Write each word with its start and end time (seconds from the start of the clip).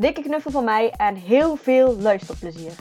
Dikke 0.00 0.22
knuffel 0.22 0.50
van 0.50 0.64
mij 0.64 0.90
en 0.90 1.14
heel 1.14 1.56
veel 1.56 1.96
luisterplezier. 1.96 2.72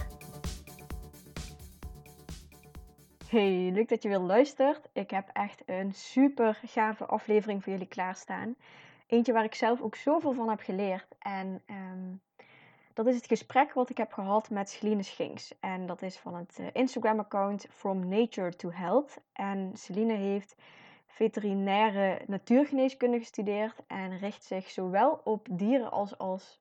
Hey, 3.30 3.70
leuk 3.74 3.90
dat 3.90 4.04
je 4.04 4.10
weer 4.10 4.20
luistert. 4.20 4.90
Ik 4.94 5.10
heb 5.10 5.30
echt 5.34 5.62
een 5.66 5.94
super 5.94 6.60
gave 6.66 7.06
aflevering 7.06 7.64
voor 7.64 7.72
jullie 7.72 7.88
klaarstaan. 7.88 8.56
Eentje 9.08 9.34
waar 9.34 9.44
ik 9.44 9.56
zelf 9.56 9.82
ook 9.82 9.96
zoveel 9.96 10.34
van 10.34 10.50
heb 10.50 10.60
geleerd. 10.60 11.08
En 11.20 11.62
ehm, 11.66 12.16
dat 12.94 13.08
is 13.08 13.16
het 13.16 13.28
gesprek 13.28 13.74
wat 13.74 13.90
ik 13.90 13.98
heb 13.98 14.14
gehad 14.14 14.50
met 14.50 14.70
Celine 14.70 15.04
Schinks. 15.04 15.60
En 15.60 15.86
dat 15.86 16.02
is 16.02 16.18
van 16.18 16.36
het 16.36 16.58
eh, 16.60 16.66
Instagram-account 16.74 17.68
From 17.70 18.08
Nature 18.08 18.56
to 18.56 18.72
Health. 18.72 19.18
En 19.34 19.72
Celine 19.74 20.14
heeft 20.14 20.56
veterinaire 21.08 22.22
natuurgeneeskunde 22.28 23.18
gestudeerd 23.18 23.76
en 23.88 24.18
richt 24.18 24.44
zich 24.44 24.70
zowel 24.70 25.22
op 25.24 25.48
dieren 25.52 25.92
als, 25.92 26.18
als, 26.18 26.60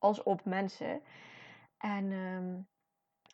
als 0.00 0.22
op 0.22 0.44
mensen. 0.44 1.00
En 1.78 2.12
ehm, 2.12 2.58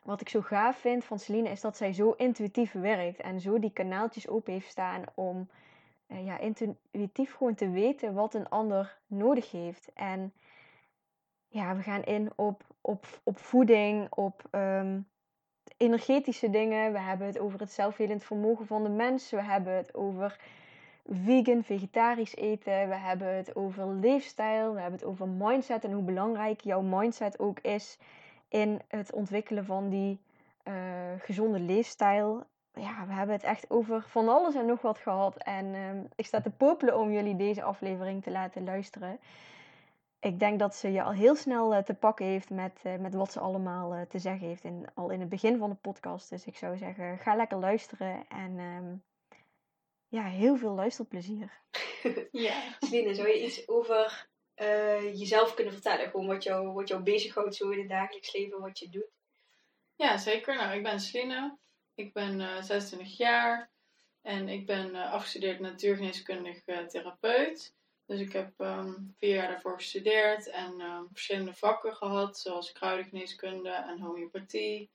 wat 0.03 0.21
ik 0.21 0.29
zo 0.29 0.41
gaaf 0.41 0.77
vind 0.79 1.05
van 1.05 1.19
Celine 1.19 1.49
is 1.49 1.61
dat 1.61 1.77
zij 1.77 1.93
zo 1.93 2.11
intuïtief 2.11 2.73
werkt 2.73 3.21
en 3.21 3.41
zo 3.41 3.59
die 3.59 3.73
kanaaltjes 3.73 4.29
open 4.29 4.53
heeft 4.53 4.69
staan 4.69 5.05
om 5.15 5.49
uh, 6.09 6.27
ja, 6.27 6.39
intuïtief 6.39 7.35
gewoon 7.35 7.55
te 7.55 7.71
weten 7.71 8.15
wat 8.15 8.35
een 8.35 8.49
ander 8.49 8.99
nodig 9.07 9.51
heeft. 9.51 9.93
En 9.95 10.33
ja, 11.49 11.77
we 11.77 11.83
gaan 11.83 12.03
in 12.03 12.31
op, 12.37 12.63
op, 12.81 13.21
op 13.23 13.39
voeding, 13.39 14.13
op 14.13 14.43
ehm, 14.51 15.01
energetische 15.77 16.51
dingen. 16.51 16.93
We 16.93 16.99
hebben 16.99 17.27
het 17.27 17.39
over 17.39 17.61
het 17.61 17.73
zelfhelend 17.73 18.25
vermogen 18.25 18.67
van 18.67 18.83
de 18.83 18.89
mens. 18.89 19.31
We 19.31 19.43
hebben 19.43 19.73
het 19.73 19.95
over 19.95 20.41
vegan, 21.11 21.65
vegetarisch 21.65 22.37
eten. 22.37 22.89
We 22.89 22.95
hebben 22.95 23.37
het 23.37 23.57
over 23.57 23.87
leefstijl. 23.87 24.75
We 24.75 24.81
hebben 24.81 24.99
het 24.99 25.09
over 25.09 25.29
mindset 25.29 25.85
en 25.85 25.93
hoe 25.93 26.03
belangrijk 26.03 26.61
jouw 26.61 26.81
mindset 26.81 27.39
ook 27.39 27.61
is 27.61 27.99
in 28.49 28.81
het 28.89 29.13
ontwikkelen 29.13 29.65
van 29.65 29.89
die 29.89 30.21
uh, 30.65 30.75
gezonde 31.19 31.61
leefstijl. 31.61 32.45
Ja, 32.75 33.07
we 33.07 33.13
hebben 33.13 33.35
het 33.35 33.45
echt 33.45 33.71
over 33.71 34.03
van 34.03 34.29
alles 34.29 34.55
en 34.55 34.67
nog 34.67 34.83
wat 34.83 34.99
gehad. 34.99 35.37
En 35.37 35.67
uh, 35.67 35.91
ik 36.15 36.27
sta 36.27 36.41
te 36.41 36.51
popelen 36.51 36.99
om 36.99 37.13
jullie 37.13 37.37
deze 37.37 37.63
aflevering 37.63 38.23
te 38.23 38.31
laten 38.31 38.65
luisteren. 38.65 39.19
Ik 40.21 40.39
denk 40.39 40.59
dat 40.59 40.75
ze 40.75 40.93
je 40.93 41.03
al 41.03 41.13
heel 41.13 41.35
snel 41.35 41.75
uh, 41.75 41.83
te 41.83 41.95
pakken 41.95 42.27
heeft 42.27 42.51
met, 42.51 42.83
met 43.01 43.15
wat 43.15 43.33
ze 43.33 43.41
allemaal 43.41 44.07
te 44.09 44.19
zeggen 44.19 44.47
heeft. 44.47 44.65
In, 44.65 44.87
al 44.95 45.11
in 45.11 45.21
het 45.21 45.29
begin 45.29 45.59
van 45.59 45.71
de 45.71 45.77
podcast. 45.77 46.31
Dus 46.31 46.47
ik 46.47 46.57
zou 46.57 46.77
zeggen, 46.77 47.19
ga 47.19 47.37
lekker 47.37 47.59
luisteren. 47.59 48.25
En 48.29 48.59
ehm, 48.59 48.95
ja, 50.17 50.25
heel 50.25 50.57
veel 50.57 50.75
luisterplezier. 50.75 51.53
ja. 52.47 52.77
Celine, 52.79 53.15
zou 53.15 53.29
je 53.29 53.45
iets 53.45 53.69
over 53.69 54.29
uh, 54.57 55.19
jezelf 55.19 55.55
kunnen 55.55 55.73
vertellen? 55.73 56.11
Gewoon 56.11 56.27
wat 56.27 56.43
jou, 56.43 56.73
wat 56.73 56.89
jou 56.89 57.03
bezighoudt 57.03 57.55
zo 57.55 57.71
in 57.71 57.79
het 57.79 57.89
dagelijks 57.89 58.33
leven, 58.33 58.61
wat 58.61 58.79
je 58.79 58.89
doet? 58.89 59.11
Ja, 59.95 60.17
zeker. 60.17 60.57
Nou, 60.57 60.77
ik 60.77 60.83
ben 60.83 61.01
Celine. 61.01 61.59
Ik 61.95 62.13
ben 62.13 62.41
uh, 62.41 62.63
26 62.63 63.17
jaar. 63.17 63.71
En 64.23 64.49
ik 64.49 64.67
ben 64.67 64.95
uh, 64.95 65.13
afgestudeerd 65.13 65.61
natuurgeneeskundig 65.61 66.63
therapeut. 66.65 67.75
Dus 68.07 68.21
ik 68.21 68.33
heb 68.33 68.61
um, 68.61 69.15
vier 69.19 69.35
jaar 69.35 69.49
daarvoor 69.49 69.77
gestudeerd 69.77 70.51
en 70.51 70.81
um, 70.81 71.09
verschillende 71.13 71.55
vakken 71.55 71.95
gehad, 71.95 72.39
zoals 72.39 72.73
kruidengeneeskunde 72.73 73.71
en 73.71 74.01
homeopathie. 74.01 74.91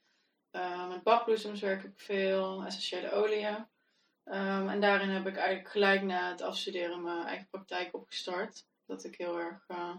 Uh, 0.52 0.88
met 0.88 1.02
bachbloesems 1.02 1.60
werk 1.60 1.82
ik 1.82 2.00
veel, 2.00 2.64
essentiële 2.64 3.10
oliën. 3.10 3.66
Um, 4.24 4.68
en 4.68 4.80
daarin 4.80 5.08
heb 5.08 5.26
ik 5.26 5.36
eigenlijk 5.36 5.68
gelijk 5.68 6.02
na 6.02 6.30
het 6.30 6.42
afstuderen 6.42 7.02
mijn 7.02 7.26
eigen 7.26 7.48
praktijk 7.50 7.94
opgestart. 7.94 8.66
Dat 8.86 9.04
ik 9.04 9.16
heel 9.16 9.38
erg 9.38 9.68
uh, 9.68 9.96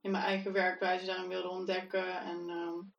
in 0.00 0.10
mijn 0.10 0.24
eigen 0.24 0.52
werkwijze 0.52 1.06
daarin 1.06 1.28
wilde 1.28 1.48
ontdekken. 1.48 2.20
En 2.20 2.50
um, 2.50 2.94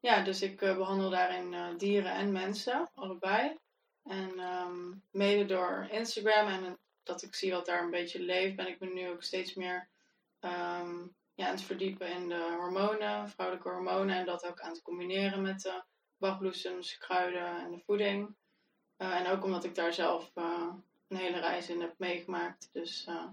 ja, 0.00 0.22
dus 0.22 0.42
ik 0.42 0.60
uh, 0.60 0.76
behandel 0.76 1.10
daarin 1.10 1.52
uh, 1.52 1.76
dieren 1.76 2.12
en 2.12 2.32
mensen, 2.32 2.90
allebei. 2.94 3.58
En 4.02 4.38
um, 4.40 5.02
mede 5.10 5.44
door 5.44 5.88
Instagram 5.90 6.48
en 6.48 6.78
dat 7.02 7.22
ik 7.22 7.34
zie 7.34 7.52
wat 7.52 7.66
daar 7.66 7.82
een 7.82 7.90
beetje 7.90 8.22
leeft, 8.22 8.56
ben 8.56 8.68
ik 8.68 8.80
me 8.80 8.86
nu 8.86 9.08
ook 9.08 9.22
steeds 9.22 9.54
meer 9.54 9.88
ja, 10.40 11.46
aan 11.46 11.54
het 11.54 11.62
verdiepen 11.62 12.08
in 12.08 12.28
de 12.28 12.56
hormonen, 12.58 13.28
vrouwelijke 13.28 13.68
hormonen. 13.68 14.16
En 14.16 14.26
dat 14.26 14.46
ook 14.46 14.60
aan 14.60 14.70
het 14.70 14.82
combineren 14.82 15.42
met 15.42 15.60
de 15.60 15.82
bachbloesems, 16.16 16.98
kruiden 16.98 17.58
en 17.58 17.70
de 17.70 17.80
voeding. 17.86 18.36
Uh, 18.98 19.14
en 19.14 19.26
ook 19.26 19.44
omdat 19.44 19.64
ik 19.64 19.74
daar 19.74 19.92
zelf 19.92 20.30
uh, 20.34 20.66
een 21.08 21.16
hele 21.16 21.40
reis 21.40 21.68
in 21.68 21.80
heb 21.80 21.94
meegemaakt. 21.96 22.68
Dus 22.72 23.06
uh, 23.08 23.24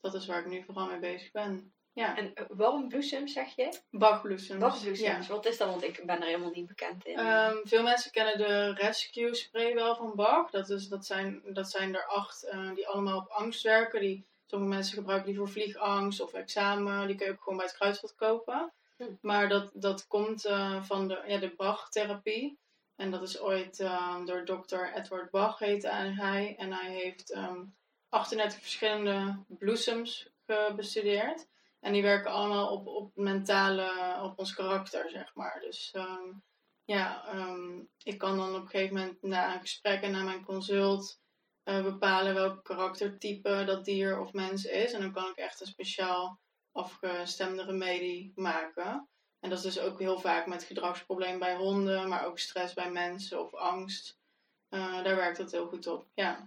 dat 0.00 0.14
is 0.14 0.26
waar 0.26 0.38
ik 0.38 0.46
nu 0.46 0.62
vooral 0.62 0.86
mee 0.86 0.98
bezig 0.98 1.30
ben. 1.30 1.72
Ja. 1.92 2.16
En 2.16 2.32
waarom 2.48 2.88
bloesem 2.88 3.28
zeg 3.28 3.56
je? 3.56 3.78
Bachbloesems. 3.90 4.60
Bachbloesems, 4.60 5.26
ja. 5.26 5.34
wat 5.34 5.46
is 5.46 5.56
dat? 5.56 5.68
Want 5.68 5.84
ik 5.84 6.02
ben 6.06 6.20
er 6.20 6.26
helemaal 6.26 6.50
niet 6.50 6.66
bekend 6.66 7.06
in. 7.06 7.18
Um, 7.18 7.60
veel 7.64 7.82
mensen 7.82 8.10
kennen 8.10 8.38
de 8.38 8.72
Rescue 8.72 9.34
Spray 9.34 9.74
wel 9.74 9.96
van 9.96 10.12
Bach. 10.14 10.50
Dat, 10.50 10.70
is, 10.70 10.88
dat, 10.88 11.06
zijn, 11.06 11.42
dat 11.46 11.70
zijn 11.70 11.94
er 11.94 12.06
acht 12.06 12.50
die 12.74 12.88
allemaal 12.88 13.18
op 13.18 13.28
angst 13.28 13.62
werken. 13.62 14.00
Die, 14.00 14.24
sommige 14.46 14.72
mensen 14.72 14.96
gebruiken 14.96 15.28
die 15.28 15.38
voor 15.38 15.48
vliegangst 15.48 16.20
of 16.20 16.32
examen. 16.32 17.06
Die 17.06 17.16
kun 17.16 17.26
je 17.26 17.32
ook 17.32 17.42
gewoon 17.42 17.58
bij 17.58 17.66
het 17.66 17.76
kruidvat 17.76 18.14
kopen. 18.14 18.72
Hm. 18.96 19.04
Maar 19.20 19.48
dat, 19.48 19.70
dat 19.72 20.06
komt 20.06 20.42
van 20.80 21.08
de, 21.08 21.22
ja, 21.26 21.38
de 21.38 21.54
Bach-therapie. 21.56 22.58
En 22.96 23.10
dat 23.10 23.22
is 23.22 23.40
ooit 23.40 23.78
um, 23.80 24.24
door 24.26 24.44
dokter 24.44 24.94
Edward 24.94 25.30
Bach 25.30 25.58
heette 25.58 25.88
hij. 25.88 26.56
En 26.58 26.72
hij 26.72 26.90
heeft 26.90 27.34
um, 27.36 27.76
38 28.08 28.60
verschillende 28.60 29.44
bloesems 29.48 30.28
bestudeerd. 30.76 31.48
En 31.80 31.92
die 31.92 32.02
werken 32.02 32.30
allemaal 32.30 32.72
op, 32.72 32.86
op 32.86 33.10
mentale, 33.14 34.20
op 34.22 34.38
ons 34.38 34.54
karakter, 34.54 35.10
zeg 35.10 35.34
maar. 35.34 35.60
Dus 35.60 35.94
um, 35.96 36.42
ja, 36.84 37.24
ik 38.02 38.18
kan 38.18 38.36
dan 38.36 38.54
op 38.54 38.62
een 38.62 38.68
gegeven 38.68 38.96
moment 38.96 39.22
na 39.22 39.54
een 39.54 39.60
gesprek 39.60 40.02
en 40.02 40.10
na 40.10 40.22
mijn 40.22 40.44
consult 40.44 41.20
uh, 41.64 41.82
bepalen 41.82 42.34
welk 42.34 42.64
karaktertype 42.64 43.64
dat 43.66 43.84
dier 43.84 44.20
of 44.20 44.32
mens 44.32 44.64
is. 44.64 44.92
En 44.92 45.00
dan 45.00 45.12
kan 45.12 45.30
ik 45.30 45.36
echt 45.36 45.60
een 45.60 45.66
speciaal 45.66 46.40
afgestemde 46.72 47.64
remedie 47.64 48.32
maken. 48.34 49.08
En 49.44 49.50
dat 49.50 49.58
is 49.64 49.74
dus 49.74 49.84
ook 49.84 49.98
heel 49.98 50.20
vaak 50.20 50.46
met 50.46 50.64
gedragsproblemen 50.64 51.38
bij 51.38 51.56
honden, 51.56 52.08
maar 52.08 52.26
ook 52.26 52.38
stress 52.38 52.74
bij 52.74 52.90
mensen 52.90 53.40
of 53.40 53.54
angst. 53.54 54.18
Uh, 54.70 55.04
daar 55.04 55.16
werkt 55.16 55.36
dat 55.36 55.50
heel 55.50 55.66
goed 55.66 55.86
op, 55.86 56.06
ja. 56.14 56.44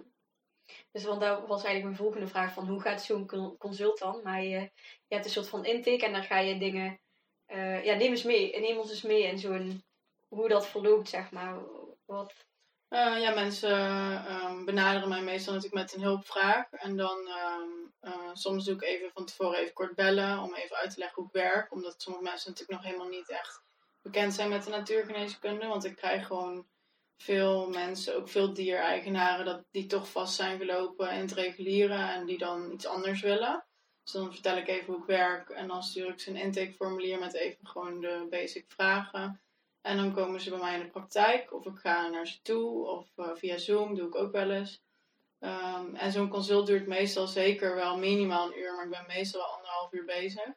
Dus 0.92 1.04
want 1.04 1.22
dat 1.22 1.40
was 1.40 1.64
eigenlijk 1.64 1.84
mijn 1.84 1.96
volgende 1.96 2.28
vraag 2.28 2.54
van 2.54 2.68
hoe 2.68 2.82
gaat 2.82 3.04
zo'n 3.04 3.58
consult 3.58 4.00
dan? 4.00 4.20
Maar 4.24 4.44
je, 4.44 4.60
je 5.08 5.16
hebt 5.16 5.26
een 5.26 5.32
soort 5.32 5.50
van 5.50 5.66
intake 5.66 6.06
en 6.06 6.12
dan 6.12 6.24
ga 6.24 6.40
je 6.40 6.60
dingen... 6.60 7.00
Uh, 7.48 7.86
ja, 7.86 7.96
neem 7.96 8.12
eens 8.12 8.24
mee. 8.24 8.60
Neem 8.60 8.78
ons 8.78 8.90
eens 8.90 9.02
mee 9.02 9.24
in 9.24 9.40
zo'n... 9.40 9.84
Hoe 10.28 10.48
dat 10.48 10.68
verloopt, 10.68 11.10
zeg 11.10 11.32
maar. 11.32 11.60
Wat, 12.06 12.34
uh, 12.90 13.20
ja, 13.22 13.34
mensen 13.34 13.76
um, 14.32 14.66
benaderen 14.66 15.10
mij 15.10 15.22
meestal 15.22 15.54
natuurlijk 15.54 15.82
met 15.82 15.94
een 15.94 16.02
hulpvraag. 16.02 16.72
En 16.72 16.98
dan 16.98 17.18
um, 17.18 17.87
uh, 18.08 18.30
soms 18.34 18.66
doe 18.66 18.76
ik 18.76 18.84
even 18.84 19.12
van 19.12 19.26
tevoren 19.26 19.60
even 19.60 19.74
kort 19.74 19.96
bellen 19.96 20.40
om 20.40 20.56
even 20.56 20.76
uit 20.76 20.94
te 20.94 21.00
leggen 21.00 21.16
hoe 21.16 21.26
ik 21.26 21.42
werk. 21.42 21.72
Omdat 21.72 22.02
sommige 22.02 22.24
mensen 22.24 22.50
natuurlijk 22.50 22.80
nog 22.80 22.92
helemaal 22.92 23.18
niet 23.18 23.30
echt 23.30 23.62
bekend 24.02 24.34
zijn 24.34 24.50
met 24.50 24.64
de 24.64 24.70
natuurgeneeskunde. 24.70 25.68
Want 25.68 25.86
ik 25.86 25.96
krijg 25.96 26.28
gewoon 26.28 26.68
veel 27.18 27.70
mensen, 27.70 28.16
ook 28.16 28.30
veel 28.30 28.54
diereigenaren, 28.54 29.46
dat 29.46 29.64
die 29.72 29.86
toch 29.86 30.12
vast 30.12 30.36
zijn 30.36 30.58
gelopen 30.58 31.12
in 31.12 31.20
het 31.20 31.32
reguliere 31.32 32.12
en 32.12 32.26
die 32.26 32.38
dan 32.38 32.72
iets 32.72 32.86
anders 32.86 33.22
willen. 33.22 33.66
Dus 34.04 34.14
dan 34.14 34.34
vertel 34.34 34.58
ik 34.58 34.68
even 34.68 34.94
hoe 34.94 35.02
ik 35.02 35.08
werk 35.08 35.50
en 35.50 35.68
dan 35.68 35.84
stuur 35.84 36.10
ik 36.10 36.20
ze 36.20 36.30
een 36.30 36.36
intakeformulier 36.36 37.20
met 37.20 37.34
even 37.34 37.68
gewoon 37.68 38.02
de 38.02 38.28
basic 38.30 38.66
vragen. 38.68 39.42
En 39.82 39.98
dan 39.98 40.14
komen 40.14 40.42
ze 40.42 40.50
bij 40.50 40.60
mij 40.60 40.74
in 40.74 40.80
de 40.80 40.90
praktijk 40.90 41.54
of 41.54 41.66
ik 41.66 41.78
ga 41.78 42.08
naar 42.08 42.28
ze 42.28 42.42
toe 42.42 42.88
of 42.88 43.10
uh, 43.16 43.30
via 43.34 43.58
Zoom 43.58 43.96
doe 43.96 44.08
ik 44.08 44.16
ook 44.16 44.32
wel 44.32 44.52
eens. 44.52 44.82
Um, 45.40 45.96
en 45.96 46.12
zo'n 46.12 46.30
consult 46.30 46.68
duurt 46.68 46.88
meestal 46.88 47.28
zeker 47.28 47.76
wel 47.76 47.98
minimaal 47.98 48.48
een 48.48 48.60
uur, 48.60 48.76
maar 48.76 48.86
ik 48.86 48.92
ben 48.92 49.06
meestal 49.08 49.42
anderhalf 49.42 49.94
uur 49.94 50.06
bezig. 50.06 50.54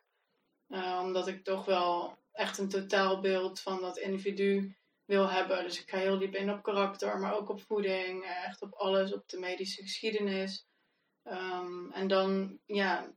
Uh, 0.68 1.00
omdat 1.02 1.28
ik 1.28 1.44
toch 1.44 1.64
wel 1.64 2.18
echt 2.32 2.58
een 2.58 2.68
totaalbeeld 2.68 3.60
van 3.60 3.80
dat 3.80 3.98
individu 3.98 4.76
wil 5.04 5.28
hebben. 5.28 5.62
Dus 5.64 5.80
ik 5.80 5.90
ga 5.90 5.98
heel 5.98 6.18
diep 6.18 6.34
in 6.34 6.50
op 6.50 6.62
karakter, 6.62 7.18
maar 7.18 7.34
ook 7.34 7.48
op 7.48 7.62
voeding, 7.62 8.24
echt 8.24 8.62
op 8.62 8.72
alles, 8.72 9.12
op 9.12 9.28
de 9.28 9.38
medische 9.38 9.82
geschiedenis. 9.82 10.66
Um, 11.24 11.92
en 11.92 12.08
dan 12.08 12.58
ja, 12.66 13.14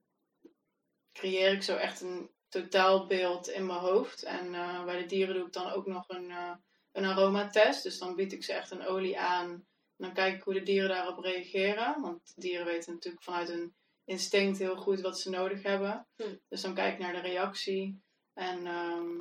creëer 1.14 1.52
ik 1.52 1.64
zo 1.64 1.76
echt 1.76 2.02
een 2.02 2.30
totaalbeeld 2.50 3.50
in 3.50 3.66
mijn 3.66 3.80
hoofd. 3.80 4.24
En 4.24 4.54
eh, 4.54 4.84
bij 4.84 5.02
de 5.02 5.06
dieren 5.06 5.36
doe 5.36 5.46
ik 5.46 5.54
dan 5.54 5.72
ook 5.72 5.86
nog 5.86 6.10
een, 6.10 6.30
uh, 6.30 6.56
een 6.92 7.06
aromatest. 7.06 7.84
Dus 7.84 8.00
dan 8.00 8.16
bied 8.16 8.34
ik 8.34 8.44
ze 8.44 8.54
echt 8.54 8.72
een 8.72 8.86
olie 8.86 9.20
aan. 9.20 9.66
Dan 9.98 10.14
kijk 10.14 10.36
ik 10.36 10.44
hoe 10.44 10.54
de 10.54 10.64
dieren 10.64 10.90
daarop 10.90 11.24
reageren. 11.24 12.02
Want 12.02 12.34
dieren 12.36 12.66
weten 12.66 12.94
natuurlijk 12.94 13.24
vanuit 13.24 13.48
hun 13.48 13.74
instinct 14.06 14.60
heel 14.60 14.76
goed 14.76 15.02
wat 15.02 15.20
ze 15.20 15.30
nodig 15.30 15.64
hebben. 15.64 16.08
Hm. 16.16 16.36
Dus 16.50 16.62
dan 16.62 16.74
kijk 16.74 16.94
ik 16.94 17.00
naar 17.00 17.14
de 17.14 17.20
reactie. 17.20 18.02
En 18.34 18.68
ehm, 18.68 19.18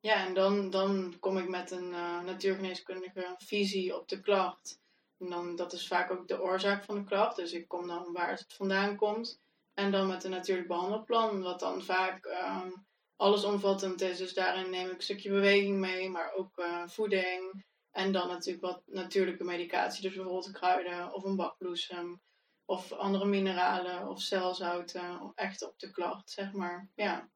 ja, 0.00 0.26
en 0.26 0.34
dan, 0.34 0.70
dan 0.70 1.16
kom 1.20 1.38
ik 1.38 1.48
met 1.48 1.70
een 1.70 1.90
uh, 1.90 2.22
natuurgeneeskundige 2.22 3.34
visie 3.38 3.96
op 3.96 4.08
de 4.08 4.20
klacht. 4.20 4.80
En 5.18 5.30
dan, 5.30 5.56
dat 5.56 5.72
is 5.72 5.86
vaak 5.86 6.10
ook 6.10 6.28
de 6.28 6.42
oorzaak 6.42 6.84
van 6.84 6.94
de 6.94 7.04
klacht. 7.04 7.36
Dus 7.36 7.52
ik 7.52 7.68
kom 7.68 7.86
dan 7.86 8.12
waar 8.12 8.30
het 8.30 8.44
vandaan 8.48 8.96
komt. 8.96 9.40
En 9.74 9.90
dan 9.90 10.06
met 10.06 10.24
een 10.24 10.30
natuurlijk 10.30 10.68
behandelplan, 10.68 11.42
wat 11.42 11.60
dan 11.60 11.82
vaak 11.82 12.24
um, 12.24 12.86
allesomvattend 13.16 14.00
is. 14.00 14.18
Dus 14.18 14.34
daarin 14.34 14.70
neem 14.70 14.86
ik 14.86 14.94
een 14.94 15.02
stukje 15.02 15.30
beweging 15.30 15.78
mee, 15.78 16.10
maar 16.10 16.32
ook 16.32 16.58
uh, 16.58 16.82
voeding. 16.86 17.64
En 17.96 18.12
dan 18.12 18.28
natuurlijk 18.28 18.64
wat 18.64 18.82
natuurlijke 18.86 19.44
medicatie. 19.44 20.02
Dus 20.02 20.14
bijvoorbeeld 20.14 20.50
kruiden 20.50 21.12
of 21.12 21.24
een 21.24 21.36
bakbloesem. 21.36 22.20
Of 22.64 22.92
andere 22.92 23.24
mineralen 23.24 24.08
of 24.08 24.20
celzouten. 24.20 25.20
Of 25.20 25.32
echt 25.34 25.62
op 25.62 25.78
de 25.78 25.90
klacht, 25.90 26.30
zeg 26.30 26.52
maar. 26.52 26.88
Ja. 26.94 27.30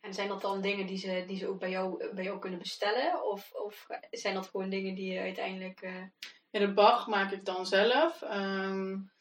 En 0.00 0.14
zijn 0.14 0.28
dat 0.28 0.40
dan 0.40 0.60
dingen 0.60 0.86
die 0.86 0.98
ze, 0.98 1.24
die 1.26 1.38
ze 1.38 1.48
ook 1.48 1.58
bij 1.58 1.70
jou, 1.70 2.14
bij 2.14 2.24
jou 2.24 2.38
kunnen 2.38 2.58
bestellen? 2.58 3.24
Of, 3.24 3.52
of 3.52 3.86
zijn 4.10 4.34
dat 4.34 4.48
gewoon 4.48 4.70
dingen 4.70 4.94
die 4.94 5.12
je 5.12 5.20
uiteindelijk. 5.20 5.82
Uh... 5.82 6.04
Ja, 6.50 6.60
de 6.60 6.72
bag 6.72 7.06
maak 7.06 7.32
ik 7.32 7.44
dan 7.44 7.66
zelf. 7.66 8.22
Um, 8.22 9.12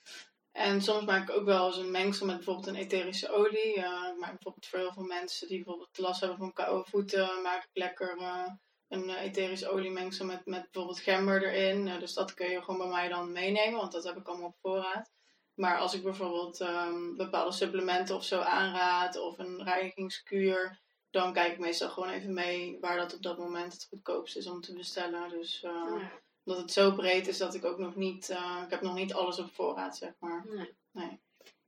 en 0.52 0.82
soms 0.82 1.06
maak 1.06 1.30
ik 1.30 1.36
ook 1.36 1.46
wel 1.46 1.68
eens 1.68 1.78
een 1.78 1.92
mengsel 1.92 2.26
met 2.26 2.36
bijvoorbeeld 2.36 2.68
een 2.68 2.76
etherische 2.76 3.30
olie. 3.30 3.78
Uh, 3.78 4.10
ik 4.14 4.20
maak 4.20 4.32
bijvoorbeeld 4.32 4.68
voor 4.68 4.80
heel 4.80 4.94
veel 4.94 5.04
mensen 5.04 5.48
die 5.48 5.58
bijvoorbeeld 5.58 5.98
last 5.98 6.20
hebben 6.20 6.38
van 6.38 6.54
koude 6.54 6.90
voeten, 6.90 7.42
maak 7.42 7.64
ik 7.64 7.70
lekker 7.74 8.18
uh, 8.18 8.48
een 8.90 9.10
etherische 9.10 9.70
oliemengsel 9.70 10.26
met, 10.26 10.46
met 10.46 10.62
bijvoorbeeld 10.62 11.00
gember 11.00 11.44
erin. 11.44 11.88
Uh, 11.88 12.00
dus 12.00 12.14
dat 12.14 12.34
kun 12.34 12.50
je 12.50 12.62
gewoon 12.62 12.80
bij 12.80 12.88
mij 12.88 13.10
dan 13.10 13.32
meenemen, 13.32 13.80
want 13.80 13.92
dat 13.92 14.04
heb 14.04 14.18
ik 14.18 14.28
allemaal 14.28 14.48
op 14.48 14.58
voorraad. 14.62 15.12
Maar 15.54 15.78
als 15.78 15.94
ik 15.94 16.04
bijvoorbeeld 16.04 16.60
um, 16.60 17.18
bepaalde 17.18 17.52
supplementen 17.52 18.16
of 18.16 18.24
zo 18.24 18.40
aanraad 18.40 19.16
of 19.18 19.38
een 19.38 19.64
reinigingskuur, 19.64 20.80
dan 21.10 21.34
kijk 21.34 21.52
ik 21.52 21.60
meestal 21.60 21.90
gewoon 21.90 22.10
even 22.10 22.34
mee 22.34 22.78
waar 22.82 22.98
dat 22.98 23.14
op 23.14 23.22
dat 23.22 23.38
moment 23.38 23.74
het 23.74 23.86
goedkoopst 23.90 24.38
is 24.38 24.48
om 24.48 24.62
te 24.62 24.74
bestellen. 24.74 25.30
Dus 25.30 25.60
ja 25.60 26.12
omdat 26.50 26.64
het 26.64 26.74
zo 26.74 26.92
breed 26.92 27.28
is 27.28 27.38
dat 27.38 27.56
ik 27.56 27.66
ook 27.66 27.78
nog 27.78 27.96
niet, 27.96 28.30
uh, 28.30 28.62
ik 28.64 28.70
heb 28.70 28.82
nog 28.82 28.96
niet 28.96 29.14
alles 29.14 29.40
op 29.40 29.52
voorraad, 29.52 29.98
zeg 29.98 30.14
maar. 30.20 30.46
Nee. 30.48 30.76
nee. 30.92 31.20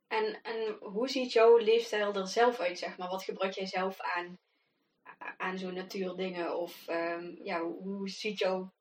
En, 0.08 0.42
en 0.42 0.78
hoe 0.80 1.10
ziet 1.10 1.32
jouw 1.32 1.58
leefstijl 1.58 2.14
er 2.14 2.28
zelf 2.28 2.60
uit, 2.60 2.80
zeg 2.80 2.98
maar? 2.98 3.10
Wat 3.10 3.24
gebruik 3.24 3.54
jij 3.54 3.66
zelf 3.66 4.00
aan, 4.00 4.40
aan 5.38 5.58
zo'n 5.58 5.74
natuurdingen? 5.74 6.58
Of 6.58 6.88
um, 6.90 7.40
ja, 7.44 7.62
hoe 7.62 8.10
ziet 8.10 8.40
jouw, 8.40 8.74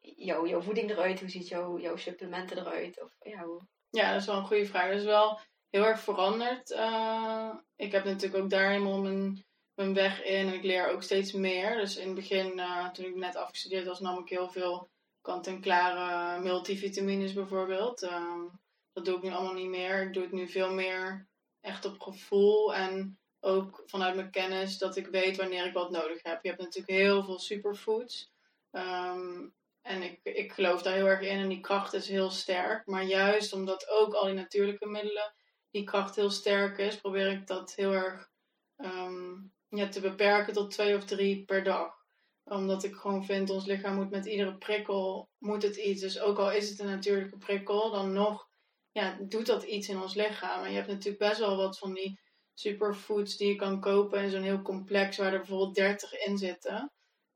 jouw, 0.00 0.60
voeding 0.60 0.90
eruit? 0.90 1.20
Hoe 1.20 1.28
ziet 1.28 1.48
jouw, 1.48 1.78
jouw 1.78 1.96
supplementen 1.96 2.58
eruit? 2.58 3.02
Of, 3.02 3.16
ja, 3.22 3.44
ja, 3.90 4.12
dat 4.12 4.20
is 4.20 4.26
wel 4.26 4.36
een 4.36 4.46
goede 4.46 4.66
vraag. 4.66 4.88
Dat 4.88 4.98
is 4.98 5.04
wel 5.04 5.40
heel 5.70 5.86
erg 5.86 6.00
veranderd. 6.00 6.70
Uh, 6.70 7.54
ik 7.76 7.92
heb 7.92 8.04
natuurlijk 8.04 8.42
ook 8.42 8.50
daar 8.50 8.70
helemaal 8.70 9.00
mijn, 9.00 9.44
mijn 9.74 9.94
weg 9.94 10.24
in 10.24 10.46
en 10.46 10.54
ik 10.54 10.62
leer 10.62 10.88
ook 10.88 11.02
steeds 11.02 11.32
meer. 11.32 11.76
Dus 11.76 11.96
in 11.96 12.06
het 12.06 12.14
begin, 12.14 12.58
uh, 12.58 12.90
toen 12.90 13.04
ik 13.04 13.14
net 13.14 13.36
afgestudeerd 13.36 13.86
was, 13.86 14.00
nam 14.00 14.18
ik 14.18 14.28
heel 14.28 14.48
veel 14.48 14.90
kant-en-klare 15.20 16.40
multivitamines 16.40 17.32
bijvoorbeeld. 17.32 18.02
Uh, 18.02 18.44
dat 18.92 19.04
doe 19.04 19.16
ik 19.16 19.22
nu 19.22 19.30
allemaal 19.30 19.52
niet 19.52 19.68
meer. 19.68 20.02
Ik 20.02 20.12
doe 20.12 20.22
het 20.22 20.32
nu 20.32 20.48
veel 20.48 20.72
meer 20.72 21.26
echt 21.60 21.84
op 21.84 22.00
gevoel 22.00 22.74
en 22.74 23.18
ook 23.44 23.82
vanuit 23.86 24.14
mijn 24.14 24.30
kennis 24.30 24.78
dat 24.78 24.96
ik 24.96 25.06
weet 25.06 25.36
wanneer 25.36 25.66
ik 25.66 25.72
wat 25.72 25.90
nodig 25.90 26.22
heb. 26.22 26.42
Je 26.42 26.48
hebt 26.48 26.60
natuurlijk 26.60 26.98
heel 26.98 27.24
veel 27.24 27.38
superfoods. 27.38 28.32
Um, 28.70 29.54
en 29.82 30.02
ik, 30.02 30.20
ik 30.22 30.52
geloof 30.52 30.82
daar 30.82 30.94
heel 30.94 31.06
erg 31.06 31.20
in 31.20 31.38
en 31.38 31.48
die 31.48 31.60
kracht 31.60 31.92
is 31.92 32.08
heel 32.08 32.30
sterk. 32.30 32.86
Maar 32.86 33.04
juist 33.04 33.52
omdat 33.52 33.88
ook 33.88 34.14
al 34.14 34.24
die 34.24 34.34
natuurlijke 34.34 34.86
middelen, 34.86 35.34
die 35.70 35.84
kracht 35.84 36.16
heel 36.16 36.30
sterk 36.30 36.78
is, 36.78 37.00
probeer 37.00 37.30
ik 37.30 37.46
dat 37.46 37.74
heel 37.74 37.92
erg 37.92 38.28
um, 38.76 39.52
ja, 39.68 39.88
te 39.88 40.00
beperken 40.00 40.52
tot 40.52 40.70
twee 40.70 40.96
of 40.96 41.04
drie 41.04 41.44
per 41.44 41.64
dag 41.64 42.00
omdat 42.44 42.84
ik 42.84 42.94
gewoon 42.94 43.24
vind, 43.24 43.50
ons 43.50 43.66
lichaam 43.66 43.94
moet 43.94 44.10
met 44.10 44.26
iedere 44.26 44.56
prikkel, 44.56 45.28
moet 45.38 45.62
het 45.62 45.76
iets. 45.76 46.00
Dus 46.00 46.20
ook 46.20 46.38
al 46.38 46.52
is 46.52 46.70
het 46.70 46.78
een 46.78 46.86
natuurlijke 46.86 47.38
prikkel, 47.38 47.90
dan 47.90 48.12
nog 48.12 48.48
ja, 48.92 49.18
doet 49.20 49.46
dat 49.46 49.62
iets 49.62 49.88
in 49.88 50.00
ons 50.00 50.14
lichaam. 50.14 50.64
En 50.64 50.70
je 50.70 50.76
hebt 50.76 50.88
natuurlijk 50.88 51.18
best 51.18 51.38
wel 51.38 51.56
wat 51.56 51.78
van 51.78 51.94
die 51.94 52.20
superfoods 52.54 53.36
die 53.36 53.48
je 53.48 53.56
kan 53.56 53.80
kopen 53.80 54.22
in 54.22 54.30
zo'n 54.30 54.42
heel 54.42 54.62
complex, 54.62 55.16
waar 55.16 55.32
er 55.32 55.38
bijvoorbeeld 55.38 55.74
30 55.74 56.26
in 56.26 56.38
zitten. 56.38 56.92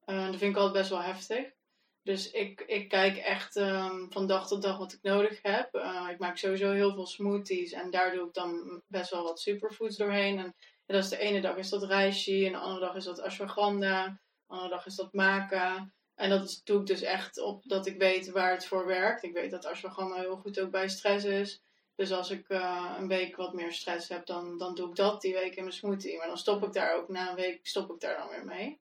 Uh, 0.07 0.27
dat 0.27 0.37
vind 0.37 0.51
ik 0.51 0.57
altijd 0.57 0.73
best 0.73 0.91
wel 0.91 1.03
heftig. 1.03 1.55
Dus 2.03 2.31
ik, 2.31 2.61
ik 2.61 2.89
kijk 2.89 3.17
echt 3.17 3.57
um, 3.57 4.13
van 4.13 4.27
dag 4.27 4.49
tot 4.49 4.63
dag 4.63 4.79
wat 4.79 4.93
ik 4.93 5.03
nodig 5.03 5.39
heb. 5.43 5.75
Uh, 5.75 6.09
ik 6.11 6.19
maak 6.19 6.37
sowieso 6.37 6.73
heel 6.73 6.95
veel 6.95 7.07
smoothies 7.07 7.73
en 7.73 7.91
daar 7.91 8.13
doe 8.13 8.27
ik 8.27 8.35
dan 8.35 8.83
best 8.87 9.11
wel 9.11 9.23
wat 9.23 9.41
superfoods 9.41 9.97
doorheen. 9.97 10.39
En 10.39 10.55
dat 10.87 11.03
is 11.03 11.09
de 11.09 11.19
ene 11.19 11.41
dag 11.41 11.57
is 11.57 11.69
dat 11.69 11.83
reishi 11.83 12.47
en 12.47 12.53
de 12.53 12.59
andere 12.59 12.87
dag 12.87 12.95
is 12.95 13.05
dat 13.05 13.21
ashwagandha 13.21 14.21
andere 14.47 14.71
dag 14.71 14.87
is 14.87 14.95
dat 14.95 15.13
maken. 15.13 15.95
En 16.15 16.31
dat 16.31 16.61
doe 16.65 16.81
ik 16.81 16.87
dus 16.87 17.03
echt 17.03 17.41
op 17.41 17.63
dat 17.65 17.87
ik 17.87 17.99
weet 17.99 18.31
waar 18.31 18.51
het 18.51 18.67
voor 18.67 18.87
werkt. 18.87 19.23
Ik 19.23 19.33
weet 19.33 19.51
dat 19.51 19.65
ashwagandha 19.65 20.21
heel 20.21 20.37
goed 20.37 20.61
ook 20.61 20.71
bij 20.71 20.89
stress 20.89 21.25
is. 21.25 21.63
Dus 21.97 22.13
als 22.13 22.31
ik 22.31 22.49
uh, 22.49 22.95
een 22.99 23.09
week 23.09 23.37
wat 23.37 23.55
meer 23.55 23.73
stress 23.73 24.09
heb, 24.09 24.27
dan, 24.27 24.59
dan 24.59 24.75
doe 24.75 24.89
ik 24.89 24.95
dat 24.95 25.21
die 25.21 25.35
week 25.35 25.57
in 25.57 25.63
mijn 25.63 25.75
smoothie. 25.75 26.17
Maar 26.17 26.27
dan 26.27 26.39
stop 26.39 26.65
ik 26.65 26.73
daar 26.73 26.95
ook 26.95 27.09
na 27.09 27.29
een 27.31 27.37
week 27.37 27.67
stop 27.67 27.91
ik 27.91 28.01
daar 28.01 28.17
dan 28.17 28.29
weer 28.29 28.45
mee. 28.45 28.81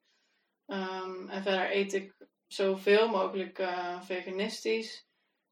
Um, 0.67 1.29
en 1.29 1.43
verder 1.43 1.75
eet 1.75 1.93
ik 1.93 2.15
zoveel 2.47 3.07
mogelijk 3.07 3.59
uh, 3.59 4.01
veganistisch. 4.01 5.07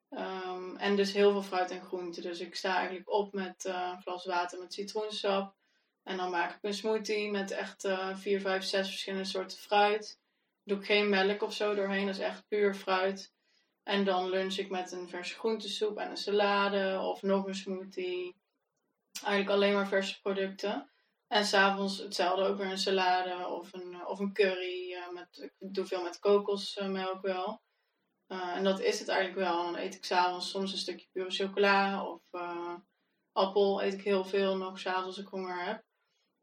Um, 0.10 0.78
en 0.78 0.96
dus 0.96 1.14
heel 1.14 1.32
veel 1.32 1.42
fruit 1.44 1.72
en 1.72 1.86
groente. 1.86 2.22
Dus 2.22 2.40
ik 2.40 2.56
sta 2.56 2.76
eigenlijk 2.76 3.12
op 3.12 3.34
met 3.34 3.66
uh, 3.66 3.90
een 3.92 4.02
glas 4.02 4.26
water 4.26 4.60
met 4.60 4.74
citroensap. 4.74 5.56
En 6.04 6.18
dan 6.18 6.30
maak 6.30 6.56
ik 6.56 6.60
een 6.62 6.74
smoothie 6.74 7.32
met 7.32 7.52
echt 7.52 7.86
uh, 7.86 8.18
vier, 8.18 8.42
vijf, 8.42 8.64
zes 8.64 8.88
verschillende 8.88 9.26
soorten 9.26 9.58
fruit. 9.58 10.20
Doe 10.64 10.78
ik 10.78 10.86
geen 10.86 11.10
melk 11.10 11.42
of 11.42 11.54
zo 11.54 11.76
doorheen, 11.76 12.06
dat 12.06 12.16
is 12.16 12.22
echt 12.22 12.48
puur 12.48 12.76
fruit. 12.76 13.34
En 13.84 14.06
dan 14.06 14.30
lunch 14.30 14.56
ik 14.56 14.70
met 14.70 14.92
een 14.92 15.10
verse 15.10 15.34
groentesoep 15.34 15.98
en 15.98 16.10
een 16.10 16.18
salade 16.18 17.00
of 17.00 17.22
nog 17.22 17.48
een 17.48 17.56
smoothie. 17.56 18.36
Eigenlijk 19.24 19.50
alleen 19.50 19.74
maar 19.74 19.88
verse 19.88 20.22
producten. 20.22 20.92
En 21.28 21.46
s'avonds 21.46 21.98
hetzelfde, 21.98 22.46
ook 22.46 22.58
weer 22.58 22.72
een 22.72 22.78
salade 22.78 23.48
of 23.48 23.74
een, 23.74 24.06
of 24.06 24.20
een 24.20 24.34
curry. 24.34 24.92
Uh, 24.92 25.10
met, 25.10 25.52
ik 25.60 25.74
doe 25.74 25.86
veel 25.86 26.04
met 26.04 26.20
kokosmelk 26.20 27.22
wel. 27.22 27.62
Uh, 28.28 28.56
en 28.56 28.64
dat 28.64 28.80
is 28.80 29.00
het 29.00 29.08
eigenlijk 29.08 29.40
wel. 29.40 29.64
Dan 29.64 29.76
eet 29.76 29.96
ik 29.96 30.06
s'avonds 30.06 30.50
soms 30.50 30.72
een 30.72 30.78
stukje 30.78 31.08
pure 31.12 31.32
chocola 31.32 32.06
of 32.08 32.22
uh, 32.32 32.76
appel 33.32 33.84
eet 33.84 33.94
ik 33.94 34.04
heel 34.04 34.26
veel 34.26 34.58
nog 34.58 34.80
s'avonds 34.80 35.08
als 35.08 35.26
ik 35.26 35.28
honger 35.28 35.66
heb. 35.66 35.84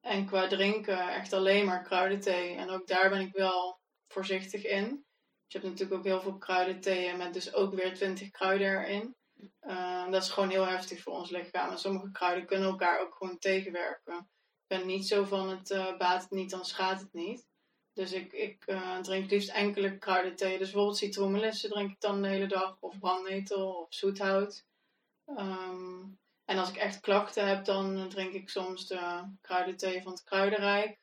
En 0.00 0.26
qua 0.26 0.46
drinken 0.46 1.08
echt 1.08 1.32
alleen 1.32 1.66
maar 1.66 1.82
kruidenthee. 1.82 2.54
En 2.54 2.70
ook 2.70 2.86
daar 2.86 3.10
ben 3.10 3.20
ik 3.20 3.32
wel 3.32 3.80
voorzichtig 4.08 4.64
in. 4.64 5.04
Je 5.52 5.58
hebt 5.58 5.70
natuurlijk 5.70 5.98
ook 5.98 6.06
heel 6.06 6.20
veel 6.20 6.38
kruidentheeën 6.38 7.16
met 7.16 7.34
dus 7.34 7.54
ook 7.54 7.74
weer 7.74 7.94
20 7.94 8.30
kruiden 8.30 8.68
erin. 8.68 9.16
Uh, 9.62 10.10
dat 10.10 10.22
is 10.22 10.30
gewoon 10.30 10.48
heel 10.48 10.66
heftig 10.66 11.02
voor 11.02 11.12
ons 11.12 11.30
lichaam. 11.30 11.70
En 11.70 11.78
sommige 11.78 12.10
kruiden 12.10 12.46
kunnen 12.46 12.68
elkaar 12.68 13.00
ook 13.00 13.14
gewoon 13.14 13.38
tegenwerken. 13.38 14.16
Ik 14.16 14.66
ben 14.66 14.86
niet 14.86 15.06
zo 15.06 15.24
van 15.24 15.48
het 15.48 15.70
uh, 15.70 15.96
baat 15.96 16.22
het 16.22 16.30
niet, 16.30 16.50
dan 16.50 16.64
schaadt 16.64 17.00
het 17.00 17.12
niet. 17.12 17.46
Dus 17.92 18.12
ik, 18.12 18.32
ik 18.32 18.66
uh, 18.66 18.98
drink 18.98 19.30
liefst 19.30 19.50
enkele 19.50 19.98
kruidenthee. 19.98 20.58
Dus 20.58 20.70
bijvoorbeeld 20.70 20.96
citroenmelisse 20.96 21.68
drink 21.68 21.90
ik 21.90 22.00
dan 22.00 22.22
de 22.22 22.28
hele 22.28 22.46
dag. 22.46 22.76
Of 22.80 22.98
brandnetel 22.98 23.72
of 23.72 23.94
zoethout. 23.94 24.64
Um, 25.26 26.18
en 26.44 26.58
als 26.58 26.68
ik 26.68 26.76
echt 26.76 27.00
klachten 27.00 27.46
heb, 27.48 27.64
dan 27.64 28.08
drink 28.08 28.32
ik 28.32 28.48
soms 28.48 28.86
de 28.86 29.22
kruidenthee 29.40 30.02
van 30.02 30.12
het 30.12 30.22
kruidenrijk. 30.22 30.98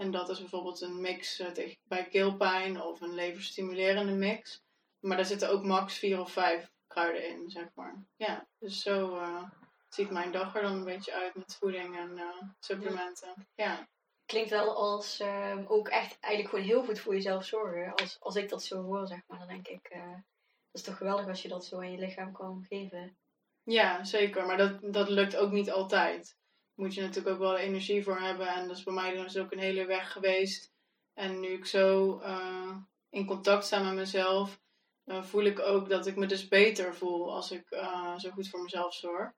En 0.00 0.10
dat 0.10 0.28
is 0.28 0.38
bijvoorbeeld 0.38 0.80
een 0.80 1.00
mix 1.00 1.38
eh, 1.38 1.50
tegen, 1.50 1.78
bij 1.84 2.04
keelpijn 2.04 2.82
of 2.82 3.00
een 3.00 3.14
leverstimulerende 3.14 4.12
mix. 4.12 4.62
Maar 5.00 5.16
daar 5.16 5.26
zitten 5.26 5.50
ook 5.50 5.64
max 5.64 5.98
vier 5.98 6.20
of 6.20 6.32
vijf 6.32 6.72
kruiden 6.86 7.28
in, 7.28 7.50
zeg 7.50 7.68
maar. 7.74 8.04
Ja, 8.16 8.46
dus 8.58 8.82
zo 8.82 9.16
uh, 9.16 9.42
ziet 9.88 10.10
mijn 10.10 10.32
dag 10.32 10.54
er 10.54 10.62
dan 10.62 10.72
een 10.72 10.84
beetje 10.84 11.12
uit 11.12 11.34
met 11.34 11.56
voeding 11.56 11.98
en 11.98 12.10
uh, 12.16 12.42
supplementen. 12.60 13.48
Ja. 13.54 13.88
Klinkt 14.26 14.50
wel 14.50 14.76
als 14.76 15.20
uh, 15.20 15.56
ook 15.66 15.88
echt 15.88 16.16
eigenlijk 16.20 16.54
gewoon 16.54 16.70
heel 16.70 16.84
goed 16.84 17.00
voor 17.00 17.14
jezelf 17.14 17.44
zorgen. 17.44 17.94
Als, 17.94 18.20
als 18.20 18.36
ik 18.36 18.48
dat 18.48 18.62
zo 18.62 18.82
hoor, 18.82 19.06
zeg 19.06 19.20
maar, 19.26 19.38
dan 19.38 19.48
denk 19.48 19.68
ik, 19.68 19.88
dat 19.90 20.80
is 20.80 20.82
toch 20.82 20.96
geweldig 20.96 21.26
als 21.26 21.42
je 21.42 21.48
dat 21.48 21.64
zo 21.64 21.76
aan 21.76 21.92
je 21.92 21.98
lichaam 21.98 22.32
kan 22.32 22.64
geven. 22.68 23.16
Ja, 23.62 24.04
zeker. 24.04 24.46
Maar 24.46 24.56
dat, 24.56 24.92
dat 24.92 25.08
lukt 25.08 25.36
ook 25.36 25.50
niet 25.50 25.70
altijd. 25.70 26.36
Moet 26.80 26.94
je 26.94 27.00
natuurlijk 27.00 27.34
ook 27.34 27.40
wel 27.40 27.56
energie 27.56 28.02
voor 28.02 28.18
hebben. 28.18 28.48
En 28.48 28.68
dat 28.68 28.76
is 28.76 28.82
bij 28.82 28.94
mij 28.94 29.14
dus 29.14 29.36
ook 29.36 29.52
een 29.52 29.58
hele 29.58 29.84
weg 29.84 30.12
geweest. 30.12 30.72
En 31.14 31.40
nu 31.40 31.48
ik 31.48 31.66
zo 31.66 32.18
uh, 32.20 32.76
in 33.10 33.26
contact 33.26 33.64
sta 33.64 33.82
met 33.82 33.94
mezelf, 33.94 34.60
voel 35.04 35.44
ik 35.44 35.58
ook 35.58 35.88
dat 35.88 36.06
ik 36.06 36.16
me 36.16 36.26
dus 36.26 36.48
beter 36.48 36.94
voel 36.94 37.34
als 37.34 37.50
ik 37.50 37.70
uh, 37.70 38.18
zo 38.18 38.30
goed 38.30 38.48
voor 38.48 38.62
mezelf 38.62 38.94
zorg. 38.94 39.32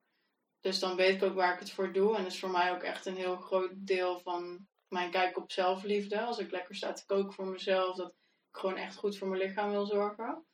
Dus 0.60 0.78
dan 0.78 0.96
weet 0.96 1.14
ik 1.14 1.22
ook 1.22 1.34
waar 1.34 1.54
ik 1.54 1.58
het 1.58 1.70
voor 1.70 1.92
doe. 1.92 2.16
En 2.16 2.22
dat 2.22 2.32
is 2.32 2.38
voor 2.38 2.50
mij 2.50 2.72
ook 2.72 2.82
echt 2.82 3.06
een 3.06 3.16
heel 3.16 3.36
groot 3.36 3.70
deel 3.74 4.18
van, 4.20 4.66
mijn 4.88 5.10
kijk 5.10 5.36
op 5.36 5.52
zelfliefde. 5.52 6.20
Als 6.20 6.38
ik 6.38 6.50
lekker 6.50 6.74
sta 6.74 6.92
te 6.92 7.06
koken 7.06 7.32
voor 7.32 7.46
mezelf, 7.46 7.96
dat 7.96 8.08
ik 8.08 8.58
gewoon 8.58 8.76
echt 8.76 8.96
goed 8.96 9.18
voor 9.18 9.28
mijn 9.28 9.42
lichaam 9.42 9.70
wil 9.70 9.86
zorgen. 9.86 10.44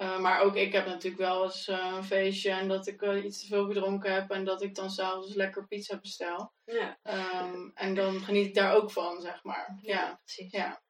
Eh, 0.00 0.18
maar 0.18 0.40
ook 0.40 0.56
ik 0.56 0.72
heb 0.72 0.86
natuurlijk 0.86 1.22
wel 1.22 1.44
eens 1.44 1.68
eh, 1.68 1.92
een 1.96 2.04
feestje 2.04 2.50
en 2.50 2.68
dat 2.68 2.86
ik 2.86 3.02
eh, 3.02 3.24
iets 3.24 3.40
te 3.40 3.46
veel 3.46 3.66
gedronken 3.66 4.14
heb 4.14 4.30
en 4.30 4.44
dat 4.44 4.62
ik 4.62 4.74
dan 4.74 4.90
s'avonds 4.90 5.34
lekker 5.34 5.66
pizza 5.66 5.98
bestel. 5.98 6.52
Ja, 6.64 6.98
Ehm, 7.02 7.70
en 7.74 7.94
dan 7.94 8.20
geniet 8.20 8.46
ik 8.46 8.54
daar 8.54 8.74
ook 8.74 8.90
van, 8.90 9.20
zeg 9.20 9.44
maar. 9.44 9.78
Ja, 9.82 10.20
precies. 10.24 10.52
ja. 10.52 10.82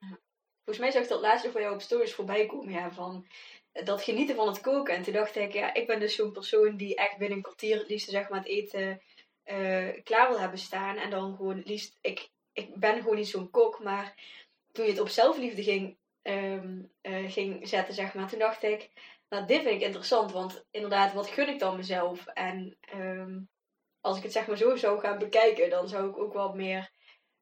Volgens 0.65 0.79
mij 0.79 0.91
zag 0.91 1.03
ik 1.03 1.09
dat 1.09 1.21
laatst 1.21 1.45
nog 1.45 1.53
van 1.53 1.63
jou 1.63 1.75
op 1.75 1.81
stories 1.81 2.15
voorbij 2.15 2.47
komen. 2.47 2.73
Ja, 2.73 2.93
van 2.93 3.27
dat 3.73 4.03
genieten 4.03 4.37
van 4.37 4.47
het 4.47 4.61
koken. 4.61 4.95
En 4.95 5.03
toen 5.03 5.13
dacht 5.13 5.37
ik, 5.37 5.53
ja, 5.53 5.75
ik 5.75 5.87
ben 5.87 6.01
dus 6.01 6.15
zo'n 6.15 6.33
persoon 6.33 6.77
die 6.77 6.97
echt 6.97 7.19
binnen 7.19 7.37
een 7.37 7.43
kwartier 7.43 7.79
het 7.79 7.89
liefst 7.89 8.11
zeg 8.11 8.29
maar, 8.29 8.39
het 8.39 8.49
eten 8.49 9.03
klaar 10.03 10.29
wil 10.29 10.41
hebben 10.41 10.59
staan. 10.59 10.97
En 10.97 11.11
dan 11.11 11.37
gewoon 11.37 11.57
het 11.57 11.69
liefst, 11.69 11.99
ik, 12.01 12.31
ik 12.53 12.75
ben 12.75 12.97
gewoon 12.97 13.17
niet 13.17 13.29
zo'n 13.29 13.51
kok. 13.51 13.83
Maar 13.83 14.15
toen 14.73 14.85
je 14.85 14.91
het 14.91 15.01
op 15.01 15.09
zelfliefde 15.09 15.63
ging, 15.63 15.99
ehm, 16.31 16.83
eh, 17.01 17.31
ging 17.31 17.69
zetten, 17.69 17.95
zeg 17.95 18.15
maar, 18.15 18.29
toen 18.29 18.39
dacht 18.39 18.63
ik, 18.63 18.91
nou, 19.29 19.47
dit 19.47 19.63
vind 19.63 19.75
ik 19.75 19.87
interessant. 19.87 20.33
Want 20.33 20.65
inderdaad, 20.71 21.13
wat 21.13 21.29
gun 21.29 21.49
ik 21.49 21.59
dan 21.59 21.77
mezelf? 21.77 22.27
En 22.27 22.77
ehm, 22.81 23.39
als 24.01 24.17
ik 24.17 24.23
het 24.23 24.33
zeg 24.33 24.47
maar 24.47 24.57
zo 24.57 24.77
zou 24.77 25.01
gaan 25.01 25.19
bekijken, 25.19 25.71
dan 25.71 25.89
zou 25.89 26.09
ik 26.09 26.19
ook 26.19 26.33
wat 26.33 26.55
meer 26.55 26.91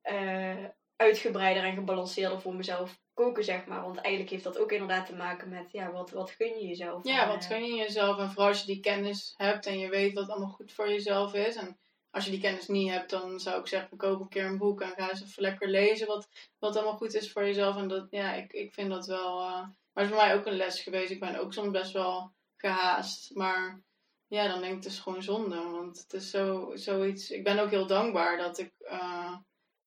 eh, 0.01 0.65
uitgebreider 0.97 1.65
en 1.65 1.75
gebalanceerder 1.75 2.41
voor 2.41 2.55
mezelf 2.55 2.99
koken, 3.15 3.45
zeg 3.45 3.67
maar. 3.67 3.83
Want 3.83 3.97
eigenlijk 3.97 4.31
heeft 4.31 4.45
dat 4.45 4.59
ook 4.59 4.73
inderdaad 4.73 5.07
te 5.07 5.15
maken 5.15 5.49
met, 5.49 5.71
ja, 5.73 5.93
wat, 5.93 6.11
wat 6.11 6.31
gun 6.31 6.59
je 6.59 6.67
jezelf? 6.67 7.05
Ja, 7.05 7.23
En, 7.23 7.29
wat 7.29 7.43
eh, 7.43 7.49
gun 7.49 7.65
je 7.65 7.75
jezelf? 7.75 8.19
En 8.19 8.31
vooral 8.31 8.49
als 8.49 8.61
je 8.61 8.67
die 8.67 8.81
kennis 8.81 9.35
hebt 9.37 9.67
en 9.67 9.79
je 9.79 9.89
weet 9.89 10.15
wat 10.15 10.29
allemaal 10.29 10.49
goed 10.49 10.73
voor 10.73 10.89
jezelf 10.89 11.35
is. 11.35 11.57
En 11.57 11.79
als 12.11 12.25
je 12.25 12.31
die 12.31 12.41
kennis 12.41 12.67
niet 12.69 12.91
hebt, 12.91 13.11
dan 13.11 13.41
zou 13.41 13.61
ik 13.61 13.67
zeggen, 13.67 13.97
koop 13.97 14.21
een 14.21 14.29
keer 14.29 14.45
een 14.45 14.59
boek 14.59 14.81
en 14.81 14.93
ga 14.97 15.11
eens 15.11 15.23
even 15.23 15.43
lekker 15.43 15.69
lezen 15.69 16.07
wat, 16.07 16.29
wat 16.59 16.77
allemaal 16.77 16.97
goed 16.97 17.15
is 17.15 17.33
voor 17.33 17.45
jezelf. 17.45 17.77
En 17.77 17.89
dat, 17.89 18.07
ja, 18.11 18.35
ik, 18.35 18.53
ik 18.53 18.75
vind 18.75 18.91
dat 18.91 19.07
wel... 19.07 19.41
eh, 19.41 19.67
maar 19.93 20.05
het 20.05 20.13
is 20.13 20.19
voor 20.19 20.27
mij 20.27 20.35
ook 20.35 20.47
een 20.47 20.57
les 20.57 20.81
geweest. 20.81 21.11
Ik 21.11 21.21
ben 21.21 21.37
ook 21.41 21.53
soms 21.53 21.71
best 21.71 21.93
wel 21.93 22.33
gehaast. 22.57 23.35
Maar 23.35 23.83
ja, 24.27 24.49
dan 24.49 24.61
denk 24.61 24.77
ik, 24.77 24.83
het 24.83 24.93
is 24.93 24.99
gewoon 24.99 25.23
zonde. 25.23 25.57
Want 25.57 25.99
het 25.99 26.13
is 26.13 26.31
zo, 26.31 26.71
zoiets... 26.75 27.31
Ik 27.31 27.45
ben 27.45 27.59
ook 27.59 27.71
heel 27.71 27.87
dankbaar 27.87 28.37
dat 28.39 28.59
ik... 28.59 28.73
eh, 28.79 29.37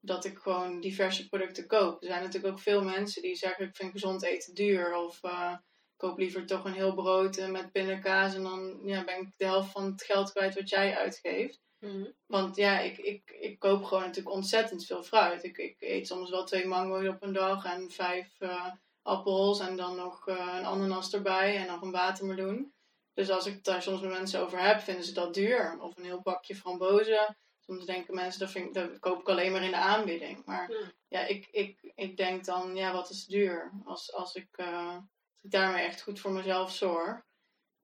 dat 0.03 0.25
ik 0.25 0.37
gewoon 0.37 0.79
diverse 0.79 1.27
producten 1.27 1.67
koop. 1.67 2.01
Er 2.01 2.07
zijn 2.07 2.23
natuurlijk 2.23 2.53
ook 2.53 2.59
veel 2.59 2.83
mensen 2.83 3.21
die 3.21 3.35
zeggen: 3.35 3.65
Ik 3.65 3.75
vind 3.75 3.91
gezond 3.91 4.23
eten 4.23 4.53
duur. 4.53 4.95
Of 4.95 5.23
eh, 5.23 5.53
ik 5.53 5.97
koop 5.97 6.17
liever 6.17 6.45
toch 6.45 6.65
een 6.65 6.73
heel 6.73 6.93
brood 6.93 7.47
met 7.49 7.71
pindakaas. 7.71 8.35
En 8.35 8.43
dan 8.43 8.79
ja, 8.83 9.03
ben 9.03 9.19
ik 9.21 9.31
de 9.35 9.45
helft 9.45 9.71
van 9.71 9.85
het 9.85 10.03
geld 10.03 10.31
kwijt 10.31 10.55
wat 10.55 10.69
jij 10.69 10.97
uitgeeft. 10.97 11.59
Mhm. 11.81 12.05
Want 12.25 12.55
ja, 12.55 12.79
ik, 12.79 12.97
ik, 12.97 13.31
ik 13.39 13.59
koop 13.59 13.83
gewoon 13.83 14.03
natuurlijk 14.03 14.35
ontzettend 14.35 14.85
veel 14.85 15.03
fruit. 15.03 15.43
Ik, 15.43 15.57
ik 15.57 15.75
eet 15.79 16.07
soms 16.07 16.29
wel 16.29 16.45
twee 16.45 16.67
mango's 16.67 17.07
op 17.07 17.21
een 17.21 17.33
dag 17.33 17.65
en 17.65 17.91
vijf 17.91 18.39
eh, 18.39 18.71
appels. 19.01 19.59
En 19.59 19.75
dan 19.75 19.95
nog 19.95 20.27
eh, 20.27 20.55
een 20.57 20.65
ananas 20.65 21.13
erbij 21.13 21.57
en 21.57 21.67
nog 21.67 21.81
een 21.81 21.91
watermeloen. 21.91 22.73
Dus 23.13 23.29
als 23.29 23.45
ik 23.45 23.53
het 23.53 23.63
daar 23.63 23.81
soms 23.81 24.01
met 24.01 24.11
mensen 24.11 24.41
over 24.41 24.59
heb, 24.59 24.79
vinden 24.81 25.03
ze 25.03 25.13
dat 25.13 25.33
duur. 25.33 25.77
Of 25.79 25.97
een 25.97 26.03
heel 26.03 26.21
bakje 26.21 26.55
frambozen. 26.55 27.37
Soms 27.59 27.85
denken 27.85 28.15
mensen, 28.15 28.39
dat, 28.39 28.51
vind 28.51 28.67
ik, 28.67 28.73
dat 28.73 28.99
koop 28.99 29.19
ik 29.19 29.29
alleen 29.29 29.51
maar 29.51 29.63
in 29.63 29.71
de 29.71 29.77
aanbieding. 29.77 30.45
Maar 30.45 30.71
Ja. 30.71 30.91
ja, 31.07 31.25
ik, 31.25 31.47
ik, 31.51 31.91
ik 31.95 32.17
denk 32.17 32.45
dan, 32.45 32.75
ja, 32.75 32.93
wat 32.93 33.09
is 33.09 33.25
duur? 33.25 33.71
Als, 33.85 34.13
als, 34.13 34.35
ik, 34.35 34.47
eh, 34.51 34.95
als 34.95 35.43
ik 35.43 35.51
daarmee 35.51 35.85
echt 35.85 36.01
goed 36.01 36.19
voor 36.19 36.31
mezelf 36.31 36.71
zorg. 36.71 37.21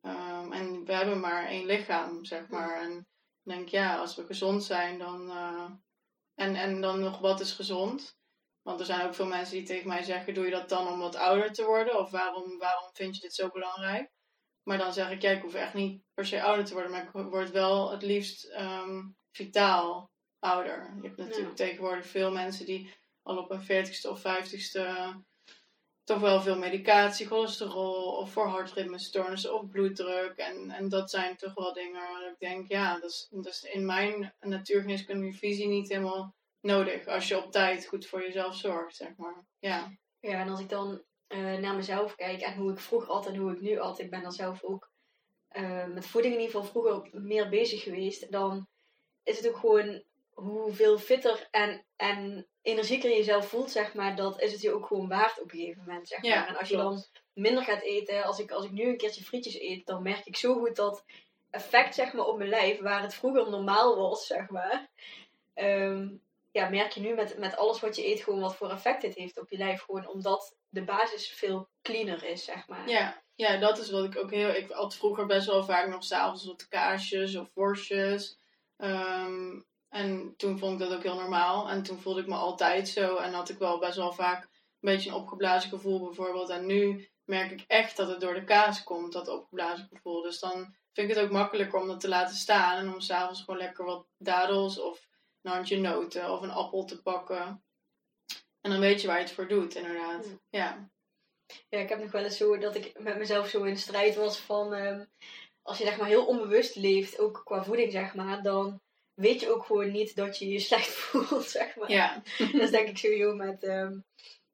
Ehm, 0.02 0.52
en 0.52 0.86
we 0.86 0.94
hebben 0.94 1.20
maar 1.20 1.46
één 1.46 1.66
lichaam, 1.66 2.26
zeg 2.26 2.48
maar. 2.48 2.82
En 2.82 3.08
ik 3.48 3.54
denk, 3.54 3.70
ja, 3.70 3.98
als 3.98 4.16
we 4.16 4.26
gezond 4.26 4.64
zijn, 4.64 4.98
dan... 4.98 5.30
eh, 5.30 5.72
en, 6.36 6.56
en 6.56 6.82
dan 6.82 7.00
nog, 7.00 7.20
wat 7.20 7.40
is 7.40 7.52
gezond? 7.52 8.18
Want 8.62 8.80
er 8.80 8.86
zijn 8.86 9.06
ook 9.06 9.14
veel 9.14 9.26
mensen 9.26 9.56
die 9.56 9.66
tegen 9.66 9.88
mij 9.88 10.04
zeggen, 10.04 10.34
doe 10.34 10.46
je 10.46 10.52
dat 10.52 10.70
dan 10.70 10.88
om 10.88 11.00
wat 11.00 11.16
ouder 11.16 11.54
te 11.54 11.66
worden? 11.66 12.00
Of 12.00 12.12
waarom, 12.12 12.58
waarom 12.58 12.90
vind 12.94 13.16
je 13.16 13.22
dit 13.22 13.34
zo 13.34 13.50
belangrijk? 13.50 14.12
Maar 14.64 14.78
dan 14.78 14.94
zeg 14.94 15.12
ik, 15.12 15.22
ja, 15.22 15.32
ik 15.32 15.42
hoef 15.42 15.54
echt 15.54 15.74
niet 15.74 16.04
per 16.14 16.26
se 16.26 16.44
ouder 16.44 16.66
te 16.66 16.74
worden. 16.74 16.92
Maar 16.92 17.04
ik 17.04 17.12
word 17.12 17.52
wel 17.52 17.92
het 17.92 18.02
liefst 18.02 18.44
ehm, 18.46 19.04
vitaal 19.32 20.12
ouder. 20.40 20.94
Je 21.02 21.08
hebt 21.08 21.18
natuurlijk 21.18 21.56
tegenwoordig 21.56 22.06
veel 22.06 22.32
mensen 22.32 22.66
die 22.66 22.94
al 23.22 23.38
op 23.38 23.52
een 23.52 23.64
40ste 23.64 24.10
of 24.10 24.20
50ste 24.20 24.82
toch 26.08 26.20
wel 26.20 26.42
veel 26.42 26.58
medicatie, 26.58 27.28
cholesterol 27.28 28.18
of 28.18 28.32
voor 28.32 28.48
hartritmestoornissen 28.48 29.54
of 29.54 29.70
bloeddruk. 29.70 30.38
En, 30.38 30.72
en 30.72 30.90
dat 30.90 31.10
zijn 31.10 31.36
toch 31.36 31.54
wel 31.54 31.74
dingen 31.74 32.02
waar 32.02 32.30
ik 32.32 32.40
denk, 32.40 32.68
ja, 32.68 33.00
dat 33.00 33.10
is, 33.10 33.28
dat 33.30 33.46
is 33.46 33.64
in 33.64 33.86
mijn 33.86 34.34
natuurgeneeskundige 34.40 35.38
visie 35.38 35.68
niet 35.68 35.90
helemaal 35.90 36.36
nodig. 36.62 37.08
Als 37.08 37.28
je 37.28 37.44
op 37.44 37.52
tijd 37.52 37.86
goed 37.86 38.08
voor 38.08 38.22
jezelf 38.22 38.56
zorgt, 38.56 38.96
zeg 38.96 39.16
maar. 39.18 39.46
Ja, 39.60 39.92
Ja, 40.20 40.40
en 40.40 40.50
als 40.50 40.60
ik 40.60 40.70
dan 40.70 41.04
eh, 41.28 41.58
naar 41.58 41.76
mezelf 41.76 42.16
kijk 42.16 42.42
en 42.42 42.56
hoe 42.56 42.72
ik 42.72 42.80
vroeger 42.80 43.10
altijd 43.10 43.36
en 43.36 43.42
hoe 43.42 43.52
ik 43.52 43.62
nu 43.62 43.80
altijd, 43.80 44.06
ik 44.06 44.12
ben 44.12 44.22
dan 44.22 44.32
zelf 44.32 44.64
ook 44.64 44.90
eh, 45.48 45.86
met 45.86 46.08
voeding 46.08 46.34
in 46.34 46.40
ieder 46.40 46.56
geval 46.56 46.72
vroeger 46.72 47.10
meer 47.22 47.50
bezig 47.50 47.84
geweest, 47.84 48.32
dan 48.32 48.68
is 49.24 49.38
het 49.38 49.48
ook 49.48 49.58
gewoon 49.58 50.04
hoeveel 50.30 50.98
fitter 50.98 51.48
en, 51.52 51.86
en 51.96 52.48
energieker 52.68 53.10
je 53.10 53.16
jezelf 53.16 53.48
voelt, 53.48 53.72
zeg 53.72 53.94
maar, 53.94 54.16
dat 54.16 54.42
is 54.42 54.52
het 54.52 54.62
je 54.62 54.74
ook 54.74 54.86
gewoon 54.86 55.08
waard 55.08 55.42
op 55.42 55.52
een 55.52 55.60
gegeven 55.60 55.84
moment, 55.86 56.08
zeg 56.08 56.22
maar. 56.22 56.32
ja 56.32 56.48
en 56.48 56.58
als 56.58 56.70
je 56.70 56.78
dan 56.78 57.04
minder 57.34 57.64
gaat 57.64 57.82
eten, 57.82 58.24
als 58.24 58.40
ik, 58.40 58.52
als 58.52 58.66
ik 58.66 58.72
nu 58.72 58.88
een 58.88 58.98
keertje 58.98 59.24
frietjes 59.24 59.60
eet, 59.60 59.86
dan 59.86 60.04
merk 60.04 60.26
ik 60.26 60.36
zo 60.36 60.54
goed 60.54 60.76
dat 60.76 61.04
effect, 61.50 61.96
zeg 61.96 62.14
maar, 62.14 62.26
op 62.26 62.38
mijn 62.38 62.50
lijf, 62.50 62.80
waar 62.80 63.02
het 63.02 63.14
vroeger 63.14 63.50
normaal 63.50 63.98
was, 63.98 64.28
zeg 64.28 64.50
maar. 64.50 64.90
Ehm, 65.54 66.08
ja, 66.52 66.70
merk 66.70 66.92
je 66.92 67.02
nu 67.02 67.14
met, 67.14 67.38
met 67.38 67.58
alles 67.58 67.80
wat 67.80 67.96
je 67.96 68.08
eet 68.08 68.22
gewoon 68.22 68.40
wat 68.40 68.56
voor 68.56 68.70
effect 68.70 69.02
het 69.02 69.16
heeft 69.16 69.40
op 69.40 69.50
je 69.50 69.58
lijf. 69.58 69.82
Gewoon 69.82 70.08
omdat 70.08 70.56
de 70.70 70.84
basis 70.84 71.30
veel 71.30 71.68
cleaner 71.82 72.24
is, 72.24 72.44
zeg 72.44 72.68
maar. 72.68 72.90
Ja, 72.90 73.22
ja, 73.36 73.58
dat 73.58 73.78
is 73.78 73.90
wat 73.90 74.04
ik 74.04 74.18
ook 74.18 74.32
heel... 74.32 74.50
Ik 74.50 74.72
had 74.72 74.96
vroeger 74.96 75.26
best 75.26 75.48
wel 75.48 75.64
vaak 75.64 75.88
nog 75.88 76.04
s'avonds 76.04 76.46
wat 76.46 76.68
kaasjes 76.68 77.36
of 77.36 77.50
worstjes. 77.54 78.38
Ehm, 78.78 79.60
en 79.90 80.34
toen 80.38 80.60
vond 80.60 80.74
ik 80.74 80.88
dat 80.88 80.98
ook 80.98 81.04
heel 81.04 81.16
normaal. 81.16 81.70
En 81.70 81.84
toen 81.84 82.00
voelde 82.00 82.22
ik 82.22 82.28
me 82.28 82.36
altijd 82.36 82.90
zo. 82.90 83.16
En 83.16 83.34
had 83.34 83.50
ik 83.50 83.58
wel 83.58 83.80
best 83.80 83.98
wel 83.98 84.14
vaak 84.14 84.44
een 84.44 84.50
beetje 84.80 85.10
een 85.10 85.16
opgeblazen 85.16 85.70
gevoel 85.70 86.06
bijvoorbeeld. 86.06 86.50
En 86.50 86.66
nu 86.66 87.10
merk 87.24 87.52
ik 87.52 87.64
echt 87.68 87.98
dat 87.98 88.08
het 88.08 88.22
door 88.22 88.34
de 88.34 88.44
kaas 88.44 88.84
komt, 88.84 89.14
dat 89.14 89.28
opgeblazen 89.28 89.88
gevoel. 89.92 90.22
Dus 90.22 90.40
dan 90.40 90.76
vind 90.94 91.10
ik 91.10 91.16
het 91.16 91.26
ook 91.26 91.32
makkelijker 91.32 91.80
om 91.80 91.88
dat 91.88 92.00
te 92.00 92.08
laten 92.08 92.36
staan. 92.36 92.78
En 92.78 92.94
om 92.94 93.00
s'avonds 93.00 93.44
gewoon 93.44 93.60
lekker 93.60 93.86
wat 93.86 94.08
dadels 94.18 94.80
of 94.80 95.08
een 95.42 95.52
handje 95.52 95.80
noten 95.80 96.32
of 96.32 96.42
een 96.42 96.52
appel 96.52 96.86
te 96.86 97.02
pakken. 97.02 97.64
En 98.62 98.72
dan 98.72 98.80
weet 98.80 99.02
je 99.02 99.08
waar 99.08 99.18
je 99.18 99.24
het 99.24 99.34
voor 99.34 99.48
doet, 99.48 99.76
inderdaad. 99.76 100.26
Ja. 100.26 100.38
Ja. 100.50 100.90
Ja, 101.70 101.80
ik 101.80 101.90
heb 101.90 102.00
nog 102.00 102.12
wel 102.12 102.24
eens 102.24 102.38
zo 102.38 102.58
dat 102.58 102.76
ik 102.76 103.00
met 103.00 103.18
mezelf 103.18 103.50
zo 103.50 103.64
in 103.64 103.78
strijd 103.78 104.16
was 104.16 104.38
van... 104.38 104.74
ehm, 104.74 105.06
als 105.62 105.78
je 105.78 105.84
zeg 105.84 105.98
maar 105.98 106.08
heel 106.08 106.26
onbewust 106.26 106.76
leeft, 106.76 107.20
ook 107.20 107.42
qua 107.46 107.64
voeding 107.64 107.92
zeg 107.92 108.16
maar, 108.16 108.42
dan 108.42 108.82
weet 109.18 109.40
je 109.40 109.54
ook 109.54 109.66
gewoon 109.66 109.92
niet 109.92 110.16
dat 110.16 110.38
je 110.38 110.48
je 110.48 110.60
slecht 110.60 110.90
voelt, 111.00 111.50
zeg 111.50 111.76
maar. 111.76 111.92
Ja. 111.92 112.22
Dat 112.52 112.62
is 112.62 112.72
denk 112.72 112.88
ik 112.88 112.98
sowieso 112.98 113.36
met... 113.36 113.64
ehm, 113.64 114.00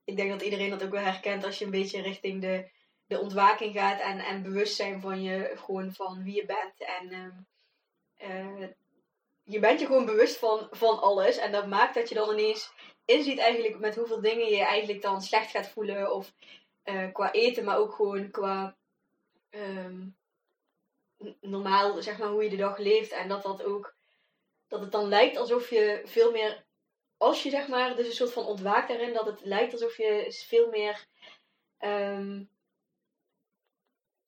ik 0.03 0.15
denk 0.15 0.29
dat 0.29 0.41
iedereen 0.41 0.70
dat 0.70 0.84
ook 0.84 0.91
wel 0.91 1.03
herkent 1.03 1.46
als 1.46 1.60
je 1.60 1.65
een 1.65 1.72
beetje 1.72 2.01
richting 2.01 2.41
de, 2.41 2.70
de 3.08 3.20
ontwaking 3.20 3.74
gaat 3.74 4.00
en, 4.00 4.20
en 4.20 4.43
bewustzijn 4.43 5.01
van 5.01 5.22
je, 5.22 5.51
gewoon 5.55 5.93
van 5.93 6.24
wie 6.24 6.36
je 6.36 6.46
bent. 6.46 6.74
En 6.77 7.12
ehm, 7.12 7.38
eh, 8.15 8.67
je 9.43 9.60
bent 9.60 9.79
je 9.79 9.86
gewoon 9.86 10.05
bewust 10.05 10.38
van, 10.38 10.67
van 10.72 11.01
alles. 11.01 11.38
En 11.38 11.51
dat 11.51 11.67
maakt 11.67 11.93
dat 11.93 12.10
je 12.10 12.15
dan 12.15 12.29
ineens 12.29 12.72
inziet 13.05 13.39
eigenlijk 13.39 13.79
met 13.79 13.96
hoeveel 13.96 14.22
dingen 14.22 14.48
je 14.48 14.63
eigenlijk 14.63 15.01
dan 15.01 15.22
slecht 15.22 15.51
gaat 15.51 15.67
voelen. 15.67 16.13
Of 16.13 16.34
eh, 16.84 17.12
qua 17.12 17.32
eten, 17.32 17.63
maar 17.63 17.77
ook 17.77 17.93
gewoon 17.93 18.32
qua 18.32 18.75
ehm, 19.50 20.05
normaal, 21.41 22.01
zeg 22.01 22.17
maar, 22.17 22.29
hoe 22.29 22.43
je 22.43 22.50
de 22.50 22.55
dag 22.55 22.77
leeft. 22.77 23.12
En 23.12 23.27
dat 23.27 23.43
dat 23.43 23.63
ook, 23.63 23.96
dat 24.74 24.82
het 24.82 24.92
dan 24.92 25.08
lijkt 25.08 25.38
alsof 25.38 25.70
je 25.70 26.01
veel 26.06 26.32
meer, 26.32 26.65
als 27.18 27.44
je 27.44 27.50
zeg 27.50 27.68
maar, 27.68 27.96
dus 27.96 28.08
een 28.08 28.13
soort 28.13 28.32
van 28.34 28.46
ontwaakt 28.46 28.88
daarin, 28.88 29.13
dat 29.13 29.25
het 29.25 29.42
lijkt 29.44 29.74
alsof 29.74 29.98
je 29.98 30.25
veel 30.48 30.70
meer, 30.70 31.06
ehm, 31.77 32.44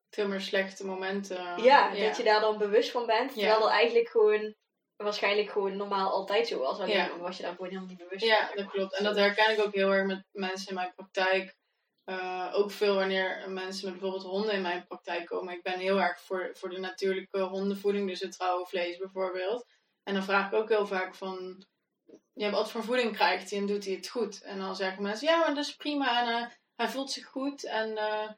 Veel 0.10 0.28
meer 0.28 0.42
slechte 0.42 0.86
momenten. 0.86 1.64
ja, 1.64 1.96
dat 1.96 2.18
je 2.18 2.24
daar 2.24 2.40
dan 2.42 2.58
bewust 2.58 2.92
van 2.92 3.06
bent. 3.06 3.30
Ja. 3.30 3.36
Terwijl 3.40 3.60
dat 3.60 3.70
eigenlijk 3.70 4.10
gewoon, 4.10 4.56
waarschijnlijk 4.96 5.50
gewoon 5.50 5.78
normaal 5.78 6.12
altijd 6.12 6.48
zo 6.48 6.60
was. 6.60 6.80
Alleen 6.80 6.96
Ja. 6.96 7.18
was 7.18 7.38
je 7.38 7.44
daar 7.44 7.52
gewoon 7.52 7.68
helemaal 7.68 7.90
niet 7.90 7.98
bewust 7.98 8.26
van. 8.26 8.34
Ja, 8.36 8.52
dat 8.54 8.68
klopt. 8.72 8.94
En 8.98 9.04
dat 9.04 9.16
herken 9.16 9.52
ik 9.52 9.66
ook 9.66 9.74
heel 9.74 9.92
erg 9.92 10.06
met 10.06 10.24
mensen 10.32 10.68
in 10.70 10.76
mijn 10.76 10.94
praktijk. 10.96 11.56
Eh, 12.04 12.52
ook 12.56 12.72
veel 12.72 12.96
wanneer 12.96 13.50
mensen 13.50 13.90
met 13.90 14.00
bijvoorbeeld 14.00 14.32
honden 14.32 14.54
in 14.54 14.62
mijn 14.62 14.86
praktijk 14.88 15.26
komen. 15.26 15.54
Ik 15.54 15.64
ben 15.64 15.80
heel 15.80 16.02
erg 16.02 16.20
voor, 16.22 16.50
voor 16.54 16.70
de 16.70 16.80
natuurlijke 16.80 17.40
hondenvoeding, 17.40 18.08
dus 18.10 18.20
het 18.20 18.38
rauwe 18.38 18.66
vlees 18.66 18.98
bijvoorbeeld. 18.98 19.66
En 20.06 20.14
dan 20.14 20.24
vraag 20.24 20.48
ik 20.48 20.54
ook 20.54 20.70
heel 20.70 20.88
vaak 20.88 21.16
van, 21.16 21.66
ja, 22.34 22.50
wat 22.50 22.72
voor 22.72 22.84
voeding 22.84 23.14
krijgt 23.14 23.50
hij 23.50 23.60
en 23.60 23.66
doet 23.66 23.86
hij 23.86 23.94
het 23.94 24.08
goed? 24.08 24.42
En 24.42 24.58
dan 24.58 24.76
zeggen 24.76 25.04
mensen, 25.04 25.28
ja, 25.28 25.38
maar 25.38 25.56
dat 25.56 25.66
is 25.66 25.76
prima 25.76 26.22
en 26.22 26.42
eh, 26.42 26.50
hij 26.76 26.90
voelt 26.90 27.12
zich 27.12 27.26
goed. 27.26 27.64
En, 27.64 27.98
eh, 27.98 28.30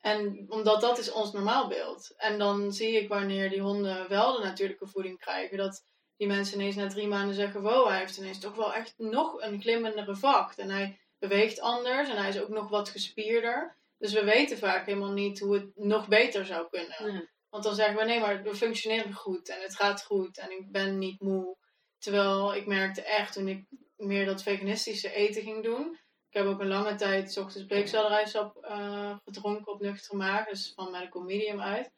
en 0.00 0.46
omdat 0.48 0.80
dat 0.80 0.98
is 0.98 1.12
ons 1.12 1.32
normaalbeeld. 1.32 2.14
En 2.16 2.38
dan 2.38 2.72
zie 2.72 3.00
ik 3.00 3.08
wanneer 3.08 3.50
die 3.50 3.60
honden 3.60 4.08
wel 4.08 4.36
de 4.36 4.42
natuurlijke 4.42 4.86
voeding 4.86 5.18
krijgen, 5.18 5.56
dat 5.56 5.82
die 6.16 6.26
mensen 6.26 6.60
ineens 6.60 6.76
na 6.76 6.88
drie 6.88 7.08
maanden 7.08 7.34
zeggen: 7.34 7.62
wow, 7.62 7.88
hij 7.88 7.98
heeft 7.98 8.16
ineens 8.16 8.40
toch 8.40 8.54
wel 8.54 8.74
echt 8.74 8.94
nog 8.96 9.40
een 9.40 9.60
glimmendere 9.60 10.16
vacht. 10.16 10.58
En 10.58 10.70
hij 10.70 11.00
beweegt 11.18 11.60
anders 11.60 12.08
en 12.08 12.16
hij 12.16 12.28
is 12.28 12.40
ook 12.40 12.48
nog 12.48 12.68
wat 12.68 12.88
gespierder. 12.88 13.76
Dus 13.98 14.12
we 14.12 14.24
weten 14.24 14.58
vaak 14.58 14.86
helemaal 14.86 15.12
niet 15.12 15.40
hoe 15.40 15.54
het 15.54 15.70
nog 15.74 16.08
beter 16.08 16.46
zou 16.46 16.68
kunnen. 16.68 17.31
Want 17.52 17.64
dan 17.64 17.74
zeggen 17.74 17.96
we: 17.96 18.04
nee, 18.04 18.20
maar 18.20 18.42
we 18.42 18.54
functioneren 18.54 19.12
goed 19.12 19.48
en 19.48 19.60
het 19.60 19.76
gaat 19.76 20.04
goed 20.04 20.38
en 20.38 20.50
ik 20.50 20.70
ben 20.70 20.98
niet 20.98 21.20
moe. 21.20 21.56
Terwijl 21.98 22.54
ik 22.54 22.66
merkte 22.66 23.02
echt 23.02 23.32
toen 23.32 23.48
ik 23.48 23.64
meer 23.96 24.24
dat 24.26 24.42
veganistische 24.42 25.12
eten 25.12 25.42
ging 25.42 25.62
doen. 25.62 25.98
Ik 26.28 26.38
heb 26.38 26.46
ook 26.46 26.60
een 26.60 26.68
lange 26.68 26.94
tijd 26.94 27.32
's 27.32 27.36
ochtends 27.36 27.66
bleekselderijsap 27.66 28.56
eh 28.56 29.16
gedronken 29.24 29.72
op 29.72 29.80
nuchtere 29.80 30.16
maag, 30.16 30.48
dus 30.48 30.72
van 30.74 30.90
medical 30.90 31.22
medium 31.22 31.60
uit. 31.60 31.90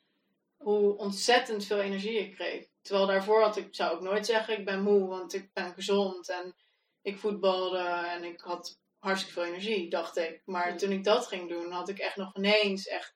Hoe 0.56 0.96
ontzettend 0.96 1.64
veel 1.64 1.80
energie 1.80 2.18
ik 2.18 2.34
kreeg. 2.34 2.66
Terwijl 2.82 3.06
daarvoor 3.06 3.42
had 3.42 3.56
ik, 3.56 3.75
zou 3.75 3.94
ik 3.96 4.02
nooit 4.02 4.26
zeggen, 4.26 4.58
ik 4.58 4.64
ben 4.64 4.82
moe, 4.82 5.08
want 5.08 5.34
ik 5.34 5.52
ben 5.52 5.73
gezond 5.75 6.28
en 6.28 6.54
ik 7.02 7.18
voetbalde 7.18 7.78
en 8.14 8.25
ik 8.25 8.40
had 8.40 8.78
hartstikke 8.99 9.40
veel 9.40 9.50
energie, 9.52 9.90
dacht 9.90 10.16
ik. 10.16 10.42
Maar 10.44 10.76
toen 10.76 10.92
ik 10.92 11.04
dat 11.04 11.26
ging 11.26 11.49
doen, 11.49 11.73
had 11.73 11.88
ik 11.88 11.99
echt 11.99 12.16
nog 12.16 12.37
ineens 12.37 12.87
echt, 12.87 13.14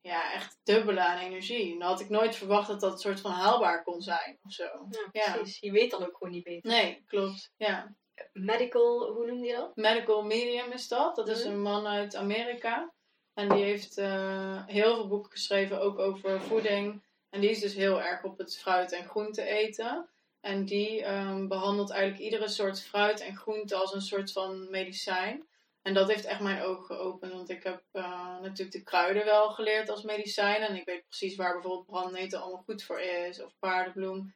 ja, 0.00 0.32
echt 0.32 0.60
dubbele 0.62 1.00
aan 1.00 1.18
energie. 1.18 1.72
En 1.72 1.78
dan 1.78 1.88
had 1.88 2.00
ik 2.00 2.08
nooit 2.08 2.36
verwacht 2.36 2.68
dat 2.68 2.80
dat 2.80 2.92
een 2.92 2.98
soort 2.98 3.20
van 3.20 3.30
haalbaar 3.30 3.82
kon 3.82 4.00
zijn 4.02 4.38
of 4.42 4.52
zo. 4.52 4.64
Ja, 4.90 5.08
Ja. 5.12 5.32
precies. 5.32 5.60
Je 5.60 5.70
weet 5.72 5.90
dan 5.90 6.02
ook 6.06 6.16
gewoon 6.16 6.32
niet 6.32 6.44
beter. 6.44 6.70
Nee, 6.70 7.02
klopt. 7.06 7.52
Ja. 7.56 7.94
Medical, 8.32 9.12
hoe 9.12 9.26
noemde 9.26 9.46
je 9.46 9.54
dat? 9.54 9.76
Medical 9.76 10.22
Medium 10.22 10.72
is 10.72 10.88
dat. 10.88 11.16
Dat 11.16 11.28
is 11.28 11.44
Mhm. 11.44 11.52
een 11.52 11.62
man 11.62 11.86
uit 11.86 12.16
Amerika. 12.16 12.92
En 13.34 13.48
die 13.48 13.62
heeft 13.64 13.98
eh, 13.98 14.66
heel 14.66 14.94
veel 14.94 15.08
boeken 15.08 15.30
geschreven, 15.30 15.80
ook 15.80 15.98
over 15.98 16.40
voeding. 16.40 17.02
En 17.30 17.40
die 17.40 17.50
is 17.50 17.60
dus 17.60 17.74
heel 17.74 18.02
erg 18.02 18.22
op 18.24 18.38
het 18.38 18.58
fruit 18.58 18.92
en 18.92 19.08
groente 19.08 19.42
eten. 19.42 20.08
En 20.40 20.64
die 20.64 21.02
ehm, 21.04 21.46
behandelt 21.48 21.90
eigenlijk 21.90 22.22
iedere 22.22 22.48
soort 22.48 22.82
fruit 22.82 23.20
en 23.20 23.36
groente 23.36 23.74
als 23.76 23.94
een 23.94 24.00
soort 24.02 24.32
van 24.32 24.70
medicijn. 24.70 25.48
En 25.82 25.94
dat 25.94 26.08
heeft 26.08 26.24
echt 26.24 26.40
mijn 26.40 26.62
ogen 26.62 26.84
geopend. 26.84 27.32
Want 27.32 27.50
ik 27.50 27.62
heb 27.62 27.82
eh, 27.92 28.38
natuurlijk 28.40 28.72
de 28.72 28.82
kruiden 28.82 29.24
wel 29.24 29.50
geleerd 29.50 29.88
als 29.88 30.02
medicijn. 30.02 30.62
En 30.62 30.76
ik 30.76 30.84
weet 30.84 31.06
precies 31.06 31.36
waar 31.36 31.52
bijvoorbeeld 31.52 31.86
brandnetel 31.86 32.40
allemaal 32.40 32.62
goed 32.62 32.82
voor 32.82 33.00
is. 33.00 33.42
Of 33.42 33.58
paardenbloem. 33.58 34.34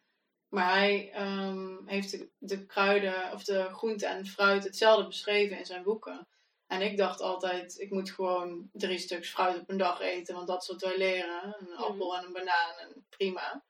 Maar 0.49 0.73
hij 0.73 1.11
ehm, 1.13 1.87
heeft 1.87 2.11
de, 2.11 2.31
de 2.39 2.67
kruiden 2.67 3.33
of 3.33 3.45
de 3.45 3.69
groenten 3.73 4.09
en 4.09 4.27
fruit 4.27 4.65
hetzelfde 4.65 5.07
beschreven 5.07 5.59
in 5.59 5.67
zijn 5.67 5.83
boeken. 5.83 6.29
En 6.67 6.83
ik 6.83 6.97
dacht 6.97 7.21
altijd, 7.21 7.79
ik 7.79 7.91
moet 7.91 8.11
gewoon 8.11 8.69
drie 8.73 8.99
stuks 8.99 9.31
fruit 9.31 9.61
op 9.61 9.71
een 9.71 9.77
dag 9.77 10.01
eten, 10.01 10.35
want 10.35 10.47
dat 10.47 10.63
is 10.63 10.69
wat 10.69 10.83
wij 10.83 10.99
leren. 10.99 11.57
Een 11.59 11.77
appel 11.77 12.17
en 12.17 12.25
een 12.25 12.33
banaan 12.33 12.79
en 12.79 13.07
prima. 13.09 13.65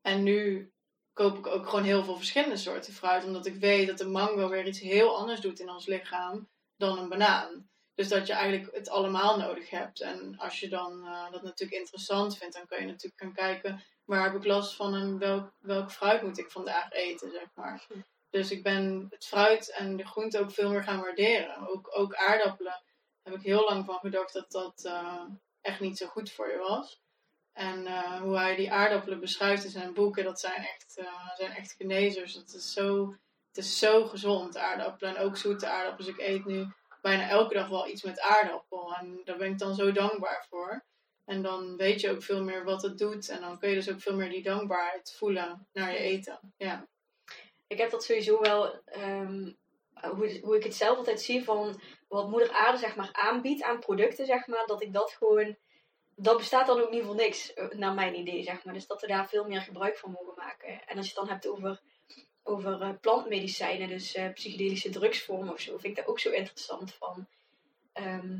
En 0.00 0.22
nu 0.22 0.72
koop 1.12 1.38
ik 1.38 1.46
ook 1.46 1.68
gewoon 1.68 1.84
heel 1.84 2.04
veel 2.04 2.16
verschillende 2.16 2.56
soorten 2.56 2.92
fruit, 2.92 3.24
omdat 3.24 3.46
ik 3.46 3.54
weet 3.54 3.86
dat 3.86 3.98
de 3.98 4.08
mango 4.08 4.48
weer 4.48 4.66
iets 4.66 4.80
heel 4.80 5.16
anders 5.16 5.40
doet 5.40 5.60
in 5.60 5.70
ons 5.70 5.86
lichaam 5.86 6.48
dan 6.76 6.98
een 6.98 7.08
banaan. 7.08 7.68
Dus 7.94 8.08
dat 8.08 8.26
je 8.26 8.32
eigenlijk 8.32 8.76
het 8.76 8.88
allemaal 8.88 9.38
nodig 9.38 9.70
hebt. 9.70 10.00
En 10.00 10.38
als 10.38 10.60
je 10.60 10.68
dan 10.68 11.06
eh, 11.06 11.30
dat 11.30 11.42
natuurlijk 11.42 11.78
interessant 11.80 12.38
vindt, 12.38 12.54
dan 12.54 12.66
kun 12.66 12.80
je 12.80 12.86
natuurlijk 12.86 13.22
gaan 13.22 13.32
kijken 13.32 13.84
waar 14.06 14.24
heb 14.24 14.34
ik 14.34 14.44
last 14.44 14.74
van 14.74 14.94
en 14.94 15.18
welk, 15.18 15.52
welk 15.58 15.90
fruit 15.92 16.22
moet 16.22 16.38
ik 16.38 16.50
vandaag 16.50 16.92
eten, 16.92 17.30
zeg 17.30 17.48
maar. 17.54 17.86
Dus 18.30 18.50
ik 18.50 18.62
ben 18.62 19.06
het 19.10 19.26
fruit 19.26 19.70
en 19.70 19.96
de 19.96 20.06
groente 20.06 20.38
ook 20.38 20.50
veel 20.50 20.70
meer 20.70 20.82
gaan 20.82 21.00
waarderen. 21.00 21.68
Ook, 21.68 21.98
ook 21.98 22.14
aardappelen 22.14 22.82
heb 23.22 23.34
ik 23.34 23.42
heel 23.42 23.64
lang 23.64 23.84
van 23.84 23.98
gedacht 23.98 24.32
dat 24.32 24.50
dat 24.50 24.84
eh, 24.84 25.24
echt 25.60 25.80
niet 25.80 25.98
zo 25.98 26.06
goed 26.06 26.32
voor 26.32 26.50
je 26.50 26.58
was. 26.58 27.00
En 27.52 27.86
eh, 27.86 28.20
hoe 28.20 28.36
hij 28.36 28.56
die 28.56 28.72
aardappelen 28.72 29.20
beschrijft 29.20 29.64
in 29.64 29.70
zijn 29.70 29.94
boeken, 29.94 30.24
dat 30.24 30.40
zijn 30.40 30.62
echt, 30.62 30.92
zijn 31.36 31.52
echt 31.52 31.72
genezers. 31.72 32.34
Dat 32.34 32.54
is 32.54 32.72
zo, 32.72 33.16
het 33.56 33.64
is 33.64 33.78
zo 33.78 34.06
gezond, 34.06 34.56
aardappelen. 34.56 35.16
En 35.16 35.22
ook 35.22 35.36
zoete 35.36 35.68
aardappelen. 35.68 36.14
Dus 36.14 36.14
ik 36.14 36.28
eet 36.30 36.44
nu 36.44 36.66
bijna 37.02 37.28
elke 37.28 37.54
dag 37.54 37.68
wel 37.68 37.88
iets 37.88 38.02
met 38.02 38.20
aardappel. 38.20 38.94
En 38.94 39.20
daar 39.24 39.36
ben 39.36 39.50
ik 39.50 39.58
dan 39.58 39.74
zo 39.74 39.92
dankbaar 39.92 40.46
voor. 40.48 40.84
En 41.24 41.42
dan 41.42 41.76
weet 41.76 42.00
je 42.00 42.10
ook 42.10 42.22
veel 42.22 42.42
meer 42.42 42.64
wat 42.64 42.82
het 42.82 42.98
doet. 42.98 43.28
En 43.28 43.40
dan 43.40 43.58
kun 43.58 43.68
je 43.68 43.74
dus 43.74 43.90
ook 43.90 44.00
veel 44.00 44.16
meer 44.16 44.30
die 44.30 44.42
dankbaarheid 44.42 45.14
voelen 45.18 45.68
naar 45.72 45.92
je 45.92 45.98
eten. 45.98 46.40
Ja. 46.56 46.88
Ik 47.66 47.78
heb 47.78 47.90
dat 47.90 48.04
sowieso 48.04 48.40
wel, 48.40 48.80
ehm, 48.84 49.52
hoe, 49.94 50.40
hoe 50.42 50.56
ik 50.56 50.62
het 50.62 50.74
zelf 50.74 50.96
altijd 50.96 51.20
zie 51.20 51.44
van 51.44 51.80
wat 52.08 52.28
moeder 52.28 52.50
aarde 52.50 52.78
zeg 52.78 52.96
maar 52.96 53.08
aanbiedt 53.12 53.62
aan 53.62 53.78
producten 53.78 54.26
zeg 54.26 54.46
maar, 54.46 54.66
dat 54.66 54.82
ik 54.82 54.92
dat 54.92 55.10
gewoon, 55.10 55.56
dat 56.14 56.36
bestaat 56.36 56.66
dan 56.66 56.80
ook 56.80 56.90
niet 56.90 57.04
voor 57.04 57.14
niks, 57.14 57.54
eh, 57.54 57.68
naar 57.68 57.94
mijn 57.94 58.18
idee 58.18 58.42
zeg 58.42 58.64
maar. 58.64 58.74
Dus 58.74 58.86
dat 58.86 59.00
we 59.00 59.06
daar 59.06 59.28
veel 59.28 59.44
meer 59.44 59.60
gebruik 59.60 59.98
van 59.98 60.10
mogen 60.10 60.34
maken. 60.36 60.68
En 60.86 60.96
als 60.96 61.06
je 61.06 61.12
het 61.12 61.26
dan 61.26 61.28
hebt 61.28 61.46
over, 61.46 61.80
over 62.46 62.82
eh, 62.82 62.90
plantmedicijnen, 63.00 63.88
dus 63.88 64.14
eh, 64.14 64.32
psychedelische 64.32 64.90
drugsvormen 64.90 65.52
of 65.52 65.60
zo, 65.60 65.70
vind 65.70 65.84
ik 65.84 65.96
dat 65.96 66.06
ook 66.06 66.20
zo 66.20 66.30
interessant 66.30 66.94
van. 66.94 67.26
ehm, 67.92 68.38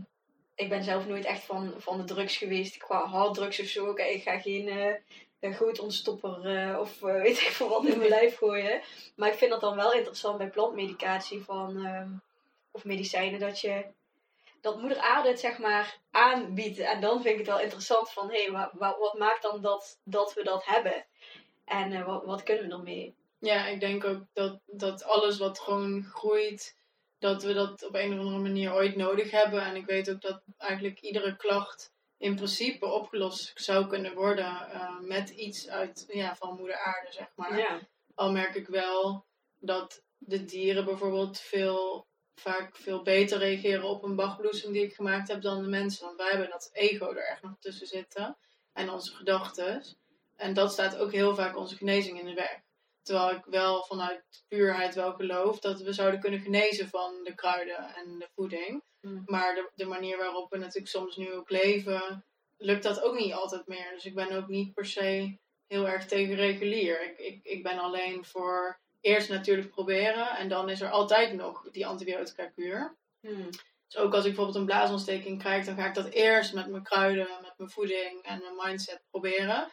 ik 0.55 0.69
ben 0.69 0.85
zelf 0.85 1.07
nooit 1.07 1.25
echt 1.25 1.43
van, 1.45 1.75
van 1.79 1.97
de 1.99 2.05
drugs 2.05 2.37
geweest, 2.37 2.77
qua 2.77 3.07
harddrugs 3.07 3.61
of 3.61 3.67
zo. 3.67 3.91
Ik 3.97 4.23
ga 4.23 4.39
geen 4.39 4.69
eh 4.69 4.95
een 5.41 5.55
gooitontstopper 5.55 6.47
eh, 6.57 6.79
of 6.81 6.99
weet 7.25 7.41
ik 7.41 7.47
veel 7.49 7.69
wat 7.69 7.85
in 7.85 7.99
mijn 7.99 8.11
lijf 8.19 8.37
gooien. 8.37 8.81
Maar 9.17 9.29
ik 9.29 9.39
vind 9.39 9.51
dat 9.51 9.61
dan 9.61 9.77
wel 9.77 9.93
interessant 9.93 10.39
bij 10.39 10.51
plantmedicatie 10.51 11.43
van, 11.45 11.85
ehm, 11.87 12.11
of 12.71 12.85
medicijnen, 12.85 13.41
dat 13.41 13.61
je 13.61 13.85
dat 14.61 14.81
moeder 14.81 14.99
aarde 14.99 15.29
het 15.29 15.41
zeg 15.41 15.59
maar 15.59 15.99
aanbiedt. 16.11 16.79
En 16.79 17.01
dan 17.01 17.15
vind 17.23 17.33
ik 17.33 17.39
het 17.39 17.47
wel 17.47 17.61
interessant 17.61 18.11
van, 18.13 18.31
hé, 18.31 18.43
hey, 18.43 18.53
wa- 18.53 18.71
wa- 18.73 18.99
wat 18.99 19.19
maakt 19.19 19.43
dan 19.43 19.61
dat, 19.63 19.99
dat 20.05 20.35
we 20.35 20.45
dat 20.45 20.65
hebben? 20.65 21.05
En 21.65 22.05
wat, 22.05 22.25
wat 22.25 22.43
kunnen 22.43 22.69
we 22.69 22.73
ermee? 22.75 23.15
Ja, 23.39 23.67
ik 23.67 23.81
denk 23.81 24.05
ook 24.05 24.23
dat, 24.33 24.61
dat 24.67 25.05
alles 25.05 25.39
wat 25.39 25.59
gewoon 25.59 26.05
groeit, 26.05 26.77
dat 27.19 27.43
we 27.43 27.53
dat 27.53 27.85
op 27.85 27.95
een 27.95 28.13
of 28.13 28.19
andere 28.19 28.39
manier 28.39 28.75
ooit 28.75 28.97
nodig 28.97 29.31
hebben. 29.31 29.63
En 29.63 29.77
ik 29.77 29.87
weet 29.87 30.11
ook 30.11 30.21
dat 30.21 30.43
eigenlijk 30.59 31.01
iedere 31.01 31.37
klacht 31.37 31.95
in 32.19 32.35
principe 32.35 32.87
opgelost 32.87 33.53
zou 33.55 33.87
kunnen 33.87 34.15
worden 34.15 34.71
eh, 34.71 35.01
met 35.01 35.31
iets 35.31 35.69
uit, 35.69 36.05
ja, 36.09 36.37
van 36.37 36.57
moeder 36.57 36.77
aarde, 36.77 37.13
zeg 37.13 37.29
maar. 37.35 37.59
Ja. 37.59 37.81
Al 38.15 38.33
merk 38.33 38.55
ik 38.55 38.67
wel 38.67 39.25
dat 39.59 40.03
de 40.19 40.45
dieren 40.45 40.85
bijvoorbeeld 40.85 41.41
veel, 41.41 42.07
vaak 42.35 42.77
veel 42.77 43.03
beter 43.03 43.39
reageren 43.39 43.85
op 43.85 44.03
een 44.03 44.17
bachbloesem 44.17 44.73
die 44.73 44.83
ik 44.83 44.95
gemaakt 44.95 45.29
heb 45.29 45.43
dan 45.43 45.63
de 45.63 45.69
mensen. 45.69 46.05
Want 46.05 46.17
wij 46.17 46.31
hebben 46.31 46.51
dat 46.51 46.71
ego 46.73 47.11
er 47.11 47.29
echt 47.29 47.43
nog 47.43 47.57
tussen 47.61 47.87
zitten. 47.87 48.37
En 48.73 48.91
onze 48.91 49.15
gedachten. 49.15 49.85
En 50.37 50.55
dat 50.55 50.73
staat 50.73 50.97
ook 50.97 51.13
heel 51.13 51.35
vaak 51.35 51.57
onze 51.57 51.77
genezing 51.77 52.19
in 52.19 52.27
de 52.27 52.35
weg. 52.35 52.61
Terwijl 53.07 53.31
ik 53.31 53.45
wel 53.45 53.85
vanuit 53.85 54.45
puurheid 54.49 54.95
wel 54.95 55.13
geloof 55.13 55.59
dat 55.59 55.81
we 55.81 55.93
zouden 55.93 56.21
kunnen 56.21 56.41
genezen 56.41 56.89
van 56.89 57.21
de 57.23 57.35
kruiden 57.35 57.95
en 57.95 58.19
de 58.19 58.29
voeding. 58.35 58.83
Mm. 59.01 59.23
Maar 59.27 59.55
de, 59.55 59.71
de 59.75 59.87
manier 59.87 60.19
waarop 60.19 60.51
we 60.51 60.59
natuurlijk 60.59 60.89
soms 60.89 61.17
nu 61.17 61.33
ook 61.33 61.51
leven, 61.51 62.25
lukt 62.57 62.83
dat 62.83 63.03
ook 63.03 63.19
niet 63.19 63.33
altijd 63.33 63.67
meer. 63.67 63.91
Dus 63.95 64.05
ik 64.05 64.15
ben 64.15 64.33
ook 64.33 64.49
niet 64.49 64.75
per 64.75 64.87
se 64.87 65.39
heel 65.67 65.89
erg 65.89 66.07
tegen 66.07 66.35
regulier. 66.35 67.03
Ik, 67.03 67.19
ik, 67.19 67.41
ik 67.43 67.63
ben 67.63 67.79
alleen 67.79 68.25
voor 68.25 68.81
eerst 69.01 69.29
natuurlijk 69.29 69.71
proberen. 69.71 70.29
En 70.29 70.49
dan 70.49 70.69
is 70.69 70.81
er 70.81 70.91
altijd 70.91 71.33
nog 71.33 71.71
die 71.71 71.87
antibiotica 71.87 72.47
kuur. 72.47 72.97
Hmm. 73.21 73.51
Dus 73.87 73.97
ook 73.97 74.15
als 74.15 74.25
ik 74.25 74.35
bijvoorbeeld 74.35 74.57
een 74.57 74.65
blaasontsteking 74.65 75.39
krijg, 75.39 75.65
dan 75.65 75.77
ga 75.77 75.87
ik 75.87 75.95
dat 75.95 76.09
eerst 76.09 76.55
met 76.55 76.69
mijn 76.69 76.83
kruiden, 76.83 77.29
met 77.43 77.55
mijn 77.57 77.71
voeding 77.71 78.23
en 78.23 78.39
mijn 78.39 78.69
mindset 78.69 79.03
proberen. 79.11 79.69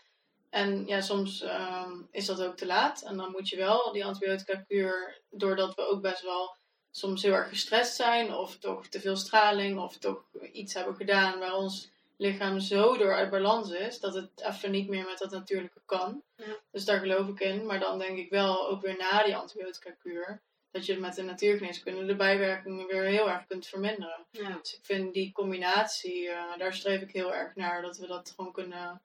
En 0.54 0.86
ja, 0.86 1.02
soms 1.02 1.42
ehm, 1.42 1.92
is 2.12 2.26
dat 2.26 2.42
ook 2.42 2.58
te 2.58 2.66
laat. 2.66 3.02
En 3.02 3.18
dan 3.18 3.32
moet 3.32 3.50
je 3.50 3.56
wel 3.56 3.92
die 3.92 4.06
antibiotica 4.06 4.56
kuur, 4.68 5.22
doordat 5.30 5.76
we 5.76 5.88
ook 5.88 6.02
best 6.02 6.22
wel 6.22 6.56
soms 6.92 7.24
heel 7.24 7.34
erg 7.34 7.50
gestrest 7.50 7.96
zijn, 7.96 8.34
of 8.34 8.58
toch 8.58 8.88
te 8.88 9.00
veel 9.00 9.16
straling, 9.16 9.80
of 9.80 9.98
toch 9.98 10.24
iets 10.52 10.74
hebben 10.74 10.96
gedaan 10.96 11.40
waar 11.40 11.54
ons 11.54 11.92
lichaam 12.18 12.60
zo 12.60 12.98
door 12.98 13.14
uit 13.14 13.30
balans 13.30 13.72
is, 13.72 14.00
dat 14.00 14.14
het 14.14 14.30
even 14.36 14.72
niet 14.72 14.88
meer 14.88 15.06
met 15.06 15.18
dat 15.18 15.32
natuurlijke 15.32 15.82
kan. 15.86 16.24
Ja. 16.36 16.58
Dus 16.72 16.86
daar 16.86 17.00
geloof 17.00 17.28
ik 17.28 17.40
in. 17.40 17.66
Maar 17.66 17.80
dan 17.80 18.00
denk 18.00 18.18
ik 18.18 18.30
wel, 18.30 18.70
ook 18.70 18.82
weer 18.82 18.98
na 18.98 19.24
die 19.24 19.36
antibiotica 19.36 19.92
kuur, 19.92 20.42
dat 20.72 20.86
je 20.86 21.00
met 21.00 21.16
de 21.16 21.24
natuurgeneeskunde 21.24 22.06
de 22.06 22.16
bijwerkingen 22.16 22.88
weer 22.88 23.04
heel 23.04 23.30
erg 23.30 23.46
kunt 23.48 23.68
verminderen. 23.68 24.26
Ja. 24.32 24.58
Dus 24.62 24.74
ik 24.74 24.86
vind 24.86 25.14
die 25.14 25.32
combinatie, 25.32 26.30
eh, 26.30 26.58
daar 26.58 26.74
streef 26.74 27.02
ik 27.02 27.12
heel 27.12 27.34
erg 27.34 27.56
naar. 27.56 27.82
Dat 27.82 27.98
we 27.98 28.08
dat 28.08 28.34
gewoon 28.36 28.52
kunnen, 28.52 29.02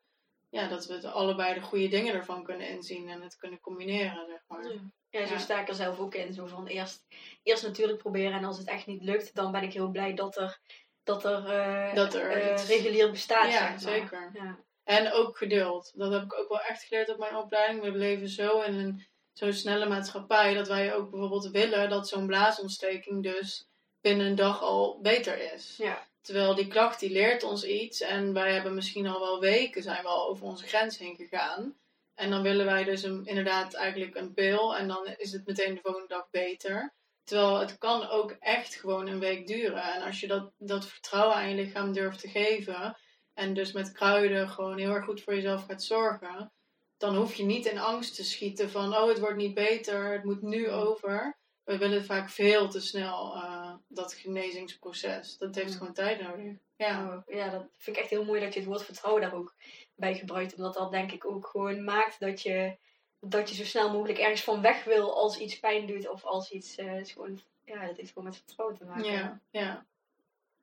ja, 0.48 0.68
dat 0.68 0.87
we 0.87 0.94
het 0.94 1.04
allebei 1.04 1.54
de 1.54 1.61
goede 1.61 1.88
dingen 1.88 2.14
ervan 2.14 2.44
kunnen 2.44 2.68
inzien 2.68 3.08
en 3.08 3.22
het 3.22 3.37
kunnen 3.37 3.61
combineren, 3.61 4.26
zeg 4.26 4.40
maar. 4.46 4.72
Ja. 4.72 4.80
Ja, 5.11 5.26
zo 5.26 5.37
sta 5.38 5.61
ik 5.61 5.68
er 5.68 5.74
zelf 5.74 5.98
ook 5.98 6.14
in. 6.14 6.32
Zo 6.32 6.46
van 6.46 6.66
eerst, 6.66 7.06
eerst 7.42 7.62
natuurlijk 7.62 7.98
proberen 7.98 8.32
en 8.32 8.44
als 8.44 8.58
het 8.58 8.68
echt 8.68 8.87
niet 8.87 9.02
lukt, 9.02 9.34
dan 9.34 9.52
ben 9.52 9.62
ik 9.62 9.72
heel 9.72 9.90
blij 9.90 10.14
dat 10.14 10.37
er, 10.37 10.61
dat 11.02 11.24
er, 11.24 11.46
eh, 11.46 11.94
Dat 11.94 12.14
er 12.14 12.30
eh, 12.30 12.52
iets- 12.52 12.66
regulier 12.68 13.11
bestaat. 13.11 13.52
Ja, 13.52 13.58
zeg 13.58 13.70
maar. 13.70 13.78
zeker. 13.80 14.30
Ja. 14.32 14.58
En 14.84 15.12
ook 15.12 15.37
geduld. 15.37 15.92
Dat 15.94 16.12
heb 16.12 16.22
ik 16.22 16.38
ook 16.38 16.48
wel 16.48 16.61
echt 16.61 16.82
geleerd 16.82 17.08
op 17.08 17.18
mijn 17.18 17.37
opleiding. 17.37 17.82
We 17.82 17.90
leven 17.90 18.28
zo 18.28 18.61
in 18.61 18.74
een 18.74 19.06
zo'n 19.32 19.52
snelle 19.52 19.87
maatschappij 19.88 20.54
dat 20.54 20.68
wij 20.68 20.94
ook 20.94 21.11
bijvoorbeeld 21.11 21.50
willen 21.50 21.88
dat 21.90 22.08
zo'n 22.08 22.26
blaasontsteking 22.26 23.22
dus 23.22 23.68
binnen 24.00 24.26
een 24.26 24.34
dag 24.34 24.62
al 24.62 25.00
beter 25.00 25.52
is. 25.52 25.76
Ja. 25.76 26.06
Terwijl 26.28 26.54
die 26.54 26.66
klacht 26.66 27.00
die 27.00 27.10
leert 27.10 27.42
ons 27.42 27.64
iets 27.64 28.00
en 28.00 28.32
wij 28.32 28.52
hebben 28.52 28.74
misschien 28.74 29.06
al 29.06 29.20
wel 29.20 29.40
weken 29.40 29.82
zijn 29.82 30.02
we 30.02 30.08
al 30.08 30.28
over 30.28 30.46
onze 30.46 30.66
grens 30.66 30.98
heen 30.98 31.16
gegaan. 31.16 31.76
En 32.14 32.30
dan 32.30 32.42
willen 32.42 32.66
wij 32.66 32.84
dus 32.84 33.02
inderdaad 33.02 33.74
eigenlijk 33.74 34.14
een 34.14 34.34
pil. 34.34 34.76
En 34.76 34.88
dan 34.88 35.06
is 35.16 35.32
het 35.32 35.46
meteen 35.46 35.74
de 35.74 35.80
volgende 35.80 36.08
dag 36.08 36.30
beter. 36.30 36.94
Terwijl 37.24 37.58
het 37.58 37.78
kan 37.78 38.08
ook 38.08 38.30
echt 38.30 38.74
gewoon 38.74 39.06
een 39.06 39.18
week 39.18 39.46
duren. 39.46 39.82
En 39.82 40.02
als 40.02 40.20
je 40.20 40.26
dat, 40.26 40.52
dat 40.58 40.86
vertrouwen 40.86 41.36
aan 41.36 41.48
je 41.48 41.54
lichaam 41.54 41.92
durft 41.92 42.20
te 42.20 42.28
geven. 42.28 42.96
En 43.34 43.54
dus 43.54 43.72
met 43.72 43.92
kruiden 43.92 44.48
gewoon 44.48 44.78
heel 44.78 44.92
erg 44.94 45.04
goed 45.04 45.22
voor 45.22 45.34
jezelf 45.34 45.64
gaat 45.64 45.82
zorgen. 45.82 46.52
Dan 46.96 47.16
hoef 47.16 47.34
je 47.34 47.44
niet 47.44 47.66
in 47.66 47.78
angst 47.78 48.14
te 48.14 48.24
schieten 48.24 48.70
van, 48.70 48.96
oh 48.96 49.08
het 49.08 49.18
wordt 49.18 49.36
niet 49.36 49.54
beter, 49.54 50.12
het 50.12 50.24
moet 50.24 50.42
nu 50.42 50.70
over. 50.70 51.38
We 51.64 51.78
willen 51.78 52.04
vaak 52.04 52.30
veel 52.30 52.68
te 52.68 52.80
snel 52.80 53.36
uh, 53.36 53.57
dat 53.88 54.14
genezingsproces. 54.14 55.38
Dat 55.38 55.54
heeft 55.54 55.74
gewoon 55.74 55.92
tijd 55.92 56.20
nodig. 56.20 56.52
Ja. 56.76 57.06
Oh, 57.06 57.34
ja, 57.34 57.50
dat 57.50 57.66
vind 57.76 57.96
ik 57.96 58.02
echt 58.02 58.10
heel 58.10 58.24
mooi 58.24 58.40
dat 58.40 58.52
je 58.52 58.60
het 58.60 58.68
woord 58.68 58.84
vertrouwen 58.84 59.22
daar 59.22 59.34
ook 59.34 59.54
bij 59.94 60.14
gebruikt. 60.14 60.54
Omdat 60.54 60.74
dat 60.74 60.90
denk 60.90 61.12
ik 61.12 61.24
ook 61.24 61.46
gewoon 61.46 61.84
maakt 61.84 62.20
dat 62.20 62.42
je, 62.42 62.76
dat 63.20 63.48
je 63.48 63.54
zo 63.54 63.64
snel 63.64 63.90
mogelijk 63.90 64.18
ergens 64.18 64.42
van 64.42 64.60
weg 64.60 64.84
wil 64.84 65.14
als 65.14 65.38
iets 65.38 65.58
pijn 65.58 65.86
doet. 65.86 66.08
Of 66.08 66.24
als 66.24 66.50
iets 66.50 66.78
uh, 66.78 67.00
is 67.00 67.12
gewoon, 67.12 67.40
ja, 67.64 67.86
dat 67.86 67.96
heeft 67.96 68.12
gewoon 68.12 68.28
met 68.28 68.36
vertrouwen 68.36 68.78
te 68.78 68.84
maken. 68.84 69.04
Ja, 69.04 69.40
ja. 69.50 69.86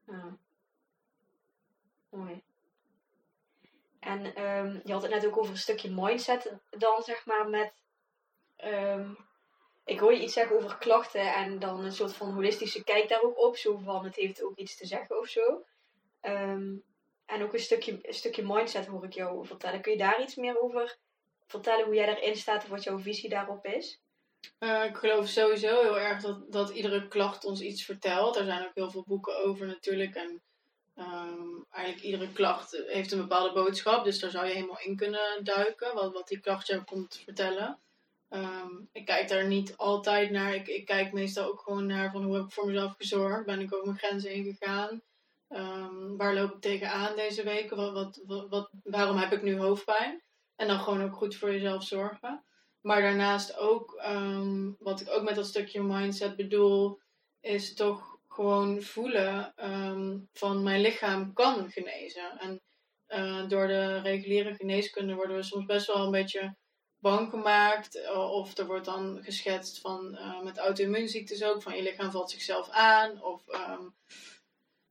ja. 0.07 0.37
Mooi. 2.09 2.41
En 3.99 4.43
um, 4.43 4.81
je 4.83 4.91
had 4.93 5.01
het 5.01 5.11
net 5.11 5.25
ook 5.25 5.37
over 5.37 5.51
een 5.51 5.57
stukje 5.57 5.91
mindset 5.91 6.53
dan, 6.69 7.03
zeg 7.03 7.25
maar, 7.25 7.49
met... 7.49 7.73
Um, 8.63 9.17
ik 9.85 9.99
hoor 9.99 10.13
je 10.13 10.23
iets 10.23 10.33
zeggen 10.33 10.55
over 10.55 10.77
klachten 10.77 11.33
en 11.33 11.59
dan 11.59 11.83
een 11.83 11.91
soort 11.91 12.13
van 12.13 12.33
holistische 12.33 12.83
kijk 12.83 13.09
daar 13.09 13.21
ook 13.21 13.39
op. 13.39 13.57
Zo 13.57 13.77
van, 13.77 14.05
het 14.05 14.15
heeft 14.15 14.43
ook 14.43 14.57
iets 14.57 14.77
te 14.77 14.85
zeggen 14.85 15.19
of 15.19 15.27
zo. 15.27 15.65
Um, 16.21 16.83
en 17.25 17.43
ook 17.43 17.53
een 17.53 17.59
stukje, 17.59 17.99
een 18.01 18.13
stukje 18.13 18.43
mindset 18.45 18.85
hoor 18.85 19.03
ik 19.03 19.13
jou 19.13 19.45
vertellen. 19.45 19.81
Kun 19.81 19.91
je 19.91 19.97
daar 19.97 20.21
iets 20.21 20.35
meer 20.35 20.61
over 20.61 20.97
vertellen, 21.47 21.85
hoe 21.85 21.95
jij 21.95 22.05
daarin 22.05 22.35
staat 22.35 22.63
en 22.63 22.69
wat 22.69 22.83
jouw 22.83 22.99
visie 22.99 23.29
daarop 23.29 23.65
is? 23.65 23.99
Uh, 24.59 24.83
ik 24.83 24.95
geloof 24.95 25.27
sowieso 25.27 25.81
heel 25.81 25.99
erg 25.99 26.21
dat, 26.21 26.51
dat 26.51 26.69
iedere 26.69 27.07
klacht 27.07 27.45
ons 27.45 27.61
iets 27.61 27.85
vertelt. 27.85 28.35
Er 28.35 28.45
zijn 28.45 28.65
ook 28.65 28.75
heel 28.75 28.91
veel 28.91 29.03
boeken 29.07 29.37
over 29.43 29.67
natuurlijk. 29.67 30.15
En 30.15 30.41
um, 30.95 31.65
eigenlijk 31.69 32.05
iedere 32.05 32.31
klacht 32.31 32.83
heeft 32.87 33.11
een 33.11 33.21
bepaalde 33.21 33.53
boodschap. 33.53 34.03
Dus 34.03 34.19
daar 34.19 34.29
zou 34.29 34.45
je 34.45 34.53
helemaal 34.53 34.79
in 34.79 34.95
kunnen 34.95 35.43
duiken. 35.43 35.93
Wat, 35.93 36.13
wat 36.13 36.27
die 36.27 36.39
klacht 36.39 36.67
jou 36.67 36.83
komt 36.83 37.21
vertellen. 37.23 37.79
Um, 38.29 38.89
ik 38.91 39.05
kijk 39.05 39.27
daar 39.27 39.47
niet 39.47 39.77
altijd 39.77 40.31
naar. 40.31 40.55
Ik, 40.55 40.67
ik 40.67 40.85
kijk 40.85 41.13
meestal 41.13 41.47
ook 41.47 41.59
gewoon 41.59 41.85
naar 41.85 42.11
van 42.11 42.23
hoe 42.23 42.35
heb 42.35 42.45
ik 42.45 42.51
voor 42.51 42.65
mezelf 42.65 42.95
gezorgd. 42.97 43.45
Ben 43.45 43.59
ik 43.59 43.73
over 43.73 43.85
mijn 43.85 43.97
grenzen 43.97 44.31
heen 44.31 44.43
gegaan. 44.43 45.01
Um, 45.49 46.17
waar 46.17 46.33
loop 46.33 46.53
ik 46.53 46.61
tegenaan 46.61 47.15
deze 47.15 47.43
weken? 47.43 47.77
Wat, 47.77 48.21
wat, 48.25 48.47
wat, 48.49 48.69
waarom 48.83 49.17
heb 49.17 49.31
ik 49.31 49.41
nu 49.41 49.57
hoofdpijn? 49.57 50.21
En 50.55 50.67
dan 50.67 50.79
gewoon 50.79 51.03
ook 51.03 51.15
goed 51.15 51.35
voor 51.35 51.51
jezelf 51.51 51.83
zorgen. 51.83 52.43
Maar 52.81 53.01
daarnaast 53.01 53.57
ook, 53.57 54.03
um, 54.07 54.75
wat 54.79 55.01
ik 55.01 55.09
ook 55.09 55.23
met 55.23 55.35
dat 55.35 55.45
stukje 55.45 55.83
mindset 55.83 56.35
bedoel, 56.35 56.99
is 57.41 57.73
toch 57.73 58.17
gewoon 58.27 58.81
voelen 58.81 59.53
um, 59.71 60.29
van 60.33 60.63
mijn 60.63 60.81
lichaam 60.81 61.33
kan 61.33 61.69
genezen. 61.69 62.39
En 62.39 62.61
uh, 63.07 63.47
door 63.47 63.67
de 63.67 64.01
reguliere 64.01 64.55
geneeskunde 64.55 65.13
worden 65.13 65.35
we 65.35 65.43
soms 65.43 65.65
best 65.65 65.87
wel 65.87 66.05
een 66.05 66.11
beetje 66.11 66.55
bang 66.99 67.29
gemaakt. 67.29 68.11
Of 68.15 68.57
er 68.57 68.65
wordt 68.65 68.85
dan 68.85 69.19
geschetst 69.21 69.79
van 69.79 70.11
uh, 70.11 70.41
met 70.41 70.57
auto-immuunziektes 70.57 71.43
ook, 71.43 71.61
van 71.61 71.75
je 71.75 71.81
lichaam 71.81 72.11
valt 72.11 72.31
zichzelf 72.31 72.69
aan. 72.69 73.23
Of 73.23 73.43
um, 73.47 73.93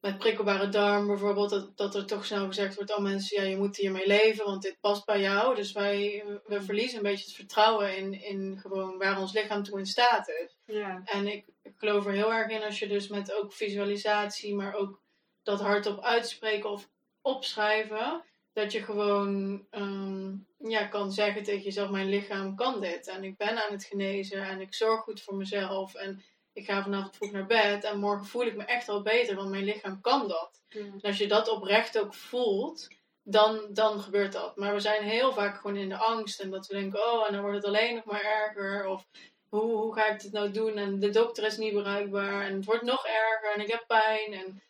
met 0.04 0.18
prikkelbare 0.18 0.68
darm 0.68 1.06
bijvoorbeeld, 1.06 1.50
dat, 1.50 1.76
dat 1.76 1.94
er 1.94 2.06
toch 2.06 2.26
snel 2.26 2.46
gezegd 2.46 2.74
wordt: 2.74 2.96
Oh 2.96 3.02
mensen, 3.02 3.42
ja, 3.42 3.48
je 3.48 3.56
moet 3.56 3.76
hiermee 3.76 4.06
leven, 4.06 4.44
want 4.44 4.62
dit 4.62 4.76
past 4.80 5.04
bij 5.04 5.20
jou. 5.20 5.54
Dus 5.54 5.72
wij 5.72 6.24
we 6.46 6.62
verliezen 6.62 6.96
een 6.96 7.02
beetje 7.02 7.24
het 7.24 7.34
vertrouwen 7.34 7.96
in, 7.96 8.22
in 8.22 8.58
gewoon 8.60 8.98
waar 8.98 9.20
ons 9.20 9.32
lichaam 9.32 9.62
toe 9.62 9.78
in 9.78 9.86
staat 9.86 10.28
is. 10.28 10.56
Ja. 10.64 11.02
En 11.04 11.26
ik, 11.26 11.46
ik 11.62 11.72
geloof 11.76 12.06
er 12.06 12.12
heel 12.12 12.32
erg 12.32 12.50
in 12.50 12.62
als 12.62 12.78
je 12.78 12.88
dus 12.88 13.08
met 13.08 13.32
ook 13.32 13.52
visualisatie, 13.52 14.54
maar 14.54 14.74
ook 14.74 15.02
dat 15.42 15.60
hardop 15.60 16.00
uitspreken 16.00 16.70
of 16.70 16.90
opschrijven, 17.20 18.24
dat 18.54 18.72
je 18.72 18.82
gewoon 18.82 19.64
um, 19.70 20.46
ja, 20.58 20.86
kan 20.86 21.12
zeggen 21.12 21.42
tegen 21.42 21.62
jezelf: 21.62 21.90
Mijn 21.90 22.08
lichaam 22.08 22.56
kan 22.56 22.80
dit. 22.80 23.08
En 23.08 23.24
ik 23.24 23.36
ben 23.36 23.64
aan 23.64 23.72
het 23.72 23.84
genezen 23.84 24.42
en 24.42 24.60
ik 24.60 24.74
zorg 24.74 25.00
goed 25.00 25.22
voor 25.22 25.36
mezelf. 25.36 25.94
En 25.94 26.22
ik 26.52 26.64
ga 26.64 26.82
vanavond 26.82 27.16
vroeg 27.16 27.30
naar 27.30 27.46
bed 27.46 27.84
en 27.84 27.98
morgen 27.98 28.26
voel 28.26 28.46
ik 28.46 28.56
me 28.56 28.64
echt 28.64 28.88
al 28.88 29.02
beter, 29.02 29.36
want 29.36 29.50
mijn 29.50 29.64
lichaam 29.64 30.00
kan 30.00 30.28
dat. 30.28 30.62
En 30.68 31.00
als 31.02 31.18
je 31.18 31.28
dat 31.28 31.48
oprecht 31.48 31.98
ook 31.98 32.14
voelt, 32.14 32.88
dan, 33.22 33.66
dan 33.70 34.00
gebeurt 34.00 34.32
dat. 34.32 34.56
Maar 34.56 34.74
we 34.74 34.80
zijn 34.80 35.02
heel 35.02 35.32
vaak 35.32 35.60
gewoon 35.60 35.76
in 35.76 35.88
de 35.88 35.96
angst 35.96 36.40
en 36.40 36.50
dat 36.50 36.66
we 36.66 36.74
denken, 36.74 37.12
oh, 37.12 37.26
en 37.26 37.32
dan 37.32 37.42
wordt 37.42 37.56
het 37.56 37.66
alleen 37.66 37.94
nog 37.94 38.04
maar 38.04 38.24
erger. 38.24 38.86
Of 38.86 39.06
hoe, 39.48 39.76
hoe 39.76 39.94
ga 39.94 40.06
ik 40.06 40.20
dit 40.20 40.32
nou 40.32 40.50
doen? 40.50 40.76
En 40.76 40.98
de 40.98 41.10
dokter 41.10 41.44
is 41.44 41.56
niet 41.56 41.74
bereikbaar 41.74 42.46
en 42.46 42.54
het 42.54 42.64
wordt 42.64 42.82
nog 42.82 43.06
erger 43.06 43.54
en 43.54 43.60
ik 43.60 43.70
heb 43.70 43.84
pijn. 43.86 44.32
En 44.32 44.62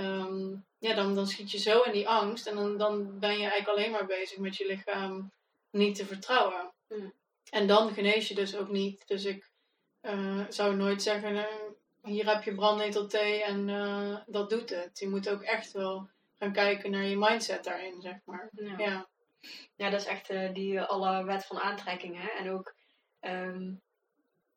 um, 0.00 0.66
ja, 0.78 0.94
dan, 0.94 1.14
dan 1.14 1.26
schiet 1.26 1.50
je 1.50 1.58
zo 1.58 1.82
in 1.82 1.92
die 1.92 2.08
angst 2.08 2.46
en 2.46 2.54
dan, 2.54 2.76
dan 2.76 3.18
ben 3.18 3.32
je 3.38 3.48
eigenlijk 3.48 3.68
alleen 3.68 3.90
maar 3.90 4.06
bezig 4.06 4.38
met 4.38 4.56
je 4.56 4.66
lichaam 4.66 5.32
niet 5.70 5.94
te 5.96 6.06
vertrouwen. 6.06 6.72
En 7.50 7.66
dan 7.66 7.92
genees 7.92 8.28
je 8.28 8.34
dus 8.34 8.56
ook 8.56 8.68
niet. 8.68 9.06
Dus 9.06 9.24
ik 9.24 9.50
uh, 10.02 10.44
zou 10.48 10.76
nooit 10.76 11.02
zeggen, 11.02 11.34
uh, 11.34 11.44
hier 12.02 12.28
heb 12.28 12.42
je 12.42 12.54
brandnetelthee 12.54 13.42
en 13.42 13.68
uh, 13.68 14.18
dat 14.26 14.50
doet 14.50 14.70
het. 14.70 14.98
Je 14.98 15.08
moet 15.08 15.28
ook 15.28 15.42
echt 15.42 15.72
wel 15.72 16.08
gaan 16.38 16.52
kijken 16.52 16.90
naar 16.90 17.04
je 17.04 17.16
mindset 17.16 17.64
daarin, 17.64 18.00
zeg 18.00 18.16
maar. 18.24 18.48
Ja, 18.52 18.74
ja. 18.78 19.08
ja 19.76 19.90
dat 19.90 20.00
is 20.00 20.06
echt 20.06 20.54
die 20.54 20.80
alle 20.80 21.24
wet 21.24 21.46
van 21.46 21.58
aantrekking. 21.58 22.20
Hè? 22.20 22.28
En 22.28 22.50
ook 22.50 22.74
um, 23.20 23.80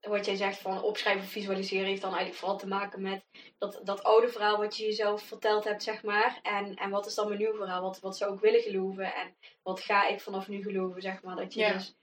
wat 0.02 0.26
jij 0.26 0.36
zegt 0.36 0.58
van 0.58 0.82
opschrijven, 0.82 1.28
visualiseren, 1.28 1.86
heeft 1.86 2.02
dan 2.02 2.10
eigenlijk 2.10 2.40
vooral 2.40 2.58
te 2.58 2.68
maken 2.68 3.02
met 3.02 3.24
dat, 3.58 3.80
dat 3.84 4.04
oude 4.04 4.30
verhaal 4.30 4.58
wat 4.58 4.78
je 4.78 4.86
jezelf 4.86 5.24
verteld 5.24 5.64
hebt, 5.64 5.84
zeg 5.84 6.04
maar. 6.04 6.40
En, 6.42 6.76
en 6.76 6.90
wat 6.90 7.06
is 7.06 7.16
dan 7.16 7.28
mijn 7.28 7.40
nieuw 7.40 7.56
verhaal? 7.56 7.82
Wat, 7.82 8.00
wat 8.00 8.18
zou 8.18 8.34
ik 8.34 8.40
willen 8.40 8.62
geloven? 8.62 9.14
En 9.14 9.36
wat 9.62 9.80
ga 9.80 10.08
ik 10.08 10.22
vanaf 10.22 10.48
nu 10.48 10.64
geloven, 10.64 11.02
zeg 11.02 11.22
maar. 11.22 11.36
Dat 11.36 11.54
je 11.54 11.60
ja. 11.60 11.74
dus... 11.74 11.96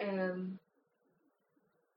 Um, 0.00 0.60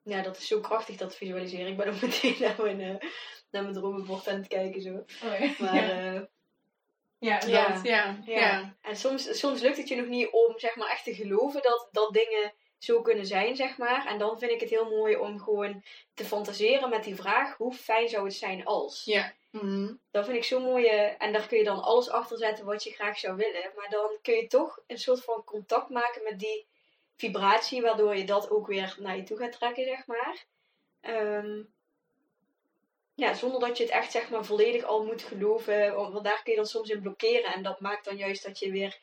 ja, 0.04 0.22
dat 0.22 0.38
is 0.38 0.48
zo 0.48 0.60
krachtig, 0.60 0.98
dat 0.98 1.16
visualiseren. 1.16 1.68
Ik 1.68 1.78
ben 1.78 1.88
ook 1.88 2.02
meteen 2.02 2.36
naar 2.40 2.62
mijn, 2.62 2.80
uh, 2.80 3.10
naar 3.52 3.62
mijn 3.62 3.74
dromenbord 3.74 4.28
aan 4.28 4.36
het 4.36 4.48
kijken 4.48 4.82
zo. 4.82 4.94
Oh, 5.24 5.40
ja. 5.40 5.54
Maar 5.60 5.76
ja. 5.76 6.14
Uh, 6.14 6.22
ja, 7.20 7.40
dat, 7.40 7.50
ja, 7.50 7.82
ja, 7.84 8.20
ja. 8.26 8.76
En 8.82 8.96
soms, 8.96 9.40
soms 9.40 9.62
lukt 9.62 9.78
het 9.78 9.88
je 9.88 9.96
nog 9.96 10.08
niet 10.08 10.30
om 10.32 10.60
zeg 10.60 10.76
maar 10.76 10.90
echt 10.90 11.04
te 11.04 11.16
geloven 11.16 11.62
dat, 11.62 11.88
dat 11.92 12.14
dingen 12.14 12.54
zo 12.86 13.02
kunnen 13.02 13.26
zijn, 13.26 13.56
zeg 13.56 13.78
maar. 13.78 14.06
En 14.06 14.18
dan 14.18 14.40
vind 14.40 14.52
ik 14.52 14.60
het 14.60 14.70
heel 14.70 14.90
mooi 14.90 15.16
om 15.16 15.40
gewoon 15.40 15.84
te 16.14 16.26
fantaseren 16.26 16.90
met 16.90 17.04
die 17.04 17.16
vraag: 17.16 17.58
hoe 17.58 17.74
fijn 17.74 18.10
zou 18.10 18.26
het 18.26 18.34
zijn 18.34 18.66
als? 18.66 19.02
Ja. 19.06 19.34
Mm 19.52 20.00
Dat 20.12 20.26
vind 20.26 20.38
ik 20.38 20.44
zo 20.44 20.60
mooi. 20.60 20.86
En 21.18 21.34
daar 21.34 21.48
kun 21.48 21.58
je 21.58 21.64
dan 21.64 21.84
alles 21.84 22.10
achter 22.10 22.38
zetten 22.38 22.66
wat 22.66 22.84
je 22.84 22.92
graag 22.92 23.20
zou 23.20 23.36
willen. 23.36 23.72
Maar 23.76 23.90
dan 23.90 24.10
kun 24.22 24.36
je 24.36 24.48
toch 24.48 24.80
een 24.88 25.00
soort 25.00 25.24
van 25.24 25.44
contact 25.44 25.90
maken 25.90 26.24
met 26.24 26.40
die 26.40 26.66
vibratie, 27.16 27.82
waardoor 27.82 28.16
je 28.16 28.26
dat 28.26 28.50
ook 28.50 28.68
weer 28.68 28.96
naar 29.00 29.18
je 29.18 29.24
toe 29.24 29.38
gaat 29.38 29.52
trekken, 29.52 29.84
zeg 29.84 30.08
maar. 30.08 30.46
Um, 31.02 31.74
ja, 33.16 33.34
zonder 33.34 33.60
dat 33.60 33.78
je 33.78 33.84
het 33.84 33.94
echt 33.94 34.12
zeg 34.12 34.30
maar 34.30 34.46
volledig 34.46 34.84
al 34.84 35.06
moet 35.06 35.24
geloven, 35.24 35.96
want 35.96 36.24
daar 36.24 36.42
kun 36.44 36.52
je 36.52 36.58
dan 36.58 36.68
soms 36.68 36.90
in 36.90 37.02
blokkeren 37.02 37.54
en 37.54 37.64
dat 37.64 37.80
maakt 37.80 38.06
dan 38.06 38.18
juist 38.18 38.44
dat 38.44 38.60
je 38.60 38.72
weer 38.72 39.00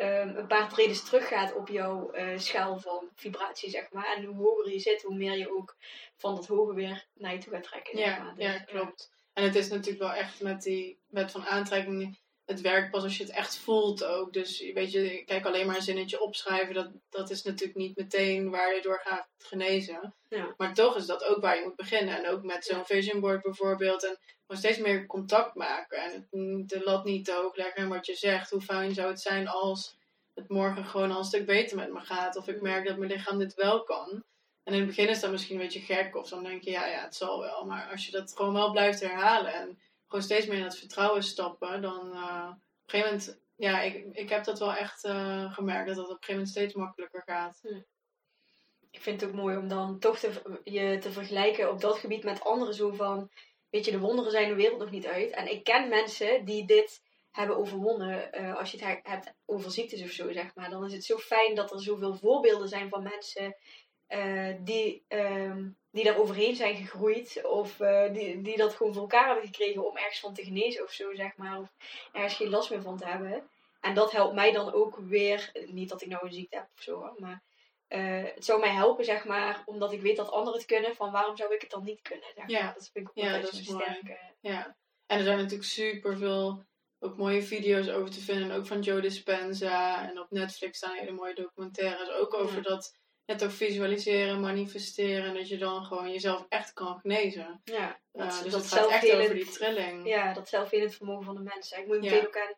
um, 0.00 0.36
een 0.36 0.46
paar 0.46 0.68
tredes 0.68 1.04
teruggaat 1.04 1.54
op 1.54 1.68
jouw 1.68 2.14
uh, 2.14 2.38
schaal 2.38 2.78
van 2.78 3.08
vibratie, 3.14 3.70
zeg 3.70 3.92
maar. 3.92 4.16
En 4.16 4.24
hoe 4.24 4.36
hoger 4.36 4.72
je 4.72 4.78
zit, 4.78 5.02
hoe 5.02 5.16
meer 5.16 5.38
je 5.38 5.56
ook 5.56 5.76
van 6.16 6.34
dat 6.34 6.46
hoge 6.46 6.74
weer 6.74 7.06
naar 7.14 7.32
je 7.32 7.38
toe 7.38 7.52
gaat 7.52 7.62
trekken. 7.62 7.98
Ja, 7.98 8.04
zeg 8.04 8.18
maar. 8.18 8.34
dus, 8.34 8.44
ja 8.44 8.58
klopt. 8.58 9.12
En 9.32 9.44
het 9.44 9.54
is 9.54 9.68
natuurlijk 9.68 9.98
wel 9.98 10.12
echt 10.12 10.40
met 10.40 10.62
die 10.62 10.98
wet 11.08 11.30
van 11.30 11.46
aantrekking 11.46 12.18
het 12.50 12.60
werkt 12.60 12.90
pas 12.90 13.02
als 13.02 13.16
je 13.16 13.22
het 13.22 13.32
echt 13.32 13.56
voelt 13.56 14.04
ook. 14.04 14.32
Dus 14.32 14.72
weet 14.72 14.92
je, 14.92 15.22
kijk 15.24 15.46
alleen 15.46 15.66
maar 15.66 15.76
een 15.76 15.82
zinnetje 15.82 16.20
opschrijven, 16.20 16.74
dat, 16.74 16.90
dat 17.10 17.30
is 17.30 17.42
natuurlijk 17.42 17.78
niet 17.78 17.96
meteen 17.96 18.50
waar 18.50 18.74
je 18.74 18.82
door 18.82 19.00
gaat 19.04 19.28
genezen. 19.38 20.14
Ja. 20.28 20.54
Maar 20.56 20.74
toch 20.74 20.96
is 20.96 21.06
dat 21.06 21.24
ook 21.24 21.40
waar 21.40 21.56
je 21.56 21.64
moet 21.64 21.76
beginnen. 21.76 22.16
En 22.16 22.30
ook 22.30 22.42
met 22.42 22.64
zo'n 22.64 22.84
vision 22.84 23.20
board 23.20 23.42
bijvoorbeeld. 23.42 24.04
En 24.04 24.18
gewoon 24.46 24.62
steeds 24.62 24.78
meer 24.78 25.06
contact 25.06 25.54
maken. 25.54 25.98
En 25.98 26.26
de 26.66 26.80
lat 26.84 27.04
niet 27.04 27.24
te 27.24 27.32
hoog 27.32 27.56
leggen. 27.56 27.82
En 27.82 27.88
wat 27.88 28.06
je 28.06 28.14
zegt, 28.14 28.50
hoe 28.50 28.60
fijn 28.60 28.94
zou 28.94 29.08
het 29.08 29.20
zijn 29.20 29.48
als 29.48 29.96
het 30.34 30.48
morgen 30.48 30.84
gewoon 30.84 31.10
al 31.10 31.18
een 31.18 31.24
stuk 31.24 31.46
beter 31.46 31.76
met 31.76 31.92
me 31.92 32.00
gaat. 32.00 32.36
Of 32.36 32.48
ik 32.48 32.60
merk 32.60 32.86
dat 32.86 32.96
mijn 32.96 33.10
lichaam 33.10 33.38
dit 33.38 33.54
wel 33.54 33.82
kan. 33.82 34.24
En 34.64 34.72
in 34.72 34.78
het 34.78 34.88
begin 34.88 35.08
is 35.08 35.20
dat 35.20 35.30
misschien 35.30 35.56
een 35.56 35.62
beetje 35.62 35.94
gek. 35.94 36.16
Of 36.16 36.28
dan 36.28 36.44
denk 36.44 36.62
je, 36.62 36.70
ja, 36.70 36.86
ja, 36.86 37.02
het 37.02 37.14
zal 37.14 37.40
wel. 37.40 37.64
Maar 37.64 37.88
als 37.90 38.06
je 38.06 38.12
dat 38.12 38.36
gewoon 38.36 38.52
wel 38.52 38.70
blijft 38.70 39.00
herhalen. 39.00 39.54
En 39.54 39.78
gewoon 40.10 40.24
steeds 40.24 40.46
meer 40.46 40.58
in 40.58 40.64
het 40.64 40.78
vertrouwen 40.78 41.22
stappen, 41.22 41.82
dan 41.82 42.06
uh, 42.14 42.48
op 42.50 42.56
een 42.56 43.00
gegeven 43.00 43.10
moment, 43.10 43.40
ja, 43.56 43.80
ik, 43.80 44.06
ik 44.12 44.28
heb 44.28 44.44
dat 44.44 44.58
wel 44.58 44.74
echt 44.74 45.04
uh, 45.04 45.52
gemerkt, 45.52 45.86
dat 45.86 45.96
het 45.96 46.04
op 46.06 46.10
een 46.10 46.16
gegeven 46.24 46.34
moment 46.34 46.48
steeds 46.48 46.74
makkelijker 46.74 47.22
gaat. 47.26 47.60
Ik 48.90 49.00
vind 49.00 49.20
het 49.20 49.30
ook 49.30 49.36
mooi 49.36 49.56
om 49.56 49.68
dan 49.68 49.98
toch 49.98 50.18
te, 50.18 50.60
je 50.64 50.98
te 50.98 51.12
vergelijken 51.12 51.70
op 51.70 51.80
dat 51.80 51.98
gebied 51.98 52.24
met 52.24 52.40
anderen, 52.44 52.74
zo 52.74 52.90
van, 52.92 53.30
weet 53.68 53.84
je, 53.84 53.90
de 53.90 53.98
wonderen 53.98 54.30
zijn 54.30 54.48
de 54.48 54.54
wereld 54.54 54.78
nog 54.78 54.90
niet 54.90 55.06
uit. 55.06 55.30
En 55.30 55.50
ik 55.50 55.64
ken 55.64 55.88
mensen 55.88 56.44
die 56.44 56.66
dit 56.66 57.02
hebben 57.30 57.56
overwonnen. 57.56 58.32
eh, 58.32 58.56
als 58.56 58.70
je 58.70 58.76
het 58.76 58.86
he- 58.86 59.10
hebt 59.10 59.34
over 59.46 59.70
ziektes 59.70 60.02
of 60.02 60.10
zo, 60.10 60.32
zeg 60.32 60.54
maar. 60.54 60.70
Dan 60.70 60.84
is 60.84 60.92
het 60.92 61.04
zo 61.04 61.18
fijn 61.18 61.54
dat 61.54 61.72
er 61.72 61.82
zoveel 61.82 62.14
voorbeelden 62.14 62.68
zijn 62.68 62.88
van 62.88 63.02
mensen 63.02 63.56
eh, 64.06 64.54
die, 64.60 65.04
ehm, 65.08 65.68
die 65.90 66.04
daar 66.04 66.18
overheen 66.18 66.56
zijn 66.56 66.76
gegroeid. 66.76 67.44
Of 67.44 67.80
eh, 67.80 68.12
die, 68.12 68.42
die 68.42 68.56
dat 68.56 68.74
gewoon 68.74 68.92
voor 68.92 69.02
elkaar 69.02 69.26
hebben 69.26 69.44
gekregen 69.44 69.88
om 69.88 69.96
ergens 69.96 70.20
van 70.20 70.34
te 70.34 70.44
genezen 70.44 70.82
of 70.84 70.90
zo, 70.92 71.14
zeg 71.14 71.36
maar. 71.36 71.58
Of 71.58 71.68
ergens 72.12 72.34
geen 72.34 72.50
last 72.50 72.70
meer 72.70 72.82
van 72.82 72.96
te 72.96 73.06
hebben. 73.06 73.50
En 73.80 73.94
dat 73.94 74.12
helpt 74.12 74.34
mij 74.34 74.52
dan 74.52 74.72
ook 74.72 74.96
weer. 74.96 75.50
Niet 75.66 75.88
dat 75.88 76.02
ik 76.02 76.08
nou 76.08 76.26
een 76.26 76.32
ziekte 76.32 76.56
heb 76.56 76.68
of 76.76 76.82
zo, 76.82 76.94
hoor, 76.98 77.14
maar 77.18 77.42
eh, 77.88 78.24
het 78.34 78.44
zou 78.44 78.60
mij 78.60 78.70
helpen, 78.70 79.04
zeg 79.04 79.24
maar, 79.24 79.62
omdat 79.64 79.92
ik 79.92 80.00
weet 80.00 80.16
dat 80.16 80.30
anderen 80.30 80.58
het 80.58 80.68
kunnen. 80.68 80.94
Van 80.94 81.12
waarom 81.12 81.36
zou 81.36 81.54
ik 81.54 81.60
het 81.60 81.70
dan 81.70 81.84
niet 81.84 82.02
kunnen? 82.02 82.26
Zeg 82.34 82.48
Ja. 82.48 82.72
Dat 82.72 82.90
vind 82.92 83.08
ik 83.08 83.10
ook 83.10 83.24
Ja, 83.24 83.32
altijd 83.34 83.52
dat 83.52 83.60
is 83.60 83.66
sterke. 83.66 84.18
Ja, 84.40 84.76
en 85.06 85.18
er 85.18 85.24
zijn 85.24 85.36
natuurlijk 85.36 85.68
super 85.68 86.16
veel 86.16 86.64
ook 86.98 87.16
mooie 87.16 87.42
video's 87.42 87.88
over 87.88 88.10
te 88.10 88.20
vinden. 88.20 88.56
Ook 88.56 88.66
van 88.66 88.80
Joe 88.80 89.00
Dispenza. 89.00 90.08
En 90.08 90.20
op 90.20 90.30
Netflix 90.30 90.76
staan 90.76 90.96
hele 90.96 91.12
mooie 91.12 91.34
documentaires. 91.34 92.10
Ook 92.10 92.34
over 92.34 92.56
Ja. 92.56 92.62
dat 92.62 92.98
net 93.30 93.44
ook 93.44 93.50
visualiseren, 93.50 94.40
manifesteren. 94.40 95.24
En 95.24 95.34
dat 95.34 95.48
je 95.48 95.58
dan 95.58 95.84
gewoon 95.84 96.10
jezelf 96.12 96.46
echt 96.48 96.72
kan 96.72 96.98
genezen. 97.00 97.60
Ja, 97.64 97.98
Uh, 98.12 98.22
dat, 98.28 98.40
dus 98.42 98.52
dat 98.52 98.62
het 98.62 98.72
gaat 98.72 98.90
echt 98.90 99.10
over 99.12 99.34
die 99.34 99.50
trilling. 99.50 100.06
Ja, 100.08 100.32
dat 100.32 100.48
zelfhelend 100.48 100.94
vermogen 100.94 101.24
van 101.24 101.34
de 101.34 101.40
mensen. 101.40 101.78
Ik 101.78 101.86
moet 101.86 102.04
Ja. 102.04 102.10
meteen 102.10 102.26
ook 102.26 102.36
aan 102.36 102.54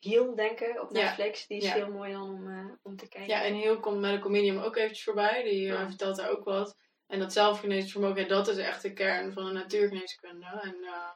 Heal 0.00 0.34
denken 0.34 0.80
op 0.82 0.96
Ja. 0.96 1.02
Netflix. 1.02 1.46
Die 1.46 1.56
is 1.58 1.64
Ja. 1.64 1.74
heel 1.74 1.90
mooi 1.90 2.12
dan 2.12 2.22
om, 2.30 2.48
eh, 2.50 2.66
om 2.82 2.96
te 2.96 3.08
kijken. 3.08 3.34
Ja, 3.34 3.42
en 3.44 3.54
heel 3.54 3.80
komt 3.80 4.00
Medical 4.00 4.30
Medium 4.30 4.58
ook 4.58 4.76
eventjes 4.76 5.04
voorbij. 5.04 5.42
Die 5.42 5.72
eh, 5.72 5.86
vertelt 5.86 6.16
daar 6.16 6.30
ook 6.30 6.44
wat. 6.44 6.76
En 7.06 7.18
dat 7.18 7.32
zelfgeneesvermogen, 7.32 8.22
ja, 8.22 8.28
dat 8.28 8.48
is 8.48 8.56
echt 8.56 8.82
de 8.82 8.92
kern 8.92 9.32
van 9.32 9.44
de 9.44 9.52
natuurgeneeskunde. 9.52 10.46
En 10.62 10.76
eh, 10.82 11.10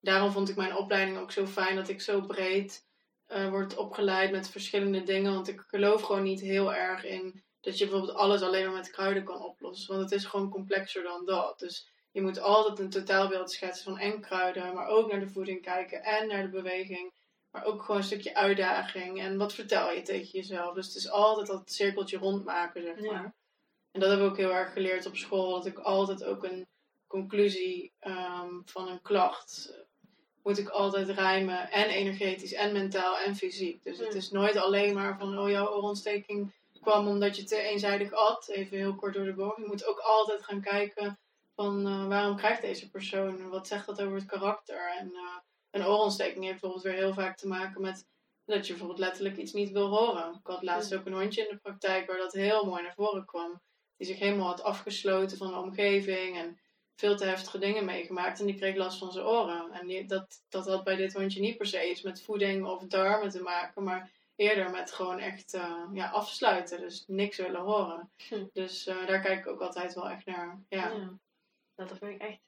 daarom 0.00 0.30
vond 0.32 0.48
ik 0.48 0.56
mijn 0.56 0.76
opleiding 0.76 1.18
ook 1.18 1.32
zo 1.32 1.46
fijn 1.46 1.76
dat 1.76 1.88
ik 1.88 2.00
zo 2.00 2.20
breed 2.20 2.84
eh 3.26 3.48
word 3.48 3.76
opgeleid 3.76 4.30
met 4.30 4.48
verschillende 4.50 5.02
dingen. 5.02 5.32
Want 5.34 5.48
ik 5.48 5.60
geloof 5.66 6.02
gewoon 6.02 6.22
niet 6.22 6.40
heel 6.40 6.74
erg 6.74 7.04
in 7.04 7.44
dat 7.66 7.78
je 7.78 7.84
bijvoorbeeld 7.86 8.18
alles 8.18 8.42
alleen 8.42 8.64
maar 8.64 8.74
met 8.74 8.90
kruiden 8.90 9.24
kan 9.24 9.44
oplossen. 9.44 9.96
Want 9.96 10.10
het 10.10 10.20
is 10.20 10.24
gewoon 10.26 10.50
complexer 10.50 11.02
dan 11.02 11.24
dat. 11.24 11.58
Dus 11.58 11.88
je 12.10 12.22
moet 12.22 12.40
altijd 12.40 12.78
een 12.78 12.90
totaalbeeld 12.90 13.50
schetsen 13.52 13.84
van 13.84 13.98
en 13.98 14.20
kruiden, 14.20 14.74
maar 14.74 14.86
ook 14.86 15.10
naar 15.10 15.20
de 15.20 15.28
voeding 15.28 15.62
kijken 15.62 16.02
en 16.02 16.28
naar 16.28 16.42
de 16.42 16.48
beweging. 16.48 17.12
Maar 17.50 17.64
ook 17.64 17.80
gewoon 17.80 17.96
een 17.96 18.06
stukje 18.06 18.34
uitdaging. 18.34 19.20
En 19.20 19.36
wat 19.36 19.54
vertel 19.54 19.92
je 19.92 20.02
tegen 20.02 20.28
jezelf? 20.30 20.74
Dus 20.74 20.86
het 20.86 20.96
is 20.96 21.10
altijd 21.10 21.46
dat 21.46 21.72
cirkeltje 21.72 22.18
rondmaken, 22.18 22.82
zeg 22.82 23.00
Ja. 23.02 23.12
maar. 23.12 23.34
En 23.92 24.00
dat 24.00 24.10
heb 24.10 24.18
ik 24.18 24.24
ook 24.26 24.36
heel 24.36 24.54
erg 24.54 24.72
geleerd 24.72 25.06
op 25.06 25.16
school. 25.16 25.50
Dat 25.54 25.66
ik 25.66 25.78
altijd 25.78 26.24
ook 26.24 26.44
een 26.44 26.66
conclusie 27.06 27.92
ehm, 27.98 28.50
van 28.64 28.88
een 28.88 29.02
klacht 29.02 29.72
eh, 29.72 29.78
moet 30.42 30.58
ik 30.58 30.68
altijd 30.68 31.08
rijmen. 31.08 31.70
En 31.70 31.88
energetisch, 31.88 32.52
en 32.52 32.72
mentaal, 32.72 33.18
en 33.18 33.36
fysiek. 33.36 33.84
Dus 33.84 33.98
het 33.98 34.14
is 34.14 34.30
nooit 34.30 34.56
alleen 34.56 34.94
maar 34.94 35.18
van, 35.18 35.38
oh 35.38 35.48
jouw 35.48 35.68
oorontsteking 35.68 36.52
kwam 36.86 37.08
omdat 37.08 37.36
je 37.36 37.44
te 37.44 37.56
eenzijdig 37.56 38.12
at. 38.12 38.48
Even 38.48 38.76
heel 38.76 38.94
kort 38.94 39.14
door 39.14 39.24
de 39.24 39.34
bocht. 39.34 39.56
Je 39.56 39.66
moet 39.66 39.86
ook 39.86 39.98
altijd 39.98 40.44
gaan 40.44 40.60
kijken 40.60 41.18
van, 41.54 41.86
eh, 41.86 42.06
waarom 42.06 42.36
krijgt 42.36 42.62
deze 42.62 42.90
persoon? 42.90 43.48
Wat 43.48 43.66
zegt 43.66 43.86
dat 43.86 44.02
over 44.02 44.16
het 44.16 44.26
karakter? 44.26 44.94
En 44.98 45.06
eh, 45.06 45.36
een 45.70 45.86
oorontsteking 45.86 46.44
heeft 46.44 46.60
bijvoorbeeld 46.60 46.82
weer 46.82 47.02
heel 47.02 47.14
vaak 47.14 47.36
te 47.36 47.48
maken 47.48 47.80
met 47.80 48.06
dat 48.44 48.66
je 48.66 48.72
bijvoorbeeld 48.72 48.98
letterlijk 48.98 49.36
iets 49.36 49.52
niet 49.52 49.70
wil 49.70 49.88
horen. 49.88 50.34
Ik 50.34 50.46
had 50.46 50.62
laatst 50.62 50.94
ook 50.94 51.06
een 51.06 51.12
hondje 51.12 51.42
in 51.42 51.48
de 51.50 51.60
praktijk 51.62 52.06
waar 52.06 52.16
dat 52.16 52.32
heel 52.32 52.64
mooi 52.64 52.82
naar 52.82 52.94
voren 52.94 53.24
kwam. 53.24 53.60
Die 53.96 54.06
zich 54.06 54.18
helemaal 54.18 54.46
had 54.46 54.62
afgesloten 54.62 55.36
van 55.36 55.50
de 55.50 55.58
omgeving 55.58 56.36
en 56.36 56.58
veel 56.94 57.16
te 57.16 57.24
heftige 57.24 57.58
dingen 57.58 57.84
meegemaakt. 57.84 58.40
En 58.40 58.46
die 58.46 58.56
kreeg 58.56 58.76
last 58.76 58.98
van 58.98 59.12
zijn 59.12 59.26
oren. 59.26 59.72
En 59.72 59.86
die, 59.86 60.06
dat, 60.06 60.42
dat 60.48 60.66
had 60.66 60.84
bij 60.84 60.96
dit 60.96 61.12
hondje 61.12 61.40
niet 61.40 61.56
per 61.56 61.66
se 61.66 61.90
iets 61.90 62.02
met 62.02 62.22
voeding 62.22 62.66
of 62.66 62.84
darmen 62.86 63.30
te 63.30 63.42
maken, 63.42 63.82
maar 63.82 64.10
eerder 64.36 64.70
met 64.70 64.92
gewoon 64.92 65.18
echt 65.18 65.54
eh, 65.54 65.84
ja, 65.92 66.10
afsluiten. 66.10 66.80
Dus 66.80 67.04
niks 67.06 67.36
willen 67.36 67.60
horen. 67.60 68.10
Hm. 68.28 68.44
Dus 68.52 68.86
eh, 68.86 69.06
daar 69.06 69.20
kijk 69.20 69.38
ik 69.38 69.46
ook 69.46 69.60
altijd 69.60 69.94
wel 69.94 70.08
echt 70.08 70.26
naar. 70.26 70.62
Ja. 70.68 70.92
Ja, 71.76 71.84
dat 71.84 71.98
vind 71.98 72.10
ik 72.10 72.20
echt. 72.20 72.40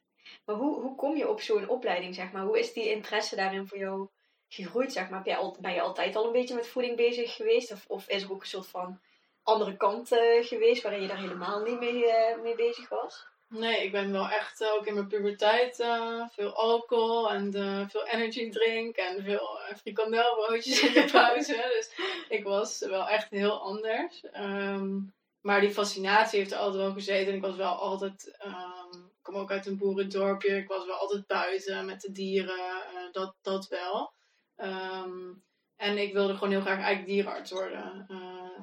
Maar 0.44 0.57
hoe, 0.57 0.81
hoe 0.81 0.94
kom 0.94 1.16
je 1.16 1.29
op 1.29 1.40
zo'n 1.40 1.68
opleiding, 1.68 2.14
zeg 2.14 2.33
maar? 2.33 2.42
Hoe 2.42 2.59
is 2.59 2.72
die 2.72 2.90
interesse 2.90 3.37
daarin 3.37 3.66
voor 3.66 3.79
jou 3.79 4.09
gegroeid, 4.48 4.92
zeg 4.92 5.11
maar? 5.11 5.37
Al, 5.37 5.57
ben 5.61 5.74
je 5.74 5.81
altijd 5.81 6.16
al 6.16 6.27
een 6.27 6.33
beetje 6.33 6.55
met 6.55 6.66
voeding 6.66 6.96
bezig 6.96 7.35
geweest? 7.35 7.72
Of, 7.72 7.85
of 7.88 8.09
is 8.09 8.22
er 8.22 8.33
ook 8.33 8.40
een 8.40 8.46
soort 8.46 8.66
van 8.66 9.01
andere 9.42 9.77
kant 9.77 10.12
eh, 10.12 10.44
geweest 10.44 10.83
waarin 10.83 11.03
je 11.03 11.09
daar 11.09 11.20
helemaal 11.20 11.62
niet 11.62 11.79
mee, 11.79 12.05
mee 12.42 12.55
bezig 12.55 12.88
was? 12.88 13.27
Nee, 13.49 13.85
ik 13.85 13.93
ben 13.93 14.13
wel 14.13 14.29
echt 14.29 14.61
eh, 14.61 14.73
ook 14.73 14.87
in 14.87 14.95
mijn 14.95 15.07
puberteit 15.07 15.81
eh, 15.81 16.29
veel 16.29 16.55
alcohol 16.55 17.31
en 17.31 17.55
eh, 17.55 17.89
veel 17.89 18.07
energy 18.07 18.51
drink 18.51 18.97
en 18.97 19.23
veel 19.23 19.59
uh, 19.71 19.77
frikandelbroodjes 19.77 20.83
in 20.83 20.93
de 20.93 21.09
pauze. 21.13 21.53
dus 21.53 21.93
ik 22.29 22.45
was 22.45 22.79
wel 22.79 23.09
echt 23.09 23.31
heel 23.31 23.61
anders. 23.61 24.25
Ehm, 24.33 25.01
maar 25.41 25.61
die 25.61 25.71
fascinatie 25.71 26.39
heeft 26.39 26.53
er 26.53 26.59
altijd 26.59 26.83
wel 26.83 26.93
gezeten. 26.93 27.29
En 27.29 27.35
ik 27.35 27.43
was 27.45 27.57
wel 27.57 27.75
altijd, 27.75 28.37
ehm, 28.39 28.93
ik 28.93 29.23
kom 29.23 29.35
ook 29.35 29.51
uit 29.51 29.67
een 29.67 29.79
boerendorpje. 29.79 30.57
Ik 30.57 30.69
was 30.69 30.87
wel 30.87 30.97
altijd 30.97 31.27
buiten 31.27 31.87
met 31.87 32.01
de 32.01 32.13
dieren, 32.13 32.83
dat, 33.13 33.37
dat 33.43 33.69
wel. 33.69 34.13
Ehm, 34.57 35.33
en 35.77 35.99
ik 35.99 36.13
wilde 36.13 36.35
gewoon 36.35 36.51
heel 36.51 36.61
graag 36.61 36.77
eigenlijk 36.79 37.07
dierenarts 37.07 37.51
worden. 37.51 38.07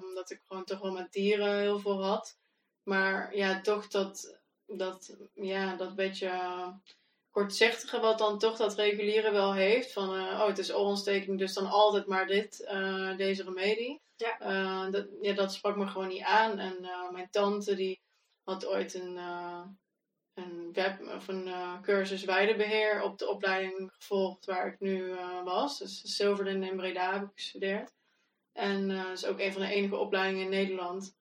omdat 0.01 0.31
ik 0.31 0.41
gewoon 0.47 0.63
toch 0.65 0.79
wel 0.79 0.91
met 0.91 1.11
dieren 1.11 1.59
heel 1.59 1.79
veel 1.79 2.03
had. 2.03 2.37
Maar 2.83 3.35
ja, 3.35 3.61
toch 3.61 3.87
dat, 3.87 4.34
dat, 4.67 5.17
ja, 5.33 5.75
dat 5.75 5.95
beetje 5.95 6.31
kortzichtige 7.29 7.99
wat 7.99 8.17
dan 8.17 8.39
toch 8.39 8.57
dat 8.57 8.75
reguliere 8.75 9.31
wel 9.31 9.53
heeft. 9.53 9.93
Van, 9.93 10.15
eh, 10.15 10.21
oh, 10.21 10.47
het 10.47 10.57
is 10.57 10.73
oorontsteking, 10.73 11.39
dus 11.39 11.53
dan 11.53 11.67
altijd 11.67 12.05
maar 12.05 12.27
dit, 12.27 12.63
eh, 12.63 13.17
deze 13.17 13.43
remedie. 13.43 14.01
Ja. 14.15 14.39
Eh, 14.39 14.91
dat, 14.91 15.07
ja, 15.21 15.33
dat 15.33 15.53
sprak 15.53 15.75
me 15.75 15.87
gewoon 15.87 16.07
niet 16.07 16.23
aan. 16.23 16.59
En 16.59 16.83
eh, 16.83 17.11
mijn 17.11 17.29
tante 17.29 17.75
die 17.75 18.01
had 18.43 18.65
ooit 18.65 18.93
een, 18.93 19.17
eh, 19.17 19.61
een 20.33 20.73
web 20.73 21.01
of 21.01 21.27
een 21.27 21.47
eh, 21.47 21.81
cursus 21.81 22.23
weidebeheer 22.23 23.01
op 23.01 23.17
de 23.17 23.29
opleiding 23.29 23.91
gevolgd 23.97 24.45
waar 24.45 24.67
ik 24.67 24.79
nu 24.79 25.11
eh, 25.11 25.43
was. 25.43 25.79
Dus 25.79 26.15
Silverden 26.15 26.63
in 26.63 26.75
Breda 26.75 27.13
heb 27.13 27.21
ik 27.23 27.29
gestudeerd. 27.33 27.93
En 28.51 28.91
eh, 28.91 29.03
dat 29.03 29.17
is 29.17 29.25
ook 29.25 29.39
een 29.39 29.53
van 29.53 29.61
de 29.61 29.73
enige 29.73 29.95
opleidingen 29.95 30.43
in 30.43 30.49
Nederland. 30.49 31.15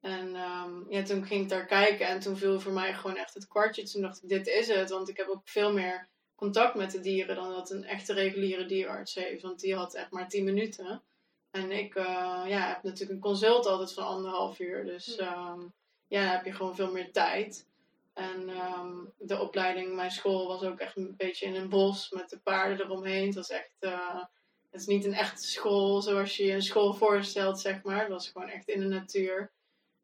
En 0.00 0.34
ehm, 0.36 0.90
ja, 0.90 1.02
toen 1.02 1.26
ging 1.26 1.42
ik 1.42 1.48
daar 1.48 1.66
kijken 1.66 2.06
en 2.06 2.20
toen 2.20 2.36
viel 2.36 2.60
voor 2.60 2.72
mij 2.72 2.94
gewoon 2.94 3.16
echt 3.16 3.34
het 3.34 3.48
kwartje. 3.48 3.82
Toen 3.82 4.02
dacht 4.02 4.22
ik, 4.22 4.28
dit 4.28 4.46
is 4.46 4.68
het. 4.68 4.90
Want 4.90 5.08
ik 5.08 5.16
heb 5.16 5.28
ook 5.28 5.48
veel 5.48 5.72
meer 5.72 6.08
contact 6.34 6.74
met 6.74 6.90
de 6.90 7.00
dieren 7.00 7.36
dan 7.36 7.50
dat 7.50 7.70
een 7.70 7.84
echte 7.84 8.12
reguliere 8.12 8.66
dierarts 8.66 9.14
heeft. 9.14 9.42
Want 9.42 9.60
die 9.60 9.74
had 9.74 9.94
echt 9.94 10.10
maar 10.10 10.28
10 10.28 10.44
minuten. 10.44 11.02
En 11.50 11.70
ik 11.70 11.94
eh, 11.94 12.44
ja, 12.46 12.68
heb 12.68 12.82
natuurlijk 12.82 13.10
een 13.10 13.30
consult 13.30 13.66
altijd 13.66 13.92
van 13.92 14.04
anderhalf 14.04 14.58
uur. 14.58 14.84
Dus 14.84 15.16
ehm, 15.16 15.60
ja, 16.06 16.22
dan 16.22 16.32
heb 16.32 16.44
je 16.44 16.52
gewoon 16.52 16.74
veel 16.74 16.92
meer 16.92 17.12
tijd. 17.12 17.68
En 18.12 18.48
ehm, 18.48 18.96
de 19.18 19.40
opleiding, 19.40 19.94
mijn 19.94 20.10
school 20.10 20.46
was 20.46 20.62
ook 20.62 20.78
echt 20.78 20.96
een 20.96 21.14
beetje 21.16 21.46
in 21.46 21.54
een 21.54 21.68
bos 21.68 22.10
met 22.10 22.30
de 22.30 22.38
paarden 22.38 22.86
eromheen. 22.86 23.26
Het 23.26 23.34
was 23.34 23.50
echt, 23.50 23.76
eh, 23.78 24.22
het 24.70 24.80
is 24.80 24.86
niet 24.86 25.04
een 25.04 25.14
echte 25.14 25.46
school 25.46 26.02
zoals 26.02 26.36
je 26.36 26.44
je 26.44 26.52
een 26.52 26.62
school 26.62 26.94
voorstelt, 26.94 27.60
zeg 27.60 27.82
maar. 27.82 28.00
Het 28.00 28.08
was 28.08 28.28
gewoon 28.28 28.48
echt 28.48 28.68
in 28.68 28.80
de 28.80 28.86
natuur. 28.86 29.52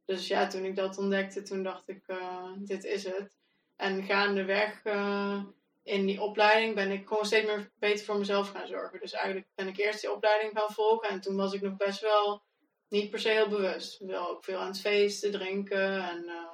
Dus 0.07 0.27
ja, 0.27 0.47
toen 0.47 0.65
ik 0.65 0.77
dat 0.77 0.99
ontdekte, 0.99 1.43
toen 1.43 1.63
dacht 1.63 1.89
ik, 1.89 2.03
eh, 2.07 2.53
dit 2.59 2.85
is 2.85 3.05
het. 3.05 3.31
En 3.77 4.03
gaandeweg 4.03 4.85
uh, 4.85 5.43
in 5.83 6.07
die 6.07 6.23
opleiding 6.23 6.75
ben 6.75 6.91
ik 6.91 7.09
gewoon 7.09 7.27
steeds 7.27 7.47
meer 7.47 7.71
beter 7.79 8.05
voor 8.05 8.19
mezelf 8.19 8.51
gaan 8.51 8.67
zorgen. 8.67 9.01
Dus 9.01 9.13
eigenlijk 9.13 9.47
ben 9.55 9.69
ik 9.69 9.77
eerst 9.77 10.01
die 10.01 10.13
opleiding 10.13 10.59
gaan 10.59 10.73
volgen. 10.73 11.09
En 11.09 11.21
toen 11.21 11.37
was 11.37 11.53
ik 11.53 11.61
nog 11.61 11.77
best 11.77 12.01
wel 12.01 12.43
niet 12.89 13.11
per 13.11 13.19
se 13.19 13.29
heel 13.29 13.49
bewust. 13.49 13.99
Wel 13.99 14.29
ook 14.31 14.45
veel 14.45 14.59
aan 14.59 14.67
het 14.67 14.81
feesten, 14.81 15.31
drinken. 15.31 16.09
En 16.09 16.25
uh, 16.25 16.53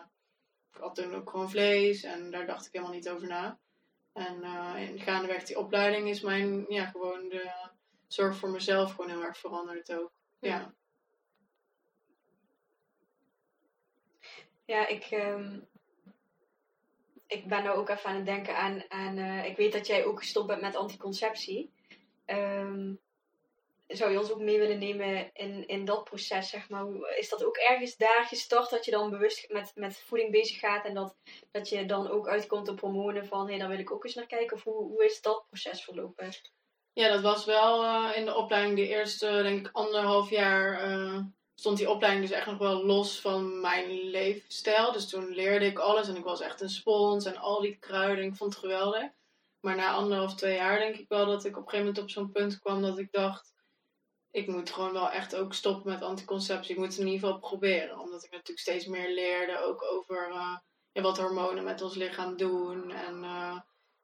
ik 0.73 0.81
had 0.81 0.95
toen 0.95 1.15
ook 1.15 1.31
gewoon 1.31 1.51
vlees. 1.51 2.03
En 2.03 2.31
daar 2.31 2.47
dacht 2.47 2.67
ik 2.67 2.73
helemaal 2.73 2.95
niet 2.95 3.09
over 3.09 3.29
na. 3.29 3.59
En 4.13 4.43
in 4.77 5.01
gaandeweg 5.01 5.43
die 5.43 5.59
opleiding 5.59 6.09
is 6.09 6.21
mijn, 6.21 6.65
ja, 6.69 6.87
gewoon 6.87 7.29
de 7.29 7.51
zorg 8.07 8.37
voor 8.37 8.51
mezelf 8.51 8.91
gewoon 8.91 9.11
heel 9.11 9.23
erg 9.23 9.39
veranderd 9.39 9.93
ook. 9.93 10.13
ja. 10.39 10.75
Ja, 14.73 14.87
ik, 14.87 15.11
um, 15.11 15.69
ik 17.27 17.47
ben 17.47 17.65
nou 17.65 17.79
ook 17.79 17.89
even 17.89 18.11
aan 18.11 18.17
het 18.17 18.27
denken 18.27 18.57
aan, 18.57 18.85
aan 18.89 19.19
uh, 19.19 19.45
ik 19.45 19.57
weet 19.57 19.73
dat 19.73 19.87
jij 19.87 20.05
ook 20.05 20.19
gestopt 20.19 20.47
bent 20.47 20.61
met 20.61 20.77
anticonceptie. 20.77 21.73
Um, 22.27 23.01
zou 23.87 24.11
je 24.11 24.19
ons 24.19 24.31
ook 24.33 24.41
mee 24.41 24.59
willen 24.59 24.79
nemen 24.79 25.31
in, 25.33 25.67
in 25.67 25.85
dat 25.85 26.05
proces, 26.05 26.49
zeg 26.49 26.69
maar? 26.69 26.87
Is 27.17 27.29
dat 27.29 27.45
ook 27.45 27.57
ergens 27.57 27.97
daar 27.97 28.25
gestart 28.25 28.71
dat 28.71 28.85
je 28.85 28.91
dan 28.91 29.11
bewust 29.11 29.51
met, 29.51 29.73
met 29.75 30.01
voeding 30.01 30.31
bezig 30.31 30.59
gaat 30.59 30.85
en 30.85 30.95
dat, 30.95 31.17
dat 31.51 31.69
je 31.69 31.87
dan 31.87 32.09
ook 32.11 32.29
uitkomt 32.29 32.69
op 32.69 32.81
hormonen 32.81 33.27
van, 33.27 33.45
hé, 33.45 33.51
hey, 33.51 33.59
daar 33.59 33.69
wil 33.69 33.79
ik 33.79 33.93
ook 33.93 34.05
eens 34.05 34.15
naar 34.15 34.27
kijken? 34.27 34.57
Of 34.57 34.65
hoe, 34.65 34.89
hoe 34.89 35.05
is 35.05 35.21
dat 35.21 35.47
proces 35.47 35.85
verlopen? 35.85 36.31
Ja, 36.93 37.09
dat 37.09 37.23
was 37.23 37.45
wel 37.45 37.85
uh, 37.85 38.17
in 38.17 38.25
de 38.25 38.35
opleiding 38.35 38.77
de 38.77 38.89
eerste, 38.89 39.43
denk 39.43 39.67
ik, 39.67 39.73
anderhalf 39.73 40.31
jaar 40.31 40.91
uh, 40.91 41.19
stond 41.55 41.79
die 41.79 41.91
opleiding 41.91 42.29
dus 42.29 42.37
echt 42.37 42.47
nog 42.47 42.59
wel 42.59 42.85
los 42.85 43.21
van 43.21 43.61
mijn 43.61 43.91
leefstijl. 43.91 44.93
Dus 44.93 45.09
toen 45.09 45.29
leerde 45.29 45.67
ik 45.67 45.79
alles 45.79 46.09
en 46.09 46.17
ik 46.17 46.25
was 46.25 46.41
echt 46.41 46.61
een 46.61 46.71
spons 46.71 47.25
en 47.25 47.37
al 47.37 47.61
die 47.61 47.77
kruiden. 47.79 48.25
Ik 48.25 48.37
vond 48.37 48.53
het 48.53 48.63
geweldig. 48.63 49.11
Maar 49.61 49.77
na 49.77 49.93
anderhalf, 49.93 50.35
twee 50.35 50.55
jaar 50.55 50.79
denk 50.79 50.97
ik 50.97 51.09
wel 51.09 51.27
dat 51.27 51.45
ik 51.45 51.57
op 51.57 51.63
een 51.63 51.69
gegeven 51.69 51.87
moment 51.87 52.03
op 52.03 52.11
zo'n 52.11 52.31
punt 52.31 52.59
kwam 52.59 52.83
dat 52.83 52.99
ik 52.99 53.13
dacht, 53.13 53.53
ik 54.31 54.47
moet 54.47 54.71
gewoon 54.71 54.93
wel 54.93 55.11
echt 55.11 55.37
ook 55.37 55.55
stoppen 55.55 55.93
met 55.93 56.03
anticonceptie. 56.03 56.71
Ik 56.71 56.79
moet 56.79 56.87
het 56.87 56.99
in 56.99 57.07
ieder 57.07 57.21
geval 57.21 57.39
proberen. 57.39 57.99
Omdat 57.99 58.25
ik 58.25 58.31
natuurlijk 58.31 58.59
steeds 58.59 58.87
meer 58.87 59.15
leerde 59.15 59.59
ook 59.59 59.83
over 59.83 60.33
ja, 60.93 61.03
wat 61.03 61.19
hormonen 61.19 61.65
met 61.65 61.83
ons 61.83 61.95
lichaam 61.95 62.37
doen. 62.37 62.91
En 62.91 63.23
uh, 63.23 63.61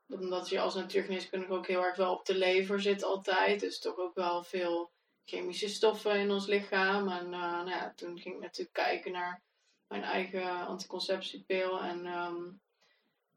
omdat 0.09 0.49
je 0.49 0.61
als 0.61 0.75
natuurgeneeskundige 0.75 1.53
ook 1.53 1.67
heel 1.67 1.85
erg 1.85 1.97
wel 1.97 2.15
op 2.15 2.27
de 2.27 2.35
lever 2.35 2.81
zit 2.81 3.03
altijd. 3.03 3.61
Dus 3.61 3.79
toch 3.79 3.97
ook 3.97 4.15
wel 4.15 4.43
veel 4.43 4.91
chemische 5.29 5.69
stoffen 5.69 6.21
in 6.21 6.31
ons 6.31 6.47
lichaam. 6.47 7.09
En 7.09 7.25
uh, 7.25 7.31
nou 7.31 7.69
ja, 7.69 7.93
toen 7.97 8.19
ging 8.19 8.35
ik 8.35 8.41
natuurlijk 8.41 8.73
kijken 8.73 9.13
naar 9.13 9.43
mijn 9.89 10.03
eigen 10.03 10.67
anticonceptiepil. 10.67 11.81
En 11.81 12.07
um, 12.07 12.61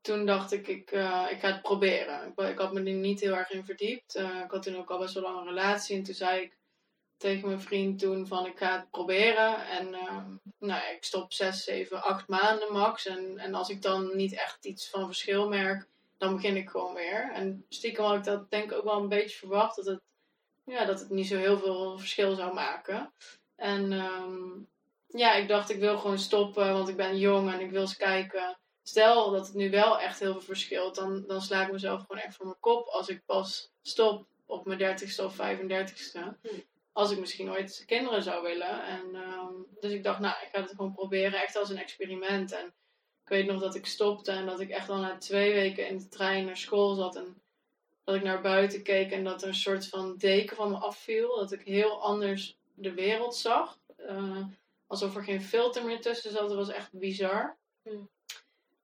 toen 0.01 0.25
dacht 0.25 0.51
ik, 0.51 0.67
ik, 0.67 0.91
uh, 0.91 1.27
ik 1.30 1.39
ga 1.39 1.51
het 1.51 1.62
proberen. 1.62 2.27
Ik, 2.27 2.45
ik, 2.49 2.58
had 2.58 2.73
me 2.73 2.84
er 2.84 2.91
niet 2.91 3.19
heel 3.19 3.36
erg 3.36 3.49
in 3.49 3.65
verdiept. 3.65 4.15
Uh, 4.15 4.39
ik 4.43 4.51
had 4.51 4.63
toen 4.63 4.77
ook 4.77 4.91
al 4.91 4.99
best 4.99 5.13
wel 5.13 5.23
lang 5.23 5.38
een 5.38 5.47
relatie. 5.47 5.97
En 5.97 6.04
toen 6.04 6.13
zei 6.13 6.41
ik 6.41 6.58
tegen 7.17 7.47
mijn 7.47 7.62
vriend 7.62 7.99
toen 7.99 8.27
van 8.27 8.45
ik 8.45 8.58
ga 8.58 8.77
het 8.77 8.89
proberen. 8.89 9.67
En 9.67 9.88
uh, 9.88 10.25
nou, 10.60 10.93
ik 10.95 11.04
stop 11.04 11.34
6, 11.34 11.63
7, 11.63 12.04
8 12.04 12.27
maanden 12.27 12.73
max. 12.73 13.06
En, 13.06 13.38
en 13.38 13.54
als 13.54 13.69
ik 13.69 13.82
dan 13.82 14.15
niet 14.15 14.34
echt 14.34 14.65
iets 14.65 14.89
van 14.89 15.06
verschil 15.06 15.47
merk, 15.47 15.88
dan 16.17 16.36
begin 16.36 16.56
ik 16.56 16.69
gewoon 16.69 16.93
weer. 16.93 17.32
En 17.34 17.65
stiekem 17.69 18.06
had 18.06 18.15
ik 18.15 18.23
dat 18.23 18.49
denk 18.49 18.71
ik 18.71 18.77
ook 18.77 18.84
wel 18.84 19.01
een 19.01 19.10
beetje 19.10 19.38
verwacht. 19.38 19.75
Dat 19.75 19.86
het, 19.86 20.01
ja, 20.72 20.86
dat 20.86 21.00
het 21.00 21.10
niet 21.10 21.28
zo 21.28 21.38
heel 21.38 21.58
veel 21.58 21.98
verschil 21.98 22.36
zou 22.36 22.54
maken. 22.54 23.14
En 23.56 23.92
um, 23.92 24.70
ja, 25.08 25.34
ik 25.34 25.48
dacht 25.48 25.70
ik 25.70 25.80
wil 25.80 25.98
gewoon 25.98 26.20
stoppen, 26.20 26.74
want 26.74 26.90
ik 26.90 26.96
ben 26.96 27.18
jong 27.18 27.52
en 27.52 27.60
ik 27.60 27.72
wil 27.72 27.82
eens 27.82 27.98
kijken. 27.98 28.60
Stel 28.84 29.32
dat 29.32 29.48
het 29.48 29.56
nu 29.56 29.70
wel 29.70 30.00
echt 30.00 30.20
heel 30.20 30.32
veel 30.32 30.42
verschilt, 30.42 30.96
dan, 30.96 31.24
dan 31.28 31.42
sla 31.42 31.66
ik 31.66 31.72
mezelf 31.72 32.02
gewoon 32.02 32.22
echt 32.22 32.36
voor 32.36 32.46
mijn 32.46 32.60
kop 32.60 32.88
als 32.88 33.08
ik 33.08 33.26
pas 33.26 33.72
stop 33.82 34.28
op 34.46 34.66
mijn 34.66 34.78
dertigste 34.78 35.24
of 35.26 35.36
35ste. 35.36 36.40
Hm. 36.42 36.48
Als 36.94 37.12
ik 37.12 37.20
misschien 37.20 37.52
ooit 37.52 37.84
kinderen 37.86 38.24
zou 38.24 38.44
willen. 38.44 38.86
En, 38.86 39.16
um, 39.16 39.68
dus 39.80 39.92
ik 39.92 40.04
dacht, 40.04 40.20
nou, 40.20 40.36
ik 40.42 40.50
ga 40.52 40.62
het 40.62 40.70
gewoon 40.70 40.94
proberen, 40.94 41.42
echt 41.42 41.56
als 41.56 41.70
een 41.70 41.78
experiment. 41.78 42.52
En 42.52 42.66
ik 43.24 43.30
weet 43.30 43.46
nog 43.46 43.62
dat 43.62 43.76
ik 43.76 43.86
stopte 43.86 44.32
en 44.32 44.46
dat 44.46 44.60
ik 44.60 44.70
echt 44.70 44.90
al 44.90 45.00
na 45.00 45.18
twee 45.18 45.54
weken 45.54 45.88
in 45.88 45.98
de 45.98 46.08
trein 46.08 46.46
naar 46.46 46.58
school 46.58 46.96
zat. 46.96 47.16
En 47.16 47.40
dat 48.04 48.16
ik 48.16 48.24
naar 48.24 48.42
buiten 48.42 48.84
keek 48.84 49.12
en 49.12 49.24
dat 49.24 49.42
er 49.42 49.48
een 49.48 49.54
soort 49.54 49.88
van 49.88 50.18
deken 50.18 50.56
van 50.56 50.70
me 50.70 50.78
afviel. 50.78 51.36
Dat 51.36 51.52
ik 51.52 51.62
heel 51.62 52.02
anders 52.02 52.58
de 52.74 52.94
wereld 52.94 53.36
zag. 53.36 53.80
Uh, 53.98 54.46
alsof 54.88 55.16
er 55.16 55.24
geen 55.24 55.42
filter 55.42 55.86
meer 55.86 56.02
tussen 56.02 56.32
zat. 56.32 56.48
Dat 56.48 56.58
was 56.58 56.70
echt 56.70 56.90
bizar. 56.92 57.58
Mm. 57.84 58.10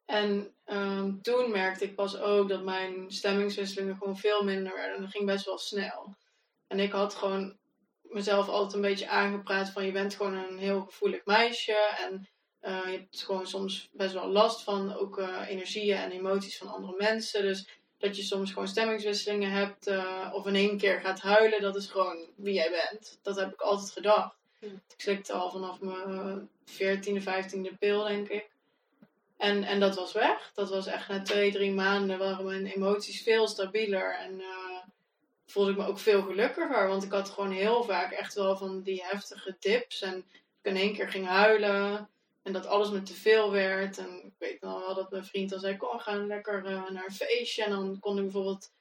En 0.06 0.54
um, 0.66 1.22
toen 1.22 1.52
merkte 1.52 1.84
ik 1.84 1.96
pas 1.96 2.18
ook 2.18 2.50
dat 2.50 2.64
mijn 2.64 3.12
stemmingswisselingen 3.12 3.96
gewoon 3.98 4.18
veel 4.18 4.44
minder 4.44 4.74
werden. 4.74 4.96
En 4.96 5.02
dat 5.02 5.12
ging 5.12 5.26
best 5.26 5.46
wel 5.46 5.58
snel. 5.58 6.16
En 6.68 6.80
ik 6.80 6.92
had 6.92 7.16
gewoon 7.16 7.58
mezelf 8.02 8.48
altijd 8.48 8.74
een 8.74 8.82
beetje 8.82 9.08
aangepraat 9.08 9.70
van 9.70 9.86
je 9.86 9.92
bent 9.92 10.16
gewoon 10.16 10.34
een 10.34 10.58
heel 10.58 10.82
gevoelig 10.82 11.26
meisje. 11.26 11.96
En 11.98 12.28
uh, 12.62 12.92
je 12.92 12.98
hebt 12.98 13.24
gewoon 13.24 13.48
soms 13.48 13.90
best 13.92 14.14
wel 14.14 14.28
last 14.28 14.64
van 14.64 14.94
ook 14.94 15.20
uh, 15.20 15.50
energieën 15.50 15.98
en 15.98 16.12
emoties 16.12 16.58
van 16.58 16.68
andere 16.68 16.96
mensen. 16.98 17.42
Dus 17.42 17.77
dat 17.98 18.16
je 18.16 18.24
soms 18.24 18.52
gewoon 18.52 18.68
stemmingswisselingen 18.68 19.52
hebt 19.52 19.88
uh, 19.88 20.32
of 20.34 20.46
in 20.46 20.56
één 20.56 20.78
keer 20.78 21.00
gaat 21.00 21.22
huilen, 21.22 21.62
dat 21.62 21.76
is 21.76 21.88
gewoon 21.88 22.28
wie 22.36 22.54
jij 22.54 22.70
bent. 22.70 23.20
Dat 23.22 23.36
heb 23.36 23.54
ik 23.54 23.62
altijd 23.62 23.92
gedacht. 23.92 24.36
Ik 24.60 24.80
slikte 24.98 25.34
al 25.34 25.52
vanaf 25.52 25.80
mijn 25.82 26.50
14e, 26.66 27.24
15e 27.24 27.78
pil, 27.80 28.04
denk 28.04 28.30
ik. 28.30 28.50
En, 29.38 29.64
en 29.64 29.80
dat 29.80 29.96
was 29.96 30.14
weg. 30.14 30.52
Dat 30.54 30.70
was 30.70 30.88
echt 30.88 31.08
na 31.08 31.22
twee, 31.22 31.52
drie 31.52 31.72
maanden 31.72 32.18
waren 32.18 32.46
mijn 32.46 32.66
emoties 32.66 33.24
veel 33.24 33.48
stabieler. 33.48 34.16
En 34.16 34.40
uh, 34.40 34.78
voelde 35.46 35.72
ik 35.72 35.78
me 35.78 35.86
ook 35.86 36.00
veel 36.00 36.22
gelukkiger. 36.22 36.88
Want 36.88 37.04
ik 37.04 37.12
had 37.12 37.30
gewoon 37.30 37.52
heel 37.52 37.84
vaak 37.84 38.12
echt 38.12 38.34
wel 38.34 38.58
van 38.58 38.82
die 38.82 39.04
heftige 39.04 39.56
dips. 39.60 40.02
En 40.02 40.18
ik 40.62 40.72
in 40.72 40.76
één 40.76 40.94
keer 40.94 41.10
ging 41.10 41.28
huilen. 41.28 42.10
En 42.48 42.54
dat 42.54 42.66
alles 42.66 42.90
me 42.90 43.02
te 43.04 43.14
veel 43.14 43.52
werd. 43.52 43.98
En 43.98 44.24
ik 44.26 44.34
weet 44.38 44.62
nog 44.62 44.86
wel 44.86 44.96
dat 44.96 45.12
mijn 45.12 45.26
vriend 45.26 45.50
dan 45.50 45.60
zei: 45.60 45.78
Kom, 45.78 45.98
we 45.98 46.00
gaan 46.00 46.28
lekker 46.28 46.66
uh, 46.66 46.90
naar 46.90 47.06
een 47.06 47.12
feestje. 47.12 47.64
En 47.64 47.70
dan 47.70 48.00
kon 48.00 48.18
ik 48.18 48.24
bijvoorbeeld 48.24 48.72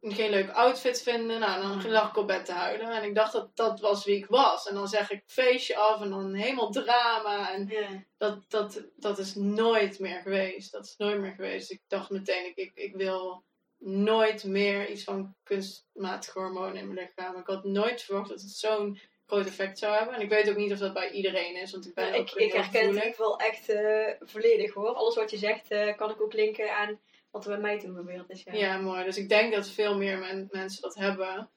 geen 0.00 0.30
leuk 0.30 0.50
outfit 0.50 1.02
vinden. 1.02 1.40
Nou, 1.40 1.62
dan 1.62 1.90
lag 1.90 2.08
ik 2.08 2.16
op 2.16 2.26
bed 2.26 2.44
te 2.44 2.52
huilen. 2.52 2.90
En 2.90 3.02
ik 3.02 3.14
dacht 3.14 3.32
dat 3.32 3.56
dat 3.56 3.80
was 3.80 4.04
wie 4.04 4.16
ik 4.16 4.26
was. 4.26 4.68
En 4.68 4.74
dan 4.74 4.88
zeg 4.88 5.10
ik 5.10 5.22
feestje 5.26 5.76
af 5.76 6.00
en 6.00 6.10
dan 6.10 6.34
helemaal 6.34 6.70
drama. 6.70 7.52
En 7.52 7.66
yeah. 7.66 7.90
dat, 8.16 8.44
dat, 8.48 8.82
dat 8.96 9.18
is 9.18 9.34
nooit 9.34 9.98
meer 9.98 10.20
geweest. 10.20 10.72
Dat 10.72 10.84
is 10.84 10.96
nooit 10.96 11.20
meer 11.20 11.34
geweest. 11.34 11.70
Ik 11.70 11.82
dacht 11.86 12.10
meteen, 12.10 12.46
ik, 12.46 12.56
ik, 12.56 12.72
ik 12.74 12.96
wil 12.96 13.44
nooit 13.78 14.44
meer 14.44 14.90
iets 14.90 15.04
van 15.04 15.34
kunstmatige 15.42 16.38
hormonen 16.38 16.76
in 16.76 16.94
mijn 16.94 17.06
lichaam. 17.06 17.36
Ik 17.36 17.46
had 17.46 17.64
nooit 17.64 18.02
verwacht 18.02 18.28
dat 18.28 18.40
het 18.40 18.50
zo'n 18.50 18.98
groot 19.28 19.46
effect 19.46 19.78
zou 19.78 19.96
hebben. 19.96 20.14
En 20.14 20.20
ik 20.20 20.28
weet 20.28 20.50
ook 20.50 20.56
niet 20.56 20.72
of 20.72 20.78
dat 20.78 20.92
bij 20.92 21.10
iedereen 21.10 21.56
is, 21.56 21.72
want 21.72 21.86
ik 21.86 21.94
ben 21.94 22.06
ja, 22.06 22.16
ook 22.16 22.30
Ik, 22.30 22.34
ik 22.34 22.52
herken 22.52 22.96
het 22.96 23.16
wel 23.16 23.38
echt 23.38 23.70
uh, 23.70 24.10
volledig 24.20 24.74
hoor. 24.74 24.88
Alles 24.88 25.14
wat 25.14 25.30
je 25.30 25.36
zegt 25.36 25.72
uh, 25.72 25.96
kan 25.96 26.10
ik 26.10 26.20
ook 26.20 26.32
linken 26.32 26.76
aan 26.76 26.98
wat 27.30 27.44
er 27.44 27.50
bij 27.50 27.60
mij 27.60 27.78
toen 27.78 27.96
gebeurd 27.96 28.30
is. 28.30 28.42
Ja. 28.42 28.52
ja, 28.52 28.78
mooi. 28.78 29.04
Dus 29.04 29.16
ik 29.16 29.28
denk 29.28 29.52
dat 29.52 29.68
veel 29.68 29.96
meer 29.96 30.18
men 30.18 30.48
mensen 30.50 30.82
dat 30.82 30.94
hebben. 30.94 31.50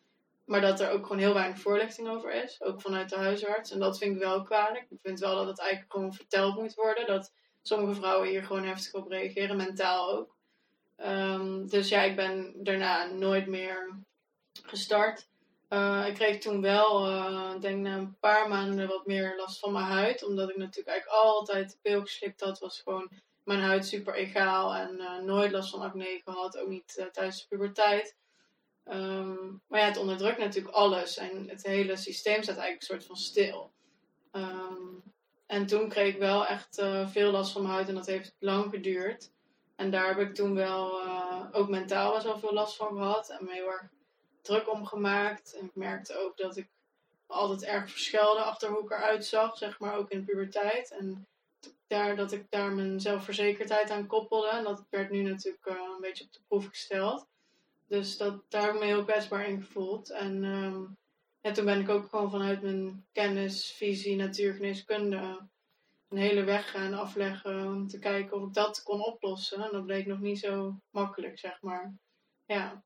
Maar 0.46 0.62
dat 0.62 0.80
er 0.80 0.92
ook 0.92 1.02
gewoon 1.02 1.22
heel 1.22 1.34
weinig 1.34 1.60
voorlichting 1.60 2.08
over 2.10 2.34
is. 2.44 2.62
Ook 2.62 2.82
vanuit 2.82 3.10
de 3.10 3.16
huisarts. 3.16 3.72
En 3.72 3.80
dat 3.80 3.98
vind 3.98 4.16
ik 4.16 4.22
wel 4.22 4.44
kwalijk. 4.44 4.86
Ik 4.90 5.00
vind 5.04 5.20
wel 5.20 5.36
dat 5.36 5.48
het 5.48 5.60
eigenlijk 5.60 5.92
gewoon 5.92 6.14
verteld 6.14 6.56
moet 6.56 6.74
worden. 6.74 7.08
Dat 7.08 7.34
sommige 7.62 7.94
vrouwen 7.94 8.30
hier 8.30 8.44
gewoon 8.44 8.66
heftig 8.66 8.94
op 8.94 9.08
reageren. 9.08 9.58
Mentaal 9.58 10.12
ook. 10.12 10.36
Um, 10.98 11.68
dus 11.68 11.90
ja, 11.90 12.02
ik 12.02 12.16
ben 12.16 12.54
daarna 12.56 13.06
nooit 13.06 13.48
meer 13.48 14.00
gestart. 14.64 15.28
Uh, 15.74 16.08
ik 16.08 16.14
kreeg 16.14 16.38
toen 16.38 16.62
wel, 16.62 17.08
uh, 17.08 17.60
denk 17.60 17.82
na 17.82 17.96
een 17.98 18.18
paar 18.20 18.50
maanden 18.50 18.88
wat 18.88 19.06
meer 19.06 19.34
last 19.38 19.60
van 19.60 19.72
mijn 19.72 19.86
huid. 19.86 20.24
Omdat 20.24 20.50
ik 20.50 20.58
natuurlijk 20.58 20.88
eigenlijk 20.88 21.24
altijd 21.24 21.78
pil 21.82 22.02
geslikt 22.02 22.42
had. 22.42 22.60
Was 22.60 22.82
gewoon 22.82 23.10
mijn 23.44 23.60
huid 23.60 23.86
super 23.86 24.14
egaal 24.14 24.74
en 24.74 24.96
uh, 24.98 25.18
nooit 25.18 25.52
last 25.52 25.70
van 25.70 25.82
acne 25.82 26.22
gehad, 26.24 26.58
ook 26.58 26.68
niet 26.68 27.10
tijdens 27.12 27.42
de 27.42 27.48
puberteit. 27.48 28.16
Um, 28.86 29.62
maar 29.68 29.80
ja, 29.80 29.86
het 29.86 29.98
onderdrukt 29.98 30.38
natuurlijk 30.38 30.76
alles 30.76 31.18
en 31.18 31.50
het 31.50 31.64
hele 31.64 31.96
systeem 31.96 32.44
staat 32.44 32.58
eigenlijk 32.58 32.82
een 32.82 32.88
soort 32.88 33.06
van 33.06 33.18
stil. 33.18 33.72
Um, 34.32 35.04
en 35.46 35.66
toen 35.66 35.90
kreeg 35.90 36.14
ik 36.14 36.20
wel 36.20 36.46
echt 36.46 36.82
veel 37.06 37.32
last 37.32 37.52
van 37.52 37.62
mijn 37.62 37.74
huid 37.74 37.88
en 37.88 37.96
dat 37.96 38.06
heeft 38.06 38.36
lang 38.40 38.70
geduurd. 38.70 39.32
En 39.76 39.92
daar 39.92 40.08
heb 40.08 40.20
ik 40.28 40.36
toen 40.36 40.56
wel 40.56 41.02
ook 41.52 41.70
mentaal 41.70 42.24
wel 42.24 42.40
veel 42.40 42.54
last 42.54 42.76
van 42.76 42.88
gehad 42.88 43.30
en 43.30 43.46
me 43.46 43.54
heel 43.54 43.68
erg 43.68 43.90
druk 44.42 44.72
om 44.72 44.86
gemaakt. 44.86 45.54
En 45.54 45.66
ik 45.66 45.76
merkte 45.76 46.18
ook 46.18 46.38
dat 46.38 46.58
ik 46.58 46.70
altijd 47.28 47.64
erg 47.64 47.90
verschilde 47.90 48.42
achter 48.42 48.70
hoe 48.70 48.84
ik 48.84 48.92
eruit 48.92 49.26
zag, 49.26 49.58
zeg 49.58 49.80
maar, 49.80 49.96
ook 49.96 50.10
in 50.10 50.20
de 50.20 50.26
puberteit. 50.26 50.92
En 50.92 51.28
daar, 51.88 52.16
dat 52.16 52.32
ik 52.32 52.46
daar 52.50 52.72
mijn 52.72 53.00
zelfverzekerdheid 53.00 53.90
aan 53.90 54.08
koppelde. 54.08 54.50
En 54.50 54.64
dat 54.64 54.86
werd 54.90 55.10
nu 55.10 55.22
natuurlijk 55.22 55.66
uh, 55.66 55.76
een 55.96 56.02
beetje 56.02 56.24
op 56.24 56.34
de 56.34 56.40
proef 56.48 56.68
gesteld. 56.68 57.28
Dus 57.88 58.18
dat, 58.18 58.44
daar 58.50 58.62
heb 58.62 58.74
ik 58.74 58.80
me 58.80 58.86
heel 58.86 59.04
kwetsbaar 59.04 59.48
in 59.48 59.64
gevoeld. 59.64 60.10
En 60.10 60.44
um, 60.44 60.98
ja, 61.42 61.52
toen 61.52 61.66
ben 61.66 61.80
ik 61.80 61.90
ook 61.90 62.10
gewoon 62.10 62.32
vanuit 62.32 62.62
mijn 62.62 63.06
kennis, 63.12 63.72
visie, 63.72 64.16
natuurgeneeskunde 64.16 65.50
een 66.10 66.18
hele 66.18 66.44
weg 66.44 66.72
gaan 66.72 66.94
afleggen 66.94 67.66
om 67.66 67.88
te 67.88 68.00
kijken 68.00 68.38
of 68.38 68.48
ik 68.48 68.54
dat 68.54 68.84
kon 68.84 69.06
oplossen. 69.06 69.64
En 69.64 69.70
dat 69.72 69.86
bleek 69.86 70.06
nog 70.06 70.20
niet 70.20 70.40
zo 70.40 70.80
makkelijk, 70.90 71.40
zeg 71.40 71.62
maar. 71.62 71.94
Ja. 72.46 72.84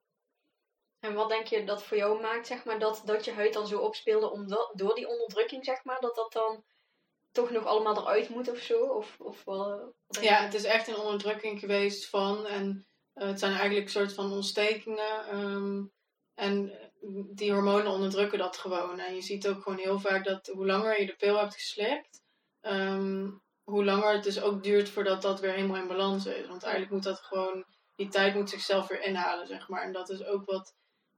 En 1.05 1.13
wat 1.13 1.29
denk 1.29 1.47
je 1.47 1.63
dat 1.63 1.83
voor 1.83 1.97
jou 1.97 2.21
maakt, 2.21 2.47
zeg 2.47 2.63
maar, 2.63 2.79
dat, 2.79 3.01
dat 3.05 3.25
je 3.25 3.31
huid 3.31 3.53
dan 3.53 3.67
zo 3.67 3.79
opspeelde 3.79 4.31
omdat, 4.31 4.71
door 4.73 4.95
die 4.95 5.07
onderdrukking, 5.07 5.65
zeg 5.65 5.83
maar, 5.83 5.99
dat 5.99 6.15
dat 6.15 6.31
dan 6.31 6.63
toch 7.31 7.51
nog 7.51 7.65
allemaal 7.65 7.97
eruit 7.97 8.29
moet 8.29 8.49
of 8.49 8.57
zo? 8.57 8.83
Of, 8.83 9.15
of 9.19 9.43
wel, 9.43 9.93
ja, 10.07 10.41
het 10.41 10.53
is 10.53 10.63
echt 10.63 10.87
een 10.87 10.97
onderdrukking 10.97 11.59
geweest 11.59 12.09
van. 12.09 12.45
En 12.45 12.87
uh, 13.15 13.27
het 13.27 13.39
zijn 13.39 13.51
eigenlijk 13.51 13.85
een 13.85 13.91
soort 13.91 14.13
van 14.13 14.31
ontstekingen. 14.31 15.39
Um, 15.39 15.93
en 16.33 16.71
die 17.33 17.51
hormonen 17.53 17.91
onderdrukken 17.91 18.37
dat 18.37 18.57
gewoon. 18.57 18.99
En 18.99 19.15
je 19.15 19.21
ziet 19.21 19.47
ook 19.47 19.61
gewoon 19.61 19.79
heel 19.79 19.99
vaak 19.99 20.25
dat 20.25 20.47
hoe 20.47 20.65
langer 20.65 20.99
je 20.99 21.05
de 21.05 21.15
pil 21.15 21.37
hebt 21.37 21.53
geslikt, 21.53 22.21
um, 22.61 23.41
hoe 23.63 23.85
langer 23.85 24.13
het 24.13 24.23
dus 24.23 24.41
ook 24.41 24.63
duurt 24.63 24.89
voordat 24.89 25.21
dat 25.21 25.39
weer 25.39 25.53
helemaal 25.53 25.81
in 25.81 25.87
balans 25.87 26.25
is. 26.25 26.47
Want 26.47 26.63
eigenlijk 26.63 26.93
moet 26.93 27.03
dat 27.03 27.19
gewoon, 27.19 27.65
die 27.95 28.07
tijd 28.07 28.35
moet 28.35 28.49
zichzelf 28.49 28.87
weer 28.87 29.01
inhalen, 29.01 29.47
zeg 29.47 29.67
maar. 29.69 29.83
En 29.83 29.93
dat 29.93 30.09
is 30.09 30.25
ook 30.25 30.45
wat, 30.45 30.73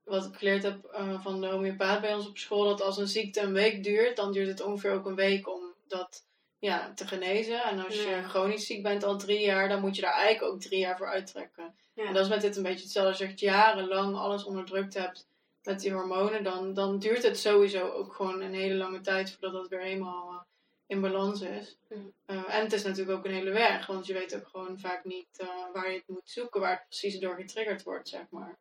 wat 0.08 0.26
ik 0.26 0.36
geleerd 0.36 0.64
heb 0.64 0.91
uh, 0.93 1.22
van 1.22 1.41
de 1.41 1.47
homeopaat 1.47 2.01
bij 2.01 2.14
ons 2.14 2.28
op 2.28 2.38
school. 2.38 2.64
Dat 2.64 2.82
als 2.82 2.97
een 2.97 3.08
ziekte 3.08 3.41
een 3.41 3.53
week 3.53 3.84
duurt, 3.84 4.16
dan 4.16 4.32
duurt 4.32 4.47
het 4.47 4.62
ongeveer 4.62 4.91
ook 4.91 5.05
een 5.05 5.16
week 5.16 5.47
om 5.47 5.62
dat 5.88 6.26
ja, 6.60 6.93
te 6.93 7.08
genezen. 7.08 7.64
En 7.64 7.86
als 7.86 7.95
je 7.95 8.24
chronisch 8.28 8.66
ziek 8.66 8.84
bent 8.84 9.03
al 9.03 9.18
drie 9.18 9.41
jaar, 9.41 9.70
dan 9.70 9.82
moet 9.82 9.95
je 9.95 10.01
daar 10.01 10.14
eigenlijk 10.14 10.53
ook 10.53 10.62
drie 10.62 10.80
jaar 10.80 10.97
voor 10.97 11.08
uittrekken. 11.08 11.76
En 11.95 12.14
dat 12.14 12.24
is 12.24 12.30
met 12.30 12.41
dit 12.41 12.58
een 12.58 12.64
beetje 12.64 12.84
hetzelfde. 12.84 13.10
Als 13.10 13.20
je 13.20 13.26
echt 13.26 13.39
jarenlang 13.39 14.16
alles 14.16 14.43
onderdrukt 14.43 14.93
hebt 14.93 15.28
met 15.64 15.80
die 15.80 15.93
hormonen, 15.93 16.43
dan, 16.43 16.74
dan 16.74 16.99
duurt 16.99 17.24
het 17.24 17.39
sowieso 17.39 17.89
ook 17.89 18.14
gewoon 18.14 18.41
een 18.41 18.53
hele 18.53 18.76
lange 18.76 19.01
tijd 19.01 19.32
voordat 19.32 19.53
dat 19.53 19.68
weer 19.68 19.82
helemaal 19.82 20.32
uh, 20.32 20.39
in 20.88 21.01
balans 21.01 21.41
is. 21.41 21.78
Eh, 22.26 22.55
en 22.55 22.64
het 22.64 22.74
is 22.74 22.84
natuurlijk 22.84 23.18
ook 23.18 23.26
een 23.26 23.34
hele 23.34 23.51
weg, 23.51 23.86
want 23.86 24.05
je 24.05 24.14
weet 24.14 24.36
ook 24.36 24.47
gewoon 24.47 24.80
vaak 24.80 25.03
niet 25.03 25.28
eh, 25.38 25.47
waar 25.74 25.89
je 25.89 25.97
het 25.97 26.08
moet 26.08 26.30
zoeken, 26.30 26.62
waar 26.62 26.72
het 26.72 26.86
precies 26.88 27.20
door 27.20 27.36
getriggerd 27.36 27.84
wordt, 27.84 28.10
zeg 28.10 28.26
maar. 28.30 28.58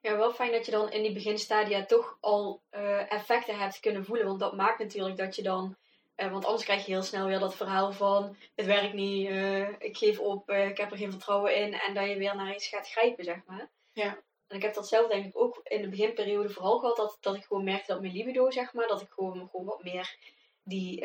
Ja, 0.00 0.16
wel 0.16 0.32
fijn 0.32 0.52
dat 0.52 0.64
je 0.64 0.70
dan 0.70 0.90
in 0.92 1.02
die 1.02 1.12
beginstadia 1.12 1.84
toch 1.84 2.16
al 2.20 2.60
eh, 2.70 3.12
effecten 3.12 3.58
hebt 3.58 3.80
kunnen 3.80 4.04
voelen. 4.04 4.26
Want 4.26 4.40
dat 4.40 4.56
maakt 4.56 4.78
natuurlijk 4.78 5.16
dat 5.16 5.36
je 5.36 5.42
dan. 5.42 5.76
eh, 6.14 6.30
want 6.32 6.44
anders 6.44 6.64
krijg 6.64 6.86
je 6.86 6.92
heel 6.92 7.02
snel 7.02 7.26
weer 7.26 7.38
dat 7.38 7.54
verhaal 7.56 7.92
van: 7.92 8.36
het 8.54 8.66
werkt 8.66 8.92
niet, 8.94 9.28
eh, 9.28 9.68
ik 9.68 9.96
geef 9.96 10.18
op, 10.18 10.50
ik 10.50 10.76
heb 10.78 10.90
er 10.90 10.96
geen 10.96 11.10
vertrouwen 11.10 11.56
in. 11.56 11.74
En 11.74 11.94
dat 11.94 12.08
je 12.08 12.16
weer 12.16 12.36
naar 12.36 12.54
iets 12.54 12.68
gaat 12.68 12.88
grijpen, 12.90 13.24
zeg 13.24 13.44
maar. 13.46 13.68
Ja. 13.92 14.18
En 14.48 14.56
ik 14.56 14.62
heb 14.62 14.74
dat 14.74 14.88
zelf 14.88 15.08
denk 15.10 15.26
ik 15.26 15.38
ook 15.38 15.60
in 15.62 15.82
de 15.82 15.88
beginperiode 15.88 16.48
vooral 16.50 16.78
gehad. 16.78 16.96
Dat, 16.96 17.18
dat 17.20 17.34
ik 17.34 17.44
gewoon 17.44 17.64
merkte 17.64 17.92
dat 17.92 18.00
mijn 18.00 18.12
libido, 18.12 18.50
zeg 18.50 18.72
maar. 18.72 18.86
Dat 18.86 19.00
ik 19.00 19.10
gewoon, 19.10 19.48
gewoon 19.50 19.66
wat 19.66 19.82
meer 19.82 20.16
die, 20.62 21.00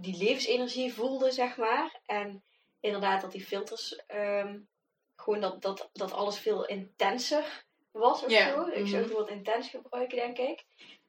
die 0.00 0.16
levensenergie 0.16 0.94
voelde, 0.94 1.30
zeg 1.30 1.56
maar. 1.56 2.00
En 2.06 2.42
inderdaad 2.80 3.20
dat 3.20 3.32
die 3.32 3.44
filters. 3.46 3.96
ehm, 4.06 4.58
gewoon 5.16 5.40
dat, 5.40 5.62
dat, 5.62 5.90
dat 5.92 6.12
alles 6.12 6.38
veel 6.38 6.66
intenser 6.66 7.66
was 7.98 8.24
of 8.24 8.30
zo. 8.30 8.66
Ik 8.66 8.86
zou 8.86 8.86
mhm. 8.86 8.96
het 8.96 9.10
woord 9.10 9.28
intens 9.28 9.68
gebruiken, 9.68 10.16
denk 10.16 10.38
ik. 10.38 10.64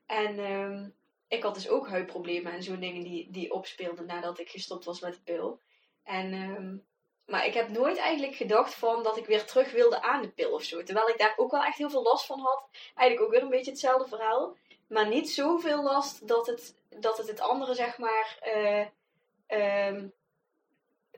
En 0.06 0.40
ehm, 0.40 0.90
ik 1.28 1.44
had 1.44 1.54
dus 1.54 1.70
ook 1.70 1.88
huidproblemen 1.88 2.52
en 2.52 2.64
zo'n 2.64 2.80
dingen 2.80 3.04
die, 3.04 3.32
die 3.32 3.54
opspeelden 3.54 4.06
nadat 4.06 4.40
ik 4.40 4.50
gestopt 4.50 4.86
was 4.86 5.00
met 5.00 5.14
de 5.14 5.22
pil. 5.24 5.60
En, 6.04 6.34
ehm, 6.34 6.78
maar 7.26 7.46
ik 7.46 7.54
heb 7.54 7.70
nooit 7.70 7.98
eigenlijk 7.98 8.36
gedacht 8.36 8.74
van 8.74 9.04
dat 9.04 9.18
ik 9.18 9.26
weer 9.26 9.46
terug 9.46 9.72
wilde 9.72 10.02
aan 10.02 10.22
de 10.22 10.32
pil 10.32 10.52
of 10.52 10.64
zo. 10.64 10.84
Terwijl 10.84 11.10
ik 11.10 11.18
daar 11.18 11.34
ook 11.38 11.52
wel 11.52 11.64
echt 11.64 11.78
heel 11.78 11.90
veel 11.90 12.04
last 12.04 12.26
van 12.26 12.40
had. 12.40 12.70
Eigenlijk 12.96 13.22
ook 13.22 13.34
weer 13.34 13.44
een 13.44 13.58
beetje 13.58 13.72
hetzelfde 13.72 14.08
verhaal. 14.08 14.58
Maar 14.88 15.08
niet 15.08 15.30
zoveel 15.30 15.84
last 15.84 16.28
dat 16.28 16.48
het 16.48 16.78
dat 16.90 17.18
het, 17.18 17.28
het 17.28 17.40
andere, 17.40 17.74
zeg 17.74 17.98
maar... 17.98 18.38
eh, 18.42 18.86
ehm, 19.48 20.08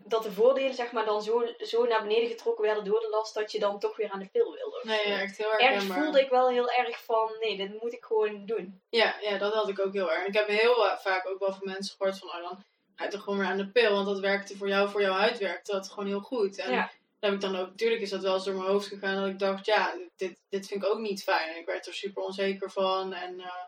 dat 0.06 0.24
de 0.24 0.32
voordelen, 0.32 0.74
zeg 0.74 0.91
maar, 0.91 1.06
dan 1.06 1.22
zo, 1.22 1.45
zo 1.58 1.86
naar 1.86 2.02
beneden 2.02 2.30
getrokken 2.30 2.64
werden 2.64 2.84
door 2.84 2.99
de 2.99 3.10
last 3.10 3.34
dat 3.34 3.52
je 3.52 3.60
dan 3.60 3.80
toch 3.80 3.95
weer 3.95 4.10
aan 4.12 4.20
de 4.20 4.30
pil 4.32 4.52
wilde. 4.52 4.82
Nee, 4.84 5.08
ja, 5.08 5.20
echt 5.20 5.38
heel 5.38 5.52
erg 5.52 5.62
Ergens 5.62 5.86
voelde 5.86 6.22
ik 6.22 6.30
wel 6.30 6.49
heel 6.49 6.70
erg 6.70 7.04
van, 7.04 7.32
nee, 7.39 7.58
dit 7.58 7.82
moet 7.82 7.93
ik 7.93 8.04
gewoon 8.04 8.45
doen. 8.45 8.82
Ja, 8.89 9.16
ja, 9.22 9.38
dat 9.38 9.54
had 9.54 9.70
ik 9.70 9.80
ook 9.80 9.93
heel 9.93 10.12
erg. 10.12 10.26
Ik 10.26 10.34
heb 10.34 10.47
heel 10.47 10.88
eh, 10.89 10.97
vaak 10.97 11.28
ook 11.28 11.39
wel 11.39 11.54
van 11.54 11.62
mensen 11.64 11.95
gehoord 11.97 12.18
van, 12.18 12.28
oh 12.28 12.41
dan 12.41 12.64
ga 12.95 13.04
je 13.04 13.10
toch 13.10 13.24
gewoon 13.24 13.39
weer 13.39 13.47
aan 13.47 13.58
de 13.58 13.72
pil. 13.72 13.91
Want 13.93 14.06
dat 14.06 14.20
werkte 14.20 14.58
voor 14.58 14.68
jou, 14.68 14.89
voor 14.89 15.02
jouw 15.02 15.14
huid 15.14 15.38
werkte 15.38 15.72
dat 15.72 15.89
gewoon 15.89 16.08
heel 16.08 16.20
goed. 16.20 16.58
En 16.58 16.72
Ja. 16.72 16.91
heb 17.20 17.34
ik 17.34 17.41
dan 17.41 17.56
ook, 17.56 17.70
natuurlijk 17.70 18.02
is 18.02 18.10
dat 18.10 18.22
wel 18.22 18.34
eens 18.34 18.43
door 18.43 18.56
mijn 18.56 18.70
hoofd 18.70 18.88
gegaan 18.88 19.16
dat 19.22 19.28
ik 19.30 19.39
dacht, 19.39 19.66
ja, 19.66 19.97
dit, 20.16 20.38
dit 20.49 20.68
vind 20.68 20.84
ik 20.84 20.89
ook 20.89 20.99
niet 20.99 21.24
fijn. 21.24 21.49
En 21.49 21.58
ik 21.60 21.66
werd 21.66 21.88
er 21.88 21.93
super 21.93 22.24
onzeker 22.24 22.72
van. 22.72 23.14
En 23.14 23.39
eh, 23.39 23.64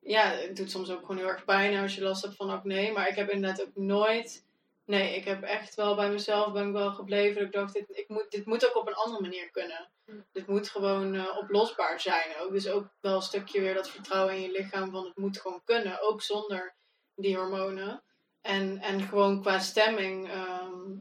ja, 0.00 0.30
het 0.30 0.56
doet 0.56 0.70
soms 0.70 0.90
ook 0.90 1.00
gewoon 1.00 1.16
heel 1.16 1.28
erg 1.28 1.44
pijn 1.44 1.82
als 1.82 1.94
je 1.94 2.02
last 2.02 2.22
hebt 2.22 2.36
van 2.36 2.50
acne. 2.50 2.92
Maar 2.92 3.08
ik 3.08 3.16
heb 3.16 3.30
inderdaad 3.30 3.62
ook 3.62 3.74
nooit, 3.76 4.44
nee, 4.90 5.16
ik 5.16 5.24
heb 5.24 5.42
echt 5.42 5.74
wel 5.74 5.94
bij 5.94 6.10
mezelf 6.10 6.52
ben 6.52 6.66
ik 6.66 6.72
wel 6.72 6.92
gebleven. 6.92 7.34
Dat 7.34 7.44
ik 7.46 7.52
dacht, 7.52 7.72
dit, 7.72 7.98
ik 7.98 8.08
moet, 8.08 8.30
dit 8.30 8.46
moet 8.46 8.68
ook 8.68 8.76
op 8.76 8.86
een 8.86 8.94
andere 8.94 9.22
manier 9.22 9.50
kunnen. 9.50 9.90
Mm. 10.06 10.26
Dit 10.32 10.46
moet 10.46 10.68
gewoon 10.68 11.14
eh, 11.14 11.36
oplosbaar 11.38 12.00
zijn 12.00 12.36
ook. 12.38 12.52
Dus 12.52 12.68
ook 12.68 12.88
wel 13.00 13.14
een 13.14 13.22
stukje 13.22 13.60
weer 13.60 13.74
dat 13.74 13.90
vertrouwen 13.90 14.34
in 14.34 14.40
je 14.40 14.50
lichaam 14.50 14.90
van 14.90 15.04
het 15.04 15.16
moet 15.16 15.40
gewoon 15.40 15.64
kunnen. 15.64 16.00
Ook 16.02 16.22
zonder 16.22 16.74
die 17.14 17.36
hormonen. 17.36 18.02
En, 18.40 18.78
en 18.78 19.00
gewoon 19.00 19.40
qua 19.40 19.58
stemming, 19.58 20.30
ehm, 20.30 20.98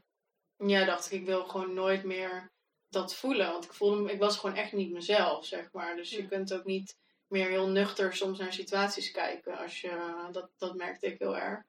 ja, 0.58 0.86
dacht 0.86 1.12
ik, 1.12 1.20
ik 1.20 1.26
wil 1.26 1.46
gewoon 1.46 1.74
nooit 1.74 2.04
meer 2.04 2.52
dat 2.90 3.16
voelen. 3.16 3.52
Want 3.52 3.66
ik 3.66 3.74
voelde 3.74 4.12
ik 4.12 4.20
was 4.20 4.38
gewoon 4.38 4.56
echt 4.56 4.72
niet 4.72 4.92
mezelf, 4.92 5.46
zeg 5.46 5.72
maar. 5.72 5.96
Dus 5.96 6.10
je 6.10 6.22
Ja. 6.22 6.28
kunt 6.28 6.54
ook 6.54 6.66
niet 6.66 6.98
meer 7.28 7.48
heel 7.50 7.68
nuchter 7.68 8.16
soms 8.16 8.40
naar 8.40 8.54
situaties 8.54 9.12
kijken. 9.12 9.58
Als 9.58 9.82
je, 9.82 10.28
dat, 10.32 10.50
dat 10.58 10.76
merkte 10.76 11.08
ik 11.08 11.20
heel 11.20 11.38
erg. 11.38 11.64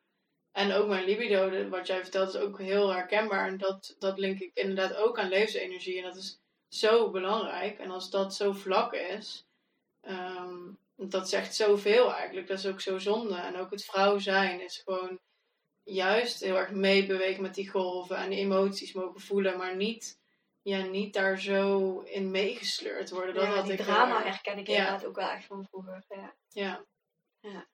En 0.52 0.72
ook 0.72 0.88
mijn 0.88 1.04
libido, 1.04 1.68
wat 1.68 1.86
jij 1.86 2.00
vertelt, 2.02 2.34
is 2.34 2.40
ook 2.40 2.58
heel 2.58 2.88
herkenbaar. 2.92 3.46
En 3.48 3.58
dat, 3.58 3.96
dat 3.98 4.18
link 4.18 4.40
ik 4.40 4.50
inderdaad 4.54 4.94
ook 4.96 5.18
aan 5.18 5.28
levensenergie. 5.28 5.96
En 5.98 6.02
dat 6.04 6.16
is 6.16 6.38
zo 6.68 7.10
belangrijk. 7.10 7.78
En 7.78 7.90
als 7.90 8.10
dat 8.10 8.34
zo 8.34 8.52
vlak 8.52 8.92
is, 8.92 9.46
ehm, 10.00 10.58
dat 10.96 11.28
zegt 11.28 11.54
zoveel 11.54 12.14
eigenlijk. 12.14 12.46
Dat 12.46 12.58
is 12.58 12.66
ook 12.66 12.80
zo 12.80 12.98
zonde. 12.98 13.34
En 13.36 13.56
ook 13.56 13.70
het 13.70 13.84
vrouw 13.84 14.18
zijn 14.18 14.60
is 14.60 14.82
gewoon 14.84 15.20
juist 15.82 16.40
heel 16.40 16.56
erg 16.56 16.70
meebewegen 16.70 17.42
met 17.42 17.54
die 17.54 17.70
golven. 17.70 18.16
En 18.16 18.30
die 18.30 18.38
emoties 18.38 18.92
mogen 18.92 19.20
voelen, 19.20 19.56
maar 19.58 19.76
niet, 19.76 20.18
ja, 20.62 20.82
niet 20.84 21.12
daar 21.14 21.40
zo 21.40 21.98
in 22.00 22.30
meegesleurd 22.30 23.10
worden. 23.10 23.34
Dat 23.34 23.44
ja, 23.44 23.50
had 23.50 23.64
die 23.64 23.72
ik 23.72 23.80
drama 23.80 24.14
erg. 24.14 24.24
herken 24.24 24.58
ik 24.58 24.66
Ja. 24.66 24.76
inderdaad 24.76 25.04
ook 25.04 25.16
wel 25.16 25.28
echt 25.30 25.46
van 25.46 25.66
vroeger. 25.70 26.04
Ja. 26.48 26.84
Ja. 27.40 27.66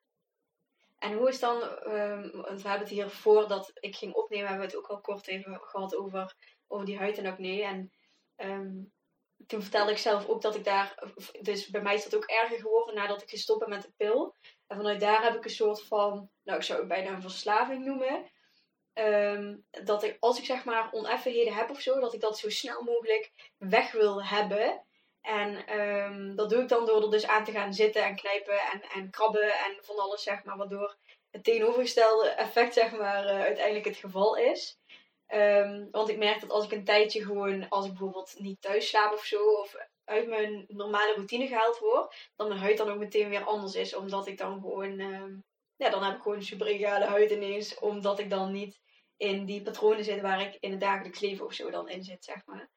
En 1.07 1.13
hoe 1.13 1.29
is 1.29 1.41
dan, 1.41 1.63
ehm, 1.63 2.31
want 2.31 2.63
we 2.63 2.69
hebben 2.69 2.87
het 2.87 2.97
hier 2.97 3.11
voordat 3.11 3.71
ik 3.75 3.97
ging 3.97 4.15
opnemen, 4.15 4.49
hebben 4.49 4.67
we 4.67 4.73
het 4.73 4.83
ook 4.83 4.91
al 4.91 5.01
kort 5.01 5.27
even 5.27 5.61
gehad 5.61 5.97
over, 5.97 6.35
over 6.67 6.87
die 6.87 6.99
huid 6.99 7.19
en 7.19 7.27
acne. 7.27 7.63
En 7.63 7.93
ehm, 8.37 8.73
toen 9.47 9.63
vertelde 9.63 9.91
ik 9.91 9.99
zelf 9.99 10.29
ook 10.29 10.43
dat 10.43 10.55
ik 10.55 10.65
daar, 10.65 11.03
dus 11.41 11.69
bij 11.69 11.83
mij 11.83 11.95
is 11.95 12.05
dat 12.05 12.15
ook 12.17 12.25
erger 12.25 12.57
geworden 12.59 12.95
nadat 12.95 13.23
ik 13.23 13.31
gestopt 13.31 13.59
ben 13.59 13.69
met 13.69 13.83
de 13.83 13.93
pil. 13.97 14.35
En 14.67 14.77
vanuit 14.77 15.01
daar 15.01 15.23
heb 15.23 15.35
ik 15.35 15.45
een 15.45 15.51
soort 15.51 15.83
van, 15.87 16.31
nou 16.43 16.59
ik 16.59 16.65
zou 16.65 16.79
het 16.79 16.89
bijna 16.89 17.11
een 17.11 17.23
verslaving 17.23 17.85
noemen. 17.85 18.31
Ehm, 18.93 19.57
dat 19.71 20.03
ik, 20.03 20.17
als 20.21 20.39
ik 20.39 20.45
zeg 20.45 20.65
maar 20.65 20.93
oneffenheden 20.93 21.55
heb 21.55 21.71
of 21.71 21.81
zo, 21.81 22.01
dat 22.01 22.15
ik 22.15 22.21
dat 22.21 22.39
zo 22.39 22.51
snel 22.51 22.83
mogelijk 22.83 23.33
weg 23.57 23.93
wil 23.93 24.25
hebben. 24.25 24.86
En 25.27 25.67
ehm, 25.67 26.35
dat 26.35 26.51
doe 26.51 26.63
ik 26.63 26.69
dan 26.69 26.87
door 26.87 27.03
er 27.03 27.11
dus 27.11 27.27
aan 27.27 27.45
te 27.45 27.53
gaan 27.53 27.75
zitten 27.75 28.05
en 28.05 28.17
knijpen 28.17 28.59
en, 28.61 28.83
en 28.95 29.11
krabben 29.11 29.53
en 29.53 29.77
van 29.81 29.99
alles, 29.99 30.23
zeg 30.23 30.45
maar. 30.45 30.57
Waardoor 30.57 30.97
het 31.31 31.45
tegenovergestelde 31.45 32.29
effect, 32.29 32.75
zeg 32.75 32.97
maar, 32.97 33.27
eh, 33.27 33.41
uiteindelijk 33.41 33.85
het 33.85 33.97
geval 33.97 34.37
is. 34.37 34.79
Ehm, 35.27 35.87
want 35.91 36.09
ik 36.09 36.19
merk 36.19 36.41
dat 36.41 36.51
als 36.51 36.65
ik 36.65 36.73
een 36.73 36.85
tijdje 36.85 37.25
gewoon, 37.25 37.69
als 37.69 37.85
ik 37.85 37.91
bijvoorbeeld 37.91 38.35
niet 38.39 38.61
thuis 38.61 38.89
slaap 38.89 39.13
of 39.13 39.25
zo, 39.25 39.45
of 39.45 39.77
uit 40.05 40.29
mijn 40.29 40.65
normale 40.69 41.15
routine 41.15 41.47
gehaald 41.47 41.79
word, 41.79 42.31
dat 42.37 42.49
mijn 42.49 42.61
huid 42.61 42.77
dan 42.77 42.91
ook 42.91 42.99
meteen 42.99 43.29
weer 43.29 43.45
anders 43.45 43.75
is. 43.75 43.95
Omdat 43.95 44.27
ik 44.27 44.39
dan 44.39 44.61
gewoon, 44.61 44.99
ehm, 44.99 45.35
ja, 45.77 45.91
dan 45.91 46.03
heb 46.05 46.17
ik 46.17 46.23
gewoon 46.23 46.43
super 46.43 46.67
egale 46.67 47.05
huid 47.05 47.31
ineens. 47.31 47.79
Omdat 47.79 48.19
ik 48.19 48.31
dan 48.31 48.53
niet 48.53 48.81
in 49.17 49.45
die 49.45 49.63
patronen 49.63 50.05
zit 50.05 50.21
waar 50.21 50.41
ik 50.41 50.57
in 50.61 50.71
het 50.71 50.81
dagelijks 50.81 51.21
leven 51.21 51.47
of 51.47 51.53
zo 51.53 51.71
dan 51.71 51.89
in 51.89 52.05
zit, 52.05 52.25
zeg 52.25 52.47
maar. 52.47 52.71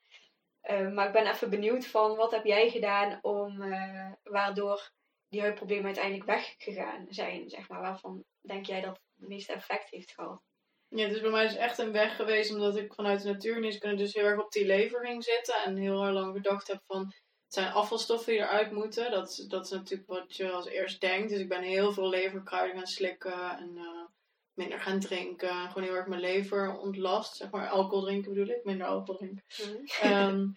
Eh, 0.61 0.87
maar 0.91 1.07
ik 1.07 1.13
ben 1.13 1.27
even 1.27 1.49
benieuwd 1.49 1.85
van 1.85 2.15
wat 2.15 2.31
heb 2.31 2.45
jij 2.45 2.69
gedaan 2.69 3.19
om 3.21 3.61
eh, 3.61 4.11
waardoor 4.23 4.91
die 5.27 5.41
huidproblemen 5.41 5.85
uiteindelijk 5.85 6.25
weggegaan 6.25 7.05
zijn, 7.09 7.49
zeg 7.49 7.69
maar. 7.69 7.81
Waarvan 7.81 8.23
denk 8.41 8.65
jij 8.65 8.81
dat 8.81 8.99
het 9.17 9.27
meeste 9.27 9.53
effect 9.53 9.89
heeft 9.89 10.11
gehad? 10.11 10.41
Ja, 10.87 11.07
is 11.07 11.21
bij 11.21 11.29
mij 11.29 11.43
dus 11.47 11.55
echt 11.55 11.77
een 11.77 11.91
weg 11.91 12.15
geweest, 12.15 12.53
omdat 12.53 12.77
ik 12.77 12.93
vanuit 12.93 13.21
de 13.21 13.31
natuurgeneeskunde 13.31 13.95
dus 13.95 14.13
heel 14.13 14.25
erg 14.25 14.39
op 14.43 14.51
die 14.51 14.65
lever 14.65 15.05
ging 15.05 15.23
zitten. 15.23 15.55
En 15.65 15.75
heel 15.75 16.11
lang 16.11 16.33
gedacht 16.35 16.67
heb 16.67 16.81
van, 16.87 17.01
het 17.05 17.53
zijn 17.53 17.71
afvalstoffen 17.71 18.33
die 18.33 18.41
eruit 18.41 18.71
moeten. 18.71 19.11
Dat, 19.11 19.29
is- 19.29 19.45
dat 19.45 19.65
is 19.65 19.71
natuurlijk 19.71 20.09
wat 20.09 20.35
je 20.35 20.51
als 20.51 20.67
eerst 20.67 21.01
denkt. 21.01 21.29
Dus 21.29 21.39
ik 21.39 21.49
ben 21.49 21.61
heel 21.61 21.91
veel 21.93 22.09
leverkruiden 22.09 22.77
gaan 22.77 22.87
slikken 22.87 23.57
en 23.57 23.77
eh, 23.77 24.05
minder 24.53 24.79
gaan 24.79 24.99
drinken. 24.99 25.67
Gewoon 25.67 25.83
heel 25.83 25.95
erg 25.95 26.07
mijn 26.07 26.21
lever 26.21 26.77
ontlast, 26.77 27.35
zeg 27.35 27.51
maar. 27.51 27.67
Alcohol 27.67 28.03
drinken 28.03 28.33
bedoel 28.33 28.55
ik, 28.55 28.63
minder 28.63 28.87
alcohol 28.87 29.15
drinken. 29.15 29.43
Ehm, 30.01 30.47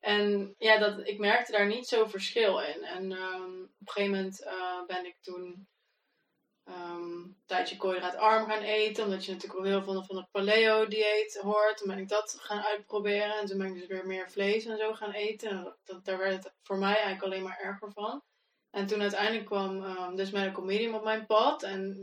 en 0.00 0.54
ja, 0.58 0.78
dat, 0.78 1.08
ik 1.08 1.18
merkte 1.18 1.52
daar 1.52 1.66
niet 1.66 1.88
zo 1.88 2.06
verschil 2.06 2.60
in. 2.60 2.84
En 2.84 3.12
ehm, 3.12 3.62
op 3.62 3.86
een 3.86 3.88
gegeven 3.92 4.16
moment 4.16 4.42
eh, 4.42 4.84
ben 4.86 5.06
ik 5.06 5.16
toen 5.20 5.68
ehm, 6.64 7.02
een 7.02 7.36
tijdje 7.46 7.76
koolhydraatarm 7.76 8.46
gaan 8.46 8.62
eten. 8.62 9.04
Omdat 9.04 9.24
je 9.24 9.32
natuurlijk 9.32 9.60
ook 9.60 9.66
heel 9.66 9.82
veel 9.82 10.04
van 10.04 10.16
het 10.16 10.30
paleo-dieet 10.30 11.38
hoort. 11.42 11.76
Toen 11.76 11.88
ben 11.88 11.98
ik 11.98 12.08
dat 12.08 12.36
gaan 12.40 12.62
uitproberen. 12.62 13.38
En 13.38 13.46
toen 13.46 13.58
ben 13.58 13.66
ik 13.66 13.74
dus 13.74 13.86
weer 13.86 14.06
meer 14.06 14.30
vlees 14.30 14.64
en 14.64 14.78
zo 14.78 14.94
gaan 14.94 15.12
eten. 15.12 15.50
En 15.50 15.76
dat, 15.84 16.04
daar 16.04 16.18
werd 16.18 16.44
het 16.44 16.54
voor 16.62 16.78
mij 16.78 16.94
eigenlijk 16.94 17.22
alleen 17.22 17.42
maar 17.42 17.58
erger 17.58 17.92
van. 17.92 18.22
En 18.70 18.86
toen 18.86 19.00
uiteindelijk 19.00 19.46
kwam 19.46 19.84
ehm, 19.84 20.14
dus 20.14 20.30
medical 20.30 20.64
medium 20.64 20.94
op 20.94 21.04
mijn 21.04 21.26
pad. 21.26 21.62
En 21.62 22.00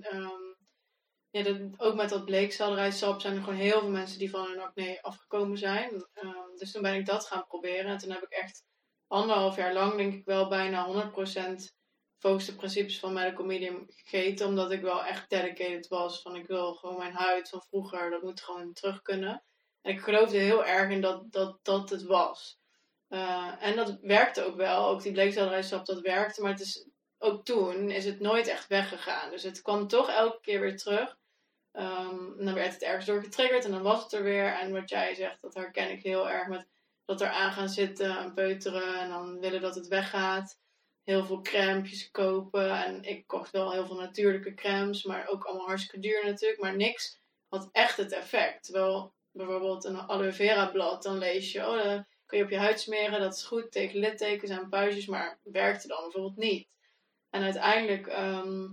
ja, 1.33 1.43
dat, 1.43 1.57
ook 1.77 1.95
met 1.95 2.09
dat 2.09 2.25
bleekselderijsap 2.25 3.21
zijn 3.21 3.35
er 3.35 3.43
gewoon 3.43 3.59
heel 3.59 3.79
veel 3.79 3.89
mensen 3.89 4.19
die 4.19 4.29
van 4.29 4.45
hun 4.45 4.59
acne 4.59 5.01
afgekomen 5.01 5.57
zijn. 5.57 6.05
Ehm, 6.13 6.55
dus 6.57 6.71
toen 6.71 6.81
ben 6.81 6.95
ik 6.95 7.05
dat 7.05 7.25
gaan 7.25 7.45
proberen. 7.47 7.91
En 7.91 7.97
toen 7.97 8.11
heb 8.11 8.23
ik 8.23 8.29
echt 8.29 8.63
anderhalf 9.07 9.55
jaar 9.55 9.73
lang, 9.73 9.95
denk 9.95 10.13
ik 10.13 10.25
wel, 10.25 10.47
bijna 10.47 10.85
100% 10.85 11.75
volgens 12.17 12.45
de 12.45 12.55
principes 12.55 12.99
van 12.99 13.13
medical 13.13 13.45
medium 13.45 13.85
gegeten. 13.87 14.47
Omdat 14.47 14.71
ik 14.71 14.81
wel 14.81 15.03
echt 15.05 15.29
dedicated 15.29 15.87
was. 15.87 16.21
Van 16.21 16.35
ik 16.35 16.47
wil 16.47 16.73
gewoon 16.73 16.97
mijn 16.97 17.13
huid 17.13 17.49
van 17.49 17.61
vroeger, 17.61 18.09
dat 18.09 18.21
moet 18.21 18.41
gewoon 18.41 18.73
terug 18.73 19.01
kunnen. 19.01 19.43
En 19.81 19.91
ik 19.91 20.01
geloofde 20.01 20.37
heel 20.37 20.65
erg 20.65 20.89
in 20.89 21.01
dat 21.01 21.31
dat, 21.31 21.59
dat 21.61 21.89
het 21.89 22.03
was. 22.03 22.59
Eh, 23.07 23.53
en 23.59 23.75
dat 23.75 23.97
werkte 24.01 24.45
ook 24.45 24.55
wel. 24.55 24.87
Ook 24.87 25.01
die 25.01 25.11
bleekselderijsap, 25.11 25.85
dat 25.85 25.99
werkte. 25.99 26.41
Maar 26.41 26.51
het 26.51 26.61
is, 26.61 26.87
ook 27.17 27.45
toen 27.45 27.91
is 27.91 28.05
het 28.05 28.19
nooit 28.19 28.47
echt 28.47 28.67
weggegaan. 28.67 29.29
Dus 29.29 29.43
het 29.43 29.61
kwam 29.61 29.87
toch 29.87 30.09
elke 30.09 30.39
keer 30.41 30.59
weer 30.59 30.77
terug. 30.77 31.21
Ehm, 31.73 32.39
en 32.39 32.45
dan 32.45 32.53
werd 32.53 32.73
het 32.73 32.81
ergens 32.83 33.05
door 33.05 33.23
getriggerd 33.23 33.65
en 33.65 33.71
dan 33.71 33.81
was 33.81 34.03
het 34.03 34.13
er 34.13 34.23
weer. 34.23 34.45
En 34.45 34.71
wat 34.71 34.89
jij 34.89 35.15
zegt, 35.15 35.41
dat 35.41 35.53
herken 35.53 35.91
ik 35.91 36.03
heel 36.03 36.29
erg 36.29 36.47
met 36.47 36.67
dat 37.05 37.21
er 37.21 37.27
aan 37.27 37.51
gaan 37.51 37.69
zitten 37.69 38.17
en 38.17 38.33
peuteren 38.33 38.99
en 38.99 39.09
dan 39.09 39.39
willen 39.39 39.61
dat 39.61 39.75
het 39.75 39.87
weggaat. 39.87 40.59
Heel 41.03 41.25
veel 41.25 41.41
crèmes 41.41 42.11
kopen. 42.11 42.83
En 42.85 43.03
ik 43.03 43.27
kocht 43.27 43.51
wel 43.51 43.71
heel 43.71 43.85
veel 43.85 43.95
natuurlijke 43.95 44.53
crèmes, 44.53 45.03
maar 45.03 45.27
ook 45.27 45.43
allemaal 45.43 45.67
hartstikke 45.67 46.07
duur 46.07 46.25
natuurlijk. 46.25 46.61
Maar 46.61 46.75
niks 46.75 47.19
had 47.49 47.69
echt 47.71 47.97
het 47.97 48.11
effect. 48.11 48.63
Terwijl 48.63 49.13
bijvoorbeeld 49.31 49.83
een 49.83 49.97
aloe 49.97 50.33
vera 50.33 50.65
blad, 50.65 51.03
dan 51.03 51.17
lees 51.17 51.51
je, 51.51 51.67
oh, 51.67 51.83
dan 51.83 52.05
kun 52.25 52.37
je 52.37 52.43
op 52.43 52.49
je 52.49 52.57
huid 52.57 52.79
smeren, 52.79 53.19
dat 53.19 53.35
is 53.35 53.43
goed 53.43 53.71
tegen 53.71 53.99
littekens 53.99 54.51
en 54.51 54.69
puistjes, 54.69 55.05
maar 55.05 55.39
werkte 55.43 55.87
dan 55.87 56.01
bijvoorbeeld 56.01 56.37
niet. 56.37 56.67
En 57.29 57.43
uiteindelijk 57.43 58.07
ehm, 58.07 58.69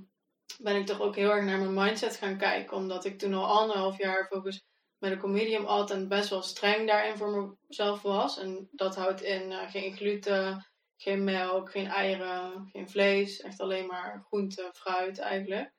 ben 0.63 0.77
ik 0.77 0.87
toch 0.87 1.01
ook 1.01 1.17
heel 1.17 1.31
erg 1.31 1.45
naar 1.45 1.59
mijn 1.59 1.75
mindset 1.75 2.17
gaan 2.17 2.37
kijken, 2.37 2.77
omdat 2.77 3.05
ik 3.05 3.19
toen 3.19 3.35
al 3.35 3.47
anderhalf 3.47 3.99
jaar 3.99 4.27
focus 4.27 4.63
met 4.99 5.13
een 5.13 5.19
comedium 5.19 5.65
altijd 5.65 6.09
best 6.09 6.31
wel 6.31 6.43
streng 6.43 6.87
daarin 6.87 7.17
voor 7.17 7.57
mezelf 7.67 8.03
was. 8.03 8.39
En 8.39 8.69
dat 8.73 8.97
houdt 8.97 9.23
in 9.23 9.51
uh, 9.51 9.71
geen 9.71 9.97
gluten, 9.97 10.67
geen 10.97 11.25
melk, 11.25 11.71
geen 11.71 11.87
eieren, 11.87 12.69
geen 12.73 12.91
vlees. 12.91 13.41
Echt 13.41 13.61
alleen 13.61 13.87
maar 13.87 14.25
groente, 14.27 14.71
fruit 14.73 15.19
eigenlijk. 15.19 15.73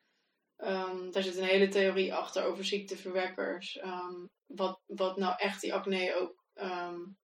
Um, 0.58 1.12
daar 1.12 1.24
zit 1.24 1.38
een 1.38 1.44
hele 1.44 1.68
theorie 1.68 2.14
achter 2.14 2.44
over 2.44 2.66
ziekteverwekkers. 2.66 3.82
Um, 3.84 4.30
wat, 4.46 4.82
wat 4.86 5.18
nou 5.18 5.34
echt 5.38 5.62
die 5.62 5.74
acne 5.74 6.16
ook 6.16 6.44
um, 6.54 7.18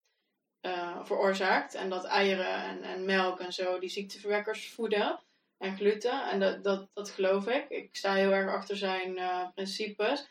uh, 0.66 1.04
veroorzaakt. 1.04 1.74
En 1.74 1.90
dat 1.90 2.04
eieren 2.04 2.62
en, 2.62 2.82
en 2.82 3.04
melk 3.04 3.40
en 3.40 3.52
zo 3.52 3.78
die 3.78 3.90
ziekteverwekkers 3.90 4.72
voeden. 4.72 5.22
En 5.58 5.76
gluten. 5.76 6.30
En 6.30 6.40
dat, 6.40 6.64
dat, 6.64 6.88
dat 6.92 7.10
geloof 7.10 7.46
ik. 7.46 7.68
Ik 7.68 7.96
sta 7.96 8.14
heel 8.14 8.32
erg 8.32 8.52
achter 8.52 8.76
zijn 8.76 9.16
uh, 9.16 9.48
principes. 9.54 10.28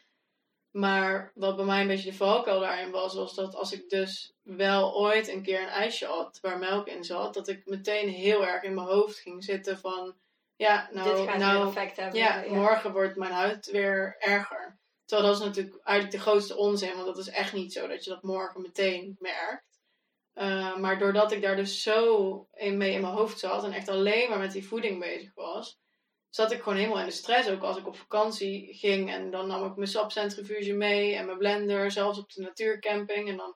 Maar 0.72 1.32
wat 1.36 1.56
bij 1.56 1.66
mij 1.66 1.82
een 1.82 1.88
beetje 1.88 2.10
de 2.10 2.18
valkuil 2.18 2.60
daarin 2.60 2.92
was, 2.92 3.14
was 3.14 3.36
dat 3.36 3.56
als 3.56 3.72
ik 3.72 3.90
dus 3.90 4.34
wel 4.42 4.96
ooit 4.96 5.28
een 5.28 5.44
keer 5.44 5.62
een 5.62 5.68
ijsje 5.68 6.06
had 6.06 6.40
waar 6.42 6.58
melk 6.58 6.88
in 6.88 7.04
zat, 7.04 7.34
dat 7.34 7.48
ik 7.48 7.66
meteen 7.66 8.10
heel 8.10 8.46
erg 8.46 8.64
in 8.64 8.74
mijn 8.74 8.88
hoofd 8.88 9.20
ging 9.20 9.44
zitten 9.44 9.80
van, 9.80 10.16
ja, 10.56 10.90
nou, 10.92 11.16
Dit 11.16 11.28
gaat 11.28 11.38
nou 11.38 11.68
effect 11.68 11.98
hebben. 11.98 12.20
ja, 12.20 12.44
morgen 12.50 12.92
wordt 12.92 13.16
mijn 13.16 13.32
huid 13.32 13.72
weer 13.72 14.16
erger. 14.20 14.80
Terwijl 15.06 15.30
dat 15.30 15.40
is 15.40 15.46
natuurlijk 15.46 15.78
eigenlijk 15.84 16.18
de 16.18 16.30
grootste 16.30 16.58
onzin, 16.58 16.94
want 16.94 17.06
dat 17.06 17.18
is 17.18 17.30
echt 17.30 17.54
niet 17.54 17.74
zo 17.74 17.88
dat 17.88 18.04
je 18.04 18.10
dat 18.10 18.24
morgen 18.24 18.62
meteen 18.62 19.16
merkt. 19.20 19.77
Uh, 20.38 20.78
maar 20.78 21.00
doordat 21.00 21.32
ik 21.32 21.42
daar 21.42 21.56
dus 21.56 21.82
zo 21.82 22.48
in 22.54 22.78
mee 22.78 22.94
in 22.94 23.02
mijn 23.02 23.14
hoofd 23.14 23.40
zat 23.40 23.64
en 23.64 23.72
echt 23.72 23.90
alleen 23.90 24.30
maar 24.30 24.40
met 24.40 24.52
die 24.52 24.68
voeding 24.68 25.00
bezig 25.00 25.34
was, 25.34 25.80
zat 26.30 26.52
ik 26.52 26.62
gewoon 26.62 26.78
helemaal 26.78 27.00
in 27.00 27.06
de 27.06 27.12
stress. 27.12 27.50
Ook 27.50 27.64
als 27.64 27.78
ik 27.78 27.88
op 27.88 27.98
vakantie 27.98 28.74
ging 28.74 29.12
en 29.12 29.32
dan 29.32 29.48
nam 29.48 29.66
ik 29.66 29.76
mijn 29.76 29.88
sapcentrifuge 29.88 30.74
mee 30.74 31.16
en 31.16 31.26
mijn 31.26 31.38
blender, 31.38 31.92
zelfs 31.92 32.20
op 32.20 32.32
de 32.32 32.42
natuurcamping. 32.42 33.30
En 33.30 33.38
dan, 33.38 33.56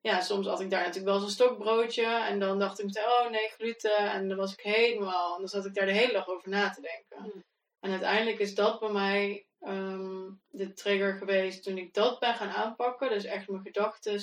ja, 0.00 0.20
soms 0.20 0.46
had 0.46 0.60
ik 0.60 0.70
daar 0.70 0.80
natuurlijk 0.80 1.06
wel 1.06 1.18
zo'n 1.18 1.30
stokbroodje 1.30 2.06
en 2.06 2.38
dan 2.38 2.58
dacht 2.58 2.78
ik 2.78 2.84
meteen, 2.84 3.04
oh 3.04 3.30
nee, 3.30 3.48
gluten. 3.48 3.96
En 3.96 4.28
dan 4.28 4.36
was 4.36 4.52
ik 4.52 4.60
helemaal, 4.60 5.34
en 5.34 5.38
dan 5.38 5.48
zat 5.48 5.66
ik 5.66 5.74
daar 5.74 5.86
de 5.86 5.92
hele 5.92 6.12
dag 6.12 6.28
over 6.28 6.48
na 6.48 6.70
te 6.70 6.80
denken. 6.80 7.30
Hmm. 7.32 7.44
En 7.80 7.90
uiteindelijk 7.90 8.38
is 8.38 8.54
dat 8.54 8.80
bij 8.80 8.90
mij 8.90 9.46
um, 9.60 10.40
de 10.48 10.72
trigger 10.72 11.14
geweest 11.14 11.62
toen 11.62 11.78
ik 11.78 11.94
dat 11.94 12.18
ben 12.18 12.34
gaan 12.34 12.50
aanpakken. 12.50 13.08
Dus 13.08 13.24
echt 13.24 13.48
mijn 13.48 13.62
gedachten 13.62 14.20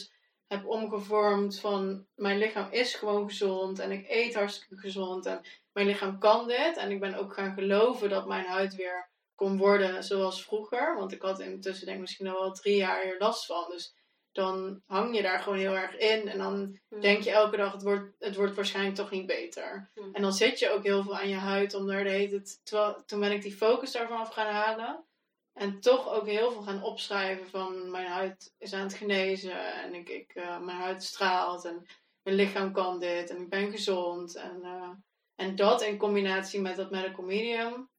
heb 0.51 0.65
omgevormd 0.65 1.59
van 1.59 2.05
mijn 2.15 2.37
lichaam 2.37 2.71
is 2.71 2.95
gewoon 2.95 3.27
gezond 3.27 3.79
en 3.79 3.91
ik 3.91 4.09
eet 4.09 4.35
hartstikke 4.35 4.77
gezond 4.77 5.25
en 5.25 5.41
mijn 5.71 5.87
lichaam 5.87 6.19
kan 6.19 6.47
dit. 6.47 6.77
En 6.77 6.91
ik 6.91 6.99
ben 6.99 7.15
ook 7.15 7.33
gaan 7.33 7.53
geloven 7.53 8.09
dat 8.09 8.27
mijn 8.27 8.45
huid 8.45 8.75
weer 8.75 9.09
kon 9.35 9.57
worden 9.57 10.03
zoals 10.03 10.43
vroeger. 10.43 10.95
Want 10.95 11.11
ik 11.11 11.21
had 11.21 11.39
intussen 11.39 11.85
denk 11.85 11.97
ik 11.97 12.03
misschien 12.03 12.27
al 12.27 12.39
wel 12.39 12.51
drie 12.51 12.75
jaar 12.75 13.03
hier 13.03 13.15
last 13.19 13.45
van. 13.45 13.65
Dus 13.69 13.95
dan 14.31 14.81
hang 14.85 15.15
je 15.15 15.21
daar 15.21 15.39
gewoon 15.39 15.57
heel 15.57 15.75
erg 15.75 15.97
in. 15.97 16.27
En 16.27 16.37
dan 16.37 16.79
Hmm. 16.89 17.01
denk 17.01 17.23
je 17.23 17.31
elke 17.31 17.57
dag, 17.57 17.71
het 17.71 17.83
wordt, 17.83 18.15
het 18.19 18.35
wordt 18.35 18.55
waarschijnlijk 18.55 18.95
toch 18.95 19.11
niet 19.11 19.25
beter. 19.25 19.89
Hmm. 19.93 20.13
En 20.13 20.21
dan 20.21 20.33
zit 20.33 20.59
je 20.59 20.69
ook 20.69 20.83
heel 20.83 21.03
veel 21.03 21.17
aan 21.17 21.29
je 21.29 21.35
huid 21.35 21.73
om 21.73 21.87
daar 21.87 22.03
de 22.03 22.09
hele 22.09 22.29
tijd... 22.29 22.59
Terwijl, 22.63 23.03
toen 23.05 23.19
ben 23.19 23.31
ik 23.31 23.41
die 23.41 23.55
focus 23.55 23.91
daarvan 23.91 24.19
af 24.19 24.33
gaan 24.33 24.53
halen. 24.53 25.05
En 25.53 25.79
toch 25.79 26.09
ook 26.09 26.25
heel 26.25 26.51
veel 26.51 26.61
gaan 26.61 26.83
opschrijven 26.83 27.49
van 27.49 27.91
mijn 27.91 28.07
huid 28.07 28.53
is 28.57 28.73
aan 28.73 28.83
het 28.83 28.93
genezen. 28.93 29.73
En 29.83 29.93
ik, 29.93 30.09
ik, 30.09 30.35
uh, 30.35 30.59
mijn 30.59 30.77
huid 30.77 31.03
straalt. 31.03 31.65
En 31.65 31.85
mijn 32.23 32.35
lichaam 32.35 32.71
kan 32.71 32.99
dit. 32.99 33.29
En 33.29 33.41
ik 33.41 33.49
ben 33.49 33.71
gezond. 33.71 34.35
En, 34.35 34.59
uh, 34.63 34.89
en 35.35 35.55
dat 35.55 35.81
in 35.81 35.97
combinatie 35.97 36.61
met 36.61 36.75
dat 36.75 36.91
medical 36.91 37.25
medium. 37.25 37.89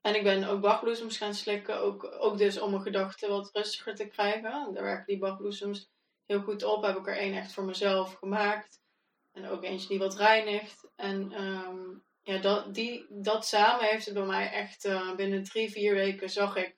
En 0.00 0.14
ik 0.14 0.22
ben 0.22 0.44
ook 0.44 0.60
bachbloesems 0.60 1.16
gaan 1.16 1.34
slikken. 1.34 1.80
Ook, 1.80 2.16
ook 2.18 2.38
dus 2.38 2.60
om 2.60 2.70
mijn 2.70 2.82
gedachten 2.82 3.28
wat 3.28 3.50
rustiger 3.52 3.94
te 3.94 4.06
krijgen. 4.06 4.72
Daar 4.74 4.82
werken 4.82 5.06
die 5.06 5.18
bachbloesems 5.18 5.90
heel 6.26 6.40
goed 6.40 6.62
op. 6.62 6.82
Heb 6.82 6.96
ik 6.96 7.06
er 7.06 7.16
één 7.16 7.34
echt 7.34 7.52
voor 7.52 7.64
mezelf 7.64 8.14
gemaakt. 8.14 8.80
En 9.32 9.48
ook 9.48 9.62
eentje 9.64 9.88
die 9.88 9.98
wat 9.98 10.16
reinigt. 10.16 10.88
En 10.96 11.42
um, 11.42 12.04
ja, 12.22 12.38
dat, 12.38 12.74
die, 12.74 13.06
dat 13.08 13.46
samen 13.46 13.84
heeft 13.84 14.04
het 14.04 14.14
bij 14.14 14.24
mij 14.26 14.50
echt 14.50 14.84
uh, 14.84 15.14
binnen 15.14 15.42
drie, 15.44 15.70
vier 15.70 15.94
weken 15.94 16.30
zag 16.30 16.56
ik 16.56 16.76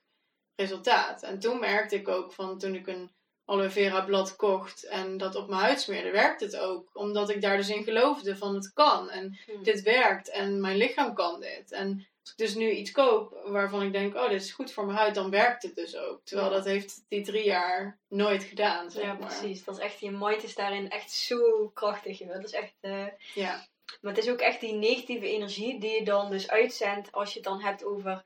resultaat. 0.56 1.22
En 1.22 1.38
toen 1.38 1.58
merkte 1.60 1.96
ik 1.96 2.08
ook 2.08 2.32
van 2.32 2.58
toen 2.58 2.74
ik 2.74 2.86
een 2.86 3.10
aloe 3.44 3.70
vera 3.70 4.00
blad 4.04 4.36
kocht 4.36 4.84
en 4.84 5.16
dat 5.16 5.34
op 5.34 5.48
mijn 5.48 5.60
huid 5.60 5.80
smeerde, 5.80 6.10
werkte 6.10 6.44
het 6.44 6.56
ook. 6.58 6.90
Omdat 6.92 7.30
ik 7.30 7.40
daar 7.42 7.56
dus 7.56 7.68
in 7.68 7.84
geloofde 7.84 8.36
van 8.36 8.54
het 8.54 8.72
kan 8.72 9.10
en 9.10 9.38
Hmm. 9.46 9.62
dit 9.62 9.82
werkt 9.82 10.28
en 10.30 10.60
mijn 10.60 10.76
lichaam 10.76 11.14
kan 11.14 11.40
dit. 11.40 11.72
En 11.72 12.06
als 12.22 12.30
ik 12.30 12.36
dus 12.36 12.54
nu 12.54 12.70
iets 12.70 12.90
koop 12.90 13.40
waarvan 13.44 13.82
ik 13.82 13.92
denk, 13.92 14.14
oh 14.14 14.28
dit 14.28 14.42
is 14.42 14.52
goed 14.52 14.72
voor 14.72 14.86
mijn 14.86 14.98
huid, 14.98 15.14
dan 15.14 15.30
werkt 15.30 15.62
het 15.62 15.74
dus 15.74 15.96
ook. 15.96 16.20
Terwijl 16.24 16.48
Ja. 16.50 16.54
dat 16.56 16.64
heeft 16.64 17.04
die 17.08 17.22
drie 17.22 17.44
jaar 17.44 17.98
nooit 18.08 18.42
gedaan, 18.42 18.90
zeg 18.90 19.02
Ja, 19.02 19.12
maar. 19.14 19.26
precies. 19.26 19.64
Dat 19.64 19.76
is 19.78 19.82
echt, 19.84 20.00
je 20.00 20.10
mind 20.10 20.42
is 20.42 20.54
daarin 20.54 20.90
echt 20.90 21.10
zo 21.12 21.68
krachtig. 21.74 22.18
Dat 22.18 22.44
is 22.44 22.52
echt, 22.52 22.74
eh, 22.80 23.06
Ja, 23.34 23.66
Maar 24.00 24.14
het 24.14 24.24
is 24.24 24.30
ook 24.30 24.40
echt 24.40 24.60
die 24.60 24.72
negatieve 24.72 25.28
energie 25.28 25.80
die 25.80 25.90
je 25.90 26.04
dan 26.04 26.30
dus 26.30 26.50
uitzendt 26.50 27.12
als 27.12 27.28
je 27.32 27.38
het 27.38 27.48
dan 27.48 27.60
hebt 27.60 27.84
over 27.84 28.24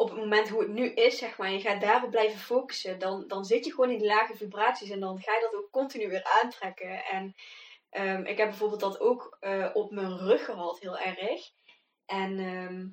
op 0.00 0.08
het 0.10 0.18
moment 0.18 0.48
hoe 0.48 0.60
het 0.60 0.70
nu 0.70 0.92
is, 0.92 1.18
zeg 1.18 1.38
maar. 1.38 1.50
Je 1.50 1.60
gaat 1.60 1.80
daarop 1.80 2.10
blijven 2.10 2.38
focussen. 2.38 2.98
Dan, 2.98 3.24
dan 3.28 3.44
zit 3.44 3.64
je 3.64 3.70
gewoon 3.70 3.90
in 3.90 3.98
die 3.98 4.06
lage 4.06 4.36
vibraties 4.36 4.90
en 4.90 5.00
dan 5.00 5.20
ga 5.20 5.34
je 5.34 5.48
dat 5.50 5.60
ook 5.60 5.70
continu 5.70 6.08
weer 6.08 6.40
aantrekken. 6.42 7.04
En 7.04 7.34
ehm, 7.90 8.24
ik 8.24 8.36
heb 8.36 8.48
bijvoorbeeld 8.48 8.80
dat 8.80 9.00
ook 9.00 9.36
eh, 9.40 9.70
op 9.72 9.90
mijn 9.90 10.18
rug 10.18 10.44
gehad, 10.44 10.80
heel 10.80 10.98
erg. 10.98 11.50
En 12.06 12.38
ehm, 12.38 12.88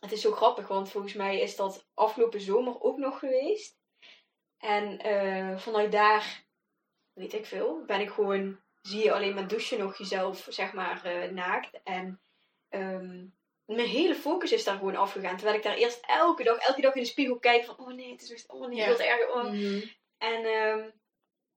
het 0.00 0.12
is 0.12 0.20
zo 0.20 0.32
grappig, 0.32 0.68
want 0.68 0.90
volgens 0.90 1.14
mij 1.14 1.40
is 1.40 1.56
dat 1.56 1.86
afgelopen 1.94 2.40
zomer 2.40 2.80
ook 2.80 2.96
nog 2.96 3.18
geweest. 3.18 3.78
En 4.58 4.98
eh, 4.98 5.58
vanuit 5.58 5.92
daar, 5.92 6.44
weet 7.12 7.32
ik 7.32 7.46
veel, 7.46 7.84
ben 7.84 8.00
ik 8.00 8.10
gewoon 8.10 8.60
zie 8.86 9.02
je 9.02 9.12
alleen 9.12 9.34
met 9.34 9.48
douchen 9.48 9.78
nog 9.78 9.98
jezelf, 9.98 10.46
zeg 10.48 10.72
maar, 10.72 11.02
uh, 11.06 11.30
naakt. 11.30 11.80
En 11.84 12.20
um, 12.70 13.34
mijn 13.64 13.88
hele 13.88 14.14
focus 14.14 14.52
is 14.52 14.64
daar 14.64 14.76
gewoon 14.76 14.96
afgegaan. 14.96 15.36
Terwijl 15.36 15.56
ik 15.56 15.62
daar 15.62 15.76
eerst 15.76 16.00
elke 16.06 16.42
dag, 16.42 16.58
elke 16.58 16.80
dag 16.80 16.94
in 16.94 17.02
de 17.02 17.08
spiegel 17.08 17.38
kijk 17.38 17.64
van, 17.64 17.78
oh 17.78 17.92
nee, 17.92 18.12
het 18.12 18.22
is 18.22 18.32
echt, 18.32 18.48
oh 18.48 18.68
nee, 18.68 18.76
ja. 18.76 18.88
het 18.88 18.98
erger. 18.98 19.32
Oh. 19.32 19.44
Mm 19.44 19.50
-hmm. 19.50 19.82
En 20.18 20.44
um, 20.44 20.92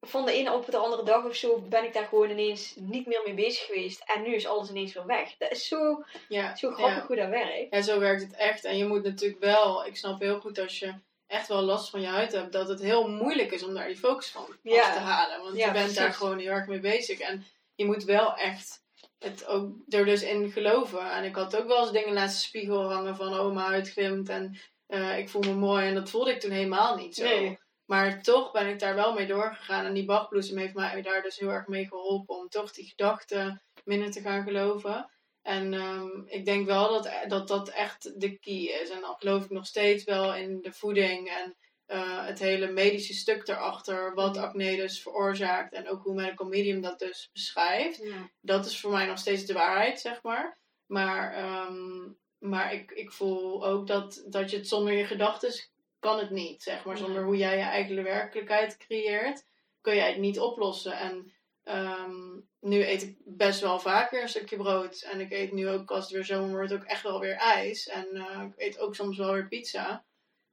van 0.02 0.26
de 0.26 0.32
ene 0.32 0.54
op 0.54 0.66
de 0.66 0.78
andere 0.78 1.04
dag 1.04 1.26
of 1.26 1.36
zo 1.36 1.62
ben 1.62 1.84
ik 1.84 1.94
daar 1.94 2.06
gewoon 2.06 2.30
ineens 2.30 2.76
niet 2.76 3.06
meer 3.06 3.22
mee 3.26 3.34
bezig 3.34 3.66
geweest. 3.66 4.04
En 4.06 4.22
nu 4.22 4.36
is 4.36 4.48
alles 4.48 4.70
ineens 4.70 4.94
weer 4.94 5.06
weg. 5.06 5.38
Dat 5.38 5.52
is 5.52 5.68
zo, 5.68 6.04
ja. 6.28 6.56
zo 6.56 6.72
grappig 6.72 7.02
ja. 7.02 7.08
hoe 7.08 7.16
dat 7.16 7.30
werkt. 7.30 7.74
Ja, 7.74 7.82
zo 7.82 8.00
werkt 8.00 8.22
het 8.22 8.34
echt. 8.34 8.66
En 8.66 8.78
je 8.78 8.86
moet 8.86 9.04
natuurlijk 9.04 9.44
wel, 9.44 9.86
ik 9.86 9.96
snap 9.96 10.20
heel 10.20 10.40
goed 10.40 10.60
als 10.60 10.80
je 10.80 10.94
echt 11.30 11.48
wel 11.48 11.62
last 11.62 11.90
van 11.90 12.02
je 12.02 12.08
huid 12.08 12.32
hebt, 12.32 12.52
dat 12.52 12.68
het 12.68 12.82
heel 12.82 13.08
moeilijk 13.08 13.52
is 13.52 13.64
om 13.64 13.74
daar 13.74 13.88
die 13.88 13.98
focus 13.98 14.30
van 14.30 14.46
ja. 14.64 14.88
af 14.88 14.94
te 14.94 15.00
halen. 15.00 15.42
Want 15.42 15.58
ja, 15.58 15.66
je 15.66 15.72
bent 15.72 15.84
precies. 15.84 15.96
daar 15.96 16.14
gewoon 16.14 16.40
heel 16.40 16.52
erg 16.52 16.68
mee 16.68 16.80
bezig. 16.80 17.20
En 17.20 17.46
je 17.76 17.86
moet 17.86 18.04
wel 18.04 18.36
echt 18.36 18.84
het 19.20 19.46
ook 19.46 19.76
er 19.90 20.06
dus 20.06 20.22
in 20.22 20.52
geloven. 20.52 21.12
En 21.12 21.24
ik 21.24 21.36
had 21.36 21.56
ook 21.56 21.68
wel 21.68 21.82
eens 21.82 21.92
dingen 21.92 22.14
naast 22.14 22.36
de 22.36 22.42
spiegel 22.42 22.92
hangen 22.92 23.16
van, 23.16 23.40
oh, 23.40 23.54
mijn 23.54 23.68
huid 23.68 23.90
glimt 23.90 24.30
en 24.30 24.58
uh, 24.88 25.18
ik 25.18 25.30
voel 25.30 25.42
me 25.42 25.54
mooi. 25.54 25.88
En 25.88 25.94
dat 25.94 26.10
voelde 26.10 26.32
ik 26.32 26.40
toen 26.40 26.52
helemaal 26.52 26.96
niet 26.96 27.16
zo. 27.16 27.24
Nee. 27.24 27.60
Maar 27.86 28.22
toch 28.22 28.52
ben 28.52 28.68
ik 28.68 28.80
daar 28.80 28.96
wel 28.96 29.14
mee 29.14 29.28
doorgegaan. 29.28 29.86
En 29.86 29.94
die 29.94 30.06
bachbloesem 30.06 30.58
heeft 30.58 30.74
mij 30.74 31.02
daar 31.02 31.22
dus 31.22 31.40
heel 31.40 31.50
erg 31.50 31.68
mee 31.68 31.88
geholpen 31.88 32.36
om 32.36 32.50
toch 32.50 32.72
die 32.72 32.86
gedachten 32.86 33.62
minder 33.84 34.12
te 34.12 34.22
gaan 34.22 34.44
geloven. 34.44 35.10
En 35.42 35.74
um, 35.74 36.24
ik 36.28 36.46
denk 36.46 36.66
wel 36.66 36.90
dat, 36.90 37.12
dat 37.28 37.48
dat 37.48 37.70
echt 37.70 38.20
de 38.22 38.40
key 38.40 38.82
is. 38.82 38.90
En 38.90 39.02
dan 39.02 39.16
geloof 39.16 39.44
ik 39.44 39.50
nog 39.50 39.66
steeds 39.66 40.04
wel 40.04 40.36
in 40.36 40.62
de 40.62 40.74
voeding 40.74 41.30
en 41.30 41.56
uh, 41.88 42.26
het 42.26 42.40
hele 42.40 42.72
medische 42.72 43.14
stuk 43.14 43.48
erachter. 43.48 44.14
Wat 44.14 44.38
acne 44.38 44.76
dus 44.76 45.02
veroorzaakt 45.02 45.74
en 45.74 45.90
ook 45.90 46.04
hoe 46.04 46.14
medical 46.14 46.48
medium 46.48 46.82
dat 46.82 47.00
dus 47.00 47.30
beschrijft. 47.34 48.04
Ja. 48.04 48.30
Dat 48.42 48.66
is 48.66 48.80
voor 48.80 48.92
mij 48.92 49.06
nog 49.06 49.18
steeds 49.18 49.46
de 49.46 49.54
waarheid, 49.54 50.00
zeg 50.00 50.24
maar. 50.24 50.60
Maar, 50.86 51.54
um, 51.68 52.18
maar 52.38 52.74
ik, 52.74 52.92
ik 52.92 53.12
voel 53.12 53.66
ook 53.66 53.88
dat, 53.88 54.26
dat 54.28 54.52
je 54.52 54.58
het 54.58 54.68
zonder 54.68 54.94
je 54.94 55.06
gedachten 55.06 55.54
kan 56.00 56.20
het 56.20 56.30
niet, 56.30 56.64
zeg 56.64 56.86
maar. 56.86 56.98
Zonder 56.98 57.24
hoe 57.24 57.38
jij 57.38 57.58
je 57.58 57.64
eigen 57.64 58.04
werkelijkheid 58.04 58.78
creëert, 58.78 59.46
kun 59.82 59.96
jij 59.96 60.10
het 60.10 60.18
niet 60.18 60.40
oplossen. 60.40 60.94
En 60.94 61.34
um, 61.70 62.47
nu 62.59 62.86
eet 62.86 63.01
ik 63.01 63.17
best 63.26 63.61
wel 63.61 63.80
vaker 63.80 64.22
een 64.22 64.30
stukje 64.30 64.57
brood. 64.57 65.01
En 65.01 65.20
ik 65.20 65.32
eet 65.32 65.51
nu 65.51 65.70
ook, 65.70 65.91
als 65.91 66.03
het 66.03 66.13
weer 66.13 66.26
zomer 66.26 66.57
wordt, 66.57 66.74
ook 66.74 66.84
echt 66.84 67.03
wel 67.03 67.20
weer 67.20 67.36
ijs. 67.36 67.88
En 67.88 68.07
uh, 68.13 68.43
ik 68.43 68.53
eet 68.55 68.80
ook 68.80 68.95
soms 68.95 69.17
wel 69.17 69.34
weer 69.34 69.47
pizza. 69.47 70.05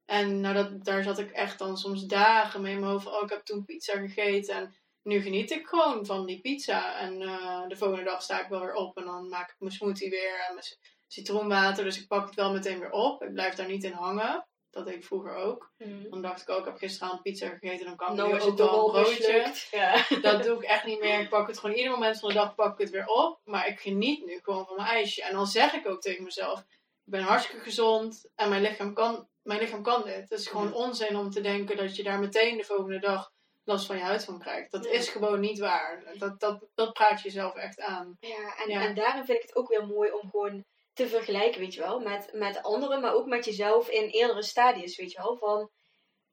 En 0.04 0.40
nou, 0.40 0.54
dat, 0.54 0.84
daar 0.84 1.02
zat 1.02 1.18
ik 1.18 1.30
echt 1.30 1.58
dan 1.58 1.76
soms 1.76 2.04
dagen 2.04 2.62
mee 2.62 2.72
in 2.72 2.80
mijn 2.80 2.92
hoofd. 2.92 3.06
Oh, 3.06 3.22
ik 3.22 3.30
heb 3.30 3.44
toen 3.44 3.64
pizza 3.64 3.98
gegeten. 3.98 4.54
En 4.54 4.74
nu 5.02 5.20
geniet 5.20 5.50
ik 5.50 5.66
gewoon 5.66 6.06
van 6.06 6.26
die 6.26 6.40
pizza. 6.40 6.98
En 6.98 7.20
uh, 7.20 7.68
de 7.68 7.76
volgende 7.76 8.04
dag 8.04 8.22
sta 8.22 8.42
ik 8.42 8.48
wel 8.48 8.60
weer 8.60 8.74
op. 8.74 8.96
En 8.96 9.04
dan 9.04 9.28
maak 9.28 9.50
ik 9.50 9.56
mijn 9.58 9.72
smoothie 9.72 10.10
weer 10.10 10.44
en 10.48 10.54
mijn 10.54 10.66
citroenwater. 11.06 11.84
Dus 11.84 12.00
ik 12.00 12.08
pak 12.08 12.26
het 12.26 12.34
wel 12.34 12.52
meteen 12.52 12.78
weer 12.78 12.90
op. 12.90 13.22
Ik 13.22 13.32
blijf 13.32 13.54
daar 13.54 13.68
niet 13.68 13.84
in 13.84 13.92
hangen. 13.92 14.46
Dat 14.77 14.85
deed 14.87 14.95
ik 14.95 15.05
vroeger 15.05 15.35
ook. 15.35 15.70
Mhm. 15.79 16.11
Dan 16.11 16.22
dacht 16.22 16.43
ik 16.43 16.49
ook, 16.49 16.59
ik 16.59 16.64
heb 16.64 16.77
gisteravond 16.77 17.22
pizza 17.22 17.49
gegeten, 17.49 17.87
dan 17.87 17.97
kan 17.97 18.11
ik 18.11 18.16
Nou 18.16 18.29
nu 18.29 18.35
ook 18.41 18.47
het 18.47 18.59
wel 18.59 18.85
een 18.85 19.03
broodje. 19.03 19.53
Ja. 19.70 20.05
Dat 20.31 20.43
doe 20.43 20.57
ik 20.57 20.62
echt 20.62 20.85
niet 20.85 21.01
meer. 21.01 21.20
Ik 21.20 21.29
pak 21.29 21.47
het 21.47 21.59
gewoon 21.59 21.77
ieder 21.77 21.91
moment 21.93 22.18
van 22.18 22.29
de 22.29 22.35
dag 22.35 22.55
pak 22.55 22.72
ik 22.72 22.79
het 22.79 22.91
weer 22.91 23.07
op. 23.07 23.41
Maar 23.45 23.66
ik 23.68 23.81
geniet 23.81 24.24
nu 24.24 24.41
gewoon 24.43 24.66
van 24.66 24.77
mijn 24.77 24.89
ijsje. 24.89 25.22
En 25.22 25.33
dan 25.33 25.47
zeg 25.47 25.72
ik 25.74 25.89
ook 25.89 26.01
tegen 26.01 26.24
mezelf, 26.24 26.59
ik 27.05 27.12
ben 27.12 27.20
hartstikke 27.22 27.62
gezond 27.62 28.29
en 28.35 28.49
mijn 28.49 28.62
lichaam 28.62 28.95
kan, 28.95 29.29
mijn 29.43 29.61
lichaam 29.61 29.83
kan 29.83 30.03
dit. 30.05 30.14
Het 30.31 30.39
is 30.39 30.47
gewoon 30.47 30.72
onzin 30.74 31.16
om 31.16 31.31
te 31.31 31.41
denken 31.41 31.77
dat 31.77 31.97
je 31.97 32.03
daar 32.03 32.18
meteen 32.18 32.57
de 32.57 32.64
volgende 32.64 32.99
dag 32.99 33.33
last 33.64 33.87
van 33.87 33.97
je 33.97 34.03
huid 34.03 34.24
van 34.24 34.39
krijgt. 34.39 34.70
Dat 34.70 34.85
Ja. 34.85 34.91
is 34.91 35.09
gewoon 35.09 35.41
niet 35.41 35.59
waar. 35.59 36.03
Dat, 36.18 36.41
dat, 36.41 36.64
dat 36.74 36.93
praat 36.93 37.22
je 37.22 37.29
jezelf 37.29 37.55
echt 37.55 37.81
aan. 37.81 38.16
Ja, 38.20 38.57
en, 38.57 38.70
Ja. 38.70 38.81
en 38.81 38.95
daarin 38.95 39.24
vind 39.24 39.39
ik 39.43 39.49
het 39.49 39.57
ook 39.57 39.68
weer 39.68 39.87
mooi 39.87 40.11
om 40.11 40.31
gewoon 40.31 40.64
te 40.97 41.09
vergelijken, 41.09 41.61
weet 41.61 41.74
je 41.74 41.80
wel, 41.80 42.01
met, 42.01 42.28
met 42.32 42.62
anderen, 42.62 43.01
maar 43.01 43.14
ook 43.14 43.26
met 43.26 43.44
jezelf 43.44 43.88
in 43.88 44.09
eerdere 44.09 44.42
stadiums, 44.42 44.97
weet 44.97 45.12
je 45.12 45.18
wel. 45.18 45.36
Van, 45.36 45.70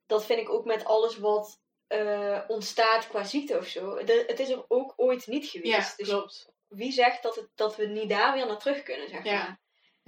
dat 0.06 0.26
vind 0.26 0.40
ik 0.40 0.50
ook 0.50 0.66
met 0.66 0.86
alles 0.86 1.18
wat 1.18 1.60
eh, 1.88 2.40
ontstaat 2.48 3.08
qua 3.08 3.24
ziekte 3.24 3.58
of 3.58 3.68
zo. 3.68 4.04
De- 4.04 4.24
het 4.28 4.40
is 4.40 4.50
er 4.50 4.66
ook 4.68 4.94
ooit 4.96 5.28
niet 5.28 5.46
geweest. 5.46 5.74
Ja, 5.90 5.94
dus 5.98 6.08
klopt. 6.08 6.50
wie 6.68 6.92
zegt 6.92 7.24
dat, 7.24 7.36
het, 7.36 7.50
dat 7.56 7.76
we 7.76 7.86
niet 7.86 8.10
daar 8.10 8.34
weer 8.34 8.46
naar 8.48 8.58
terug 8.60 8.84
kunnen, 8.84 9.10
zeg 9.10 9.24
Ja. 9.24 9.32
maar. 9.38 9.62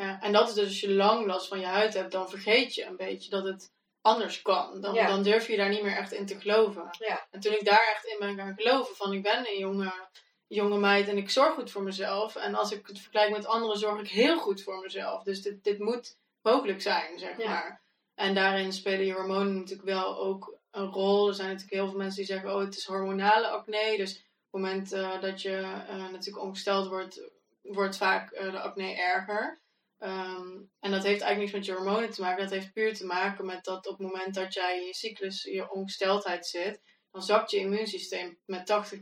Ja, 0.07 0.21
en 0.21 0.31
dat 0.31 0.47
is 0.47 0.53
dus 0.53 0.65
als 0.65 0.79
je 0.79 0.89
lang 0.91 1.25
last 1.25 1.47
van 1.47 1.59
je 1.59 1.65
huid 1.65 1.93
hebt, 1.93 2.11
dan 2.11 2.29
vergeet 2.29 2.75
je 2.75 2.83
een 2.85 2.95
beetje 2.97 3.29
dat 3.29 3.43
het 3.43 3.71
anders 4.01 4.41
kan. 4.41 4.81
Dan, 4.81 4.93
Ja. 4.93 5.07
dan 5.07 5.23
durf 5.23 5.47
je 5.47 5.57
daar 5.57 5.69
niet 5.69 5.83
meer 5.83 5.97
echt 5.97 6.11
in 6.11 6.25
te 6.25 6.39
geloven. 6.39 6.89
Ja. 6.99 7.27
En 7.31 7.39
toen 7.39 7.53
ik 7.53 7.65
daar 7.65 7.87
echt 7.95 8.05
in 8.05 8.19
ben 8.19 8.35
gaan 8.35 8.53
geloven, 8.57 8.95
van 8.95 9.13
ik 9.13 9.23
ben 9.23 9.47
een 9.47 9.57
jonge, 9.57 9.93
jonge 10.47 10.77
meid 10.77 11.07
en 11.07 11.17
ik 11.17 11.29
zorg 11.29 11.53
goed 11.53 11.71
voor 11.71 11.83
mezelf. 11.83 12.35
En 12.35 12.55
als 12.55 12.71
ik 12.71 12.87
het 12.87 12.99
vergelijk 12.99 13.31
met 13.31 13.45
anderen, 13.45 13.77
zorg 13.77 13.99
ik 14.01 14.09
heel 14.09 14.37
goed 14.39 14.63
voor 14.63 14.79
mezelf. 14.79 15.23
Dus 15.23 15.41
dit, 15.41 15.63
dit 15.63 15.79
moet 15.79 16.17
mogelijk 16.41 16.81
zijn, 16.81 17.19
zeg 17.19 17.37
Ja. 17.37 17.49
maar. 17.49 17.83
En 18.15 18.33
daarin 18.33 18.73
spelen 18.73 19.05
je 19.05 19.13
hormonen 19.13 19.55
natuurlijk 19.55 19.87
wel 19.87 20.17
ook 20.19 20.57
een 20.71 20.85
rol. 20.85 21.27
Er 21.27 21.33
zijn 21.33 21.47
natuurlijk 21.47 21.75
heel 21.75 21.87
veel 21.87 21.97
mensen 21.97 22.17
die 22.17 22.25
zeggen, 22.33 22.53
oh 22.55 22.59
het 22.59 22.75
is 22.75 22.85
hormonale 22.85 23.47
acne. 23.47 23.97
Dus 23.97 24.11
op 24.11 24.61
het 24.61 24.61
moment 24.61 24.91
eh, 24.91 25.21
dat 25.21 25.41
je 25.41 25.55
eh, 25.87 26.09
natuurlijk 26.11 26.45
ongesteld 26.45 26.87
wordt, 26.87 27.21
wordt 27.61 27.97
vaak 27.97 28.31
eh, 28.31 28.51
de 28.51 28.59
acne 28.59 28.95
erger. 28.95 29.59
Ehm, 29.97 30.51
en 30.79 30.91
dat 30.91 31.03
heeft 31.03 31.21
eigenlijk 31.21 31.39
niks 31.39 31.51
met 31.51 31.65
je 31.65 31.73
hormonen 31.73 32.09
te 32.11 32.21
maken. 32.21 32.43
Dat 32.43 32.51
heeft 32.51 32.73
puur 32.73 32.93
te 32.93 33.05
maken 33.05 33.45
met 33.45 33.63
dat 33.63 33.87
op 33.87 33.97
het 33.97 34.07
moment 34.07 34.33
dat 34.33 34.53
jij 34.53 34.79
in 34.79 34.85
je 34.85 34.93
cyclus, 34.93 35.45
in 35.45 35.55
je 35.55 35.71
ongesteldheid 35.71 36.45
zit, 36.47 36.81
dan 37.15 37.23
zakt 37.23 37.51
je 37.51 37.57
immuunsysteem 37.57 38.39
met 38.45 38.71
80%. 38.71 38.97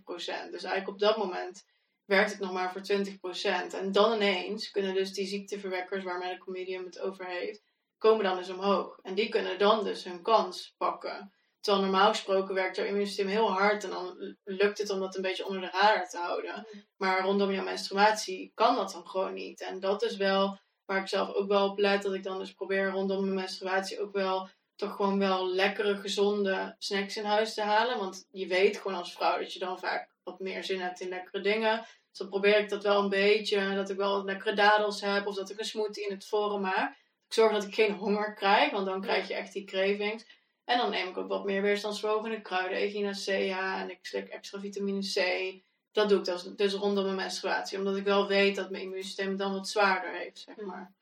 Dus 0.52 0.64
eigenlijk 0.64 0.88
op 0.88 1.00
dat 1.00 1.18
moment 1.18 1.66
werkt 2.06 2.32
het 2.32 2.40
nog 2.40 2.52
maar 2.52 2.72
voor 2.72 2.82
20%. 2.82 3.76
En 3.76 3.92
dan 3.92 4.14
ineens 4.14 4.72
kunnen 4.72 4.94
dus 4.94 5.14
die 5.14 5.28
ziekteverwekkers 5.28 6.04
waar 6.04 6.18
Medical 6.18 6.54
Medium 6.54 6.86
het 6.86 7.00
over 7.00 7.26
heeft, 7.26 7.64
komen 7.98 8.24
dan 8.24 8.38
dus 8.38 8.50
omhoog. 8.50 9.00
En 9.02 9.16
die 9.16 9.30
kunnen 9.30 9.60
dan 9.60 9.84
dus 9.84 10.04
hun 10.04 10.22
kans 10.22 10.74
pakken. 10.78 11.34
Terwijl 11.60 11.84
normaal 11.84 12.10
gesproken 12.10 12.56
werkt 12.56 12.76
jouw 12.76 12.86
immuunsysteem 12.86 13.28
heel 13.28 13.52
hard 13.52 13.84
en 13.84 13.90
dan 13.90 14.36
lukt 14.44 14.78
het 14.78 14.90
om 14.90 15.00
dat 15.00 15.16
een 15.16 15.22
beetje 15.22 15.46
onder 15.46 15.62
de 15.62 15.70
radar 15.72 16.10
te 16.10 16.18
houden. 16.18 16.68
Maar 16.98 17.24
rondom 17.24 17.52
jouw 17.52 17.64
menstruatie 17.64 18.52
kan 18.56 18.76
dat 18.76 18.92
dan 18.92 19.08
gewoon 19.08 19.34
niet. 19.34 19.62
En 19.62 19.80
dat 19.80 20.04
is 20.04 20.18
wel 20.18 20.60
waar 20.86 21.02
ik 21.02 21.08
zelf 21.08 21.34
ook 21.34 21.48
wel 21.48 21.70
op 21.70 21.78
let. 21.78 22.02
Dat 22.02 22.14
ik 22.14 22.24
dan 22.24 22.40
dus 22.40 22.54
probeer 22.54 22.90
rondom 22.90 23.22
mijn 23.22 23.34
menstruatie 23.34 24.02
ook 24.02 24.14
wel 24.14 24.50
toch 24.76 24.96
gewoon 24.96 25.20
wel 25.20 25.54
lekkere, 25.54 25.96
gezonde 25.96 26.76
snacks 26.78 27.18
in 27.18 27.26
huis 27.26 27.54
te 27.54 27.62
halen. 27.62 27.98
Want 27.98 28.28
je 28.32 28.48
weet 28.48 28.78
gewoon 28.78 28.98
als 28.98 29.14
vrouw 29.14 29.40
dat 29.40 29.54
je 29.54 29.60
dan 29.60 29.80
vaak 29.80 30.10
wat 30.24 30.40
meer 30.40 30.64
zin 30.64 30.82
hebt 30.82 31.00
in 31.00 31.10
lekkere 31.10 31.42
dingen. 31.42 31.78
Dus 31.80 32.18
dan 32.18 32.30
probeer 32.30 32.60
ik 32.60 32.70
dat 32.70 32.84
wel 32.84 33.04
een 33.04 33.10
beetje. 33.10 33.76
Dat 33.76 33.90
ik 33.90 33.98
wel 33.98 34.16
wat 34.16 34.26
lekkere 34.26 34.56
dadels 34.56 35.02
heb. 35.02 35.28
Of 35.28 35.36
dat 35.36 35.50
ik 35.50 35.60
een 35.60 35.66
smoothie 35.66 36.06
in 36.06 36.16
het 36.16 36.28
voren 36.28 36.62
maak. 36.62 36.92
Ik 37.28 37.34
zorg 37.34 37.52
dat 37.52 37.64
ik 37.64 37.74
geen 37.74 37.94
honger 37.94 38.34
krijg. 38.34 38.72
Want 38.72 38.86
dan 38.86 39.02
krijg 39.02 39.28
je 39.28 39.34
echt 39.34 39.54
die 39.54 39.64
cravings. 39.64 40.26
En 40.66 40.78
dan 40.78 40.90
neem 40.90 41.08
ik 41.08 41.18
ook 41.18 41.28
wat 41.28 41.46
meer 41.46 41.62
weerstandsverhogende 41.62 42.42
kruiden. 42.42 42.78
Echinacea. 42.78 43.82
En 43.82 43.90
ik 43.90 44.00
slik 44.02 44.28
extra 44.28 44.60
vitamine 44.60 45.00
C. 45.14 45.62
Dat 45.92 46.10
doe 46.10 46.20
ik 46.20 46.26
dus, 46.26 46.44
dus 46.44 46.74
rondom 46.74 47.04
mijn 47.04 47.16
menstruatie. 47.16 47.78
Omdat 47.78 47.98
ik 47.98 48.04
wel 48.04 48.28
weet 48.28 48.56
dat 48.56 48.70
mijn 48.70 48.84
immuunsysteem 48.84 49.38
dan 49.38 49.54
wat 49.54 49.70
zwaarder 49.70 50.12
heeft, 50.12 50.40
zeg 50.40 50.56
maar. 50.56 50.94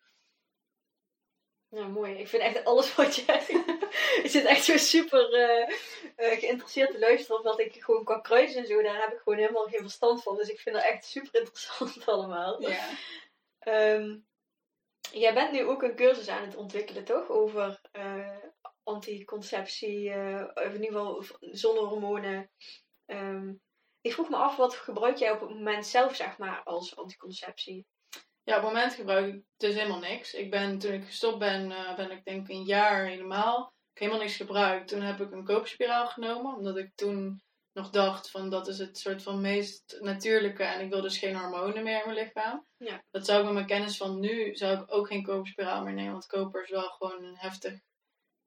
Ja, 1.72 1.88
mooi. 1.88 2.14
Ik 2.14 2.28
vind 2.28 2.44
echt 2.44 2.66
alles 2.66 2.96
wat 2.96 3.16
je... 3.16 3.22
ik 4.24 4.30
zit 4.30 4.46
echt 4.46 4.64
zo 4.64 4.78
super 4.78 5.34
eh, 5.34 5.76
eh, 6.16 6.40
geïnteresseerd 6.40 6.92
te 6.92 7.00
luisteren. 7.00 7.38
Omdat 7.38 7.60
ik 7.60 7.84
gewoon 7.84 8.04
qua 8.04 8.20
kruiden 8.20 8.56
en 8.56 8.68
zo, 8.68 8.82
daar 8.82 9.02
heb 9.02 9.14
ik 9.14 9.20
gewoon 9.20 9.40
helemaal 9.40 9.68
geen 9.68 9.82
verstand 9.82 10.24
van. 10.24 10.38
Dus 10.38 10.50
ik 10.50 10.60
vind 10.60 10.76
dat 10.76 10.86
echt 10.86 11.06
super 11.06 11.40
interessant 11.40 12.06
allemaal. 12.14 12.62
Ja. 12.62 12.90
Ehm, 13.60 14.18
jij 15.12 15.34
bent 15.34 15.52
nu 15.52 15.66
ook 15.66 15.84
een 15.84 15.96
cursus 15.96 16.28
aan 16.28 16.46
het 16.46 16.56
ontwikkelen, 16.56 17.04
toch? 17.04 17.30
Over 17.30 17.82
eh, 17.92 18.38
anticonceptie, 18.84 20.10
of 20.54 20.74
in 20.74 20.84
ieder 20.84 20.86
geval 20.86 21.24
zonder 21.40 21.84
hormonen. 21.84 22.52
Ehm, 23.06 23.54
ik 24.02 24.14
vroeg 24.14 24.30
me 24.30 24.36
af, 24.36 24.56
wat 24.56 24.76
gebruik 24.76 25.18
jij 25.18 25.32
op 25.32 25.40
het 25.40 25.50
moment 25.50 25.86
zelf, 25.86 26.16
zeg 26.16 26.38
maar, 26.38 26.64
als 26.64 26.96
anticonceptie? 26.96 27.86
Ja, 28.44 28.58
op 28.58 28.64
het 28.64 28.74
moment 28.74 28.94
gebruik 28.94 29.34
ik 29.34 29.44
dus 29.58 29.76
helemaal 29.76 30.00
niks. 30.00 30.34
Ik 30.34 30.50
ben, 30.50 30.78
toen 30.80 30.94
ik 30.94 31.06
gestopt 31.06 31.40
ben, 31.40 31.72
eh, 31.72 31.96
ben 31.96 32.12
ik 32.12 32.24
denk 32.24 32.48
ik 32.48 32.56
een 32.56 32.64
jaar 32.64 33.06
helemaal. 33.06 33.60
Ik 33.66 34.00
heb 34.02 34.08
helemaal 34.08 34.20
niks 34.20 34.36
gebruikt. 34.36 34.88
Toen 34.88 35.02
heb 35.02 35.20
ik 35.22 35.32
een 35.32 35.46
koopspiraal 35.46 36.08
genomen, 36.08 36.56
omdat 36.56 36.78
ik 36.78 36.92
toen 36.96 37.42
nog 37.74 37.90
dacht 37.90 38.32
van 38.32 38.50
dat 38.50 38.68
is 38.68 38.78
het 38.78 38.98
soort 38.98 39.24
van 39.24 39.42
meest 39.42 39.98
natuurlijke 40.00 40.64
en 40.64 40.82
ik 40.82 40.90
wil 40.90 41.02
dus 41.02 41.18
geen 41.18 41.36
hormonen 41.36 41.84
meer 41.84 42.00
in 42.06 42.14
mijn 42.14 42.26
lichaam. 42.26 42.66
Ja. 42.78 43.04
Dat 43.12 43.26
zou 43.26 43.40
ik 43.40 43.46
met 43.46 43.54
mijn 43.54 43.66
kennis 43.66 43.98
van 43.98 44.20
nu, 44.20 44.56
zou 44.56 44.82
ik 44.82 44.94
ook 44.94 45.08
geen 45.08 45.24
koopspiraal 45.24 45.84
meer 45.84 45.94
nemen, 45.94 46.12
want 46.12 46.26
koper 46.26 46.64
is 46.64 46.70
wel 46.70 46.90
gewoon 46.90 47.24
een 47.24 47.38
heftig, 47.38 47.80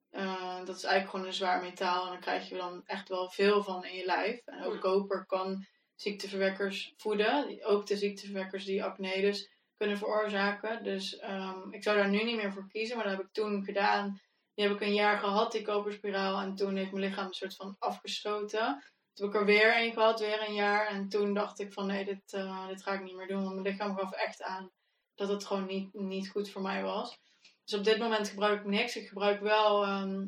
eh, 0.09 0.57
dat 0.57 0.75
is 0.75 0.83
eigenlijk 0.83 1.09
gewoon 1.09 1.25
een 1.25 1.33
zwaar 1.33 1.61
metaal 1.61 2.03
en 2.05 2.11
dan 2.11 2.19
krijg 2.19 2.49
je 2.49 2.55
dan 2.55 2.81
echt 2.85 3.09
wel 3.09 3.29
veel 3.29 3.63
van 3.63 3.85
in 3.85 3.95
je 3.95 4.05
lijf. 4.05 4.41
En 4.45 4.63
ook 4.63 4.73
Ja. 4.73 4.79
koper 4.79 5.25
kan 5.25 5.65
ziekteverwekkers 5.95 6.93
voeden, 6.97 7.65
ook 7.65 7.87
de 7.87 7.97
ziekteverwekkers 7.97 8.65
die 8.65 8.83
acne 8.83 9.21
dus 9.21 9.49
kunnen 9.77 9.97
veroorzaken. 9.97 10.83
Dus 10.83 11.17
ehm, 11.17 11.71
ik 11.71 11.83
zou 11.83 11.97
daar 11.97 12.09
nu 12.09 12.23
niet 12.23 12.35
meer 12.35 12.53
voor 12.53 12.67
kiezen, 12.67 12.95
maar 12.95 13.05
dat 13.05 13.17
heb 13.17 13.25
ik 13.25 13.33
toen 13.33 13.63
gedaan. 13.63 14.21
Die 14.53 14.67
heb 14.67 14.75
ik 14.75 14.81
een 14.81 14.93
jaar 14.93 15.19
gehad, 15.19 15.51
die 15.51 15.61
koperspiraal. 15.61 16.41
En 16.41 16.55
toen 16.55 16.75
heeft 16.75 16.91
mijn 16.91 17.05
lichaam 17.05 17.25
een 17.25 17.33
soort 17.33 17.55
van 17.55 17.75
afgestoten. 17.79 18.83
Toen 19.13 19.25
heb 19.25 19.35
ik 19.35 19.41
er 19.41 19.45
weer 19.45 19.77
een 19.77 19.93
gehad, 19.93 20.19
weer 20.19 20.47
een 20.47 20.53
jaar. 20.53 20.87
En 20.87 21.09
toen 21.09 21.33
dacht 21.33 21.59
ik 21.59 21.73
van 21.73 21.87
nee, 21.87 22.05
dit, 22.05 22.33
eh, 22.33 22.67
dit 22.67 22.83
ga 22.83 22.93
ik 22.93 23.03
niet 23.03 23.15
meer 23.15 23.27
doen. 23.27 23.43
Want 23.43 23.55
mijn 23.55 23.67
lichaam 23.67 23.97
gaf 23.97 24.11
echt 24.11 24.41
aan 24.41 24.71
dat 25.15 25.29
het 25.29 25.45
gewoon 25.45 25.65
niet, 25.65 25.93
niet 25.93 26.29
goed 26.29 26.49
voor 26.49 26.61
mij 26.61 26.83
was. 26.83 27.19
Dus 27.63 27.79
op 27.79 27.85
dit 27.85 27.97
moment 27.97 28.29
gebruik 28.29 28.59
ik 28.59 28.65
niks. 28.65 28.95
Ik 28.95 29.07
gebruik 29.07 29.41
wel 29.41 29.83
ehm, 29.83 30.27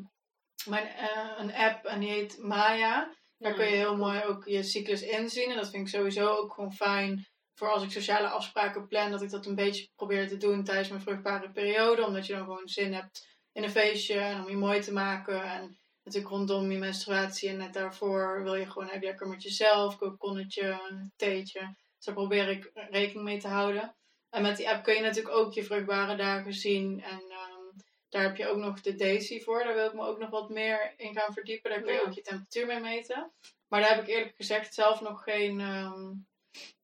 mijn, 0.66 0.86
eh, 0.86 1.32
een 1.38 1.54
app 1.54 1.84
en 1.84 2.00
die 2.00 2.10
heet 2.10 2.38
Maya. 2.38 3.16
Daar 3.38 3.54
kun 3.54 3.64
je 3.64 3.76
heel 3.76 3.96
mooi 3.96 4.22
ook 4.24 4.44
je 4.44 4.62
cyclus 4.62 5.02
inzien. 5.02 5.50
En 5.50 5.56
dat 5.56 5.70
vind 5.70 5.86
ik 5.86 5.94
sowieso 5.94 6.26
ook 6.26 6.52
gewoon 6.52 6.72
fijn 6.72 7.26
voor 7.58 7.68
als 7.68 7.82
ik 7.82 7.90
sociale 7.90 8.28
afspraken 8.28 8.86
plan. 8.86 9.10
Dat 9.10 9.22
ik 9.22 9.30
dat 9.30 9.46
een 9.46 9.54
beetje 9.54 9.88
probeer 9.96 10.28
te 10.28 10.36
doen 10.36 10.64
tijdens 10.64 10.88
mijn 10.88 11.02
vruchtbare 11.02 11.50
periode. 11.50 12.06
Omdat 12.06 12.26
je 12.26 12.32
dan 12.32 12.44
gewoon 12.44 12.68
zin 12.68 12.92
hebt 12.92 13.26
in 13.52 13.62
een 13.62 13.70
feestje 13.70 14.18
en 14.18 14.40
om 14.40 14.48
je 14.50 14.56
mooi 14.56 14.80
te 14.80 14.92
maken. 14.92 15.42
En 15.42 15.78
natuurlijk 16.02 16.34
rondom 16.34 16.70
je 16.70 16.78
menstruatie 16.78 17.48
en 17.48 17.56
net 17.56 17.72
daarvoor 17.72 18.42
wil 18.42 18.54
je 18.54 18.66
gewoon 18.66 18.88
eigenlijk 18.88 19.04
lekker 19.04 19.28
met 19.28 19.42
jezelf. 19.42 19.96
Kokonnetje, 19.98 20.80
theetje. 21.16 21.60
Dus 21.96 22.04
daar 22.04 22.14
probeer 22.14 22.48
ik 22.48 22.70
rekening 22.74 23.24
mee 23.24 23.38
te 23.38 23.48
houden. 23.48 23.96
En 24.30 24.42
met 24.42 24.56
die 24.56 24.68
app 24.70 24.84
kun 24.84 24.94
je 24.94 25.00
natuurlijk 25.00 25.34
ook 25.34 25.52
je 25.52 25.64
vruchtbare 25.64 26.16
dagen 26.16 26.52
zien. 26.54 27.02
En 27.02 27.20
ehm, 27.28 27.80
daar 28.08 28.22
heb 28.22 28.36
je 28.36 28.48
ook 28.48 28.56
nog 28.56 28.80
de 28.80 28.94
Daisy 28.94 29.40
voor. 29.40 29.64
Daar 29.64 29.74
wil 29.74 29.86
ik 29.86 29.94
me 29.94 30.06
ook 30.06 30.18
nog 30.18 30.30
wat 30.30 30.48
meer 30.48 30.94
in 30.96 31.14
gaan 31.14 31.32
verdiepen. 31.32 31.70
Daar 31.70 31.80
kun 31.80 31.92
je 31.92 31.98
Ja. 31.98 32.06
ook 32.06 32.14
je 32.14 32.22
temperatuur 32.22 32.66
mee 32.66 32.80
meten. 32.80 33.32
Maar 33.68 33.80
daar 33.80 33.94
heb 33.94 34.02
ik 34.02 34.08
eerlijk 34.08 34.36
gezegd 34.36 34.74
zelf 34.74 35.00
nog 35.00 35.22
geen, 35.22 35.60
ehm, 35.60 36.12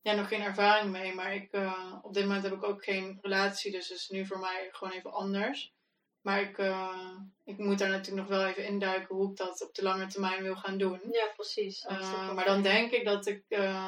ja, 0.04 0.12
nog 0.14 0.28
geen 0.28 0.42
ervaring 0.42 0.90
mee. 0.90 1.14
Maar 1.14 1.34
ik, 1.34 1.52
eh, 1.52 1.94
op 2.02 2.14
dit 2.14 2.22
moment 2.24 2.42
heb 2.42 2.52
ik 2.52 2.62
ook 2.64 2.84
geen 2.84 3.18
relatie. 3.22 3.72
Dus 3.72 3.88
het 3.88 3.98
is 3.98 4.08
nu 4.08 4.26
voor 4.26 4.38
mij 4.38 4.68
gewoon 4.72 4.92
even 4.92 5.12
anders. 5.12 5.72
Maar 6.20 6.40
ik, 6.40 6.58
eh, 6.58 7.10
ik 7.44 7.58
moet 7.58 7.78
daar 7.78 7.88
natuurlijk 7.88 8.28
nog 8.28 8.38
wel 8.38 8.46
even 8.46 8.64
induiken 8.66 9.14
hoe 9.16 9.30
ik 9.30 9.36
dat 9.36 9.62
op 9.62 9.74
de 9.74 9.82
lange 9.82 10.06
termijn 10.06 10.42
wil 10.42 10.56
gaan 10.56 10.78
doen. 10.78 11.00
Ja, 11.10 11.26
precies. 11.36 11.84
Eh, 11.84 12.32
maar 12.32 12.44
dan 12.44 12.62
denk 12.62 12.90
ik 12.92 13.04
dat 13.04 13.26
ik 13.26 13.44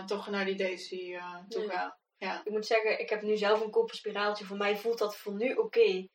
toch 0.07 0.29
naar 0.29 0.45
die 0.45 0.55
Daisy 0.57 1.19
toe 1.49 1.63
Ja. 1.63 1.71
ga. 1.71 1.99
Ja. 2.19 2.41
Ik 2.45 2.51
moet 2.53 2.67
zeggen, 2.67 3.01
ik 3.01 3.11
heb 3.11 3.23
nu 3.23 3.37
zelf 3.37 3.61
een 3.61 3.71
koperspiraaltje. 3.71 4.45
Voor 4.45 4.57
mij 4.57 4.77
voelt 4.77 4.99
dat 4.99 5.17
voor 5.17 5.35
nu 5.35 5.55
oké. 5.55 6.07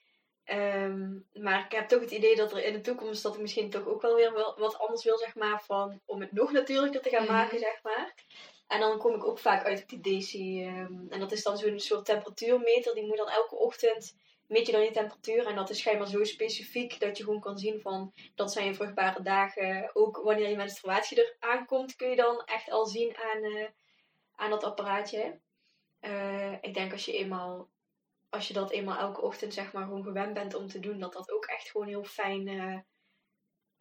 Ehm, 0.43 1.19
maar 1.33 1.65
ik 1.65 1.71
heb 1.71 1.87
toch 1.87 2.01
het 2.01 2.11
idee 2.11 2.35
dat 2.35 2.51
er 2.51 2.63
in 2.63 2.73
de 2.73 2.81
toekomst 2.81 3.23
dat 3.23 3.35
ik 3.35 3.41
misschien 3.41 3.69
toch 3.69 3.85
ook 3.87 4.01
wel 4.01 4.15
weer 4.15 4.33
wel- 4.33 4.55
wat 4.59 4.77
anders 4.77 5.03
wil, 5.03 5.17
zeg 5.17 5.35
maar, 5.35 5.61
van, 5.63 6.01
om 6.05 6.21
het 6.21 6.31
nog 6.31 6.51
natuurlijker 6.51 7.01
te 7.01 7.09
gaan 7.09 7.23
Mhm. 7.23 7.31
maken, 7.31 7.59
zeg 7.59 7.83
maar. 7.83 8.13
En 8.71 8.79
dan 8.79 8.97
kom 8.97 9.15
ik 9.15 9.25
ook 9.25 9.39
vaak 9.39 9.65
uit 9.65 9.81
op 9.81 9.89
die 9.89 9.99
Daisy. 9.99 10.61
ehm, 10.63 11.09
en 11.09 11.19
dat 11.19 11.31
is 11.31 11.43
dan 11.43 11.57
zo'n 11.57 11.79
soort 11.79 12.05
temperatuurmeter. 12.05 12.93
Die 12.93 13.05
moet 13.05 13.17
dan 13.17 13.29
elke 13.29 13.55
ochtend 13.55 14.15
meet 14.47 14.65
je 14.65 14.71
dan 14.71 14.83
je 14.83 14.91
temperatuur. 14.91 15.45
En 15.45 15.55
dat 15.55 15.69
is 15.69 15.79
schijnbaar 15.79 16.07
zo 16.07 16.23
specifiek 16.23 16.99
dat 16.99 17.17
je 17.17 17.23
gewoon 17.23 17.39
kan 17.39 17.57
zien 17.57 17.81
van 17.81 18.13
dat 18.35 18.51
zijn 18.51 18.65
je 18.65 18.73
vruchtbare 18.73 19.21
dagen. 19.21 19.89
Ook 19.93 20.17
wanneer 20.23 20.49
je 20.49 20.55
menstruatie 20.55 21.17
er 21.17 21.35
aankomt, 21.39 21.95
kun 21.95 22.09
je 22.09 22.15
dan 22.15 22.43
echt 22.45 22.71
al 22.71 22.85
zien 22.85 23.17
aan, 23.17 23.43
eh, 23.43 23.67
aan 24.35 24.49
dat 24.49 24.63
apparaatje. 24.63 25.39
Eh, 25.99 26.53
ik 26.61 26.73
denk 26.73 26.91
als 26.91 27.05
je 27.05 27.13
eenmaal 27.17 27.69
als 28.29 28.47
je 28.47 28.53
dat 28.53 28.71
eenmaal 28.71 28.97
elke 28.97 29.21
ochtend 29.21 29.53
zeg 29.53 29.73
maar 29.73 29.83
gewoon 29.83 30.03
gewend 30.03 30.33
bent 30.33 30.53
om 30.53 30.67
te 30.67 30.79
doen, 30.79 30.99
dat 30.99 31.13
dat 31.13 31.31
ook 31.31 31.45
echt 31.45 31.69
gewoon 31.69 31.87
heel 31.87 32.03
fijn, 32.03 32.47
eh, 32.47 32.79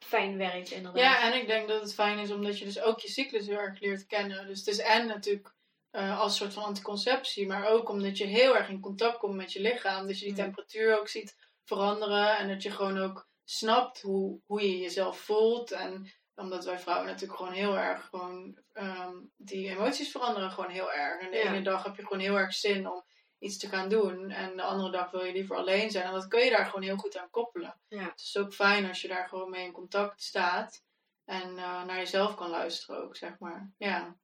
fijn 0.05 0.37
werkt 0.37 0.71
inderdaad. 0.71 1.01
Ja, 1.03 1.23
en 1.33 1.41
ik 1.41 1.47
denk 1.47 1.69
dat 1.69 1.81
het 1.81 1.95
fijn 1.95 2.19
is 2.19 2.31
omdat 2.31 2.59
je 2.59 2.65
dus 2.65 2.81
ook 2.81 3.01
je 3.01 3.09
cyclus 3.09 3.47
heel 3.47 3.59
erg 3.59 3.81
leert 3.81 4.07
kennen. 4.07 4.47
Dus 4.47 4.59
het 4.59 4.69
is 4.69 4.79
en 4.79 5.07
natuurlijk 5.07 5.55
uh, 5.93 6.21
als 6.21 6.37
soort 6.37 6.53
van 6.53 6.63
anticonceptie, 6.63 7.47
maar 7.47 7.67
ook 7.69 7.89
omdat 7.89 8.19
je 8.19 8.25
heel 8.25 8.57
erg 8.57 8.69
in 8.69 8.81
contact 8.81 9.19
komt 9.19 9.35
met 9.35 9.53
je 9.53 9.61
lichaam. 9.61 10.07
Dus 10.07 10.19
je 10.19 10.25
die 10.25 10.35
Mm. 10.35 10.41
temperatuur 10.41 10.99
ook 10.99 11.09
ziet 11.09 11.37
veranderen 11.65 12.37
en 12.39 12.49
dat 12.49 12.63
je 12.63 12.71
gewoon 12.71 12.99
ook 12.99 13.29
snapt 13.45 14.01
hoe, 14.01 14.41
hoe 14.47 14.61
je 14.63 14.79
jezelf 14.79 15.19
voelt. 15.21 15.71
En 15.71 16.13
omdat 16.35 16.65
wij 16.65 16.79
vrouwen 16.79 17.07
natuurlijk 17.07 17.39
gewoon 17.39 17.53
heel 17.53 17.79
erg 17.79 18.07
gewoon, 18.07 18.59
ehm, 18.73 19.15
die 19.37 19.69
emoties 19.69 20.11
veranderen 20.11 20.51
gewoon 20.51 20.71
heel 20.71 20.93
erg. 20.93 21.21
En 21.21 21.31
de 21.31 21.37
Ja. 21.37 21.43
ene 21.53 21.63
dag 21.63 21.83
heb 21.83 21.97
je 21.97 22.03
gewoon 22.03 22.19
heel 22.23 22.39
erg 22.39 22.55
zin 22.55 22.91
om 22.91 23.05
iets 23.41 23.59
te 23.59 23.69
gaan 23.69 23.89
doen. 23.89 24.31
En 24.31 24.57
de 24.57 24.63
andere 24.63 24.91
dag 24.91 25.11
wil 25.11 25.25
je 25.25 25.33
liever 25.33 25.57
alleen 25.57 25.91
zijn. 25.91 26.05
En 26.05 26.13
dat 26.13 26.29
kun 26.29 26.45
je 26.45 26.51
daar 26.51 26.65
gewoon 26.67 26.83
heel 26.83 26.97
goed 26.97 27.17
aan 27.17 27.31
koppelen. 27.31 27.81
Ja. 27.89 28.03
Het 28.03 28.21
is 28.21 28.37
ook 28.37 28.55
fijn 28.55 28.89
als 28.89 29.03
je 29.03 29.09
daar 29.09 29.29
gewoon 29.29 29.51
mee 29.51 29.65
in 29.65 29.73
contact 29.73 30.23
staat. 30.23 30.83
En 31.25 31.49
eh, 31.59 31.85
naar 31.85 31.97
jezelf 31.97 32.35
kan 32.35 32.51
luisteren 32.51 33.03
ook, 33.03 33.17
zeg 33.17 33.39
maar. 33.39 33.73
Ja. 33.79 34.17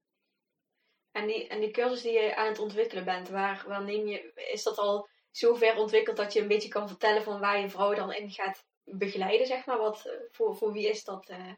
En 1.12 1.26
die, 1.26 1.46
en 1.48 1.60
die 1.60 1.70
cursus 1.70 2.02
die 2.02 2.12
je 2.12 2.36
aan 2.36 2.46
het 2.46 2.58
ontwikkelen 2.58 3.04
bent, 3.04 3.28
waar, 3.28 3.64
waar 3.66 3.84
neem 3.84 4.06
je, 4.06 4.32
is 4.34 4.62
dat 4.62 4.78
al 4.78 5.08
zo 5.30 5.54
ver 5.54 5.76
ontwikkeld 5.76 6.16
dat 6.16 6.32
je 6.32 6.40
een 6.40 6.48
beetje 6.48 6.68
kan 6.68 6.88
vertellen 6.88 7.22
van 7.22 7.40
waar 7.40 7.60
je 7.60 7.70
vrouw 7.70 7.94
dan 7.94 8.12
in 8.12 8.30
gaat 8.30 8.64
begeleiden, 8.84 9.46
zeg 9.46 9.66
maar? 9.66 9.78
Wat, 9.78 10.06
eh, 10.06 10.12
voor, 10.30 10.56
voor 10.56 10.72
wie 10.72 10.88
is 10.88 11.04
dat? 11.04 11.28
eh? 11.28 11.52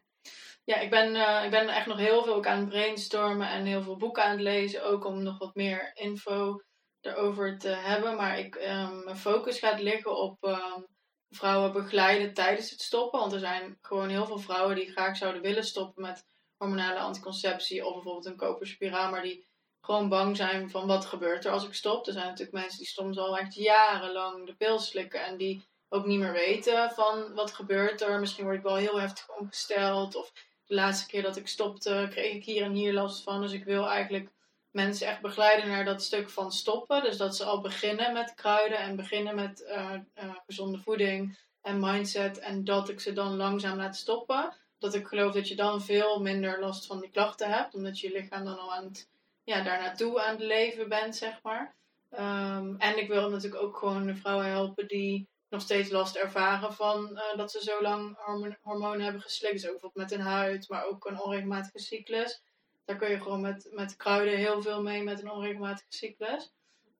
Ja, 0.64 0.76
ik 0.76 0.90
ben, 0.90 1.14
ik 1.44 1.50
ben 1.50 1.68
echt 1.68 1.86
nog 1.86 1.98
heel 1.98 2.22
veel 2.24 2.34
ook 2.34 2.46
aan 2.46 2.58
het 2.58 2.68
brainstormen 2.68 3.48
en 3.48 3.64
heel 3.64 3.82
veel 3.82 3.96
boeken 3.96 4.22
aan 4.24 4.30
het 4.30 4.40
lezen. 4.40 4.84
Ook 4.84 5.04
om 5.04 5.22
nog 5.22 5.38
wat 5.38 5.54
meer 5.54 5.90
info 5.94 6.60
erover 7.08 7.58
te 7.58 7.68
hebben. 7.68 8.16
Maar 8.16 8.38
ik, 8.38 8.54
ehm, 8.54 9.04
mijn 9.04 9.16
focus 9.16 9.58
gaat 9.58 9.80
liggen 9.80 10.16
op 10.16 10.36
ehm, 10.44 10.80
vrouwen 11.28 11.72
begeleiden 11.72 12.34
tijdens 12.34 12.70
het 12.70 12.82
stoppen. 12.82 13.20
Want 13.20 13.32
er 13.32 13.38
zijn 13.38 13.78
gewoon 13.80 14.08
heel 14.08 14.26
veel 14.26 14.38
vrouwen 14.38 14.76
die 14.76 14.90
graag 14.90 15.16
zouden 15.16 15.42
willen 15.42 15.64
stoppen 15.64 16.02
met 16.02 16.24
hormonale 16.56 16.98
anticonceptie. 16.98 17.86
Of 17.86 17.92
bijvoorbeeld 17.92 18.26
een 18.26 18.36
koperspiraal. 18.36 19.10
Maar 19.10 19.22
die 19.22 19.46
gewoon 19.80 20.08
bang 20.08 20.36
zijn 20.36 20.70
van 20.70 20.86
wat 20.86 21.04
gebeurt 21.04 21.44
er 21.44 21.52
als 21.52 21.66
ik 21.66 21.74
stop. 21.74 22.06
Er 22.06 22.12
zijn 22.12 22.26
natuurlijk 22.26 22.58
mensen 22.58 22.78
die 22.78 22.88
soms 22.88 23.18
al 23.18 23.38
echt 23.38 23.54
jarenlang 23.54 24.46
de 24.46 24.54
pil 24.54 24.78
slikken. 24.78 25.24
En 25.24 25.36
die 25.36 25.66
ook 25.88 26.06
niet 26.06 26.18
meer 26.18 26.32
weten 26.32 26.90
van 26.90 27.34
wat 27.34 27.52
gebeurt 27.52 28.00
er. 28.00 28.20
Misschien 28.20 28.44
word 28.44 28.56
ik 28.56 28.62
wel 28.62 28.76
heel 28.76 29.00
heftig 29.00 29.28
omgesteld. 29.38 30.14
Of 30.14 30.32
de 30.64 30.74
laatste 30.74 31.06
keer 31.06 31.22
dat 31.22 31.36
ik 31.36 31.48
stopte, 31.48 32.06
kreeg 32.10 32.34
ik 32.34 32.44
hier 32.44 32.62
en 32.62 32.72
hier 32.72 32.92
last 32.92 33.22
van. 33.22 33.40
Dus 33.40 33.52
ik 33.52 33.64
wil 33.64 33.88
eigenlijk 33.88 34.30
mensen 34.70 35.06
echt 35.06 35.20
begeleiden 35.20 35.68
naar 35.68 35.84
dat 35.84 36.02
stuk 36.02 36.30
van 36.30 36.52
stoppen. 36.52 37.02
Dus 37.02 37.16
dat 37.16 37.36
ze 37.36 37.44
al 37.44 37.60
beginnen 37.60 38.12
met 38.12 38.34
kruiden 38.34 38.78
en 38.78 38.96
beginnen 38.96 39.34
met 39.34 39.64
eh, 39.64 39.94
eh, 40.14 40.34
gezonde 40.46 40.78
voeding 40.78 41.38
en 41.62 41.80
mindset. 41.80 42.38
En 42.38 42.64
dat 42.64 42.88
ik 42.88 43.00
ze 43.00 43.12
dan 43.12 43.36
langzaam 43.36 43.76
laat 43.76 43.96
stoppen. 43.96 44.54
Dat 44.78 44.94
ik 44.94 45.06
geloof 45.06 45.32
dat 45.32 45.48
je 45.48 45.56
dan 45.56 45.82
veel 45.82 46.20
minder 46.20 46.60
last 46.60 46.86
van 46.86 47.00
die 47.00 47.10
klachten 47.10 47.50
hebt. 47.50 47.74
Omdat 47.74 48.00
je 48.00 48.12
lichaam 48.12 48.44
dan 48.44 48.58
al 48.58 48.74
aan 48.74 48.84
het, 48.84 49.08
ja, 49.44 49.62
daar 49.62 49.80
naartoe 49.80 50.22
aan 50.22 50.34
het 50.34 50.44
leven 50.44 50.88
bent, 50.88 51.16
zeg 51.16 51.42
maar. 51.42 51.76
Ehm, 52.10 52.74
en 52.78 52.98
ik 52.98 53.08
wil 53.08 53.30
natuurlijk 53.30 53.62
ook 53.62 53.76
gewoon 53.76 54.06
de 54.06 54.16
vrouwen 54.16 54.46
helpen 54.46 54.86
die 54.88 55.28
nog 55.48 55.60
steeds 55.60 55.90
last 55.90 56.16
ervaren 56.16 56.72
van 56.72 57.16
eh, 57.16 57.36
dat 57.36 57.50
ze 57.50 57.62
zo 57.62 57.82
lang 57.82 58.16
hormo- 58.24 58.56
hormonen 58.62 59.00
hebben 59.00 59.22
geslikt. 59.22 59.54
Dus 59.54 59.66
ook 59.66 59.70
bijvoorbeeld 59.70 60.10
met 60.10 60.18
een 60.18 60.26
huid, 60.26 60.68
maar 60.68 60.84
ook 60.84 61.04
een 61.06 61.20
onregelmatige 61.20 61.78
cyclus. 61.78 62.42
Daar 62.88 62.96
kun 62.96 63.10
je 63.10 63.20
gewoon 63.20 63.40
met, 63.40 63.68
met 63.70 63.96
kruiden 63.96 64.36
heel 64.36 64.62
veel 64.62 64.82
mee 64.82 65.02
met 65.02 65.22
een 65.22 65.30
onregelmatige 65.30 65.86
cyclus. 65.88 66.52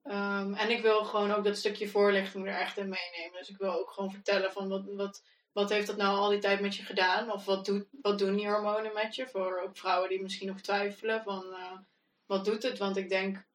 Ehm, 0.02 0.54
en 0.54 0.70
ik 0.70 0.82
wil 0.82 1.04
gewoon 1.04 1.32
ook 1.32 1.44
dat 1.44 1.56
stukje 1.56 1.88
voorlichting 1.88 2.46
er 2.46 2.54
echt 2.54 2.76
in 2.76 2.88
meenemen. 2.88 3.38
Dus 3.38 3.48
ik 3.48 3.56
wil 3.56 3.72
ook 3.72 3.90
gewoon 3.90 4.10
vertellen 4.10 4.52
van 4.52 4.68
wat, 4.68 4.84
wat, 4.86 5.22
wat 5.52 5.70
heeft 5.70 5.86
dat 5.86 5.96
nou 5.96 6.16
al 6.18 6.28
die 6.28 6.38
tijd 6.38 6.60
met 6.60 6.76
je 6.76 6.82
gedaan? 6.82 7.32
Of 7.32 7.44
wat, 7.44 7.64
doet, 7.64 7.86
wat 8.02 8.18
doen 8.18 8.36
die 8.36 8.48
hormonen 8.48 8.92
met 8.94 9.14
je? 9.14 9.28
Voor 9.28 9.60
ook 9.60 9.76
vrouwen 9.76 10.08
die 10.08 10.22
misschien 10.22 10.48
nog 10.48 10.60
twijfelen 10.60 11.22
van 11.22 11.52
eh, 11.52 11.78
wat 12.26 12.44
doet 12.44 12.62
het? 12.62 12.78
Want 12.78 12.96
ik 12.96 13.08
denk 13.08 13.46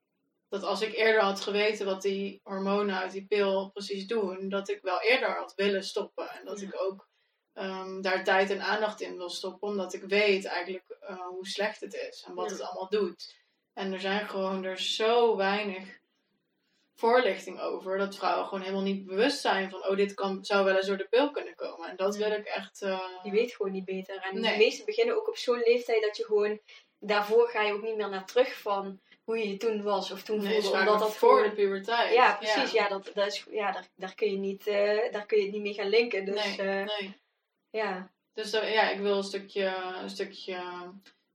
dat 0.50 0.64
als 0.64 0.82
ik 0.82 0.94
eerder 0.94 1.22
had 1.22 1.40
geweten 1.42 1.86
wat 1.86 2.02
die 2.02 2.40
hormonen 2.44 2.98
uit 2.98 3.12
die 3.12 3.26
pil 3.26 3.70
precies 3.72 4.08
doen, 4.08 4.50
dat 4.50 4.70
ik 4.70 4.82
wel 4.82 5.02
eerder 5.02 5.30
had 5.38 5.54
willen 5.56 5.84
stoppen. 5.84 6.30
En 6.30 6.46
dat 6.46 6.60
Ja. 6.60 6.68
ik 6.68 6.82
ook 6.82 7.08
ehm, 7.54 8.02
daar 8.02 8.24
tijd 8.24 8.50
en 8.50 8.62
aandacht 8.62 9.02
in 9.02 9.18
wil 9.18 9.30
stoppen, 9.30 9.68
omdat 9.68 9.94
ik 9.94 10.04
weet 10.04 10.46
eigenlijk 10.46 10.98
eh, 11.00 11.18
hoe 11.28 11.48
slecht 11.48 11.80
het 11.82 11.94
is 11.94 12.24
en 12.28 12.34
wat 12.34 12.46
Ja. 12.50 12.52
het 12.52 12.62
allemaal 12.62 12.90
doet. 12.90 13.36
En 13.74 13.94
er 13.94 14.00
zijn 14.00 14.30
gewoon 14.30 14.64
er 14.64 14.80
zo 14.80 15.36
weinig 15.36 16.02
voorlichting 16.96 17.60
over 17.60 17.98
dat 17.98 18.16
vrouwen 18.16 18.46
gewoon 18.48 18.64
helemaal 18.64 18.84
niet 18.84 19.06
bewust 19.06 19.40
zijn 19.42 19.70
van, 19.70 19.88
oh, 19.88 19.96
dit 19.96 20.14
kan, 20.14 20.46
zou 20.46 20.66
wel 20.66 20.76
eens 20.76 20.88
door 20.88 20.98
de 20.98 21.08
pil 21.10 21.32
kunnen 21.32 21.56
komen. 21.56 21.90
En 21.90 21.96
dat 21.96 22.16
wil 22.16 22.32
ik 22.32 22.46
echt. 22.46 22.82
eh, 22.82 23.00
Je 23.24 23.32
weet 23.32 23.56
gewoon 23.56 23.72
niet 23.72 23.86
beter. 23.86 24.16
En 24.22 24.40
Nee. 24.42 24.52
de 24.52 24.58
meesten 24.58 24.86
beginnen 24.86 25.16
ook 25.16 25.28
op 25.28 25.38
zo'n 25.38 25.62
leeftijd 25.66 26.02
dat 26.02 26.18
je 26.18 26.24
gewoon... 26.24 26.60
Daarvoor 27.00 27.48
ga 27.48 27.62
je 27.62 27.74
ook 27.74 27.82
niet 27.82 27.96
meer 27.96 28.10
naar 28.10 28.26
terug 28.26 28.60
van 28.62 29.02
hoe 29.24 29.38
je 29.50 29.58
toen 29.58 29.82
was 29.84 30.12
of 30.12 30.24
toen 30.24 30.44
nee, 30.44 30.62
voelde. 30.62 30.80
Omdat 30.80 31.00
dat 31.00 31.16
voor 31.16 31.30
gewoon... 31.36 31.50
de 31.50 31.56
puberteit. 31.56 32.14
Ja, 32.14 32.36
precies. 32.36 32.72
Ja, 32.72 32.88
dat, 32.88 33.12
dat 33.14 33.28
is, 33.28 33.46
ja 33.50 33.72
daar, 33.72 33.88
daar, 33.96 34.16
kun 34.16 34.32
je 34.32 34.38
niet, 34.38 34.68
eh, 34.68 35.12
daar 35.12 35.26
kun 35.26 35.38
je 35.38 35.44
het 35.44 35.54
niet 35.54 35.62
mee 35.62 35.74
gaan 35.74 35.90
linken. 35.90 36.26
Dus 36.26 36.58
nee, 36.58 36.84
nee. 36.84 37.22
Ja. 37.74 38.12
Dus 38.34 38.52
dan- 38.52 38.72
ja, 38.72 38.90
ik 38.90 39.00
wil 39.00 39.18
een 39.18 39.24
stukje, 39.24 39.76
een 40.02 40.10
stukje 40.10 40.64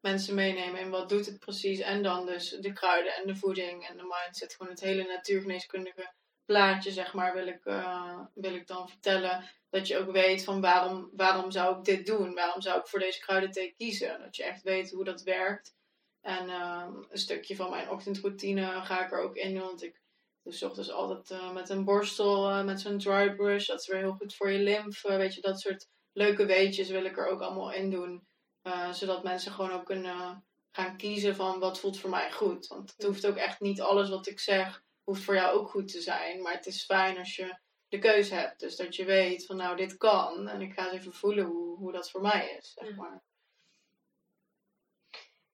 mensen 0.00 0.34
meenemen 0.34 0.80
in 0.80 0.90
wat 0.90 1.08
doet 1.08 1.26
het 1.26 1.38
precies. 1.38 1.80
En 1.80 2.02
dan 2.02 2.26
dus 2.26 2.48
de 2.50 2.72
kruiden 2.72 3.14
en 3.14 3.26
de 3.26 3.36
voeding 3.36 3.86
en 3.88 3.96
de 3.96 4.02
mindset. 4.02 4.54
Gewoon 4.54 4.72
het 4.72 4.80
hele 4.80 5.02
natuurgeneeskundige 5.04 6.12
plaatje, 6.44 6.90
zeg 6.92 7.12
maar, 7.14 7.34
wil 7.34 7.46
ik, 7.46 7.64
eh, 7.64 8.20
wil 8.34 8.54
ik 8.54 8.66
dan 8.66 8.88
vertellen. 8.88 9.50
Dat 9.70 9.86
je 9.86 9.98
ook 9.98 10.10
weet 10.12 10.44
van 10.44 10.60
waarom, 10.60 11.10
waarom 11.12 11.50
zou 11.50 11.78
ik 11.78 11.84
dit 11.84 12.06
doen? 12.06 12.34
Waarom 12.34 12.60
zou 12.62 12.80
ik 12.80 12.86
voor 12.86 12.98
deze 12.98 13.20
kruidenthee 13.20 13.74
kiezen? 13.76 14.20
Dat 14.20 14.36
je 14.36 14.44
echt 14.44 14.62
weet 14.62 14.90
hoe 14.90 15.04
dat 15.04 15.22
werkt. 15.22 15.74
En 16.20 16.48
ehm, 16.48 16.92
een 17.08 17.18
stukje 17.18 17.56
van 17.56 17.70
mijn 17.70 17.90
ochtendroutine 17.90 18.80
ga 18.84 19.04
ik 19.04 19.12
er 19.12 19.20
ook 19.22 19.36
in. 19.36 19.60
Want 19.60 19.82
ik 19.82 20.00
doe 20.42 20.52
's 20.52 20.62
ochtends 20.62 20.90
altijd 20.90 21.30
eh, 21.30 21.52
met 21.52 21.68
een 21.68 21.84
borstel, 21.84 22.48
eh, 22.50 22.64
met 22.64 22.80
zo'n 22.80 22.98
dry 22.98 23.34
brush. 23.34 23.66
Dat 23.66 23.80
is 23.80 23.86
weer 23.86 23.98
heel 23.98 24.12
goed 24.14 24.34
voor 24.34 24.50
je 24.50 24.58
lymfe. 24.58 25.16
weet 25.16 25.34
je, 25.34 25.40
dat 25.40 25.60
soort 25.60 25.86
leuke 26.12 26.46
weetjes 26.46 26.88
wil 26.88 27.04
ik 27.04 27.18
er 27.18 27.26
ook 27.26 27.40
allemaal 27.40 27.72
in 27.72 27.90
doen. 27.90 28.26
Eh, 28.62 28.92
zodat 28.92 29.22
mensen 29.22 29.52
gewoon 29.52 29.72
ook 29.72 29.84
kunnen 29.84 30.44
gaan 30.70 30.96
kiezen 30.96 31.36
van 31.36 31.58
wat 31.58 31.80
voelt 31.80 31.98
voor 31.98 32.10
mij 32.10 32.32
goed. 32.32 32.66
Want 32.66 32.92
het 32.96 33.06
hoeft 33.06 33.26
ook 33.26 33.36
echt 33.36 33.60
niet 33.60 33.80
alles 33.80 34.08
wat 34.08 34.26
ik 34.26 34.40
zeg, 34.40 34.82
hoeft 35.04 35.22
voor 35.22 35.34
jou 35.34 35.58
ook 35.58 35.68
goed 35.70 35.92
te 35.92 36.00
zijn. 36.00 36.42
Maar 36.42 36.52
het 36.52 36.66
is 36.66 36.84
fijn 36.84 37.18
als 37.18 37.36
je 37.36 37.58
de 37.88 37.98
keuze 37.98 38.34
hebt. 38.34 38.60
Dus 38.60 38.76
dat 38.76 38.96
je 38.96 39.04
weet 39.04 39.46
van 39.46 39.56
nou 39.56 39.76
dit 39.76 39.96
kan. 39.96 40.48
En 40.48 40.60
ik 40.60 40.72
ga 40.72 40.84
eens 40.84 40.92
even 40.92 41.12
voelen 41.12 41.44
hoe, 41.44 41.76
hoe 41.76 41.92
dat 41.92 42.10
voor 42.10 42.20
mij 42.20 42.56
is. 42.58 42.72
Zeg 42.72 42.88
Ja. 42.88 42.94
maar. 42.94 43.22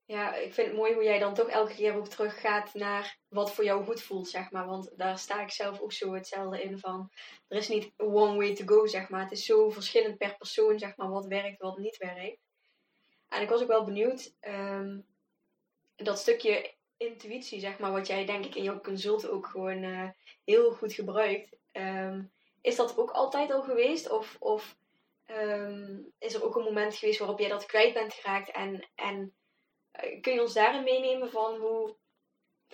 Ja, 0.07 0.34
ik 0.34 0.55
vind 0.55 0.66
het 0.66 0.76
mooi 0.76 0.94
hoe 0.94 1.05
jij 1.05 1.18
dan 1.18 1.34
toch 1.34 1.48
elke 1.48 1.74
keer 1.74 1.96
ook 1.96 2.09
teruggaat 2.09 2.74
naar 2.74 3.18
wat 3.28 3.55
voor 3.55 3.64
jou 3.64 3.84
goed 3.84 4.02
voelt, 4.02 4.28
zeg 4.28 4.50
maar. 4.50 4.66
Want 4.66 4.92
daar 4.96 5.18
sta 5.18 5.42
ik 5.42 5.50
zelf 5.50 5.80
ook 5.80 5.92
zo 5.92 6.14
hetzelfde 6.14 6.62
in 6.62 6.78
van... 6.78 7.11
Er 7.48 7.57
is 7.57 7.68
niet 7.68 7.92
one 7.96 8.36
way 8.36 8.55
to 8.55 8.66
go, 8.66 8.86
zeg 8.86 9.09
maar. 9.09 9.22
Het 9.22 9.32
is 9.32 9.44
zo 9.44 9.70
verschillend 9.70 10.18
per 10.18 10.36
persoon, 10.36 10.78
zeg 10.78 10.96
maar, 10.96 11.11
wat 11.11 11.26
werkt, 11.26 11.61
wat 11.61 11.78
niet 11.78 11.96
werkt. 11.96 12.38
En 13.28 13.42
ik 13.42 13.48
was 13.48 13.62
ook 13.62 13.68
wel 13.68 13.84
benieuwd, 13.84 14.34
ehm, 14.40 14.98
dat 15.96 16.18
stukje 16.18 16.74
intuïtie, 16.96 17.61
zeg 17.61 17.78
maar, 17.78 17.92
wat 17.92 18.07
jij 18.07 18.24
denk 18.24 18.44
ik 18.44 18.55
in 18.55 18.62
jouw 18.62 18.80
consult 18.80 19.28
ook 19.28 19.46
gewoon 19.46 19.82
eh, 19.82 20.09
heel 20.44 20.72
goed 20.72 20.92
gebruikt. 20.92 21.57
Ehm, 21.72 22.22
is 22.61 22.76
dat 22.76 22.98
ook 22.98 23.11
altijd 23.11 23.52
al 23.52 23.62
geweest? 23.62 24.11
Of, 24.11 24.36
of 24.38 24.76
ehm, 25.24 25.98
is 26.18 26.34
er 26.34 26.44
ook 26.44 26.57
een 26.57 26.64
moment 26.64 26.94
geweest 26.94 27.18
waarop 27.18 27.38
jij 27.38 27.48
dat 27.48 27.66
kwijt 27.66 27.94
bent 27.94 28.14
geraakt? 28.14 28.50
En, 28.50 28.88
en 28.94 29.34
kun 30.20 30.32
je 30.34 30.40
ons 30.42 30.53
daarin 30.53 30.82
meenemen 30.82 31.30
van 31.30 31.57
hoe, 31.57 31.97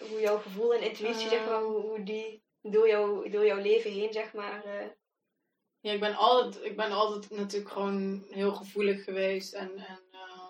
hoe 0.08 0.20
jouw 0.20 0.38
gevoel 0.38 0.74
en 0.74 0.82
intuïtie, 0.82 1.28
zeg 1.28 1.46
maar, 1.46 1.62
hoe, 1.62 1.80
hoe 1.80 2.02
die 2.02 2.42
door, 2.62 2.88
jou, 2.88 3.30
door 3.30 3.46
jouw 3.46 3.60
leven 3.60 3.90
heen, 3.92 4.12
zeg 4.12 4.32
maar... 4.32 4.64
eh, 4.64 4.86
Ja, 5.80 5.92
ik 5.92 6.00
ben 6.00 6.14
altijd, 6.14 6.64
ik 6.64 6.76
ben 6.76 6.92
altijd 6.92 7.30
natuurlijk 7.30 7.72
gewoon 7.72 8.24
heel 8.30 8.52
gevoelig 8.52 9.04
geweest. 9.04 9.52
En, 9.52 9.76
en 9.76 10.00
eh, 10.12 10.48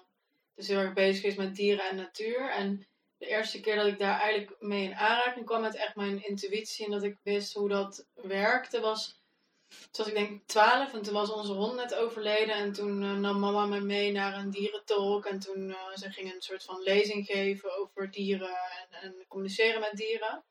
dus 0.55 0.69
heel 0.69 0.79
erg 0.79 0.93
bezig 0.93 1.21
geweest 1.21 1.39
met 1.39 1.57
dieren 1.57 1.89
en 1.89 1.97
natuur. 1.97 2.51
En 2.51 2.87
de 3.17 3.27
eerste 3.27 3.61
keer 3.61 3.77
dat 3.77 3.87
ik 3.87 3.99
daar 3.99 4.21
eigenlijk 4.21 4.61
mee 4.61 4.85
in 4.85 4.95
aanraking 4.95 5.47
kwam 5.47 5.61
met 5.61 5.77
echt 5.77 5.97
mijn 5.97 6.25
intuïtie. 6.25 6.85
En 6.85 6.91
dat 6.91 7.03
ik 7.03 7.19
wist 7.23 7.55
hoe 7.55 7.69
dat 7.69 8.07
werkte 8.15 8.81
was... 8.81 9.20
Toen 9.71 10.05
was 10.05 10.07
ik 10.07 10.15
denk 10.15 10.31
ik 10.31 10.47
12 10.47 10.93
en 10.93 11.03
toen 11.03 11.15
was 11.15 11.33
onze 11.33 11.53
hond 11.53 11.75
net 11.75 11.95
overleden. 11.95 12.55
En 12.55 12.73
toen 12.73 13.03
eh, 13.03 13.13
nam 13.13 13.39
mama 13.39 13.67
me 13.67 13.81
mee 13.81 14.13
naar 14.13 14.35
een 14.35 14.51
dierentolk. 14.51 15.25
En 15.25 15.39
toen 15.39 15.69
uh, 15.69 15.77
ze 15.95 16.11
ging 16.11 16.35
een 16.35 16.43
soort 16.43 16.65
van 16.65 16.83
lezing 16.83 17.27
geven 17.27 17.79
over 17.79 18.11
dieren 18.11 18.49
en, 18.49 19.03
en 19.03 19.25
communiceren 19.29 19.81
met 19.81 19.97
dieren. 19.97 20.45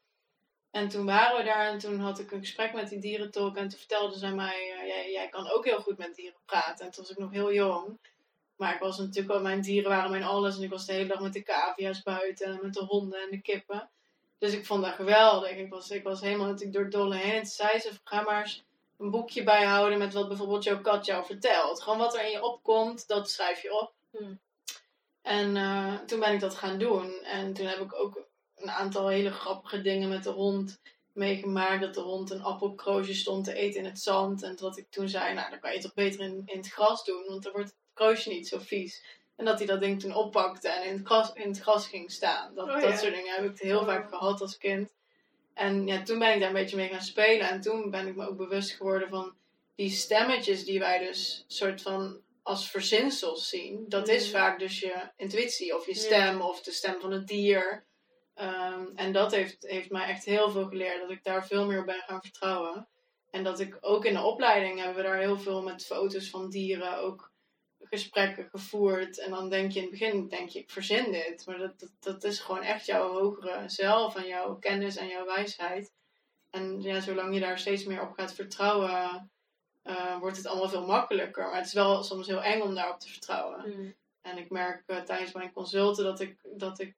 En 0.71 0.89
toen 0.89 1.05
waren 1.05 1.37
we 1.37 1.43
daar 1.43 1.67
en 1.67 1.77
toen 1.77 1.99
had 1.99 2.19
ik 2.19 2.31
een 2.31 2.39
gesprek 2.39 2.73
met 2.73 2.89
die 2.89 2.99
dierentolk. 2.99 3.57
En 3.57 3.67
toen 3.67 3.79
vertelde 3.79 4.17
zij 4.17 4.31
mij, 4.31 4.73
uh, 4.75 4.87
jij, 4.87 5.11
jij 5.11 5.29
kan 5.29 5.49
ook 5.49 5.65
heel 5.65 5.81
goed 5.81 5.97
met 5.97 6.15
dieren 6.15 6.39
praten. 6.45 6.85
En 6.85 6.91
toen 6.91 7.03
was 7.03 7.11
ik 7.11 7.17
nog 7.17 7.31
heel 7.31 7.53
jong. 7.53 7.99
Maar 8.55 8.73
ik 8.73 8.79
was 8.79 8.97
natuurlijk 8.97 9.33
al, 9.33 9.41
mijn 9.41 9.61
dieren 9.61 9.89
waren 9.89 10.11
mijn 10.11 10.23
alles. 10.23 10.57
En 10.57 10.63
ik 10.63 10.69
was 10.69 10.85
de 10.85 10.93
hele 10.93 11.07
dag 11.07 11.19
met 11.19 11.33
de 11.33 11.43
cavia's 11.43 12.01
buiten 12.01 12.47
en 12.47 12.59
met 12.61 12.73
de 12.73 12.83
honden 12.83 13.21
en 13.21 13.29
de 13.29 13.41
kippen. 13.41 13.89
Dus 14.37 14.53
ik 14.53 14.65
vond 14.65 14.83
dat 14.83 14.93
geweldig. 14.93 15.57
Ik 15.57 15.69
was, 15.69 15.89
ik 15.89 16.03
was 16.03 16.21
helemaal 16.21 16.47
natuurlijk 16.47 16.73
door 16.73 16.89
dolle 16.89 17.15
heen. 17.15 17.33
En 17.33 17.41
toen 17.41 17.51
zei 17.51 17.79
ze, 17.79 17.91
ga 18.03 18.21
maar 18.21 18.61
een 18.99 19.09
boekje 19.11 19.43
bijhouden 19.43 19.97
met 19.97 20.13
wat 20.13 20.27
bijvoorbeeld 20.27 20.63
jouw 20.63 20.81
kat 20.81 21.05
jou 21.05 21.25
vertelt. 21.25 21.81
Gewoon 21.81 21.97
wat 21.97 22.15
er 22.15 22.25
in 22.25 22.31
je 22.31 22.43
opkomt, 22.43 23.07
dat 23.07 23.29
schrijf 23.29 23.61
je 23.61 23.79
op. 23.81 23.93
Hmm. 24.11 24.39
En 25.21 25.55
eh, 25.57 25.95
toen 26.05 26.19
ben 26.19 26.33
ik 26.33 26.39
dat 26.39 26.55
gaan 26.55 26.77
doen. 26.79 27.13
En 27.23 27.53
toen 27.53 27.65
heb 27.65 27.79
ik 27.79 27.93
ook 27.93 28.27
een 28.55 28.71
aantal 28.71 29.07
hele 29.07 29.31
grappige 29.31 29.81
dingen 29.81 30.09
met 30.09 30.23
de 30.23 30.29
hond 30.29 30.79
meegemaakt. 31.13 31.81
Dat 31.81 31.93
de 31.93 32.01
hond 32.01 32.29
een 32.31 32.43
appelkroosje 32.43 33.13
stond 33.13 33.45
te 33.45 33.53
eten 33.53 33.79
in 33.79 33.85
het 33.85 33.99
zand. 33.99 34.43
En 34.43 34.55
dat 34.55 34.77
ik 34.77 34.89
toen 34.89 35.09
zei, 35.09 35.33
nou 35.33 35.49
dan 35.49 35.59
kan 35.59 35.73
je 35.73 35.79
toch 35.79 35.93
beter 35.93 36.19
in, 36.19 36.41
in 36.45 36.57
het 36.57 36.71
gras 36.71 37.03
doen. 37.03 37.23
Want 37.27 37.43
dan 37.43 37.51
wordt 37.51 37.69
het 37.69 37.77
kroosje 37.93 38.29
niet 38.29 38.47
zo 38.47 38.57
vies. 38.59 39.03
En 39.35 39.45
dat 39.45 39.57
hij 39.57 39.67
dat 39.67 39.79
ding 39.79 39.99
toen 39.99 40.15
oppakte 40.15 40.69
en 40.69 40.87
in 40.87 40.93
het 40.97 41.05
gras, 41.05 41.33
in 41.33 41.47
het 41.47 41.59
gras 41.59 41.87
ging 41.87 42.11
staan. 42.11 42.55
Dat, 42.55 42.69
Oh, 42.69 42.79
ja. 42.79 42.89
dat 42.89 42.99
soort 42.99 43.13
dingen 43.13 43.35
heb 43.35 43.51
ik 43.51 43.59
heel 43.59 43.79
Oh. 43.79 43.85
vaak 43.85 44.09
gehad 44.09 44.41
als 44.41 44.57
kind. 44.57 44.93
En 45.59 45.87
ja, 45.87 46.01
toen 46.03 46.19
ben 46.19 46.33
ik 46.33 46.39
daar 46.39 46.47
een 46.47 46.53
beetje 46.55 46.75
mee 46.75 46.89
gaan 46.89 47.01
spelen. 47.01 47.49
En 47.49 47.61
toen 47.61 47.89
ben 47.89 48.07
ik 48.07 48.15
me 48.15 48.27
ook 48.27 48.37
bewust 48.37 48.71
geworden 48.71 49.09
van 49.09 49.35
die 49.75 49.89
stemmetjes 49.89 50.65
die 50.65 50.79
wij 50.79 50.99
dus 50.99 51.43
soort 51.47 51.81
van 51.81 52.21
als 52.43 52.69
verzinsels 52.71 53.49
zien. 53.49 53.85
Dat 53.87 54.07
is 54.07 54.23
Mhm. 54.23 54.37
vaak 54.37 54.59
dus 54.59 54.79
je 54.79 55.09
intuïtie 55.17 55.75
of 55.75 55.85
je 55.85 55.95
stem 55.95 56.41
of 56.41 56.61
de 56.61 56.71
stem 56.71 56.99
van 57.01 57.11
het 57.11 57.27
dier. 57.27 57.85
Ehm, 58.33 58.85
en 58.95 59.11
dat 59.13 59.31
heeft, 59.31 59.63
heeft 59.67 59.89
mij 59.89 60.07
echt 60.07 60.25
heel 60.25 60.51
veel 60.51 60.67
geleerd. 60.67 61.01
Dat 61.01 61.11
ik 61.11 61.23
daar 61.23 61.47
veel 61.47 61.65
meer 61.65 61.79
op 61.79 61.85
ben 61.85 62.03
gaan 62.07 62.21
vertrouwen. 62.21 62.87
En 63.31 63.43
dat 63.43 63.59
ik 63.59 63.77
ook 63.81 64.05
in 64.05 64.13
de 64.13 64.21
opleiding 64.23 64.77
hebben 64.79 64.95
we 64.95 65.09
daar 65.09 65.19
heel 65.19 65.37
veel 65.37 65.61
met 65.61 65.85
foto's 65.85 66.29
van 66.29 66.49
dieren 66.49 66.97
ook 66.97 67.28
gesprekken 67.79 68.49
gevoerd. 68.49 69.19
En 69.19 69.29
dan 69.29 69.49
denk 69.49 69.71
je 69.71 69.79
in 69.79 69.85
het 69.85 69.99
begin, 69.99 70.27
denk 70.27 70.49
je, 70.49 70.59
ik 70.59 70.69
verzin 70.69 71.11
dit. 71.11 71.45
Maar 71.45 71.57
dat, 71.57 71.79
dat, 71.79 71.91
dat 71.99 72.23
is 72.23 72.39
gewoon 72.39 72.61
echt 72.61 72.85
jouw 72.85 73.11
hogere 73.11 73.69
zelf 73.69 74.15
en 74.15 74.27
jouw 74.27 74.55
kennis 74.55 74.95
en 74.95 75.07
jouw 75.07 75.25
wijsheid. 75.25 75.91
En 76.49 76.81
ja, 76.81 76.99
zolang 76.99 77.33
je 77.33 77.39
daar 77.39 77.59
steeds 77.59 77.83
meer 77.83 78.01
op 78.01 78.13
gaat 78.13 78.33
vertrouwen, 78.33 79.31
eh, 79.81 80.19
wordt 80.19 80.37
het 80.37 80.47
allemaal 80.47 80.69
veel 80.69 80.85
makkelijker. 80.85 81.43
Maar 81.43 81.57
het 81.57 81.65
is 81.65 81.73
wel 81.73 82.03
soms 82.03 82.27
heel 82.27 82.43
eng 82.43 82.61
om 82.61 82.75
daarop 82.75 82.99
te 82.99 83.09
vertrouwen. 83.09 83.61
Hmm. 83.61 83.95
En 84.21 84.37
ik 84.37 84.49
merk 84.49 84.83
eh, 84.85 85.01
tijdens 85.01 85.31
mijn 85.31 85.53
consulten 85.53 86.03
dat 86.03 86.19
ik, 86.19 86.37
dat 86.55 86.79
ik 86.79 86.95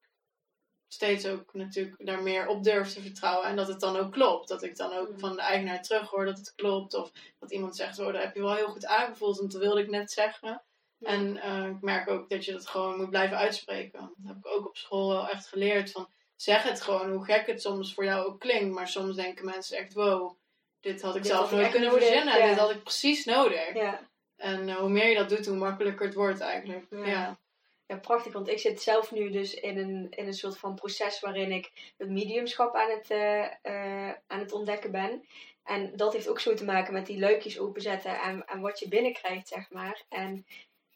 steeds 0.88 1.26
ook 1.26 1.54
natuurlijk 1.54 2.06
daar 2.06 2.24
meer 2.24 2.48
op 2.48 2.64
durf 2.64 2.94
te 2.94 3.02
vertrouwen. 3.02 3.48
En 3.48 3.56
dat 3.56 3.68
het 3.68 3.80
dan 3.80 3.98
ook 3.98 4.12
klopt. 4.12 4.48
Dat 4.48 4.64
ik 4.64 4.78
dan 4.78 4.94
ook 4.94 5.10
Mm. 5.10 5.20
van 5.20 5.36
de 5.36 5.42
eigenaar 5.42 5.82
terug 5.82 6.10
hoor 6.10 6.26
dat 6.26 6.38
het 6.38 6.56
klopt. 6.56 6.94
Of 6.94 7.12
dat 7.40 7.52
iemand 7.52 7.76
zegt, 7.76 8.00
oh, 8.00 8.06
dat 8.06 8.22
heb 8.22 8.36
je 8.36 8.42
wel 8.42 8.56
heel 8.56 8.70
goed 8.70 8.86
aangevoeld. 8.86 9.38
Want 9.38 9.52
dat 9.52 9.62
wilde 9.62 9.82
ik 9.82 9.90
net 9.90 10.12
zeggen. 10.12 10.64
Ja. 11.02 11.08
En 11.08 11.38
eh, 11.38 11.66
ik 11.66 11.82
merk 11.82 12.10
ook 12.10 12.30
dat 12.30 12.46
je 12.46 12.52
dat 12.52 12.68
gewoon 12.68 12.98
moet 12.98 13.10
blijven 13.10 13.38
uitspreken. 13.38 14.00
Dat 14.00 14.28
heb 14.28 14.38
ik 14.38 14.48
ook 14.48 14.68
op 14.68 14.78
school 14.78 15.10
wel 15.10 15.28
echt 15.28 15.48
geleerd. 15.48 15.92
Van, 15.92 16.10
zeg 16.36 16.64
het 16.64 16.82
gewoon, 16.82 17.12
hoe 17.12 17.26
gek 17.26 17.48
het 17.48 17.62
soms 17.62 17.94
voor 17.94 18.04
jou 18.04 18.26
ook 18.28 18.40
klinkt. 18.40 18.76
Maar 18.76 18.88
soms 18.88 19.16
denken 19.16 19.46
mensen 19.46 19.78
echt, 19.78 19.94
wow, 19.94 20.38
dit 20.80 21.02
had 21.02 21.16
ik 21.16 21.22
Dit 21.22 21.32
zelf 21.32 21.50
had 21.50 21.60
nooit 21.60 21.72
kunnen 21.72 21.90
nodig, 21.90 22.08
verzinnen. 22.08 22.38
ja. 22.38 22.48
Dit 22.48 22.58
had 22.58 22.72
ik 22.72 22.84
precies 22.84 23.26
nodig. 23.26 23.74
Ja. 23.74 24.10
En 24.36 24.70
eh, 24.70 24.76
hoe 24.76 24.90
meer 24.90 25.08
je 25.08 25.16
dat 25.16 25.30
doet, 25.30 25.46
hoe 25.46 25.56
makkelijker 25.58 26.06
het 26.06 26.16
wordt 26.16 26.40
eigenlijk. 26.40 26.86
Ja. 26.90 27.38
ja. 27.88 27.98
prachtig. 27.98 28.34
Want 28.34 28.48
ik 28.48 28.60
zit 28.60 28.82
zelf 28.82 29.12
nu 29.12 29.32
dus 29.32 29.54
in 29.54 29.78
een, 29.78 30.08
in 30.10 30.28
een 30.28 30.34
soort 30.34 30.58
van 30.58 30.76
proces 30.76 31.20
waarin 31.20 31.52
ik 31.52 31.94
het 31.98 32.10
mediumschap 32.10 32.76
aan 32.76 32.90
het, 32.90 33.10
eh, 33.62 34.10
aan 34.28 34.40
het 34.40 34.52
ontdekken 34.52 34.92
ben. 34.92 35.26
En 35.64 35.96
dat 35.96 36.14
heeft 36.14 36.30
ook 36.30 36.40
zo 36.40 36.54
te 36.54 36.66
maken 36.66 36.94
met 36.94 37.06
die 37.06 37.20
luikjes 37.20 37.60
openzetten 37.60 38.22
en, 38.22 38.46
en 38.46 38.62
wat 38.62 38.80
je 38.80 38.88
binnenkrijgt, 38.88 39.48
zeg 39.48 39.70
maar. 39.70 40.04
En 40.10 40.46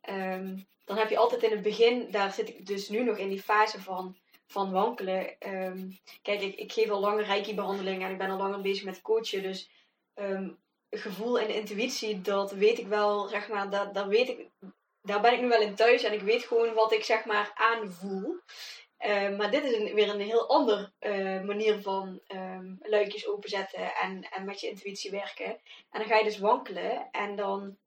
ehm, 0.05 0.57
dan 0.85 0.97
heb 0.97 1.09
je 1.09 1.17
altijd 1.17 1.43
in 1.43 1.51
het 1.51 1.61
begin, 1.61 2.11
daar 2.11 2.33
zit 2.33 2.49
ik 2.49 2.65
dus 2.65 2.89
nu 2.89 3.03
nog 3.03 3.17
in 3.17 3.29
die 3.29 3.41
fase 3.41 3.81
van, 3.81 4.17
van 4.47 4.71
wankelen. 4.71 5.39
Ehm, 5.39 5.89
kijk, 6.21 6.41
ik, 6.41 6.55
ik 6.55 6.71
geef 6.71 6.89
al 6.89 6.99
langer 6.99 7.25
reiki-behandelingen 7.25 8.07
en 8.07 8.11
ik 8.11 8.17
ben 8.17 8.29
al 8.29 8.37
langer 8.37 8.61
bezig 8.61 8.83
met 8.83 9.01
coachen. 9.01 9.43
Dus 9.43 9.69
ehm, 10.13 10.49
gevoel 10.89 11.39
en 11.39 11.53
intuïtie, 11.55 12.21
dat 12.21 12.51
weet 12.51 12.79
ik 12.79 12.87
wel, 12.87 13.27
zeg 13.27 13.49
maar, 13.49 13.69
dat, 13.69 13.93
dat 13.93 14.07
weet 14.07 14.29
ik, 14.29 14.49
daar 15.01 15.21
ben 15.21 15.33
ik 15.33 15.41
nu 15.41 15.47
wel 15.47 15.61
in 15.61 15.75
thuis 15.75 16.03
en 16.03 16.13
ik 16.13 16.21
weet 16.21 16.43
gewoon 16.43 16.73
wat 16.73 16.91
ik 16.91 17.03
zeg 17.03 17.25
maar 17.25 17.51
aanvoel. 17.55 18.39
Maar 19.37 19.51
dit 19.51 19.63
is 19.63 19.93
weer 19.93 20.09
een 20.09 20.19
heel 20.19 20.49
ander 20.49 20.91
eh, 20.99 21.41
manier 21.41 21.81
van 21.81 22.21
luikjes 22.81 23.27
openzetten 23.27 23.95
en, 23.95 24.29
en 24.29 24.45
met 24.45 24.59
je 24.59 24.69
intuïtie 24.69 25.11
werken. 25.11 25.45
En 25.89 25.99
dan 25.99 26.05
ga 26.05 26.17
je 26.17 26.23
dus 26.23 26.37
wankelen 26.39 27.07
en 27.11 27.35
dan 27.35 27.77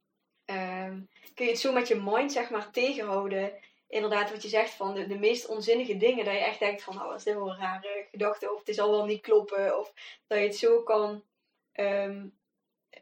ehm, 0.49 1.01
kun 1.35 1.45
je 1.45 1.51
het 1.51 1.61
zo 1.61 1.73
met 1.73 1.89
je 1.89 2.01
mind 2.05 2.33
zeg 2.33 2.51
maar 2.51 2.71
tegenhouden. 2.71 3.53
Inderdaad, 3.89 4.31
wat 4.31 4.43
je 4.43 4.49
zegt 4.49 4.75
van 4.75 4.95
de, 4.95 5.07
de 5.07 5.19
meest 5.19 5.47
onzinnige 5.47 5.97
dingen. 5.97 6.25
Dat 6.25 6.35
je 6.35 6.41
echt 6.41 6.59
denkt 6.59 6.83
van, 6.83 6.95
oh, 7.01 7.07
wat 7.07 7.17
is 7.17 7.23
dit 7.25 7.35
een 7.35 7.57
rare 7.57 8.07
gedachte. 8.11 8.53
Of 8.55 8.63
het 8.65 8.75
zal 8.75 8.91
wel 8.91 9.05
niet 9.05 9.21
kloppen. 9.23 9.79
Of 9.79 9.93
dat 10.27 10.39
je 10.39 10.45
het 10.45 10.57
zo 10.57 10.83
kan 10.83 11.25
ehm, 11.73 12.27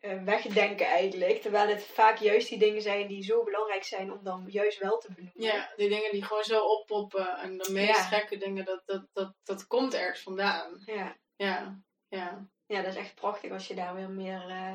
eh, 0.00 0.22
wegdenken 0.22 0.86
eigenlijk. 0.86 1.40
Terwijl 1.40 1.68
het 1.68 1.82
vaak 1.84 2.18
juist 2.18 2.48
die 2.48 2.58
dingen 2.58 2.82
zijn 2.82 3.06
die 3.06 3.22
zo 3.22 3.44
belangrijk 3.44 3.84
zijn 3.84 4.12
om 4.12 4.20
dan 4.22 4.44
juist 4.48 4.78
wel 4.78 4.98
te 4.98 5.12
benoemen. 5.12 5.42
Ja, 5.42 5.72
die 5.76 5.88
dingen 5.88 6.10
die 6.10 6.24
gewoon 6.24 6.44
zo 6.44 6.60
oppoppen. 6.60 7.38
En 7.38 7.58
de 7.58 7.72
meest 7.72 7.96
Ja. 7.96 8.18
gekke 8.18 8.36
dingen, 8.36 8.64
dat, 8.64 8.82
dat, 8.86 9.06
dat, 9.12 9.34
dat 9.44 9.66
komt 9.66 9.94
ergens 9.94 10.22
vandaan. 10.22 10.82
Ja. 10.84 11.16
Ja, 11.36 11.80
ja. 12.08 12.48
ja, 12.66 12.82
dat 12.82 12.92
is 12.92 12.98
echt 12.98 13.14
prachtig 13.14 13.50
als 13.52 13.66
je 13.68 13.74
daar 13.74 13.94
weer 13.94 14.10
meer, 14.10 14.44
eh, 14.48 14.74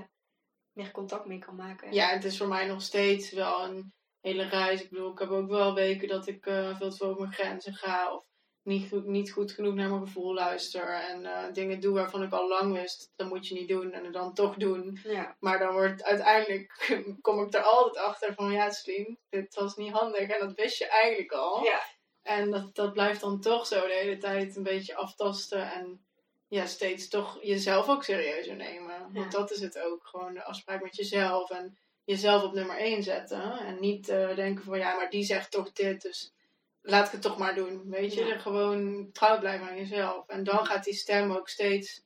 meer 0.74 0.92
contact 0.92 1.26
mee 1.26 1.40
kan 1.40 1.56
maken. 1.56 1.94
ja, 1.94 2.08
het 2.08 2.24
is 2.24 2.38
voor 2.38 2.48
mij 2.48 2.68
nog 2.68 2.82
steeds 2.82 3.32
wel 3.32 3.64
een 3.64 3.94
hele 4.22 4.44
reis. 4.44 4.82
Ik 4.82 4.90
bedoel, 4.90 5.12
ik 5.12 5.20
heb 5.20 5.30
ook 5.30 5.50
wel 5.50 5.74
weken 5.74 6.08
dat 6.08 6.28
ik 6.28 6.46
eh, 6.46 6.78
veel 6.78 6.90
te 6.90 6.96
veel 6.96 7.08
over 7.08 7.22
mijn 7.22 7.34
grenzen 7.34 7.74
ga. 7.74 8.16
Of 8.16 8.24
niet 8.64 8.90
goed, 8.90 9.06
niet 9.06 9.32
goed 9.32 9.52
genoeg 9.52 9.74
naar 9.74 9.90
mijn 9.90 10.06
gevoel 10.06 10.34
luister. 10.34 11.00
En 11.00 11.26
eh, 11.26 11.54
dingen 11.54 11.80
doe 11.80 11.94
waarvan 11.94 12.24
ik 12.24 12.34
al 12.34 12.48
lang 12.48 12.74
wist, 12.74 13.12
dat 13.16 13.28
moet 13.28 13.48
je 13.48 13.54
niet 13.54 13.68
doen. 13.68 13.92
En 13.92 14.04
het 14.04 14.14
dan 14.14 14.34
toch 14.34 14.56
doen. 14.56 15.00
Ja. 15.04 15.36
Maar 15.40 15.60
dan 15.60 15.74
wordt 15.74 16.04
uiteindelijk, 16.04 16.94
kom 17.22 17.44
ik 17.44 17.54
er 17.54 17.62
altijd 17.62 18.06
achter 18.06 18.34
van, 18.34 18.52
ja 18.52 18.70
Slim, 18.70 19.18
dit 19.30 19.56
was 19.56 19.76
niet 19.76 19.92
handig. 19.92 20.30
En 20.30 20.48
dat 20.48 20.56
wist 20.56 20.78
je 20.78 20.88
eigenlijk 20.88 21.32
al. 21.32 21.64
Ja. 21.64 21.82
En 22.22 22.52
dat, 22.52 22.76
dat 22.76 22.94
blijft 22.94 23.22
dan 23.22 23.42
toch 23.42 23.68
zo 23.68 23.88
de 23.88 23.94
hele 23.94 24.18
tijd 24.18 24.56
een 24.56 24.64
beetje 24.64 24.96
aftasten. 24.96 25.72
En 25.72 26.06
ja, 26.52 26.66
steeds 26.66 27.08
toch 27.08 27.38
jezelf 27.42 27.90
ook 27.90 28.04
serieuzer 28.04 28.56
nemen. 28.56 29.00
Want 29.00 29.16
Ja. 29.18 29.30
dat 29.30 29.52
is 29.52 29.60
het 29.62 29.80
ook. 29.80 30.08
Gewoon 30.08 30.34
de 30.34 30.44
afspraak 30.44 30.82
met 30.84 30.96
jezelf. 30.96 31.50
En 31.50 31.78
jezelf 32.04 32.44
op 32.44 32.54
nummer 32.54 32.78
1 32.78 33.04
zetten. 33.04 33.52
En 33.52 33.80
niet 33.80 34.10
eh, 34.10 34.36
denken 34.36 34.64
van 34.64 34.78
ja, 34.78 34.96
maar 34.96 35.10
die 35.10 35.24
zegt 35.24 35.52
toch 35.52 35.72
dit. 35.72 36.02
Dus 36.02 36.34
laat 36.82 37.06
ik 37.06 37.12
het 37.12 37.22
toch 37.22 37.38
maar 37.38 37.56
doen. 37.56 37.90
Weet 37.90 38.14
je, 38.14 38.26
Ja. 38.26 38.38
Gewoon 38.38 39.10
trouw 39.12 39.40
blijven 39.40 39.68
aan 39.68 39.78
jezelf. 39.78 40.28
En 40.28 40.44
dan 40.44 40.66
gaat 40.66 40.84
die 40.84 40.94
stem 40.94 41.32
ook 41.32 41.50
steeds 41.50 42.04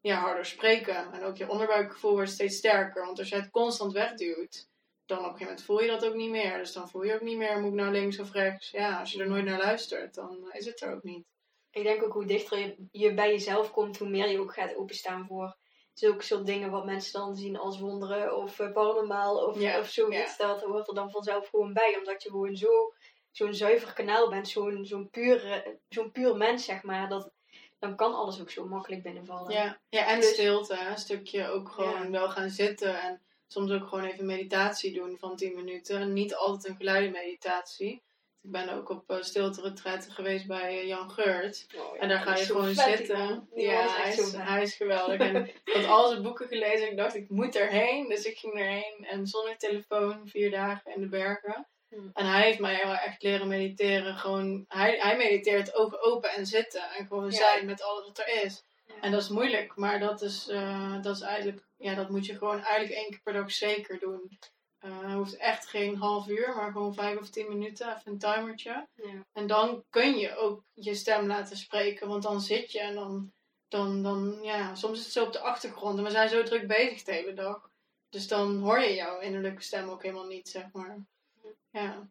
ja, 0.00 0.16
harder 0.20 0.46
spreken. 0.46 1.12
En 1.12 1.22
ook 1.22 1.36
je 1.36 1.48
onderbuikgevoel 1.50 2.12
wordt 2.12 2.30
steeds 2.30 2.56
sterker. 2.56 3.04
Want 3.04 3.18
als 3.18 3.28
je 3.28 3.34
het 3.34 3.50
constant 3.50 3.92
wegduwt, 3.92 4.68
dan 5.06 5.18
op 5.18 5.24
een 5.24 5.30
gegeven 5.30 5.46
moment 5.46 5.64
voel 5.64 5.80
je 5.80 5.88
dat 5.88 6.04
ook 6.04 6.14
niet 6.14 6.30
meer. 6.30 6.58
Dus 6.58 6.72
dan 6.72 6.88
voel 6.88 7.02
je 7.02 7.14
ook 7.14 7.20
niet 7.20 7.36
meer, 7.36 7.60
moet 7.60 7.70
ik 7.70 7.76
nou 7.78 7.92
links 7.92 8.18
of 8.18 8.32
rechts? 8.32 8.70
Ja, 8.70 9.00
als 9.00 9.12
je 9.12 9.20
er 9.20 9.28
nooit 9.28 9.44
naar 9.44 9.58
luistert, 9.58 10.14
dan 10.14 10.50
is 10.52 10.66
het 10.66 10.80
er 10.80 10.94
ook 10.94 11.02
niet. 11.02 11.26
Ik 11.70 11.82
denk 11.82 12.02
ook 12.02 12.12
hoe 12.12 12.24
dichter 12.26 12.58
je, 12.58 12.88
je 12.90 13.14
bij 13.14 13.30
jezelf 13.30 13.70
komt, 13.70 13.98
hoe 13.98 14.08
meer 14.08 14.28
je 14.30 14.40
ook 14.40 14.54
gaat 14.54 14.76
openstaan 14.76 15.26
voor 15.26 15.56
zulke 15.92 16.24
soort 16.24 16.46
dingen 16.46 16.70
wat 16.70 16.84
mensen 16.84 17.12
dan 17.20 17.36
zien 17.36 17.56
als 17.56 17.78
wonderen 17.78 18.36
of 18.36 18.58
eh, 18.60 18.72
paranormaal 18.72 19.36
of, 19.46 19.60
Ja, 19.60 19.78
of 19.78 19.88
zoiets. 19.88 20.36
Dat 20.36 20.62
hoort 20.62 20.88
er 20.88 20.94
dan 20.94 21.10
vanzelf 21.10 21.48
gewoon 21.48 21.72
bij, 21.72 21.96
omdat 21.98 22.22
je 22.22 22.30
gewoon 22.30 22.56
zo, 22.56 22.92
zo'n 23.30 23.54
zuiver 23.54 23.92
kanaal 23.92 24.28
bent, 24.28 24.48
zo'n 24.48 24.84
zo'n 24.84 25.10
puur, 25.10 25.64
zo'n 25.88 26.12
puur 26.12 26.36
mens, 26.36 26.64
zeg 26.64 26.82
maar. 26.82 27.08
Dat, 27.08 27.30
dan 27.78 27.96
kan 27.96 28.14
alles 28.14 28.40
ook 28.40 28.50
zo 28.50 28.66
makkelijk 28.66 29.02
binnenvallen. 29.02 29.52
Ja, 29.52 29.80
ja 29.88 30.06
en 30.06 30.20
Dus- 30.20 30.32
stilte. 30.32 30.78
Een 30.78 30.98
stukje 30.98 31.48
ook 31.48 31.68
gewoon 31.70 32.02
Ja. 32.02 32.10
wel 32.10 32.30
gaan 32.30 32.50
zitten. 32.50 33.00
En 33.00 33.22
soms 33.46 33.70
ook 33.72 33.88
gewoon 33.88 34.04
even 34.04 34.26
meditatie 34.26 34.92
doen 34.94 35.18
van 35.18 35.36
10 35.36 35.54
minuten. 35.54 36.12
Niet 36.12 36.34
altijd 36.34 36.68
een 36.68 36.76
geleide 36.76 37.10
meditatie. 37.10 38.02
Ik 38.48 38.54
ben 38.54 38.68
ook 38.68 38.88
op 38.88 39.10
uh, 39.10 39.22
stilte 39.22 39.72
geweest 40.08 40.46
bij 40.46 40.80
eh, 40.80 40.86
Jan 40.86 41.10
Geurt. 41.10 41.66
Oh, 41.76 41.94
ja, 41.94 42.00
En 42.00 42.08
daar 42.08 42.20
ga 42.20 42.36
je 42.36 42.44
gewoon 42.44 42.74
vet, 42.74 42.96
zitten. 42.96 43.48
Die 43.54 43.64
Ja, 43.64 43.86
hij 43.88 44.12
is, 44.12 44.32
hij 44.32 44.62
is 44.62 44.74
geweldig. 44.74 45.18
En 45.20 45.36
ik 45.64 45.72
had 45.72 45.84
al 45.84 46.08
zijn 46.08 46.22
boeken 46.22 46.48
gelezen 46.48 46.86
en 46.86 46.90
ik 46.90 46.96
dacht, 46.96 47.14
ik 47.14 47.28
moet 47.28 47.56
erheen. 47.56 48.08
Dus 48.08 48.24
ik 48.24 48.38
ging 48.38 48.54
erheen. 48.54 49.06
En 49.10 49.26
zonder 49.26 49.56
telefoon, 49.56 50.28
vier 50.28 50.50
dagen 50.50 50.94
in 50.94 51.00
de 51.00 51.08
bergen. 51.08 51.66
Hmm. 51.88 52.10
En 52.14 52.26
hij 52.26 52.42
heeft 52.42 52.58
mij 52.58 52.80
wel 52.84 52.94
echt 52.94 53.22
leren 53.22 53.48
mediteren. 53.48 54.16
Gewoon, 54.16 54.64
hij, 54.68 54.98
hij 55.00 55.16
mediteert 55.16 55.74
ogen 55.74 56.02
open 56.02 56.30
en 56.30 56.46
zitten. 56.46 56.82
En 56.98 57.06
gewoon 57.06 57.30
Ja. 57.30 57.36
zijn 57.36 57.66
met 57.66 57.82
alles 57.82 58.06
wat 58.06 58.18
er 58.18 58.44
is. 58.44 58.64
Ja. 58.86 58.94
En 59.00 59.10
dat 59.10 59.22
is 59.22 59.28
moeilijk, 59.28 59.76
maar 59.76 59.98
dat 60.00 60.22
is, 60.22 60.48
eh, 60.48 61.02
dat 61.02 61.16
is 61.16 61.22
eigenlijk, 61.22 61.66
ja, 61.76 61.94
dat 61.94 62.10
moet 62.10 62.26
je 62.26 62.36
gewoon 62.36 62.62
eigenlijk 62.62 63.00
één 63.00 63.10
keer 63.10 63.20
per 63.22 63.32
dag 63.32 63.52
zeker 63.52 63.98
doen. 63.98 64.38
Het 64.78 65.12
hoeft 65.12 65.36
echt 65.36 65.66
geen 65.66 65.96
half 65.96 66.28
uur, 66.28 66.54
maar 66.56 66.72
gewoon 66.72 66.94
vijf 66.94 67.18
of 67.18 67.30
tien 67.30 67.48
minuten, 67.48 67.88
even 67.96 68.12
een 68.12 68.18
timertje. 68.18 68.88
Ja. 68.94 69.26
En 69.32 69.46
dan 69.46 69.84
kun 69.90 70.18
je 70.18 70.36
ook 70.36 70.64
je 70.74 70.94
stem 70.94 71.26
laten 71.26 71.56
spreken, 71.56 72.08
want 72.08 72.22
dan 72.22 72.40
zit 72.40 72.72
je 72.72 72.80
en 72.80 72.94
dan, 72.94 73.32
dan, 73.68 74.02
dan, 74.02 74.38
ja, 74.42 74.74
soms 74.74 74.98
is 74.98 75.04
het 75.04 75.12
zo 75.12 75.24
op 75.24 75.32
de 75.32 75.40
achtergrond 75.40 75.98
en 75.98 76.04
we 76.04 76.10
zijn 76.10 76.28
zo 76.28 76.42
druk 76.42 76.66
bezig 76.66 77.02
de 77.02 77.12
hele 77.12 77.32
dag. 77.34 77.70
Dus 78.08 78.28
dan 78.28 78.58
hoor 78.58 78.80
je 78.80 78.94
jouw 78.94 79.20
innerlijke 79.20 79.62
stem 79.62 79.88
ook 79.88 80.02
helemaal 80.02 80.26
niet, 80.26 80.48
zeg 80.48 80.72
maar. 80.72 80.98
Ja, 81.70 82.08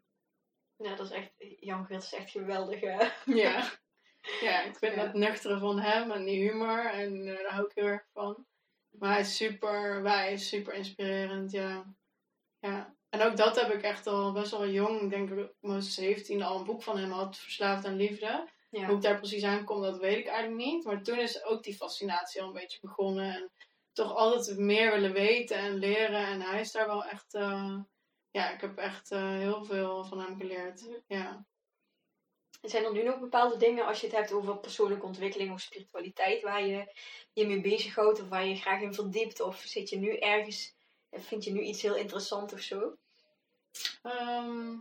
Ja, 0.77 0.95
dat 0.95 1.05
is 1.05 1.11
echt, 1.11 1.31
Jan 1.59 1.85
Geert 1.85 2.03
is 2.03 2.13
echt 2.13 2.31
geweldig. 2.31 2.79
hè. 2.79 3.07
ja. 3.25 3.69
Ja, 4.41 4.61
ik 4.63 4.75
vind 4.77 4.95
Ja. 4.95 5.03
dat 5.05 5.13
nuchtere 5.13 5.59
van 5.59 5.79
hem 5.79 6.11
en 6.11 6.23
die 6.25 6.49
humor. 6.49 6.85
En 6.85 7.27
eh, 7.27 7.43
daar 7.43 7.51
hou 7.53 7.65
ik 7.65 7.71
heel 7.75 7.85
erg 7.85 8.05
van. 8.13 8.45
Maar 8.89 9.11
hij 9.11 9.19
is 9.19 9.35
super 9.35 10.01
wijs, 10.01 10.47
super 10.47 10.73
inspirerend, 10.73 11.51
ja. 11.51 11.85
Ja. 12.59 12.95
En 13.09 13.21
ook 13.21 13.37
dat 13.37 13.61
heb 13.61 13.73
ik 13.73 13.81
echt 13.81 14.07
al 14.07 14.31
best 14.31 14.51
wel 14.51 14.67
jong. 14.67 15.01
Ik 15.01 15.09
denk 15.09 15.29
ik 15.29 15.53
mijn 15.59 15.81
17 15.81 16.41
al 16.43 16.57
een 16.57 16.65
boek 16.65 16.83
van 16.83 16.97
hem 16.97 17.11
had, 17.11 17.37
Verslaafd 17.37 17.85
aan 17.85 17.95
Liefde. 17.95 18.49
Ja. 18.69 18.85
Hoe 18.85 18.95
ik 18.95 19.01
daar 19.01 19.17
precies 19.17 19.43
aan 19.43 19.63
kom, 19.63 19.81
dat 19.81 19.97
weet 19.99 20.17
ik 20.17 20.27
eigenlijk 20.27 20.65
niet. 20.65 20.83
Maar 20.85 21.03
toen 21.03 21.19
is 21.19 21.43
ook 21.43 21.63
die 21.63 21.75
fascinatie 21.75 22.41
al 22.41 22.47
een 22.47 22.53
beetje 22.53 22.79
begonnen. 22.81 23.33
En 23.33 23.51
toch 23.93 24.15
altijd 24.15 24.57
meer 24.57 24.91
willen 24.91 25.13
weten 25.13 25.57
en 25.57 25.73
leren. 25.73 26.27
En 26.27 26.41
hij 26.41 26.59
is 26.59 26.71
daar 26.71 26.87
wel 26.87 27.03
echt... 27.03 27.33
eh, 27.33 27.77
ja, 28.31 28.53
ik 28.53 28.61
heb 28.61 28.77
echt 28.77 29.11
eh, 29.11 29.29
heel 29.29 29.63
veel 29.63 30.05
van 30.05 30.19
hem 30.19 30.37
geleerd. 30.37 31.01
Ja. 31.07 31.45
Zijn 32.61 32.83
er 32.83 32.91
nu 32.91 33.03
nog 33.03 33.19
bepaalde 33.19 33.57
dingen, 33.57 33.85
als 33.85 33.99
je 34.01 34.07
het 34.07 34.15
hebt 34.15 34.31
over 34.31 34.59
persoonlijke 34.59 35.05
ontwikkeling 35.05 35.51
of 35.51 35.59
spiritualiteit, 35.59 36.41
waar 36.41 36.65
je 36.65 36.93
je 37.33 37.47
mee 37.47 37.61
bezighoudt 37.61 38.21
of 38.21 38.27
waar 38.29 38.45
je 38.45 38.55
graag 38.55 38.81
in 38.81 38.93
verdiept? 38.93 39.39
Of 39.39 39.57
zit 39.57 39.89
je 39.89 39.97
nu 39.97 40.17
ergens, 40.17 40.75
vind 41.19 41.43
je 41.43 41.51
nu 41.51 41.61
iets 41.61 41.81
heel 41.81 41.95
interessant 41.95 42.53
of 42.53 42.59
zo? 42.59 42.97
Ehm, 44.01 44.71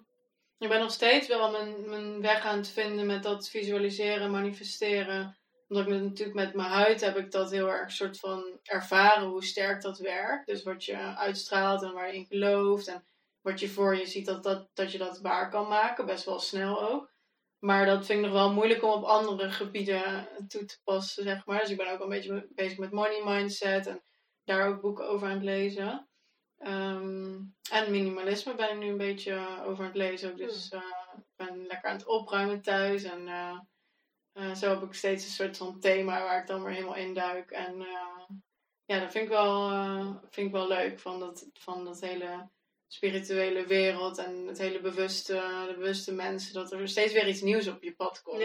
ik 0.59 0.69
ben 0.69 0.81
nog 0.81 0.91
steeds 0.91 1.29
wel 1.29 1.51
mijn, 1.51 1.89
mijn 1.89 2.21
weg 2.21 2.45
aan 2.45 2.57
het 2.57 2.69
vinden 2.69 3.07
met 3.07 3.23
dat 3.23 3.49
visualiseren, 3.49 4.31
manifesteren. 4.31 5.37
Omdat 5.69 5.87
ik 5.87 5.93
natuurlijk 5.93 6.37
met 6.37 6.55
mijn 6.55 6.69
huid 6.69 7.01
heb 7.01 7.17
ik 7.17 7.31
dat 7.31 7.51
heel 7.51 7.69
erg 7.69 7.93
soort 7.93 8.19
van 8.19 8.59
ervaren 8.63 9.29
hoe 9.29 9.45
sterk 9.45 9.83
dat 9.83 9.99
werkt. 9.99 10.47
Dus 10.47 10.63
wat 10.63 10.85
je 10.85 10.97
uitstraalt 10.97 11.83
en 11.83 11.93
waar 11.93 12.09
je 12.09 12.15
in 12.15 12.27
gelooft. 12.27 12.87
En 12.89 13.05
wat 13.41 13.61
je 13.61 13.69
voor 13.69 13.97
je 13.97 14.07
ziet 14.07 14.27
dat, 14.27 14.43
dat, 14.43 14.69
dat 14.75 14.93
je 14.93 14.99
dat 14.99 15.21
waar 15.21 15.51
kan 15.51 15.69
maken. 15.69 16.07
Best 16.07 16.25
wel 16.25 16.39
snel 16.39 16.91
ook. 16.91 17.15
Maar 17.59 17.87
dat 17.87 18.07
vind 18.07 18.19
ik 18.19 18.25
nog 18.25 18.35
wel 18.35 18.53
moeilijk 18.53 18.83
om 18.83 18.91
op 18.91 19.05
andere 19.05 19.51
gebieden 19.51 20.29
toe 20.49 20.65
te 20.65 20.79
passen, 20.85 21.23
zeg 21.23 21.47
maar. 21.47 21.61
Dus 21.61 21.71
ik 21.71 21.77
ben 21.77 21.93
ook 21.93 22.01
een 22.01 22.09
beetje 22.09 22.49
bezig 22.51 22.79
met 22.79 22.91
money 22.93 23.23
mindset. 23.25 23.87
En 23.87 24.03
daar 24.45 24.69
ook 24.69 24.81
boeken 24.81 25.09
over 25.09 25.27
aan 25.27 25.35
het 25.35 25.43
lezen. 25.43 26.06
Ehm, 26.59 27.41
en 27.71 27.91
minimalisme 27.91 28.55
ben 28.55 28.71
ik 28.71 28.79
nu 28.79 28.89
een 28.89 28.97
beetje 28.97 29.63
over 29.65 29.85
aan 29.85 29.91
het 29.91 29.97
lezen 29.97 30.31
ook. 30.31 30.37
Dus 30.37 30.69
eh, 30.69 30.81
ik 31.17 31.25
ben 31.37 31.67
lekker 31.67 31.91
aan 31.91 31.97
het 31.97 32.07
opruimen 32.07 32.63
thuis. 32.63 33.03
En 33.03 33.29
eh, 33.29 33.59
eh, 34.37 34.55
zo 34.55 34.69
heb 34.69 34.83
ik 34.83 34.95
steeds 34.95 35.25
een 35.25 35.31
soort 35.31 35.57
van 35.57 35.81
thema 35.81 36.23
waar 36.23 36.41
ik 36.41 36.47
dan 36.47 36.63
weer 36.63 36.73
helemaal 36.75 36.97
induik. 36.97 37.51
En 37.51 37.81
eh, 37.81 38.37
ja, 38.85 39.01
dat 39.01 39.13
vind 39.13 39.25
ik 39.25 39.31
wel, 39.31 39.71
eh, 39.71 40.11
vind 40.31 40.47
ik 40.47 40.53
wel 40.53 40.69
leuk. 40.69 41.01
Van 41.01 41.21
dat, 41.21 41.49
van 41.53 41.85
dat 41.85 42.01
hele 42.01 42.49
spirituele 42.87 43.67
wereld 43.67 44.19
en 44.19 44.47
het 44.47 44.59
hele 44.59 44.81
bewuste, 44.81 45.33
de 45.67 45.75
bewuste 45.77 46.13
mensen. 46.13 46.55
Dat 46.55 46.73
er 46.73 46.89
steeds 46.89 47.13
weer 47.13 47.29
iets 47.29 47.41
nieuws 47.41 47.69
op 47.69 47.83
je 47.83 47.95
pad 47.95 48.23
komt. 48.23 48.43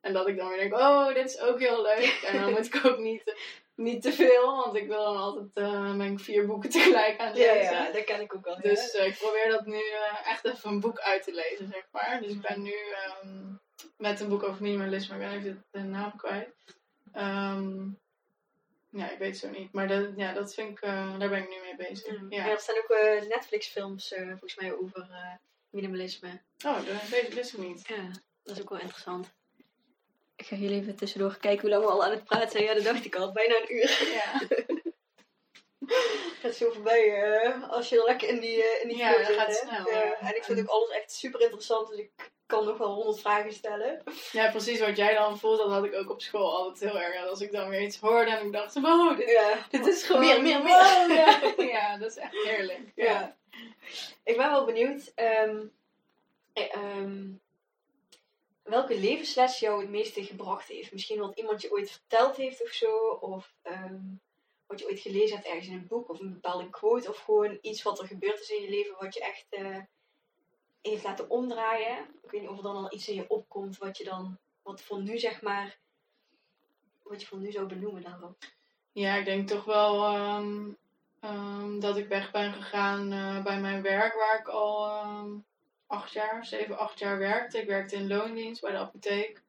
En 0.00 0.12
dat 0.12 0.28
ik 0.28 0.36
dan 0.36 0.48
weer 0.48 0.58
denk, 0.58 0.74
oh, 0.74 1.14
dit 1.14 1.28
is 1.28 1.40
ook 1.40 1.58
heel 1.58 1.82
leuk. 1.82 2.20
En 2.26 2.40
dan 2.40 2.50
moet 2.52 2.74
ik 2.74 2.84
ook 2.84 2.98
niet, 2.98 3.34
niet 3.78 4.02
te 4.02 4.12
veel, 4.12 4.56
want 4.56 4.76
ik 4.76 4.86
wil 4.86 5.04
dan 5.04 5.16
altijd 5.16 5.50
eh, 5.54 5.94
mijn 5.94 6.18
vier 6.18 6.46
boeken 6.46 6.70
tegelijk 6.70 7.18
aan 7.18 7.26
het 7.26 7.36
Ja, 7.36 7.52
lezen. 7.52 7.72
ja, 7.72 7.90
dat 7.92 8.04
ken 8.04 8.20
ik 8.20 8.34
ook 8.34 8.46
al. 8.46 8.60
Dus 8.60 8.90
eh, 8.90 9.06
ik 9.06 9.18
probeer 9.18 9.48
dat 9.50 9.66
nu 9.66 9.80
eh, 9.80 10.30
echt 10.30 10.44
even 10.44 10.70
een 10.70 10.80
boek 10.80 10.98
uit 10.98 11.22
te 11.22 11.32
lezen, 11.34 11.68
zeg 11.68 11.86
maar. 11.90 12.20
Dus 12.22 12.32
ik 12.32 12.40
ben 12.40 12.62
nu 12.62 12.74
ehm, 12.94 13.52
met 13.96 14.20
een 14.20 14.28
boek 14.28 14.42
over 14.42 14.62
minimalisme, 14.62 15.14
ik 15.14 15.20
ben 15.20 15.32
even 15.32 15.64
de 15.70 15.78
naam 15.78 16.16
kwijt. 16.16 16.48
Ehm, 17.12 17.88
ja, 18.90 19.10
ik 19.10 19.18
weet 19.18 19.28
het 19.28 19.38
zo 19.38 19.50
niet. 19.50 19.72
Maar 19.72 19.88
dat, 19.88 20.06
ja, 20.16 20.32
dat 20.32 20.54
vind 20.54 20.70
ik, 20.70 20.80
daar 20.80 21.28
ben 21.28 21.42
ik 21.42 21.48
nu 21.48 21.56
mee 21.62 21.88
bezig. 21.88 22.20
Ja. 22.28 22.44
Ja. 22.44 22.50
er 22.50 22.58
staan 22.60 22.76
ook 22.76 23.24
Netflix-films 23.28 24.14
volgens 24.16 24.56
mij 24.56 24.72
over 24.74 25.08
minimalisme. 25.70 26.40
Oh, 26.66 26.86
dat 26.86 27.08
weet 27.08 27.22
ik 27.28 27.34
dus 27.34 27.52
niet. 27.52 27.88
Ja, 27.88 28.10
dat 28.42 28.56
is 28.56 28.62
ook 28.62 28.70
wel 28.70 28.80
interessant. 28.80 29.36
Ik 30.38 30.46
ga 30.46 30.56
hier 30.56 30.70
even 30.70 30.96
tussendoor 30.96 31.36
kijken 31.40 31.60
hoe 31.60 31.70
lang 31.70 31.84
we 31.84 31.90
al 31.90 32.04
aan 32.04 32.10
het 32.10 32.24
praten 32.24 32.50
zijn. 32.50 32.64
Ja, 32.64 32.74
dat 32.74 32.84
dacht 32.84 33.04
ik 33.04 33.14
al. 33.16 33.32
Bijna 33.32 33.54
een 33.56 33.74
uur. 33.74 34.12
Ja, 34.12 34.46
Het 35.86 36.38
gaat 36.40 36.54
zo 36.54 36.70
voorbij 36.70 37.22
eh, 37.22 37.70
als 37.70 37.88
je 37.88 37.98
er 37.98 38.04
lekker 38.04 38.28
in 38.28 38.40
die, 38.40 38.62
eh, 38.62 38.82
in 38.82 38.88
die 38.88 38.96
Ja, 38.96 39.24
zit, 39.24 39.36
gaat 39.36 39.54
snel, 39.54 39.90
Ja. 39.90 40.18
En 40.20 40.36
ik 40.36 40.44
vind 40.44 40.60
ook 40.60 40.66
alles 40.68 40.90
echt 40.90 41.12
super 41.12 41.40
interessant. 41.40 41.88
Dus 41.88 41.98
ik 41.98 42.10
kan 42.46 42.64
nog 42.64 42.78
wel 42.78 42.94
honderd 42.94 43.20
vragen 43.20 43.52
stellen. 43.52 44.02
ja, 44.32 44.50
precies 44.50 44.80
wat 44.80 44.96
jij 44.96 45.14
dan 45.14 45.38
voelt, 45.38 45.58
dat 45.58 45.70
had 45.70 45.84
ik 45.84 45.94
ook 45.94 46.10
op 46.10 46.20
school 46.22 46.56
altijd 46.56 46.90
heel 46.92 47.00
erg. 47.00 47.26
Als 47.28 47.40
ik 47.40 47.52
dan 47.52 47.68
weer 47.68 47.80
iets 47.82 47.98
hoorde 47.98 48.30
en 48.30 48.46
ik 48.46 48.52
dacht, 48.52 48.74
wow, 48.80 49.16
dit, 49.16 49.30
Ja. 49.30 49.66
dit 49.70 49.86
is 49.86 50.02
gewoon... 50.02 50.20
Meer, 50.20 50.42
meer, 50.42 50.62
meer. 50.62 50.72
wow, 50.72 51.10
ja. 51.10 51.52
ja, 51.78 51.98
dat 51.98 52.10
is 52.10 52.16
echt 52.16 52.32
heerlijk. 52.44 52.80
Ja. 52.94 53.04
Ja. 53.04 53.36
Ik 54.24 54.36
ben 54.36 54.50
wel 54.50 54.64
benieuwd. 54.64 55.12
ehm, 55.14 55.56
eh, 56.52 56.74
ehm, 56.74 57.22
welke 58.68 59.00
levensles 59.00 59.58
jou 59.58 59.80
het 59.80 59.90
meeste 59.90 60.24
gebracht 60.24 60.68
heeft? 60.68 60.92
Misschien 60.92 61.18
wat 61.18 61.38
iemand 61.38 61.62
je 61.62 61.72
ooit 61.72 61.90
verteld 61.90 62.36
heeft 62.36 62.62
of 62.62 62.68
zo. 62.68 62.96
Of 63.20 63.54
ehm, 63.62 64.00
wat 64.66 64.78
je 64.78 64.86
ooit 64.86 65.00
gelezen 65.00 65.36
hebt 65.36 65.48
ergens 65.48 65.66
in 65.66 65.72
een 65.72 65.86
boek. 65.86 66.08
Of 66.08 66.20
een 66.20 66.32
bepaalde 66.32 66.70
quote. 66.70 67.08
Of 67.08 67.18
gewoon 67.18 67.58
iets 67.60 67.82
wat 67.82 68.00
er 68.00 68.06
gebeurd 68.06 68.40
is 68.40 68.50
in 68.50 68.62
je 68.62 68.70
leven. 68.70 68.96
Wat 68.98 69.14
je 69.14 69.20
echt 69.20 69.46
eh, 69.48 69.78
heeft 70.82 71.04
laten 71.04 71.30
omdraaien. 71.30 71.98
Ik 72.22 72.30
weet 72.30 72.40
niet 72.40 72.50
of 72.50 72.56
er 72.56 72.62
dan 72.62 72.76
al 72.76 72.94
iets 72.94 73.08
in 73.08 73.14
je 73.14 73.28
opkomt. 73.28 73.78
Wat 73.78 73.98
je 73.98 74.04
dan, 74.04 74.38
wat 74.62 74.82
voor 74.82 75.02
nu 75.02 75.18
zeg 75.18 75.42
maar. 75.42 75.78
Wat 77.02 77.20
je 77.20 77.26
voor 77.26 77.38
nu 77.38 77.50
zou 77.50 77.66
benoemen 77.66 78.02
daarop. 78.02 78.36
Ja, 78.92 79.14
ik 79.14 79.24
denk 79.24 79.48
toch 79.48 79.64
wel 79.64 80.04
ehm, 80.04 80.70
ehm, 81.20 81.80
dat 81.80 81.96
ik 81.96 82.08
weg 82.08 82.30
ben 82.30 82.52
gegaan 82.52 83.12
eh, 83.12 83.42
bij 83.42 83.60
mijn 83.60 83.82
werk, 83.82 84.14
waar 84.14 84.38
ik 84.38 84.48
al 84.48 84.86
acht 85.88 86.12
jaar, 86.12 86.46
zeven, 86.46 86.78
acht 86.78 86.98
jaar 86.98 87.18
werkte. 87.18 87.60
Ik 87.60 87.66
werkte 87.66 87.96
in 87.96 88.08
loondienst 88.08 88.60
bij 88.60 88.70
de 88.70 88.78
apotheek. 88.78 89.42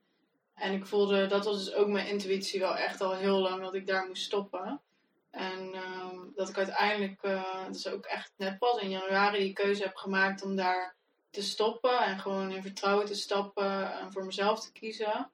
En 0.53 0.73
ik 0.73 0.85
voelde, 0.85 1.25
dat 1.25 1.45
was 1.45 1.65
dus 1.65 1.73
ook 1.73 1.87
mijn 1.87 2.07
intuïtie 2.07 2.59
wel 2.59 2.75
echt 2.75 3.01
al 3.01 3.15
heel 3.15 3.39
lang, 3.39 3.61
dat 3.61 3.75
ik 3.75 3.87
daar 3.87 4.07
moest 4.07 4.23
stoppen. 4.23 4.81
En 5.31 5.73
ehm, 5.73 6.17
dat 6.35 6.49
ik 6.49 6.57
uiteindelijk, 6.57 7.21
dat 7.65 7.75
is 7.75 7.87
ook 7.87 8.05
echt 8.05 8.31
net 8.37 8.59
pas 8.59 8.81
in 8.81 8.89
januari, 8.89 9.39
die 9.39 9.53
keuze 9.53 9.83
heb 9.83 9.95
gemaakt 9.95 10.41
om 10.41 10.55
daar 10.55 10.95
te 11.29 11.41
stoppen. 11.41 11.99
En 11.99 12.19
gewoon 12.19 12.51
in 12.51 12.61
vertrouwen 12.61 13.05
te 13.05 13.15
stappen 13.15 13.99
en 13.99 14.11
voor 14.11 14.25
mezelf 14.25 14.59
te 14.59 14.71
kiezen. 14.71 15.31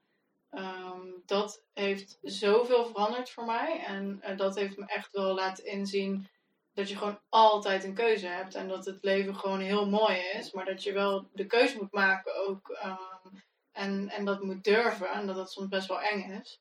Ehm, 0.49 1.01
dat 1.25 1.63
heeft 1.73 2.19
zoveel 2.21 2.85
veranderd 2.85 3.29
voor 3.29 3.45
mij. 3.45 3.83
En 3.85 4.21
eh, 4.21 4.37
dat 4.37 4.55
heeft 4.55 4.77
me 4.77 4.85
echt 4.85 5.11
wel 5.11 5.33
laten 5.33 5.65
inzien 5.65 6.27
dat 6.75 6.89
je 6.89 6.97
gewoon 6.97 7.19
altijd 7.29 7.83
een 7.83 7.93
keuze 7.93 8.27
hebt. 8.27 8.55
En 8.55 8.67
dat 8.67 8.85
het 8.85 8.97
leven 9.03 9.35
gewoon 9.35 9.59
heel 9.59 9.89
mooi 9.89 10.17
is. 10.17 10.51
Maar 10.51 10.65
dat 10.65 10.83
je 10.83 10.93
wel 10.93 11.29
de 11.33 11.45
keuze 11.45 11.77
moet 11.77 11.91
maken 11.91 12.47
ook. 12.47 12.69
ehm, 12.69 13.35
en, 13.71 14.09
en 14.09 14.25
dat 14.25 14.43
moet 14.43 14.63
durven. 14.63 15.09
En 15.09 15.27
dat 15.27 15.35
dat 15.35 15.51
soms 15.51 15.67
best 15.67 15.87
wel 15.87 16.01
eng 16.01 16.39
is. 16.41 16.59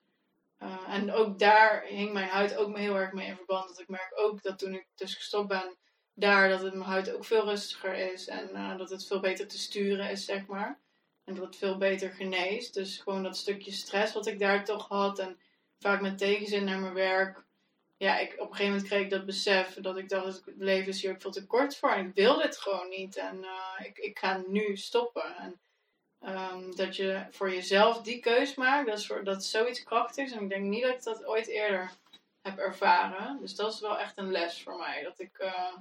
Eh, 0.58 0.84
en 0.88 1.12
ook 1.12 1.38
daar 1.38 1.84
hing 1.84 2.12
mijn 2.12 2.28
huid 2.28 2.56
ook 2.56 2.76
heel 2.76 2.96
erg 2.96 3.12
mee 3.12 3.26
in 3.26 3.36
verband. 3.36 3.68
Dat 3.68 3.80
ik 3.80 3.88
merk 3.88 4.12
ook 4.14 4.42
dat 4.42 4.58
toen 4.58 4.74
ik 4.74 4.86
dus 4.94 5.14
gestopt 5.14 5.48
ben, 5.48 5.76
daar 6.14 6.48
dat 6.48 6.62
het 6.62 6.74
mijn 6.74 6.90
huid 6.90 7.14
ook 7.14 7.24
veel 7.24 7.44
rustiger 7.44 7.94
is. 8.12 8.28
En 8.28 8.54
eh, 8.54 8.76
dat 8.78 8.90
het 8.90 9.06
veel 9.06 9.20
beter 9.20 9.48
te 9.48 9.58
sturen 9.58 10.10
is, 10.10 10.24
zeg 10.24 10.46
maar. 10.46 10.80
En 11.24 11.34
dat 11.34 11.44
het 11.44 11.56
veel 11.56 11.76
beter 11.78 12.10
geneest. 12.10 12.74
Dus 12.74 12.98
gewoon 12.98 13.22
dat 13.22 13.36
stukje 13.36 13.72
stress 13.72 14.12
wat 14.12 14.26
ik 14.26 14.38
daar 14.38 14.64
toch 14.64 14.88
had. 14.88 15.18
En 15.18 15.38
vaak 15.78 16.00
met 16.00 16.18
tegenzin 16.18 16.64
naar 16.64 16.78
mijn 16.80 16.94
werk. 16.94 17.43
Ja, 18.05 18.18
ik, 18.18 18.32
op 18.32 18.38
een 18.38 18.57
gegeven 18.57 18.66
moment 18.66 18.88
kreeg 18.88 19.02
ik 19.02 19.11
dat 19.11 19.26
besef. 19.26 19.74
Dat 19.74 19.96
ik 19.96 20.09
dacht, 20.09 20.26
het 20.26 20.55
leven 20.57 20.88
is 20.88 21.02
hier 21.02 21.11
ook 21.11 21.20
veel 21.20 21.30
te 21.30 21.46
kort 21.46 21.76
voor. 21.76 21.90
En 21.90 22.07
ik 22.07 22.14
wil 22.14 22.38
dit 22.38 22.57
gewoon 22.59 22.88
niet. 22.88 23.16
En 23.16 23.44
eh, 23.44 23.86
ik, 23.86 23.98
ik 23.98 24.18
ga 24.18 24.42
nu 24.46 24.76
stoppen. 24.76 25.36
En 25.36 25.61
ehm, 26.20 26.70
dat 26.70 26.96
je 26.96 27.26
voor 27.30 27.50
jezelf 27.50 28.02
die 28.02 28.20
keus 28.20 28.55
maakt. 28.55 28.86
Dat 28.86 28.98
is, 28.98 29.07
voor, 29.07 29.24
dat 29.24 29.42
is 29.42 29.50
zoiets 29.50 29.82
krachtigs. 29.82 30.32
En 30.32 30.42
ik 30.42 30.48
denk 30.48 30.64
niet 30.64 30.82
dat 30.82 30.94
ik 30.94 31.02
dat 31.02 31.24
ooit 31.24 31.46
eerder 31.46 31.90
heb 32.42 32.59
ervaren. 32.59 33.40
Dus 33.40 33.55
dat 33.55 33.72
is 33.72 33.80
wel 33.80 33.98
echt 33.98 34.18
een 34.18 34.30
les 34.30 34.62
voor 34.62 34.76
mij. 34.76 35.02
Dat 35.02 35.20
ik 35.20 35.38
eh, 35.38 35.76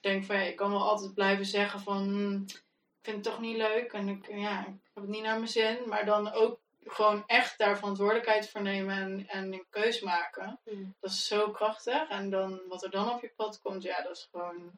denk 0.00 0.24
van, 0.24 0.36
ja, 0.36 0.42
ik 0.42 0.56
kan 0.56 0.70
wel 0.70 0.88
altijd 0.88 1.14
blijven 1.14 1.46
zeggen 1.46 1.80
van... 1.80 1.98
hmm, 2.02 2.44
ik 2.46 3.10
vind 3.10 3.16
het 3.16 3.24
toch 3.24 3.40
niet 3.40 3.56
leuk 3.56 3.92
en 3.92 4.08
ik, 4.08 4.26
ja, 4.28 4.60
ik 4.60 4.90
heb 4.94 5.02
het 5.02 5.08
niet 5.08 5.22
naar 5.22 5.36
mijn 5.36 5.48
zin. 5.48 5.78
Maar 5.86 6.04
dan 6.04 6.32
ook 6.32 6.60
gewoon 6.86 7.22
echt 7.26 7.58
daar 7.58 7.76
verantwoordelijkheid 7.76 8.50
voor 8.50 8.62
nemen 8.62 8.96
en, 8.96 9.28
en 9.28 9.52
een 9.52 9.66
keus 9.70 10.00
maken. 10.00 10.60
Hmm. 10.64 10.94
Dat 11.00 11.10
is 11.10 11.26
zo 11.26 11.50
krachtig. 11.50 12.08
En 12.08 12.30
dan, 12.30 12.60
wat 12.68 12.84
er 12.84 12.90
dan 12.90 13.10
op 13.10 13.20
je 13.20 13.32
pad 13.36 13.60
komt, 13.60 13.82
ja, 13.82 14.02
dat 14.02 14.16
is 14.16 14.28
gewoon... 14.30 14.72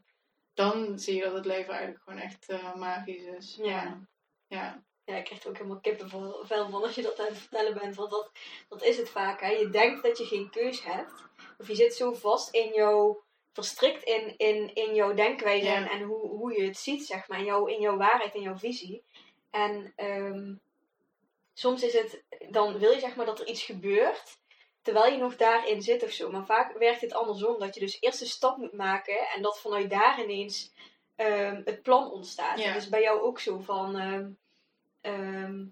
Dan 0.54 0.98
zie 0.98 1.16
je 1.16 1.22
dat 1.22 1.34
het 1.34 1.46
leven 1.46 1.72
eigenlijk 1.72 2.02
gewoon 2.02 2.18
echt 2.18 2.48
eh, 2.48 2.74
magisch 2.74 3.24
is. 3.24 3.58
Ja. 3.62 4.00
Ja. 4.46 4.82
Ja, 5.04 5.16
ik 5.16 5.24
krijg 5.24 5.42
er 5.42 5.48
ook 5.48 5.56
helemaal 5.56 5.80
kippenvel 5.80 6.44
van 6.46 6.74
als 6.74 6.94
je 6.94 7.02
dat 7.02 7.20
aan 7.20 7.26
het 7.26 7.38
vertellen 7.38 7.74
bent. 7.74 7.96
Want 7.96 8.10
dat, 8.10 8.30
dat 8.68 8.82
is 8.82 8.96
het 8.96 9.10
vaak. 9.10 9.40
Hè. 9.40 9.48
Je 9.48 9.70
denkt 9.70 10.02
dat 10.02 10.18
je 10.18 10.24
geen 10.24 10.50
keus 10.50 10.84
hebt. 10.84 11.24
Of 11.58 11.68
je 11.68 11.74
zit 11.74 11.94
zo 11.94 12.12
vast 12.12 12.54
in 12.54 12.72
jouw... 12.74 13.24
Verstrikt 13.52 14.02
in, 14.02 14.34
in, 14.36 14.74
in 14.74 14.94
jouw 14.94 15.14
denkwijze 15.14 15.66
Ja. 15.66 15.74
en, 15.74 15.88
en 15.88 16.02
hoe, 16.02 16.28
hoe 16.28 16.52
je 16.52 16.66
het 16.66 16.76
ziet, 16.76 17.06
zeg 17.06 17.28
maar. 17.28 17.38
In 17.38 17.44
jouw, 17.44 17.66
in 17.66 17.80
jouw 17.80 17.96
waarheid, 17.96 18.34
in 18.34 18.42
jouw 18.42 18.56
visie. 18.56 19.04
En 19.50 19.92
ehm, 19.96 20.54
soms 21.58 21.82
is 21.82 21.92
het... 21.92 22.24
Dan 22.50 22.78
wil 22.78 22.90
je 22.90 23.00
zeg 23.00 23.16
maar 23.16 23.26
dat 23.26 23.40
er 23.40 23.46
iets 23.46 23.62
gebeurt. 23.62 24.38
Terwijl 24.82 25.12
je 25.12 25.18
nog 25.18 25.36
daarin 25.36 25.82
zit 25.82 26.02
of 26.02 26.10
zo. 26.10 26.30
Maar 26.30 26.46
vaak 26.46 26.78
werkt 26.78 27.00
het 27.00 27.12
andersom. 27.12 27.58
Dat 27.58 27.74
je 27.74 27.80
dus 27.80 28.00
eerst 28.00 28.20
een 28.20 28.26
stap 28.26 28.56
moet 28.56 28.72
maken. 28.72 29.18
En 29.34 29.42
dat 29.42 29.60
vanuit 29.60 29.90
daar 29.90 30.22
ineens 30.22 30.72
ehm, 31.16 31.62
het 31.64 31.82
plan 31.82 32.10
ontstaat. 32.10 32.58
Ja. 32.58 32.72
Dus 32.72 32.88
bij 32.88 33.02
jou 33.02 33.20
ook 33.20 33.40
zo 33.40 33.58
van... 33.58 33.96
ehm, 33.96 34.30
ehm, 35.00 35.64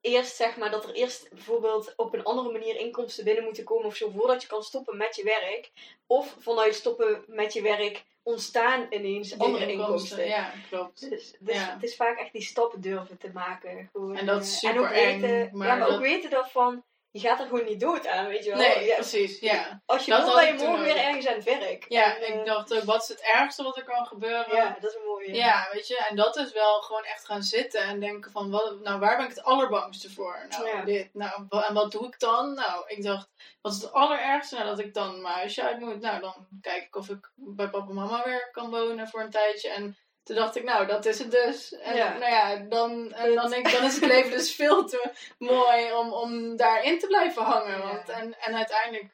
eerst 0.00 0.36
zeg 0.36 0.56
maar 0.56 0.70
dat 0.70 0.84
er 0.84 0.94
eerst 0.94 1.28
bijvoorbeeld 1.30 1.92
op 1.96 2.14
een 2.14 2.24
andere 2.24 2.52
manier 2.52 2.76
inkomsten 2.76 3.24
binnen 3.24 3.44
moeten 3.44 3.64
komen 3.64 3.86
of 3.86 3.96
zo 3.96 4.10
voordat 4.16 4.42
je 4.42 4.48
kan 4.48 4.62
stoppen 4.62 4.96
met 4.96 5.16
je 5.16 5.22
werk. 5.24 5.70
Of 6.06 6.36
vanuit 6.38 6.74
stoppen 6.74 7.24
met 7.26 7.52
je 7.52 7.62
werk 7.62 8.04
ontstaan 8.22 8.86
ineens 8.90 9.30
Die 9.30 9.40
andere 9.42 9.72
inkomsten. 9.72 10.26
Ja, 10.26 10.52
klopt. 10.70 11.10
Dus, 11.10 11.34
dus 11.38 11.54
Ja. 11.56 11.72
het 11.74 11.82
is 11.82 11.96
vaak 11.96 12.18
echt 12.18 12.32
die 12.32 12.42
stappen 12.42 12.80
durven 12.80 13.18
te 13.18 13.30
maken. 13.32 13.88
Gewoon, 13.92 14.16
En 14.16 14.26
dat 14.26 14.42
is 14.42 14.62
eh, 14.62 14.70
en 14.70 14.78
ook 14.78 14.84
super 14.86 15.02
eng, 15.02 15.20
weten, 15.20 15.50
maar 15.58 15.66
ja, 15.66 15.76
maar 15.76 15.86
dat- 15.86 15.96
ook 15.96 16.02
weten 16.02 16.30
dat 16.30 16.50
van, 16.50 16.84
je 17.10 17.20
gaat 17.20 17.40
er 17.40 17.46
gewoon 17.46 17.64
niet 17.64 17.80
dood 17.80 18.06
aan, 18.06 18.26
weet 18.26 18.44
je 18.44 18.50
wel. 18.50 18.58
Nee, 18.58 18.84
Ja, 18.86 18.94
precies. 18.94 19.40
Ja. 19.40 19.82
als 19.86 20.04
je 20.04 20.10
Dat 20.10 20.20
wil, 20.24 20.28
had 20.30 20.38
ben 20.40 20.46
je 20.46 20.52
ik 20.60 20.66
morgen 20.68 20.84
weer 20.84 20.96
ergens 20.96 21.26
aan 21.26 21.34
het 21.34 21.44
werk. 21.44 21.84
Ja, 21.88 22.16
En, 22.16 22.22
eh, 22.22 22.38
ik 22.38 22.44
dacht 22.46 22.74
ook, 22.74 22.82
wat 22.82 23.02
is 23.02 23.08
het 23.08 23.20
ergste 23.20 23.62
wat 23.62 23.76
er 23.76 23.84
kan 23.84 24.06
gebeuren? 24.06 24.56
Ja, 24.56 24.76
dat 24.80 24.90
is 24.90 24.96
een 24.96 25.06
mooie. 25.06 25.34
Ja, 25.34 25.68
weet 25.72 25.86
je, 25.88 26.06
en 26.08 26.16
dat 26.16 26.36
is 26.36 26.52
wel 26.52 26.80
gewoon 26.80 27.04
echt 27.04 27.24
gaan 27.24 27.42
zitten 27.42 27.80
en 27.80 28.00
denken 28.00 28.30
van, 28.30 28.50
wat, 28.50 28.80
nou, 28.82 28.98
waar 29.00 29.16
ben 29.16 29.24
ik 29.28 29.34
het 29.34 29.44
allerbangste 29.44 30.10
voor? 30.10 30.46
Nou, 30.48 30.66
Ja. 30.66 30.82
dit. 30.84 31.14
Nou, 31.14 31.46
en 31.68 31.74
wat 31.74 31.92
doe 31.92 32.06
ik 32.06 32.18
dan? 32.20 32.54
Nou, 32.54 32.84
ik 32.86 33.02
dacht, 33.02 33.28
wat 33.60 33.72
is 33.72 33.82
het 33.82 33.92
allerergste? 33.92 34.54
Nou, 34.54 34.66
dat 34.66 34.78
ik 34.78 34.94
dan 34.94 35.22
mijn 35.22 35.34
huisje 35.34 35.62
uit 35.62 35.78
moet. 35.80 36.00
Nou, 36.00 36.20
dan 36.20 36.46
kijk 36.60 36.82
ik 36.84 36.96
of 36.96 37.08
ik 37.08 37.30
bij 37.34 37.68
papa 37.68 37.88
en 37.88 37.94
mama 37.94 38.22
weer 38.24 38.48
kan 38.52 38.70
wonen 38.70 39.08
voor 39.08 39.20
een 39.20 39.30
tijdje. 39.30 39.68
En 39.68 39.96
toen 40.28 40.36
dacht 40.36 40.56
ik, 40.56 40.64
nou, 40.64 40.86
dat 40.86 41.04
is 41.04 41.18
het 41.18 41.30
dus. 41.30 41.72
En 41.72 41.96
Ja. 41.96 42.18
nou 42.18 42.32
ja, 42.32 42.56
dan, 42.56 43.12
en 43.12 43.34
dan 43.34 43.50
denk 43.50 43.66
ik, 43.68 43.72
dan 43.72 43.84
is 43.84 43.94
het 43.94 44.04
leven 44.06 44.30
dus 44.30 44.54
veel 44.54 44.84
te 44.86 45.10
mooi 45.38 45.92
om, 45.92 46.12
om 46.12 46.56
daarin 46.56 46.98
te 46.98 47.06
blijven 47.06 47.42
hangen. 47.42 47.78
Want, 47.82 48.08
en, 48.08 48.38
en 48.40 48.54
uiteindelijk 48.56 49.10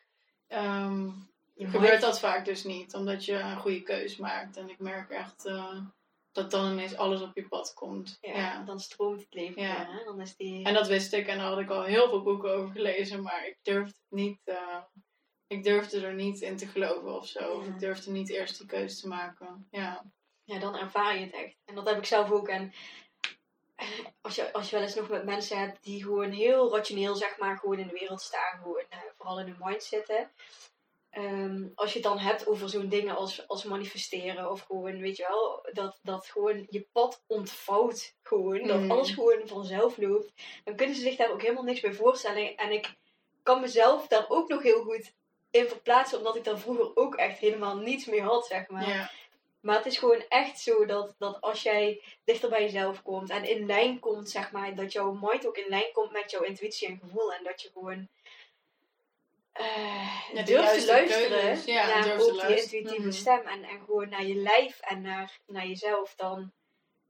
ehm, 0.47 1.09
gebeurt 1.57 2.01
dat 2.01 2.21
vaak 2.21 2.45
dus 2.45 2.65
niet, 2.65 2.95
omdat 2.95 3.25
je 3.25 3.33
een 3.33 3.57
goede 3.57 3.83
keus 3.83 4.17
maakt. 4.17 4.57
En 4.57 4.69
ik 4.69 4.79
merk 4.79 5.11
echt 5.11 5.45
eh, 5.47 5.77
dat 6.33 6.51
dan 6.51 6.71
ineens 6.73 6.97
alles 6.97 7.21
op 7.23 7.31
je 7.35 7.49
pad 7.49 7.75
komt. 7.75 8.19
Ja, 8.21 8.37
Ja. 8.37 8.63
dan 8.63 8.81
stroomt 8.81 9.21
het 9.21 9.35
leven 9.35 9.63
Ja. 9.63 9.77
weer. 9.77 9.99
Hè? 9.99 10.05
Dan 10.05 10.21
is 10.21 10.37
die... 10.37 10.65
En 10.65 10.75
dat 10.75 10.87
wist 10.87 11.13
ik 11.13 11.27
en 11.27 11.39
daar 11.39 11.47
had 11.47 11.59
ik 11.59 11.71
al 11.71 11.83
heel 11.83 12.09
veel 12.09 12.23
boeken 12.23 12.55
over 12.55 12.73
gelezen, 12.73 13.23
maar 13.23 13.47
ik 13.47 13.57
durfde 13.63 13.95
het 14.09 14.19
niet. 14.19 14.41
eh, 14.45 14.79
ik 15.47 15.65
durfde 15.65 16.07
er 16.07 16.15
niet 16.15 16.41
in 16.41 16.57
te 16.57 16.67
geloven 16.67 17.15
of 17.17 17.27
zo. 17.27 17.51
Of 17.53 17.67
Ja. 17.67 17.73
ik 17.73 17.79
durfde 17.79 18.11
niet 18.11 18.31
eerst 18.31 18.59
die 18.59 18.67
keuze 18.67 19.01
te 19.01 19.09
maken. 19.09 19.67
Ja. 19.71 20.05
Ja, 20.45 20.59
dan 20.59 20.77
ervaar 20.77 21.19
je 21.19 21.25
het 21.25 21.35
echt. 21.35 21.57
En 21.65 21.75
dat 21.75 21.89
heb 21.89 21.99
ik 21.99 22.05
zelf 22.07 22.31
ook. 22.31 22.49
En 22.49 22.73
eh, 23.77 23.89
als 24.21 24.35
je, 24.35 24.53
als 24.53 24.71
je 24.71 24.77
wel 24.77 24.85
eens 24.85 24.95
nog 24.95 25.09
met 25.09 25.25
mensen 25.25 25.59
hebt 25.59 25.83
die 25.83 26.03
gewoon 26.03 26.31
heel 26.31 26.71
rationeel, 26.77 27.15
zeg 27.15 27.39
maar, 27.39 27.59
gewoon 27.59 27.79
in 27.79 27.87
de 27.87 27.99
wereld 27.99 28.21
staan, 28.23 28.59
gewoon 28.63 28.85
eh, 28.89 28.99
vooral 29.17 29.41
in 29.41 29.47
hun 29.47 29.57
mind 29.59 29.83
zitten. 29.83 30.31
Ehm, 31.11 31.67
als 31.75 31.93
je 31.93 31.99
het 31.99 32.09
dan 32.09 32.19
hebt 32.19 32.47
over 32.47 32.69
zo'n 32.69 32.89
dingen 32.89 33.17
als, 33.17 33.49
als 33.49 33.65
manifesteren 33.65 34.51
of 34.51 34.61
gewoon, 34.61 35.01
weet 35.01 35.17
je 35.17 35.27
wel, 35.29 35.69
dat, 35.73 35.99
dat 36.03 36.27
gewoon 36.27 36.67
je 36.69 36.87
pad 36.93 37.23
ontvouwt 37.27 38.15
gewoon, 38.23 38.67
dat 38.67 38.81
Mhm. 38.81 38.91
alles 38.91 39.11
gewoon 39.11 39.41
vanzelf 39.49 39.97
loopt, 39.97 40.33
dan 40.65 40.77
kunnen 40.77 40.95
ze 40.97 41.01
zich 41.03 41.17
daar 41.17 41.31
ook 41.31 41.43
helemaal 41.43 41.63
niks 41.63 41.81
bij 41.81 41.93
voorstellen. 41.93 42.57
En 42.57 42.73
ik 42.73 42.95
kan 43.43 43.61
mezelf 43.61 44.07
daar 44.07 44.25
ook 44.29 44.49
nog 44.49 44.63
heel 44.63 44.83
goed 44.83 45.13
in 45.51 45.67
verplaatsen, 45.69 46.19
omdat 46.19 46.37
ik 46.37 46.45
daar 46.45 46.59
vroeger 46.59 46.97
ook 46.97 47.15
echt 47.15 47.39
helemaal 47.39 47.77
niets 47.77 48.05
mee 48.07 48.23
had, 48.23 48.47
zeg 48.47 48.69
maar. 48.69 48.89
Maar 49.65 49.77
het 49.77 49.87
is 49.87 49.99
gewoon 49.99 50.25
echt 50.29 50.61
zo 50.61 50.87
dat, 50.87 51.15
dat 51.19 51.41
als 51.41 51.63
jij 51.63 52.03
dichter 52.25 52.49
bij 52.49 52.63
jezelf 52.63 53.03
komt 53.03 53.31
en 53.31 53.45
in 53.45 53.67
lijn 53.67 53.99
komt, 53.99 54.31
zeg 54.31 54.53
maar, 54.53 54.75
dat 54.75 54.93
jouw 54.93 55.13
mind 55.21 55.47
ook 55.47 55.57
in 55.57 55.69
lijn 55.69 55.93
komt 55.93 56.13
met 56.13 56.31
jouw 56.31 56.43
intuïtie 56.43 56.89
en 56.89 56.99
gevoel. 57.03 57.33
En 57.33 57.45
dat 57.45 57.63
je 57.63 57.71
gewoon 57.73 58.09
eh 59.53 60.21
Ja, 60.33 60.43
durft 60.43 60.79
te 60.81 60.87
luisteren 60.87 61.29
keuzes. 61.29 61.65
Ja, 61.65 61.87
naar 61.87 62.21
ook 62.21 62.47
die 62.47 62.57
intuïtieve 62.63 63.01
Mhm. 63.01 63.11
stem. 63.11 63.47
En, 63.47 63.63
en 63.65 63.81
gewoon 63.85 64.09
naar 64.09 64.25
je 64.25 64.35
lijf 64.35 64.81
en 64.81 65.03
naar, 65.03 65.39
naar 65.47 65.67
jezelf. 65.67 66.15
Dan, 66.15 66.53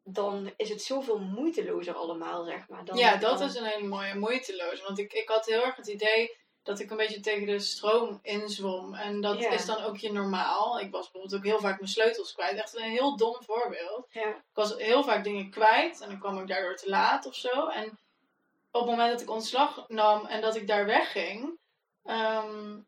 dan 0.03 0.53
is 0.57 0.69
het 0.69 0.83
zoveel 0.83 1.19
moeitelozer 1.19 1.95
allemaal, 1.95 2.45
zeg 2.45 2.69
maar. 2.69 2.85
Dan, 2.85 2.97
ja, 2.97 3.17
dat 3.17 3.39
dan- 3.39 3.49
is 3.49 3.55
een 3.55 3.65
hele 3.65 3.87
mooie 3.89 4.15
moeiteloos. 4.15 4.83
Want 4.83 4.99
ik, 4.99 5.13
ik 5.13 5.29
had 5.29 5.47
heel 5.47 5.65
erg 5.65 5.77
het 5.77 5.87
idee 5.89 6.37
dat 6.65 6.81
ik 6.81 6.91
een 6.91 6.97
beetje 6.97 7.21
tegen 7.21 7.47
de 7.47 7.59
stroom 7.59 8.19
inzwom. 8.23 8.95
En 8.95 9.21
dat 9.21 9.39
Ja. 9.39 9.51
is 9.51 9.65
dan 9.67 9.83
ook 9.83 9.97
je 9.97 10.12
normaal. 10.12 10.81
Ik 10.81 10.91
was 10.91 11.03
bijvoorbeeld 11.11 11.35
ook 11.35 11.45
heel 11.51 11.61
vaak 11.61 11.79
mijn 11.81 11.91
sleutels 11.91 12.33
kwijt. 12.35 12.59
Echt 12.59 12.77
een 12.77 12.91
heel 12.91 13.17
dom 13.17 13.37
voorbeeld. 13.41 14.07
Ja, 14.11 14.29
Ik 14.29 14.43
was 14.55 14.77
heel 14.77 15.03
vaak 15.05 15.25
dingen 15.25 15.51
kwijt 15.51 16.01
en 16.01 16.09
dan 16.09 16.19
kwam 16.19 16.39
ik 16.39 16.49
daardoor 16.49 16.77
te 16.77 16.89
laat 16.89 17.27
of 17.27 17.35
zo. 17.35 17.67
En 17.69 17.99
op 18.71 18.81
het 18.81 18.91
moment 18.91 19.11
dat 19.11 19.21
ik 19.21 19.31
ontslag 19.31 19.85
nam 19.89 20.27
en 20.27 20.41
dat 20.41 20.57
ik 20.57 20.67
daar 20.67 20.87
wegging, 20.87 21.59
ehm, 22.05 22.79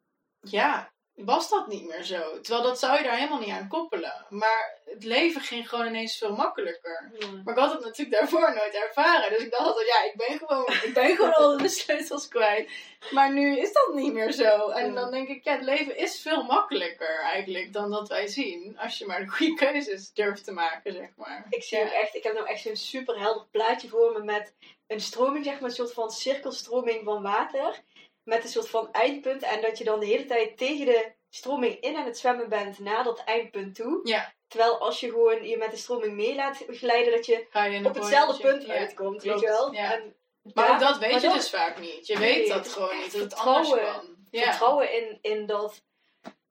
ja, 0.40 0.90
was 1.16 1.48
dat 1.48 1.66
niet 1.66 1.84
meer 1.86 2.02
zo. 2.02 2.40
Terwijl 2.40 2.62
dat 2.64 2.78
zou 2.78 2.96
je 2.96 3.02
daar 3.02 3.16
helemaal 3.16 3.38
niet 3.38 3.50
aan 3.50 3.68
koppelen. 3.68 4.26
Maar 4.28 4.78
het 4.84 5.04
leven 5.04 5.40
ging 5.40 5.68
gewoon 5.68 5.86
ineens 5.86 6.18
veel 6.18 6.36
makkelijker. 6.36 7.10
ja. 7.18 7.26
Maar 7.44 7.54
ik 7.54 7.60
had 7.60 7.72
het 7.72 7.84
natuurlijk 7.84 8.18
daarvoor 8.18 8.54
nooit 8.54 8.74
ervaren. 8.74 9.30
Dus 9.30 9.42
ik 9.42 9.50
dacht 9.50 9.66
altijd, 9.66 9.86
ja, 9.86 10.04
ik 10.04 10.14
ben 10.16 10.38
gewoon, 10.38 10.66
ik 10.82 10.90
ben 10.94 11.16
gewoon 11.16 11.32
al 11.32 11.56
de 11.56 11.68
sleutels 11.68 12.28
kwijt. 12.28 12.70
Maar 13.10 13.32
nu 13.32 13.58
is 13.58 13.72
dat 13.72 13.94
niet 13.94 14.12
meer 14.12 14.32
zo. 14.32 14.68
En 14.68 14.86
Ja. 14.86 14.94
dan 15.00 15.10
denk 15.10 15.28
ik, 15.28 15.44
ja, 15.44 15.52
het 15.52 15.62
leven 15.62 15.96
is 15.96 16.20
veel 16.20 16.42
makkelijker 16.42 17.20
eigenlijk 17.20 17.72
dan 17.72 17.90
dat 17.90 18.08
wij 18.08 18.26
zien. 18.26 18.78
Als 18.78 18.98
je 18.98 19.06
maar 19.06 19.20
de 19.20 19.28
goede 19.30 19.54
keuzes 19.54 20.12
durft 20.12 20.44
te 20.44 20.52
maken, 20.52 20.92
zeg 20.92 21.08
maar. 21.16 21.46
Ik 21.50 21.62
zie 21.62 21.78
Ja. 21.78 21.84
ook 21.84 21.90
echt, 21.90 22.14
ik 22.14 22.22
heb 22.22 22.34
nou 22.34 22.46
echt 22.46 22.60
zo'n 22.62 22.76
super 22.76 23.18
helder 23.20 23.46
plaatje 23.50 23.88
voor 23.88 24.12
me 24.12 24.22
met 24.24 24.54
een 24.86 25.00
stroming, 25.00 25.44
zeg 25.44 25.54
maar, 25.60 25.68
een 25.70 25.74
soort 25.76 25.92
van 25.92 26.10
cirkelstroming 26.10 27.04
van 27.04 27.22
water. 27.22 27.82
Met 28.26 28.42
een 28.44 28.50
soort 28.50 28.68
van 28.68 28.92
eindpunt. 28.92 29.42
En 29.42 29.60
dat 29.60 29.78
je 29.78 29.84
dan 29.84 30.00
de 30.00 30.06
hele 30.06 30.24
tijd 30.24 30.56
tegen 30.58 30.86
de 30.86 31.12
stroming 31.30 31.80
in 31.80 31.96
aan 31.96 32.04
het 32.06 32.18
zwemmen 32.18 32.48
bent 32.48 32.78
naar 32.78 33.04
dat 33.04 33.22
eindpunt 33.24 33.74
toe. 33.74 34.00
Ja. 34.08 34.34
Terwijl 34.48 34.78
als 34.78 35.00
je 35.00 35.08
gewoon 35.10 35.44
je 35.44 35.56
met 35.56 35.70
de 35.70 35.76
stroming 35.76 36.14
mee 36.14 36.34
laat 36.34 36.64
glijden, 36.68 37.12
dat 37.12 37.26
je 37.26 37.46
op 37.84 37.94
hetzelfde 37.94 38.42
punt 38.42 38.68
uitkomt, 38.68 39.22
weet 39.22 39.40
je 39.40 39.46
wel. 39.46 39.72
ja. 39.72 39.92
En 39.92 40.16
Maar 40.54 40.70
ook 40.72 40.80
dat 40.80 40.98
weet 40.98 41.10
maar 41.10 41.20
je 41.20 41.26
dat- 41.26 41.36
dus 41.36 41.50
vaak 41.50 41.78
niet. 41.80 42.06
Je 42.06 42.18
weet 42.18 42.48
dat 42.48 42.68
gewoon 42.68 42.96
niet, 42.96 43.12
dat 43.12 43.20
het 43.20 43.34
anders 43.34 43.68
vertrouwen. 43.68 44.06
kan. 44.30 44.40
Vertrouwen 44.42 44.92
in, 44.92 45.18
in 45.20 45.46
dat 45.46 45.82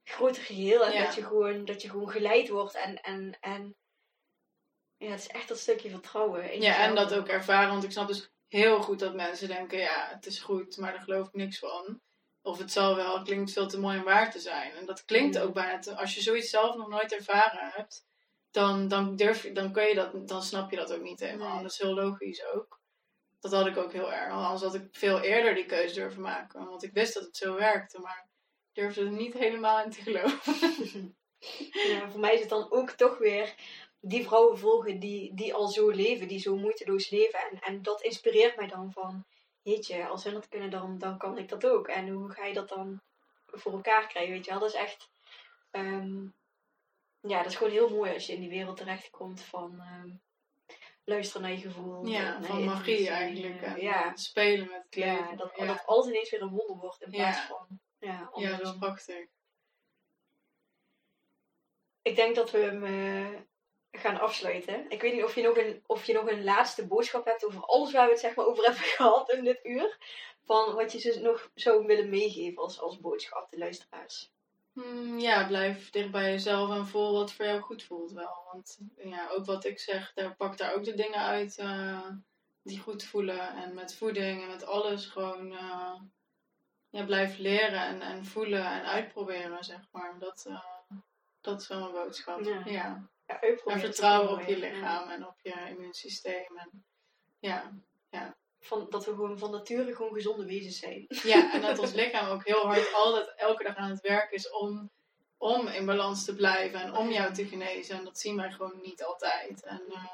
grote 0.04 0.40
geheel. 0.42 0.86
En 0.86 1.04
dat, 1.04 1.16
je 1.16 1.24
gewoon, 1.24 1.66
dat 1.66 1.82
je 1.82 1.90
gewoon 1.90 2.10
geleid 2.10 2.50
wordt. 2.50 2.76
En, 2.76 3.02
en, 3.02 3.38
en 3.42 3.76
ja, 4.98 5.10
het 5.10 5.20
is 5.20 5.28
echt 5.28 5.48
dat 5.48 5.60
stukje 5.60 5.90
vertrouwen. 5.90 6.52
in 6.52 6.62
ja, 6.62 6.78
en 6.78 6.96
dat 6.96 7.14
ook 7.14 7.28
ervaren. 7.28 7.70
Want 7.70 7.84
ik 7.84 7.92
snap 7.92 8.08
dus 8.08 8.30
heel 8.48 8.82
goed 8.82 9.00
dat 9.00 9.14
mensen 9.16 9.48
denken, 9.48 9.78
ja, 9.78 10.08
het 10.12 10.26
is 10.26 10.40
goed, 10.40 10.78
maar 10.78 10.92
daar 10.92 11.02
geloof 11.02 11.28
ik 11.28 11.34
niks 11.34 11.60
van. 11.60 12.02
Of 12.42 12.58
het 12.58 12.72
zal 12.72 12.96
wel, 12.96 13.14
het 13.18 13.24
klinkt 13.28 13.52
veel 13.52 13.68
te 13.68 13.80
mooi 13.80 13.98
om 13.98 14.04
waar 14.04 14.32
te 14.32 14.40
zijn. 14.40 14.72
En 14.72 14.86
dat 14.86 15.06
klinkt 15.06 15.40
ook 15.40 15.54
bijna 15.54 15.80
te, 15.80 15.96
als 15.96 16.16
je 16.16 16.22
zoiets 16.22 16.50
zelf 16.50 16.76
nog 16.76 16.88
nooit 16.90 17.14
ervaren 17.14 17.70
hebt, 17.74 18.06
dan, 18.52 18.88
dan, 18.88 19.16
durf, 19.16 19.44
je- 19.44 19.52
dan, 19.52 19.72
kun 19.72 19.84
je 19.88 19.96
dat, 19.96 20.28
dan 20.28 20.44
snap 20.44 20.70
je 20.72 20.76
dat 20.78 20.94
ook 20.94 21.02
niet 21.02 21.20
helemaal. 21.20 21.54
Nee. 21.54 21.62
Dat 21.62 21.72
is 21.72 21.78
heel 21.78 21.94
logisch 21.94 22.46
ook. 22.54 22.80
Dat 23.40 23.52
had 23.52 23.68
ik 23.68 23.78
ook 23.78 23.94
heel 23.94 24.14
erg. 24.14 24.32
Anders 24.34 24.62
had 24.62 24.76
ik 24.76 24.88
veel 24.92 25.22
eerder 25.22 25.56
die 25.56 25.66
keuze 25.66 25.94
durven 25.94 26.22
maken. 26.22 26.66
Want 26.66 26.84
ik 26.84 26.94
wist 26.94 27.14
dat 27.14 27.24
het 27.24 27.38
zo 27.38 27.56
werkte, 27.56 28.00
maar 28.00 28.28
ik 28.28 28.74
durfde 28.84 29.02
er 29.02 29.12
niet 29.12 29.34
helemaal 29.34 29.84
in 29.84 29.92
te 29.92 30.02
geloven. 30.02 31.16
Ja, 31.72 32.10
voor 32.10 32.20
mij 32.20 32.34
is 32.34 32.40
het 32.40 32.50
dan 32.50 32.72
ook 32.72 32.90
toch 32.92 33.18
weer 33.18 33.54
die 34.00 34.26
vrouwen 34.26 34.58
volgen 34.58 35.00
die, 35.00 35.34
die 35.34 35.54
al 35.54 35.68
zo 35.68 35.90
leven, 35.90 36.28
die 36.28 36.40
zo 36.40 36.56
moeiteloos 36.56 37.10
leven. 37.10 37.40
En, 37.40 37.60
en 37.60 37.82
dat 37.82 38.02
inspireert 38.02 38.56
mij 38.56 38.68
dan 38.68 38.92
van, 38.92 39.26
jeetje, 39.62 40.08
als 40.08 40.24
hun 40.24 40.34
dat 40.34 40.48
kunnen, 40.48 40.70
dan, 40.70 40.98
dan 40.98 41.18
kan 41.18 41.38
ik 41.38 41.50
dat 41.50 41.66
ook. 41.66 41.88
En 41.88 42.10
hoe 42.10 42.32
ga 42.32 42.46
je 42.46 42.54
dat 42.54 42.70
dan 42.70 43.02
voor 43.46 43.72
elkaar 43.72 44.08
krijgen, 44.08 44.34
weet 44.34 44.46
je 44.46 44.52
wel? 44.52 44.60
Dat 44.60 44.70
is 44.70 44.76
echt, 44.80 45.10
ehm, 45.72 46.24
ja, 47.22 47.38
dat 47.38 47.52
is 47.52 47.56
gewoon 47.56 47.72
heel 47.74 47.90
mooi 47.90 48.14
als 48.14 48.26
je 48.26 48.34
in 48.34 48.40
die 48.40 48.50
wereld 48.50 48.78
terechtkomt 48.78 49.42
van 49.42 49.80
ehm, 49.80 50.10
luisteren 51.04 51.42
naar 51.42 51.52
je 51.52 51.62
gevoel. 51.62 52.06
Ja, 52.06 52.42
van 52.42 52.64
magie 52.64 53.10
eigenlijk. 53.10 53.62
En 53.62 53.82
ja, 53.82 54.16
spelen 54.16 54.68
met 54.68 54.84
het 54.84 54.96
leven. 54.96 55.14
ja, 55.14 55.36
dat, 55.36 55.52
ja. 55.56 55.66
dat 55.66 55.86
alles 55.86 56.08
ineens 56.08 56.30
weer 56.30 56.42
een 56.42 56.50
wonder 56.50 56.78
wordt 56.78 57.02
in 57.02 57.10
plaats 57.12 57.38
Ja. 57.38 57.46
van, 57.48 57.80
ja, 58.00 58.30
Ja, 58.36 58.58
dat 58.58 58.62
is 58.74 58.78
prachtig. 58.78 59.26
Ik 62.02 62.16
denk 62.16 62.36
dat 62.36 62.52
we 62.52 62.58
hem 62.58 62.84
eh, 62.84 63.40
gaan 64.00 64.20
afsluiten. 64.20 64.86
Ik 64.90 65.02
weet 65.02 65.14
niet 65.14 65.24
of 65.24 65.36
je, 65.36 65.42
nog 65.42 65.58
een, 65.58 65.84
of 65.86 66.06
je 66.06 66.14
nog 66.14 66.30
een 66.30 66.44
laatste 66.44 66.88
boodschap 66.88 67.26
hebt 67.26 67.46
over 67.46 67.66
alles 67.66 67.92
waar 67.92 68.06
we 68.06 68.12
het 68.12 68.20
zeg 68.20 68.36
maar 68.36 68.46
over 68.46 68.64
hebben 68.64 68.84
gehad 68.98 69.32
in 69.32 69.44
dit 69.44 69.60
uur. 69.64 69.98
Van 70.46 70.74
wat 70.74 70.92
je 70.92 71.00
ze 71.00 71.20
nog 71.22 71.52
zou 71.56 71.86
willen 71.86 72.10
meegeven 72.10 72.62
als, 72.62 72.80
als 72.80 73.00
boodschap, 73.00 73.52
de 73.52 73.58
luisteraars. 73.58 74.34
Hmm, 74.74 75.20
ja, 75.20 75.48
blijf 75.48 75.90
dicht 75.90 76.12
bij 76.12 76.32
jezelf 76.32 76.70
en 76.72 76.88
voel 76.88 77.14
wat 77.14 77.32
voor 77.34 77.46
jou 77.46 77.62
goed 77.62 77.84
voelt 77.84 78.12
wel. 78.12 78.48
Want 78.52 78.80
ja, 78.98 79.30
ook 79.30 79.46
wat 79.46 79.66
ik 79.66 79.80
zeg, 79.80 80.14
daar 80.14 80.36
pak 80.36 80.58
daar 80.58 80.74
ook 80.76 80.84
de 80.84 80.96
dingen 80.96 81.20
uit 81.20 81.58
eh, 81.58 82.08
die 82.64 82.80
goed 82.80 83.04
voelen. 83.04 83.56
En 83.56 83.74
met 83.74 83.96
voeding 83.96 84.42
en 84.42 84.48
met 84.48 84.66
alles 84.66 85.06
gewoon 85.06 85.52
eh, 85.52 85.96
ja, 86.90 87.06
blijf 87.06 87.38
leren 87.38 87.82
en, 87.82 88.02
en 88.02 88.26
voelen 88.26 88.66
en 88.66 88.86
uitproberen, 88.86 89.64
zeg 89.64 89.82
maar. 89.92 90.20
Dat, 90.20 90.46
eh, 90.48 90.66
dat 91.42 91.62
is 91.62 91.68
wel 91.68 91.80
mijn 91.80 91.94
boodschap. 91.94 92.44
Ja. 92.44 92.62
Ja. 92.66 93.10
Ja, 93.26 93.40
En 93.42 93.80
vertrouwen 93.80 94.32
op 94.32 94.48
je 94.48 94.58
ja. 94.58 94.68
lichaam 94.68 95.10
en 95.10 95.28
op 95.28 95.40
je 95.42 95.54
immuunsysteem. 95.70 96.58
En, 96.58 96.86
ja. 97.40 97.74
Van, 98.60 98.90
dat 98.90 99.06
we 99.06 99.12
gewoon 99.12 99.40
van 99.40 99.52
nature 99.52 99.96
gewoon 99.96 100.14
gezonde 100.14 100.46
wezens 100.46 100.80
zijn. 100.80 101.06
Ja, 101.08 101.54
en 101.54 101.62
dat 101.62 101.80
ons 101.84 101.94
lichaam 101.94 102.30
ook 102.30 102.46
heel 102.46 102.66
hard 102.66 102.94
altijd 102.94 103.34
elke 103.36 103.64
dag 103.64 103.76
aan 103.76 103.90
het 103.90 104.02
werk 104.02 104.32
is 104.32 104.50
om, 104.52 104.92
om 105.38 105.68
in 105.68 105.86
balans 105.86 106.26
te 106.26 106.36
blijven 106.36 106.80
en 106.82 106.96
om 106.96 107.12
jou 107.12 107.34
te 107.34 107.48
genezen. 107.48 107.98
En 107.98 108.04
dat 108.04 108.20
zien 108.20 108.36
wij 108.36 108.52
gewoon 108.52 108.80
niet 108.82 109.04
altijd. 109.04 109.64
En 109.64 109.84
eh, 109.90 110.06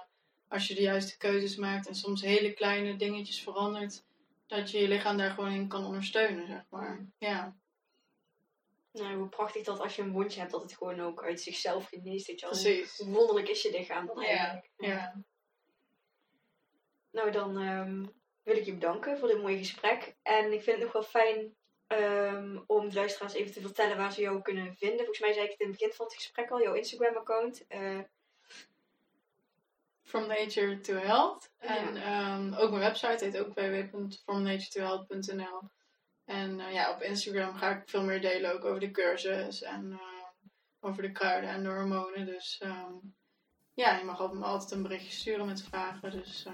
als 0.47 0.67
je 0.67 0.75
de 0.75 0.81
juiste 0.81 1.17
keuzes 1.17 1.55
maakt 1.55 1.87
en 1.87 1.95
soms 1.95 2.21
hele 2.21 2.53
kleine 2.53 2.95
dingetjes 2.95 3.41
verandert, 3.41 4.03
dat 4.47 4.71
je 4.71 4.79
je 4.79 4.87
lichaam 4.87 5.17
daar 5.17 5.31
gewoon 5.31 5.51
in 5.51 5.67
kan 5.67 5.85
ondersteunen, 5.85 6.47
zeg 6.47 6.65
maar. 6.69 7.05
Ja. 7.17 7.55
Nou, 8.91 9.15
hoe 9.15 9.29
prachtig 9.29 9.63
dat 9.63 9.79
als 9.79 9.95
je 9.95 10.01
een 10.01 10.11
wondje 10.11 10.39
hebt, 10.39 10.51
dat 10.51 10.61
het 10.61 10.73
gewoon 10.73 11.01
ook 11.01 11.23
uit 11.23 11.41
zichzelf 11.41 11.87
geneest. 11.87 12.27
Weet 12.27 12.39
je 12.39 12.45
wel. 12.45 12.55
Precies. 12.61 12.97
Hoe 12.97 13.13
wonderlijk 13.13 13.49
is 13.49 13.61
je 13.61 13.71
lichaam 13.71 14.05
dan 14.05 14.19
Ja, 14.19 14.27
eigenlijk. 14.27 14.69
ja. 14.75 15.15
Nou, 17.11 17.31
dan 17.31 17.57
ehm, 17.59 18.05
wil 18.43 18.57
ik 18.57 18.65
je 18.65 18.73
bedanken 18.73 19.17
voor 19.17 19.27
dit 19.27 19.41
mooie 19.41 19.57
gesprek. 19.57 20.15
En 20.21 20.53
ik 20.53 20.61
vind 20.63 20.75
het 20.75 20.85
nog 20.85 20.93
wel 20.93 21.03
fijn 21.03 21.55
ehm, 21.87 22.59
om 22.65 22.89
de 22.89 22.95
luisteraars 22.95 23.33
even 23.33 23.53
te 23.53 23.61
vertellen 23.61 23.97
waar 23.97 24.13
ze 24.13 24.21
jou 24.21 24.41
kunnen 24.41 24.75
vinden. 24.75 24.97
Volgens 24.97 25.19
mij 25.19 25.33
zei 25.33 25.45
ik 25.45 25.51
het 25.51 25.59
in 25.59 25.67
het 25.69 25.77
begin 25.77 25.93
van 25.93 26.05
het 26.05 26.15
gesprek 26.15 26.49
al, 26.49 26.61
jouw 26.61 26.73
Instagram-account. 26.73 27.67
Eh, 27.67 27.99
From 30.03 30.27
Nature 30.27 30.79
to 30.79 30.93
Health. 30.93 31.51
Ja. 31.61 31.77
En 31.77 31.95
ehm, 31.95 32.53
ook 32.53 32.69
mijn 32.69 32.81
website 32.81 33.25
heet 33.25 33.37
ook 33.37 33.53
www.fromnaturetohealth.nl. 33.53 35.61
En 36.31 36.59
eh, 36.59 36.73
ja, 36.73 36.91
op 36.91 37.01
Instagram 37.01 37.55
ga 37.55 37.69
ik 37.69 37.81
veel 37.85 38.03
meer 38.03 38.21
delen 38.21 38.53
ook 38.53 38.65
over 38.65 38.79
de 38.79 38.91
cursus 38.91 39.61
en 39.61 39.91
eh, 39.91 39.99
over 40.79 41.01
de 41.01 41.11
kruiden 41.11 41.49
en 41.49 41.63
de 41.63 41.69
hormonen. 41.69 42.25
Dus 42.25 42.57
ehm, 42.63 42.93
ja, 43.73 43.97
je 43.97 44.03
mag 44.03 44.19
altijd- 44.19 44.39
me 44.39 44.45
altijd 44.45 44.71
een 44.71 44.81
berichtje 44.81 45.11
sturen 45.11 45.45
met 45.45 45.63
vragen. 45.63 46.11
Dus 46.11 46.45
eh, 46.45 46.53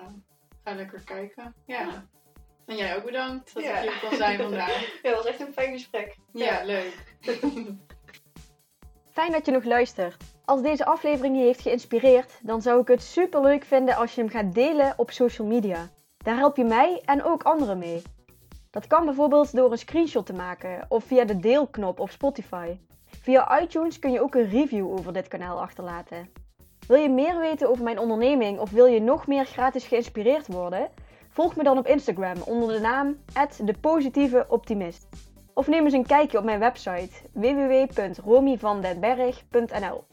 ga 0.63 0.73
lekker 0.75 1.01
kijken. 1.03 1.55
Ja. 1.65 1.81
Ja. 1.81 2.07
En 2.65 2.75
jij 2.75 2.95
ook 2.95 3.05
bedankt 3.05 3.53
dat 3.53 3.63
Ja. 3.63 3.77
ik 3.77 3.89
hier 3.89 3.99
kon 4.09 4.17
zijn 4.17 4.37
vandaag. 4.37 4.81
ja, 5.03 5.09
dat 5.09 5.15
was 5.15 5.25
echt 5.25 5.39
een 5.39 5.53
fijn 5.53 5.71
gesprek. 5.71 6.15
Ja, 6.33 6.63
leuk. 6.63 6.93
Fijn 9.11 9.31
dat 9.31 9.45
je 9.45 9.51
nog 9.51 9.63
luistert. 9.63 10.23
Als 10.45 10.61
deze 10.61 10.85
aflevering 10.85 11.37
je 11.37 11.43
heeft 11.43 11.61
geïnspireerd, 11.61 12.39
dan 12.41 12.61
zou 12.61 12.81
ik 12.81 12.87
het 12.87 13.01
super 13.03 13.41
leuk 13.41 13.63
vinden 13.65 13.95
als 13.95 14.15
je 14.15 14.21
hem 14.21 14.29
gaat 14.29 14.53
delen 14.53 14.93
op 14.97 15.11
social 15.11 15.47
media. 15.47 15.89
Daar 16.17 16.37
help 16.37 16.57
je 16.57 16.63
mij 16.63 17.01
en 17.05 17.23
ook 17.23 17.43
anderen 17.43 17.77
mee. 17.77 18.01
Dat 18.77 18.87
kan 18.87 19.05
bijvoorbeeld 19.05 19.55
door 19.55 19.71
een 19.71 19.77
screenshot 19.77 20.25
te 20.25 20.33
maken 20.33 20.85
of 20.89 21.03
via 21.03 21.25
de 21.25 21.39
deelknop 21.39 21.99
op 21.99 22.09
Spotify. 22.09 22.77
Via 23.05 23.61
iTunes 23.61 23.99
kun 23.99 24.11
je 24.11 24.21
ook 24.21 24.35
een 24.35 24.49
review 24.49 24.91
over 24.91 25.13
dit 25.13 25.27
kanaal 25.27 25.61
achterlaten. 25.61 26.29
Wil 26.87 26.97
je 26.97 27.09
meer 27.09 27.39
weten 27.39 27.69
over 27.69 27.83
mijn 27.83 27.99
onderneming 27.99 28.59
of 28.59 28.69
wil 28.69 28.85
je 28.85 29.01
nog 29.01 29.27
meer 29.27 29.45
gratis 29.45 29.87
geïnspireerd 29.87 30.47
worden? 30.47 30.89
Volg 31.29 31.55
me 31.55 31.63
dan 31.63 31.77
op 31.77 31.87
Instagram 31.87 32.35
onder 32.45 32.73
de 32.73 32.79
naam 32.79 33.17
@depositieveoptimist. 33.63 35.07
Of 35.53 35.67
neem 35.67 35.83
eens 35.83 35.93
een 35.93 36.05
kijkje 36.05 36.37
op 36.37 36.43
mijn 36.43 36.59
website 36.59 37.13
www.romyvandenberg.nl. 37.33 40.03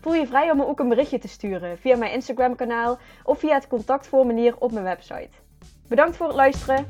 Voel 0.00 0.14
je 0.14 0.26
vrij 0.26 0.50
om 0.50 0.56
me 0.56 0.66
ook 0.66 0.78
een 0.78 0.88
berichtje 0.88 1.18
te 1.18 1.28
sturen 1.28 1.78
via 1.78 1.96
mijn 1.96 2.12
Instagram 2.12 2.56
kanaal 2.56 2.98
of 3.24 3.38
via 3.38 3.54
het 3.54 3.66
contactformulier 3.66 4.54
op 4.58 4.72
mijn 4.72 4.84
website. 4.84 5.30
Bedankt 5.88 6.16
voor 6.16 6.26
het 6.26 6.36
luisteren. 6.36 6.86